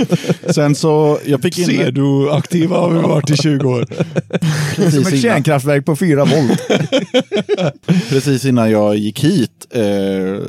Sen 0.50 0.74
så, 0.74 1.18
jag 1.26 1.42
fick 1.42 1.58
in... 1.58 1.64
Pseudo-aktiva 1.64 2.76
har 2.76 2.90
vi 2.90 2.98
varit 2.98 3.30
i 3.30 3.36
20 3.36 3.68
år. 3.68 3.86
Som 4.74 4.84
precis 4.84 5.06
ett 5.06 5.12
innan, 5.12 5.20
kärnkraftverk 5.20 5.84
på 5.84 5.96
fyra 5.96 6.24
volt. 6.24 6.68
precis 8.08 8.44
innan 8.44 8.70
jag 8.70 8.96
gick 8.96 9.24
hit 9.24 9.66
eh, 9.70 9.91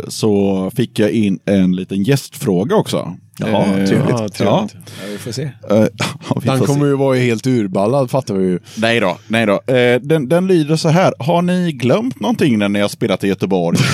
så 0.07 0.72
fick 0.76 0.99
jag 0.99 1.11
in 1.11 1.40
en 1.45 1.76
liten 1.76 2.03
gästfråga 2.03 2.76
också. 2.76 3.14
Jaha, 3.40 3.65
Eh, 3.65 3.74
trevligt. 3.88 4.10
Ja, 4.10 4.18
trevligt. 4.30 4.40
Ja. 4.40 4.68
vi 5.11 5.18
får 5.18 5.32
se. 5.32 5.44
Eh, 5.44 5.52
ja, 5.70 5.88
vi 6.41 6.48
Den 6.49 6.57
får 6.57 6.65
kommer 6.65 6.82
se. 6.82 6.88
ju 6.88 6.95
vara 6.95 7.18
helt 7.18 7.48
urballad 7.48 8.11
fattar 8.11 8.34
vi 8.36 8.45
ju. 8.45 8.60
Nej 8.78 8.99
då, 8.99 9.18
nej 9.28 9.45
då. 9.45 9.74
Eh, 9.74 9.99
den, 10.02 10.30
den 10.30 10.48
lyder 10.48 10.76
så 10.76 10.90
här. 10.90 11.14
Har 11.20 11.41
ni 11.41 11.72
glömt 11.72 12.20
någonting 12.20 12.60
när 12.60 12.70
ni 12.70 12.80
har 12.80 12.88
spelat 12.90 13.24
i 13.24 13.28
Göteborg? 13.28 13.78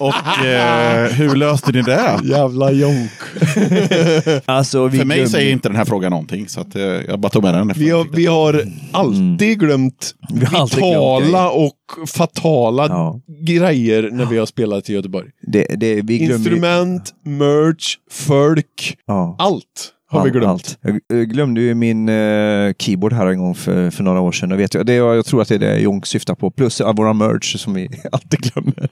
Och 0.00 0.44
eh, 0.46 1.06
hur 1.12 1.36
löste 1.36 1.72
ni 1.72 1.82
det? 1.82 2.18
Jävla 2.24 2.70
jonk. 2.72 3.10
Alltså, 4.44 4.86
vi 4.86 4.98
För 4.98 5.04
mig 5.04 5.16
glömde- 5.16 5.30
säger 5.30 5.52
inte 5.52 5.68
den 5.68 5.76
här 5.76 5.84
frågan 5.84 6.10
någonting, 6.10 6.48
så 6.48 6.60
att, 6.60 6.74
eh, 6.76 6.82
jag 6.82 7.20
bara 7.20 7.28
tog 7.28 7.42
med 7.42 7.54
den. 7.54 7.72
Vi 7.76 7.90
har, 7.90 8.06
vi 8.12 8.26
har 8.26 8.62
alltid 8.92 9.60
glömt 9.60 10.14
Vi 10.34 10.44
har 10.44 10.58
alltid 10.60 10.78
glömt 10.78 10.92
vitala 10.94 11.50
och 11.50 11.74
fatala 12.08 12.86
Ja. 12.88 13.20
grejer 13.46 14.10
när 14.12 14.24
vi 14.26 14.38
har 14.38 14.46
spelat 14.46 14.90
i 14.90 14.92
Göteborg. 14.92 15.28
Det, 15.42 15.66
det, 15.76 15.94
vi 16.02 16.18
glömmer... 16.18 16.34
Instrument, 16.34 17.14
merch, 17.24 17.96
folk, 18.10 18.96
Ja. 19.06 19.36
allt 19.38 19.92
Har 20.18 20.24
vi 20.24 20.30
glömt. 20.30 20.46
Allt. 20.46 20.78
Jag 21.08 21.28
glömde 21.28 21.60
ju 21.60 21.74
min 21.74 22.08
eh, 22.08 22.72
keyboard 22.78 23.12
här 23.12 23.26
en 23.26 23.38
gång 23.38 23.54
för, 23.54 23.90
för 23.90 24.02
några 24.02 24.20
år 24.20 24.32
sedan. 24.32 24.50
Jag, 24.50 24.56
vet, 24.56 24.74
jag, 24.74 24.86
det, 24.86 24.94
jag 24.94 25.24
tror 25.26 25.42
att 25.42 25.48
det 25.48 25.54
är 25.54 25.58
det 25.58 25.78
Jonk 25.78 26.06
syftar 26.06 26.34
på. 26.34 26.50
Plus 26.50 26.80
uh, 26.80 26.92
våra 26.94 27.12
merch 27.12 27.56
som 27.58 27.74
vi 27.74 27.88
alltid 28.12 28.40
glömmer. 28.40 28.88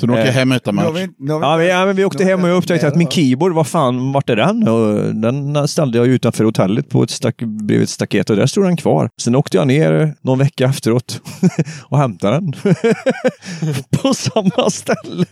Så 0.00 0.06
du 0.06 0.12
åker 0.12 0.26
Eh, 0.26 0.30
hem 0.32 0.52
utan 0.52 0.76
Nu 0.76 0.82
match? 0.82 0.92
vi, 0.94 1.00
nu 1.06 1.12
vi, 1.18 1.28
Ja, 1.28 1.56
vi, 1.56 1.68
ja, 1.68 1.86
men 1.86 1.96
vi 1.96 2.04
åkte 2.04 2.24
hem 2.24 2.42
och 2.44 2.48
jag 2.48 2.56
upptäckte 2.56 2.88
att 2.88 2.96
min 2.96 3.08
keyboard, 3.10 3.52
vad 3.52 3.66
fan, 3.66 4.12
vart 4.12 4.30
är 4.30 4.36
den? 4.36 4.68
Och 4.68 5.14
den 5.14 5.68
ställde 5.68 5.98
jag 5.98 6.06
utanför 6.06 6.44
hotellet 6.44 6.88
på 6.88 7.02
ett 7.02 7.10
stack, 7.10 7.36
bredvid 7.36 7.82
ett 7.82 7.88
staket 7.90 8.30
och 8.30 8.36
där 8.36 8.46
stod 8.46 8.64
den 8.64 8.76
kvar. 8.76 9.10
Sen 9.22 9.34
åkte 9.34 9.56
jag 9.56 9.66
ner 9.66 10.14
någon 10.20 10.38
vecka 10.38 10.64
efteråt 10.64 11.20
och 11.88 11.98
hämtade 11.98 12.34
den. 12.36 12.52
på 14.02 14.14
samma 14.14 14.70
ställe. 14.70 15.26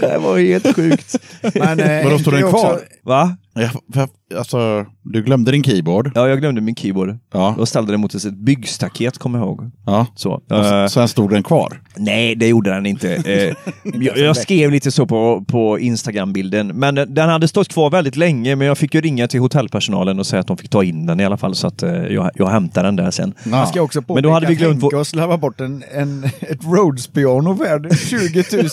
det 0.00 0.18
var 0.18 0.38
helt 0.38 0.76
sjukt. 0.76 1.16
Men, 1.54 1.80
eh, 1.80 2.04
Vadå, 2.04 2.18
står 2.18 2.32
den 2.32 2.50
kvar? 2.50 2.71
Va? 3.04 3.38
Ja, 3.54 3.68
för, 3.94 4.08
alltså, 4.38 4.86
du 5.02 5.22
glömde 5.22 5.50
din 5.50 5.64
keyboard. 5.64 6.10
Ja, 6.14 6.28
jag 6.28 6.40
glömde 6.40 6.60
min 6.60 6.74
keyboard. 6.74 7.18
Ja. 7.32 7.54
Och 7.58 7.68
ställde 7.68 7.92
den 7.92 8.00
mot 8.00 8.14
ett 8.14 8.32
byggstaket, 8.34 9.18
kommer 9.18 9.38
jag 9.38 9.46
ihåg. 9.46 9.70
ja. 9.86 10.06
Så. 10.14 10.42
Eh, 10.50 10.84
s- 10.84 10.92
sen 10.92 11.08
stod 11.08 11.30
den 11.30 11.42
kvar. 11.42 11.80
Nej, 11.96 12.34
det 12.34 12.48
gjorde 12.48 12.70
den 12.70 12.86
inte. 12.86 13.14
Eh, 13.14 13.54
jag, 14.00 14.18
jag 14.18 14.36
skrev 14.36 14.70
lite 14.70 14.90
så 14.90 15.06
på, 15.06 15.44
på 15.48 15.78
Instagram-bilden. 15.78 16.66
Men 16.66 16.94
den- 16.94 17.14
den 17.14 17.28
hade 17.28 17.48
stått 17.48 17.68
kvar 17.68 17.90
väldigt 17.90 18.16
länge, 18.16 18.56
men 18.56 18.66
jag 18.66 18.78
fick 18.78 18.94
ju 18.94 19.00
ringa 19.00 19.28
till 19.28 19.40
hotellpersonalen 19.40 20.18
och 20.18 20.26
säga 20.26 20.40
att 20.40 20.46
de 20.46 20.56
fick 20.56 20.70
ta 20.70 20.84
in 20.84 21.06
den 21.06 21.20
i 21.20 21.24
alla 21.24 21.36
fall. 21.36 21.54
Så 21.54 21.66
att 21.66 21.82
eh, 21.82 21.90
jag, 21.92 22.30
jag 22.34 22.46
hämtade 22.48 22.88
den 22.88 22.96
där 22.96 23.10
sen. 23.10 23.34
Jag 23.44 23.68
ska 23.68 23.82
också 23.82 24.02
Men 24.08 24.22
då 24.22 24.30
hade 24.30 24.46
vi 24.46 24.54
glömt 24.54 24.82
Henke 24.82 24.96
och 24.96 25.06
slarva 25.06 25.36
bort 25.38 25.60
en, 25.60 25.84
en, 25.94 26.24
ett 26.40 26.64
Rhodes-piano 26.64 27.52
värd 27.52 27.96
20 27.98 28.44
000. 28.52 28.68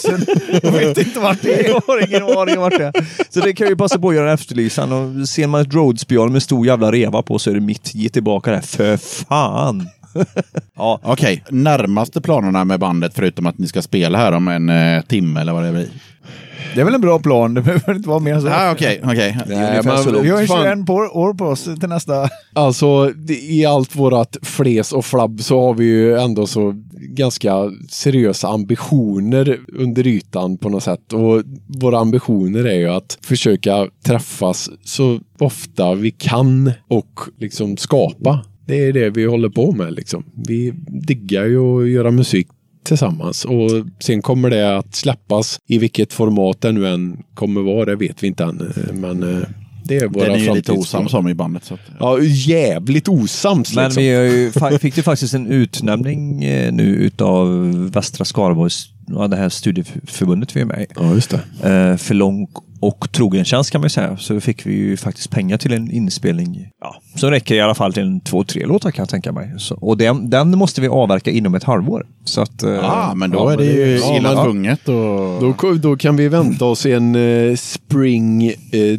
Jag 0.63 0.71
vet 0.71 0.97
inte 0.97 1.19
vart 1.19 1.41
det 1.41 1.59
är. 1.65 1.69
Jag 1.69 1.81
har 1.87 2.07
ingen 2.07 2.23
aning 2.37 2.57
vart 2.59 2.77
det 2.77 2.85
är. 2.85 2.93
Så 3.29 3.39
det 3.39 3.53
kan 3.53 3.67
vi 3.67 3.75
passa 3.75 3.99
på 3.99 4.09
att 4.09 4.15
göra 4.15 4.31
en 4.31 4.37
efterlysan. 4.69 5.19
Och 5.21 5.29
ser 5.29 5.47
man 5.47 5.61
ett 5.61 5.73
Rhodes-piano 5.73 6.31
med 6.31 6.43
stor 6.43 6.65
jävla 6.65 6.91
reva 6.91 7.21
på 7.21 7.39
så 7.39 7.49
är 7.49 7.53
det 7.53 7.61
mitt. 7.61 7.95
Ge 7.95 8.09
tillbaka 8.09 8.51
det. 8.51 8.55
här 8.55 8.61
För 8.61 8.97
fan! 8.97 9.87
Ja, 10.75 10.99
Okej, 11.03 11.43
närmaste 11.49 12.21
planerna 12.21 12.65
med 12.65 12.79
bandet 12.79 13.13
förutom 13.15 13.45
att 13.45 13.57
ni 13.57 13.67
ska 13.67 13.81
spela 13.81 14.17
här 14.17 14.31
om 14.31 14.47
en 14.47 14.69
eh, 14.69 15.01
timme 15.01 15.41
eller 15.41 15.53
vad 15.53 15.63
det 15.63 15.71
blir? 15.71 15.89
Det 16.75 16.81
är 16.81 16.85
väl 16.85 16.93
en 16.93 17.01
bra 17.01 17.19
plan, 17.19 17.53
det 17.53 17.61
behöver 17.61 17.95
inte 17.95 18.09
vara 18.09 18.19
mer 18.19 18.33
än 18.33 18.41
så. 18.41 18.47
Ja, 18.47 18.71
okej, 18.71 19.01
okej. 19.03 19.37
Nej, 19.47 19.83
långt. 19.83 20.25
Vi 20.25 20.29
har 20.29 20.41
ju 20.41 20.47
fan. 20.47 20.63
21 20.63 20.85
på, 20.85 20.93
år 20.93 21.33
på 21.33 21.45
oss 21.45 21.63
till 21.63 21.89
nästa. 21.89 22.29
Alltså 22.53 23.13
i 23.27 23.65
allt 23.65 23.95
vårat 23.95 24.37
fles 24.41 24.91
och 24.91 25.05
flabb 25.05 25.41
så 25.41 25.61
har 25.61 25.73
vi 25.73 25.85
ju 25.85 26.19
ändå 26.19 26.47
så 26.47 26.73
ganska 26.91 27.53
seriösa 27.89 28.47
ambitioner 28.47 29.59
under 29.67 30.07
ytan 30.07 30.57
på 30.57 30.69
något 30.69 30.83
sätt. 30.83 31.13
Och 31.13 31.43
våra 31.67 31.99
ambitioner 31.99 32.65
är 32.65 32.79
ju 32.79 32.89
att 32.89 33.17
försöka 33.21 33.87
träffas 34.05 34.69
så 34.83 35.19
ofta 35.39 35.93
vi 35.93 36.11
kan 36.11 36.71
och 36.87 37.19
liksom 37.37 37.77
skapa. 37.77 38.39
Det 38.69 38.87
är 38.87 38.93
det 38.93 39.09
vi 39.09 39.25
håller 39.25 39.49
på 39.49 39.71
med 39.71 39.93
liksom. 39.93 40.23
Vi 40.47 40.73
diggar 40.87 41.45
ju 41.45 41.59
att 41.59 41.89
göra 41.89 42.11
musik 42.11 42.47
tillsammans 42.83 43.45
och 43.45 43.69
sen 43.99 44.21
kommer 44.21 44.49
det 44.49 44.77
att 44.77 44.95
släppas 44.95 45.59
i 45.67 45.77
vilket 45.77 46.13
format 46.13 46.61
det 46.61 46.71
nu 46.71 46.87
än 46.87 47.23
kommer 47.33 47.61
vara. 47.61 47.85
Det 47.85 47.95
vet 47.95 48.23
vi 48.23 48.27
inte 48.27 48.43
än. 48.43 48.73
Men 48.93 49.23
eh, 49.23 49.47
det 49.83 49.97
är 49.97 50.07
våra 50.07 50.25
Den 50.25 50.35
är 50.35 50.39
ju 50.39 50.53
lite 50.53 50.71
osams 50.71 51.13
om 51.13 51.27
i 51.27 51.33
bandet. 51.33 51.65
Så 51.65 51.73
att, 51.73 51.79
Ja, 51.99 52.19
jävligt 52.21 53.07
osams 53.07 53.75
Men 53.75 53.85
liksom. 53.85 54.03
vi 54.03 54.71
ju, 54.71 54.79
fick 54.79 54.97
ju 54.97 55.03
faktiskt 55.03 55.33
en 55.33 55.47
utnämning 55.47 56.43
eh, 56.43 56.73
nu 56.73 56.95
utav 56.95 57.71
Västra 57.91 58.25
Skaraborgs, 58.25 58.89
ja, 59.15 59.27
det 59.27 59.35
här 59.35 59.49
studieförbundet 59.49 60.55
vi 60.55 60.61
är 60.61 60.65
med 60.65 60.81
i. 60.81 60.85
Ja, 60.95 61.13
just 61.13 61.35
det. 61.61 61.69
Eh, 61.69 61.97
för 61.97 62.13
lång 62.13 62.47
och 62.79 63.11
trogen 63.11 63.45
tjänst 63.45 63.71
kan 63.71 63.81
man 63.81 63.85
ju 63.85 63.89
säga. 63.89 64.17
Så 64.17 64.41
fick 64.41 64.65
vi 64.65 64.73
ju 64.73 64.97
faktiskt 64.97 65.29
pengar 65.29 65.57
till 65.57 65.73
en 65.73 65.91
inspelning. 65.91 66.69
Ja, 66.81 67.01
som 67.15 67.31
räcker 67.31 67.55
i 67.55 67.61
alla 67.61 67.75
fall 67.75 67.93
till 67.93 68.03
en 68.03 68.21
två, 68.21 68.43
tre 68.43 68.65
låtar 68.65 68.91
kan 68.91 69.03
jag 69.03 69.09
tänka 69.09 69.31
mig. 69.31 69.53
Så, 69.57 69.75
och 69.75 69.97
den, 69.97 70.29
den 70.29 70.57
måste 70.57 70.81
vi 70.81 70.87
avverka 70.87 71.31
inom 71.31 71.55
ett 71.55 71.63
halvår. 71.63 72.05
Så 72.23 72.41
att, 72.41 72.63
eh, 72.63 72.91
ah, 72.91 73.15
men 73.15 73.31
då 73.31 73.37
ja, 73.37 73.53
är 73.53 73.57
det 73.57 73.65
ju 73.65 73.97
ja, 73.97 74.17
illa 74.17 74.43
tvunget. 74.43 74.89
Och... 74.89 75.41
Då, 75.41 75.55
då 75.81 75.97
kan 75.97 76.15
vi 76.15 76.27
vänta 76.27 76.65
oss 76.65 76.85
en 76.85 77.15
eh, 77.15 77.55
Spring 77.55 78.47
eh, 78.47 78.53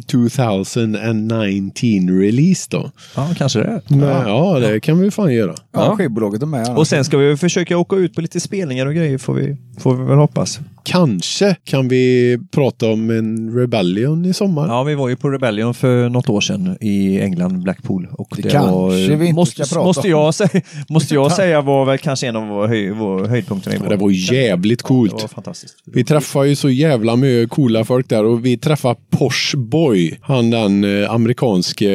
2019 0.07 2.19
release 2.19 2.67
då. 2.71 2.91
ja, 3.15 3.29
kanske 3.37 3.59
det. 3.59 3.81
Men, 3.87 4.27
ja, 4.27 4.59
det 4.59 4.79
kan 4.79 4.99
vi 4.99 5.11
fan 5.11 5.33
göra. 5.33 5.55
Ja, 5.71 5.95
skivbolaget 5.97 6.41
är 6.41 6.45
med. 6.45 6.77
Och 6.77 6.87
sen 6.87 7.05
ska 7.05 7.17
vi 7.17 7.37
försöka 7.37 7.77
åka 7.77 7.95
ut 7.95 8.15
på 8.15 8.21
lite 8.21 8.39
spelningar 8.39 8.85
och 8.85 8.95
grejer 8.95 9.17
får 9.17 9.33
vi, 9.33 9.57
får 9.79 9.95
vi 9.95 10.00
väl 10.05 10.17
hoppas. 10.17 10.59
Kanske 10.83 11.55
kan 11.63 11.87
vi 11.87 12.37
prata 12.51 12.91
om 12.91 13.09
en 13.09 13.55
Rebellion 13.55 14.25
i 14.25 14.33
sommar. 14.33 14.67
Ja, 14.67 14.83
vi 14.83 14.95
var 14.95 15.09
ju 15.09 15.15
på 15.15 15.29
Rebellion 15.29 15.73
för 15.73 16.09
något 16.09 16.29
år 16.29 16.41
sedan 16.41 16.77
i 16.81 17.19
England, 17.21 17.63
Blackpool. 17.63 18.07
Och 18.11 18.33
Det 18.41 18.49
kanske 18.49 19.15
vi 19.15 19.25
inte 19.25 19.33
måste, 19.35 19.65
ska 19.65 19.75
prata 19.75 19.87
måste 19.87 20.01
om. 20.01 20.09
jag, 20.09 20.33
säga, 20.33 20.61
måste 20.89 21.13
jag 21.13 21.31
säga 21.41 21.61
var 21.61 21.85
väl 21.85 21.97
kanske 21.97 22.27
en 22.27 22.35
av 22.35 22.47
våra 22.47 22.67
höj, 22.67 22.93
höjdpunkterna 23.27 23.75
i 23.75 23.77
Ja, 23.77 23.83
vår. 23.83 23.89
det 23.89 23.97
var 23.97 24.33
jävligt 24.33 24.79
Det 24.79 24.83
coolt. 24.83 25.11
var 25.21 25.27
fantastiskt. 25.27 25.75
Vi 25.85 26.03
träffar 26.03 26.43
ju 26.43 26.55
så 26.55 26.69
jävla 26.69 27.15
mycket 27.15 27.49
coola 27.49 27.83
folk 27.85 28.09
där 28.09 28.23
och 28.25 28.45
vi 28.45 28.57
träffar 28.57 28.95
Porsche 29.09 29.57
Boy, 29.57 30.17
han 30.21 30.49
den 30.49 30.83
eh, 31.03 31.11
amerikanske 31.11 31.87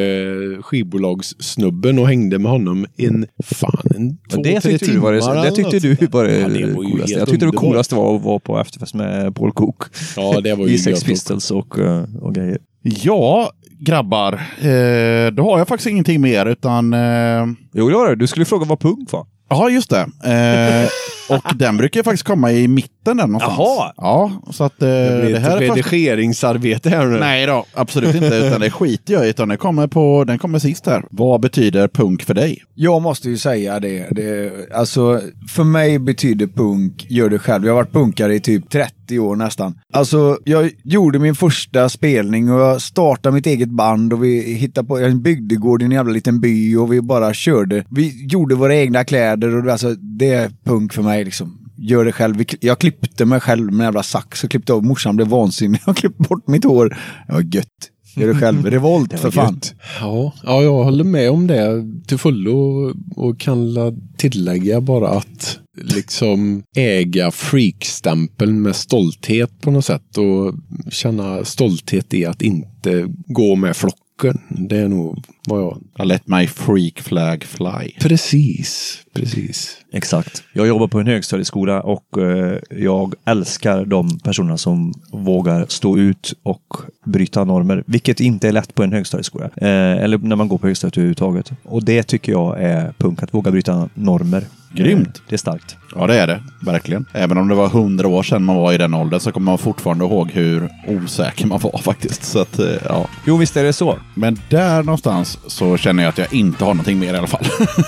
skivbolagssnubben 0.61 1.99
och 1.99 2.07
hängde 2.07 2.39
med 2.39 2.51
honom 2.51 2.85
en, 2.97 3.25
fan, 3.43 3.81
en 3.95 4.17
två, 4.31 4.41
det 4.41 4.61
tre 4.61 4.71
var 4.71 4.77
timmar 4.77 5.11
det, 5.11 5.49
det 5.49 5.55
tyckte 5.55 5.79
du 5.79 6.07
var 6.11 6.23
det, 6.23 6.37
Ja, 6.39 6.47
det 6.47 6.65
var 6.73 6.83
ju 6.83 6.89
coolaste. 6.91 7.13
Jag 7.19 7.27
tyckte 7.27 7.45
det 7.45 7.49
underbart. 7.49 7.61
Coolaste 7.89 7.95
var 7.95 8.15
att 8.15 8.21
vara 8.23 8.39
på 8.39 8.59
efterfest 8.59 8.93
med 8.93 9.35
Paul 9.35 9.51
Cook. 9.51 9.83
Ja, 10.15 10.41
det 10.41 10.55
var 10.55 10.67
ju 10.67 10.73
I 10.73 10.77
Sex. 10.77 11.03
Pistols 11.03 11.51
och, 11.51 11.79
eh, 11.79 12.03
och 12.21 12.35
grejer. 12.35 12.57
Ja, 12.81 13.51
grabbar. 13.79 14.33
Eh, 14.59 15.31
då 15.31 15.43
har 15.43 15.57
jag 15.57 15.67
faktiskt 15.67 15.89
ingenting 15.89 16.21
mer 16.21 16.45
utan... 16.45 16.93
Eh, 16.93 17.45
Jo, 17.73 17.89
det 17.89 17.95
var 17.95 18.09
det. 18.09 18.15
Du 18.15 18.27
skulle 18.27 18.45
fråga 18.45 18.65
vad 18.65 18.79
punk 18.79 19.11
var. 19.11 19.25
ja, 19.49 19.69
just 19.69 19.89
det. 19.89 20.01
Eh, 20.23 20.89
och 21.29 21.55
den 21.55 21.77
brukar 21.77 22.03
faktiskt 22.03 22.23
komma 22.23 22.51
i 22.51 22.67
mitten 22.67 23.17
där 23.17 23.27
någonstans. 23.27 23.55
Jaha. 23.57 23.93
Ja, 23.97 24.31
så 24.51 24.63
att 24.63 24.81
eh, 24.81 24.87
Det 24.87 25.21
blir 25.21 25.31
det 25.31 25.37
ett 25.37 25.43
här 25.43 25.61
är 25.61 25.67
först... 25.67 25.91
redigeringsarbete 25.93 26.89
här 26.89 27.05
nu. 27.05 27.19
Nej 27.19 27.45
då, 27.45 27.65
absolut 27.73 28.15
inte. 28.15 28.35
Utan 28.35 28.61
det 28.61 28.71
skiter 28.71 29.13
jag 29.13 29.25
i. 29.25 29.29
Utan 29.29 29.49
det 29.49 29.57
kommer, 29.57 29.87
på, 29.87 30.23
den 30.23 30.39
kommer 30.39 30.59
sist 30.59 30.85
här. 30.85 31.03
Vad 31.11 31.41
betyder 31.41 31.87
punk 31.87 32.23
för 32.23 32.33
dig? 32.33 32.63
Jag 32.75 33.01
måste 33.01 33.29
ju 33.29 33.37
säga 33.37 33.79
det. 33.79 34.07
det. 34.11 34.51
Alltså, 34.75 35.21
för 35.49 35.63
mig 35.63 35.99
betyder 35.99 36.47
punk, 36.47 37.05
gör 37.09 37.29
det 37.29 37.39
själv. 37.39 37.65
Jag 37.65 37.73
har 37.73 37.81
varit 37.83 37.91
punkare 37.93 38.35
i 38.35 38.39
typ 38.39 38.69
30 38.69 39.19
år 39.19 39.35
nästan. 39.35 39.79
Alltså, 39.93 40.37
jag 40.45 40.71
gjorde 40.83 41.19
min 41.19 41.35
första 41.35 41.89
spelning 41.89 42.51
och 42.51 42.59
jag 42.59 42.81
startade 42.81 43.35
mitt 43.35 43.45
eget 43.45 43.69
band 43.69 44.13
och 44.13 44.23
vi 44.23 44.53
hittade 44.53 44.87
på 44.87 44.97
en 44.97 45.21
bygdegård 45.21 45.81
i 45.81 45.85
en 45.85 45.91
jävla 45.91 46.13
liten 46.13 46.39
by 46.41 46.75
och 46.75 46.93
vi 46.93 47.01
bara 47.01 47.33
körde. 47.33 47.85
Vi 47.89 48.27
gjorde 48.27 48.55
våra 48.55 48.75
egna 48.75 49.03
kläder 49.03 49.55
och 49.55 49.63
det, 49.63 49.71
alltså, 49.71 49.95
det 49.95 50.29
är 50.33 50.51
punk 50.65 50.93
för 50.93 51.01
mig 51.01 51.16
liksom. 51.25 51.71
Gör 51.77 52.05
det 52.05 52.11
själv. 52.11 52.43
Jag 52.59 52.79
klippte 52.79 53.25
mig 53.25 53.39
själv 53.39 53.65
med 53.65 53.79
en 53.79 53.87
jävla 53.87 54.03
sax 54.03 54.43
och 54.43 54.51
klippte 54.51 54.73
av. 54.73 54.83
Morsan 54.83 55.15
blev 55.15 55.27
vansinnig. 55.27 55.81
Jag 55.85 55.97
klippte 55.97 56.23
bort 56.23 56.47
mitt 56.47 56.63
hår. 56.63 56.97
Det 57.27 57.33
var 57.33 57.41
gött. 57.41 57.91
Gör 58.15 58.27
det 58.27 58.35
själv. 58.35 58.65
Revolt 58.65 59.19
för 59.19 59.31
fan. 59.31 59.61
Ja, 59.99 60.33
ja, 60.43 60.63
jag 60.63 60.83
håller 60.83 61.03
med 61.03 61.31
om 61.31 61.47
det 61.47 61.85
till 62.07 62.17
fullo 62.17 62.91
och 63.15 63.39
kan 63.39 63.75
tillägga 64.17 64.81
bara 64.81 65.09
att 65.09 65.59
liksom 65.81 66.63
äga 66.75 67.31
freakstämpeln 67.31 68.61
med 68.61 68.75
stolthet 68.75 69.61
på 69.61 69.71
något 69.71 69.85
sätt 69.85 70.17
och 70.17 70.55
känna 70.93 71.45
stolthet 71.45 72.13
i 72.13 72.25
att 72.25 72.41
inte 72.41 73.05
gå 73.27 73.55
med 73.55 73.75
flocken. 74.17 74.41
Det 74.49 74.77
är 74.77 74.87
nog 74.87 75.23
vad 75.47 75.61
jag... 75.61 76.05
I 76.05 76.07
let 76.07 76.27
my 76.27 76.47
freak 76.47 77.01
flag 77.01 77.43
fly. 77.43 77.91
Precis, 77.99 78.99
precis. 79.13 79.77
Exakt. 79.93 80.43
Jag 80.53 80.67
jobbar 80.67 80.87
på 80.87 80.99
en 80.99 81.07
högstadieskola 81.07 81.81
och 81.81 82.17
eh, 82.17 82.59
jag 82.69 83.13
älskar 83.25 83.85
de 83.85 84.19
personerna 84.19 84.57
som 84.57 84.93
vågar 85.11 85.65
stå 85.69 85.97
ut 85.97 86.33
och 86.43 86.73
bryta 87.05 87.43
normer. 87.43 87.83
Vilket 87.87 88.19
inte 88.19 88.47
är 88.47 88.51
lätt 88.51 88.75
på 88.75 88.83
en 88.83 88.93
högstadieskola. 88.93 89.45
Eh, 89.45 90.03
eller 90.03 90.17
när 90.17 90.35
man 90.35 90.47
går 90.47 90.57
på 90.57 90.67
högstadiet 90.67 90.97
överhuvudtaget. 90.97 91.51
Och 91.63 91.83
det 91.83 92.03
tycker 92.03 92.31
jag 92.31 92.63
är 92.63 92.93
punk, 92.97 93.23
att 93.23 93.33
våga 93.33 93.51
bryta 93.51 93.89
normer. 93.93 94.43
Grymt. 94.73 95.07
Eh, 95.07 95.23
det 95.29 95.35
är 95.35 95.37
starkt. 95.37 95.77
Ja, 95.95 96.07
det 96.07 96.15
är 96.19 96.27
det. 96.27 96.41
Verkligen. 96.59 97.05
Även 97.13 97.37
om 97.37 97.47
det 97.47 97.55
var 97.55 97.67
hundra 97.69 98.07
år 98.07 98.23
sedan 98.23 98.43
man 98.43 98.55
var 98.55 98.73
i 98.73 98.77
den 98.77 98.93
åldern 98.93 99.19
så 99.19 99.31
kommer 99.31 99.45
man 99.51 99.57
fortfarande 99.57 100.05
ihåg 100.05 100.31
hur 100.31 100.69
osäker 100.87 101.47
man 101.47 101.59
var 101.59 101.77
faktiskt. 101.83 102.23
Så 102.23 102.39
att, 102.39 102.59
eh, 102.59 102.65
ja. 102.89 103.05
Jo, 103.25 103.37
visst 103.37 103.57
är 103.57 103.63
det 103.63 103.73
så. 103.73 103.97
Men 104.13 104.39
där 104.49 104.83
någonstans 104.83 105.39
så 105.47 105.77
känner 105.77 106.03
jag 106.03 106.09
att 106.09 106.17
jag 106.17 106.33
inte 106.33 106.63
har 106.65 106.73
någonting 106.73 106.99
mer 106.99 107.13
i 107.13 107.17
alla 107.17 107.27
fall. 107.27 107.45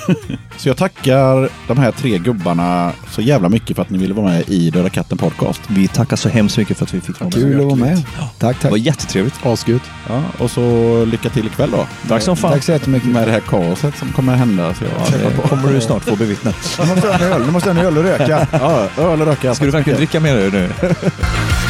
så 0.57 0.69
jag 0.69 0.77
tackar 0.77 1.49
de 1.67 1.77
här 1.77 1.91
tre 1.91 2.17
gubbarna 2.17 2.91
så 3.09 3.21
jävla 3.21 3.49
mycket 3.49 3.75
för 3.75 3.81
att 3.83 3.89
ni 3.89 3.97
ville 3.97 4.13
vara 4.13 4.25
med 4.25 4.49
i 4.49 4.69
Döda 4.69 4.89
katten 4.89 5.17
podcast. 5.17 5.61
Vi 5.67 5.87
tackar 5.87 6.15
så 6.15 6.29
hemskt 6.29 6.57
mycket 6.57 6.77
för 6.77 6.85
att 6.85 6.93
vi 6.93 7.01
fick 7.01 7.19
vara 7.19 7.29
med. 7.29 7.33
Kul 7.33 7.59
att 7.59 7.65
vara 7.65 7.75
med. 7.75 8.03
Tack, 8.37 8.55
Det 8.55 8.61
tack. 8.61 8.71
var 8.71 8.77
jättetrevligt. 8.77 9.45
Asgött. 9.45 9.81
Ja, 10.09 10.21
och 10.37 10.51
så 10.51 11.05
lycka 11.05 11.29
till 11.29 11.45
ikväll 11.45 11.71
då. 11.71 11.85
Tack 12.07 12.21
som 12.21 12.37
fan. 12.37 12.51
Tack 12.51 12.63
så 12.63 12.71
jättemycket. 12.71 13.09
Med 13.09 13.27
det 13.27 13.31
här 13.31 13.39
kaoset 13.39 13.97
som 13.97 14.07
kommer 14.11 14.35
hända. 14.35 14.73
Så 14.73 14.83
jag 14.83 15.21
Det 15.31 15.47
kommer 15.49 15.73
du 15.73 15.81
snart 15.81 16.03
få 16.03 16.15
bevittna. 16.15 16.53
Nu 16.79 17.51
måste 17.51 17.69
jag 17.69 17.75
ha 17.75 17.81
en 17.81 17.87
öl, 17.87 17.88
öl 17.89 17.97
och 17.97 18.03
röka. 18.03 18.47
ja, 18.51 18.87
öl 18.97 19.21
och 19.21 19.27
röka. 19.27 19.55
Ska 19.55 19.65
du 19.65 19.71
verkligen 19.71 19.97
dricka 19.97 20.19
mer 20.19 20.35
öl 20.35 20.51
nu? 20.51 20.69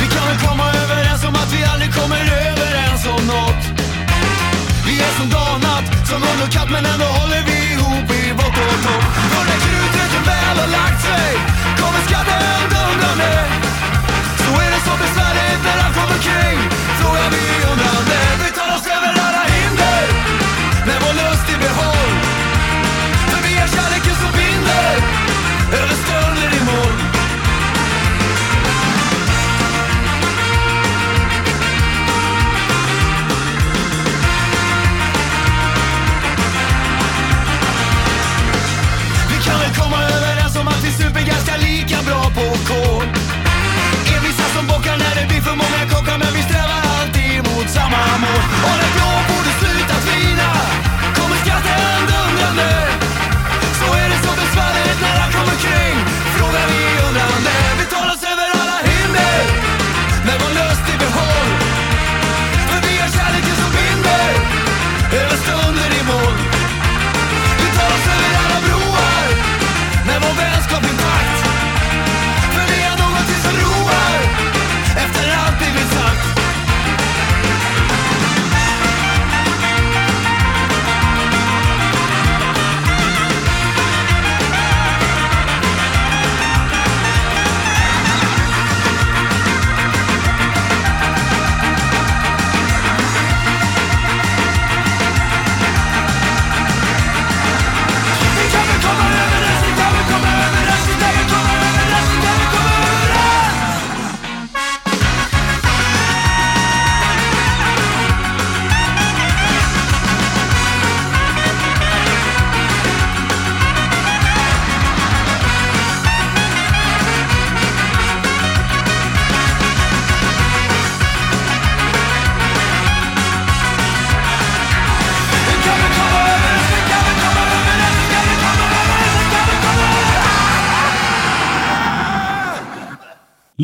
vi 0.01 0.07
kan 0.15 0.27
väl 0.27 0.39
komma 0.47 0.63
överens 0.83 1.23
om 1.27 1.35
att 1.35 1.53
vi 1.53 1.63
aldrig 1.63 1.93
kommer 1.93 2.21
överens 2.51 3.05
om 3.05 3.27
något. 3.27 3.63
Vi 4.87 4.99
är 4.99 5.11
som 5.19 5.29
dag 5.29 5.47
och 5.55 5.61
natt, 5.61 6.07
som 6.09 6.21
hund 6.21 6.41
och 6.45 6.51
katt 6.51 6.69
men 6.71 6.85
ändå 6.85 7.05
håller 7.05 7.41
vi 7.47 7.48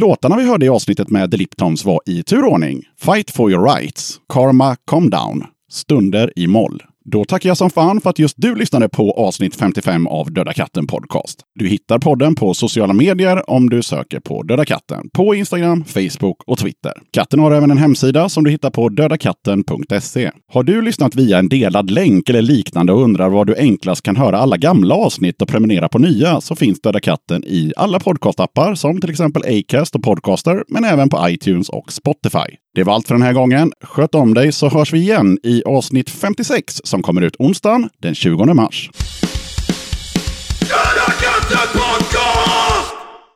Låtarna 0.05 0.37
vi 0.37 0.43
hörde 0.43 0.65
i 0.65 0.69
avsnittet 0.69 1.09
med 1.09 1.31
The 1.31 1.37
Liptons 1.37 1.85
var 1.85 1.99
i 2.05 2.23
turordning. 2.23 2.83
Fight 2.99 3.31
for 3.31 3.51
your 3.51 3.75
rights, 3.75 4.19
Karma 4.29 4.75
Calm 4.75 5.09
Down, 5.09 5.43
Stunder 5.69 6.33
i 6.35 6.47
moll. 6.47 6.81
Då 7.11 7.25
tackar 7.25 7.49
jag 7.49 7.57
som 7.57 7.69
fan 7.69 8.01
för 8.01 8.09
att 8.09 8.19
just 8.19 8.35
du 8.37 8.55
lyssnade 8.55 8.89
på 8.89 9.11
avsnitt 9.11 9.55
55 9.55 10.07
av 10.07 10.33
Döda 10.33 10.53
katten 10.53 10.87
Podcast. 10.87 11.39
Du 11.55 11.67
hittar 11.67 11.99
podden 11.99 12.35
på 12.35 12.53
sociala 12.53 12.93
medier 12.93 13.49
om 13.49 13.69
du 13.69 13.83
söker 13.83 14.19
på 14.19 14.43
Döda 14.43 14.65
katten 14.65 15.09
på 15.13 15.35
Instagram, 15.35 15.83
Facebook 15.83 16.43
och 16.47 16.57
Twitter. 16.57 16.91
Katten 17.13 17.39
har 17.39 17.51
även 17.51 17.71
en 17.71 17.77
hemsida 17.77 18.29
som 18.29 18.43
du 18.43 18.51
hittar 18.51 18.69
på 18.69 18.89
dödakatten.se. 18.89 20.31
Har 20.53 20.63
du 20.63 20.81
lyssnat 20.81 21.15
via 21.15 21.39
en 21.39 21.49
delad 21.49 21.91
länk 21.91 22.29
eller 22.29 22.41
liknande 22.41 22.93
och 22.93 23.01
undrar 23.01 23.29
var 23.29 23.45
du 23.45 23.55
enklast 23.55 24.01
kan 24.01 24.15
höra 24.15 24.37
alla 24.37 24.57
gamla 24.57 24.95
avsnitt 24.95 25.41
och 25.41 25.47
prenumerera 25.47 25.89
på 25.89 25.99
nya 25.99 26.41
så 26.41 26.55
finns 26.55 26.81
Döda 26.81 26.99
katten 26.99 27.43
i 27.43 27.73
alla 27.77 27.99
podcastappar 27.99 28.75
som 28.75 29.01
till 29.01 29.09
exempel 29.09 29.43
Acast 29.45 29.95
och 29.95 30.03
Podcaster, 30.03 30.63
men 30.67 30.83
även 30.83 31.09
på 31.09 31.29
iTunes 31.29 31.69
och 31.69 31.91
Spotify. 31.91 32.64
Det 32.75 32.83
var 32.83 32.93
allt 32.93 33.07
för 33.07 33.15
den 33.15 33.21
här 33.21 33.33
gången. 33.33 33.71
Sköt 33.81 34.15
om 34.15 34.33
dig 34.33 34.51
så 34.51 34.69
hörs 34.69 34.93
vi 34.93 34.99
igen 34.99 35.39
i 35.43 35.63
avsnitt 35.65 36.09
56 36.09 36.81
som 36.83 37.01
kommer 37.01 37.21
ut 37.21 37.35
onsdagen 37.39 37.89
den 38.01 38.15
20 38.15 38.53
mars. 38.53 38.89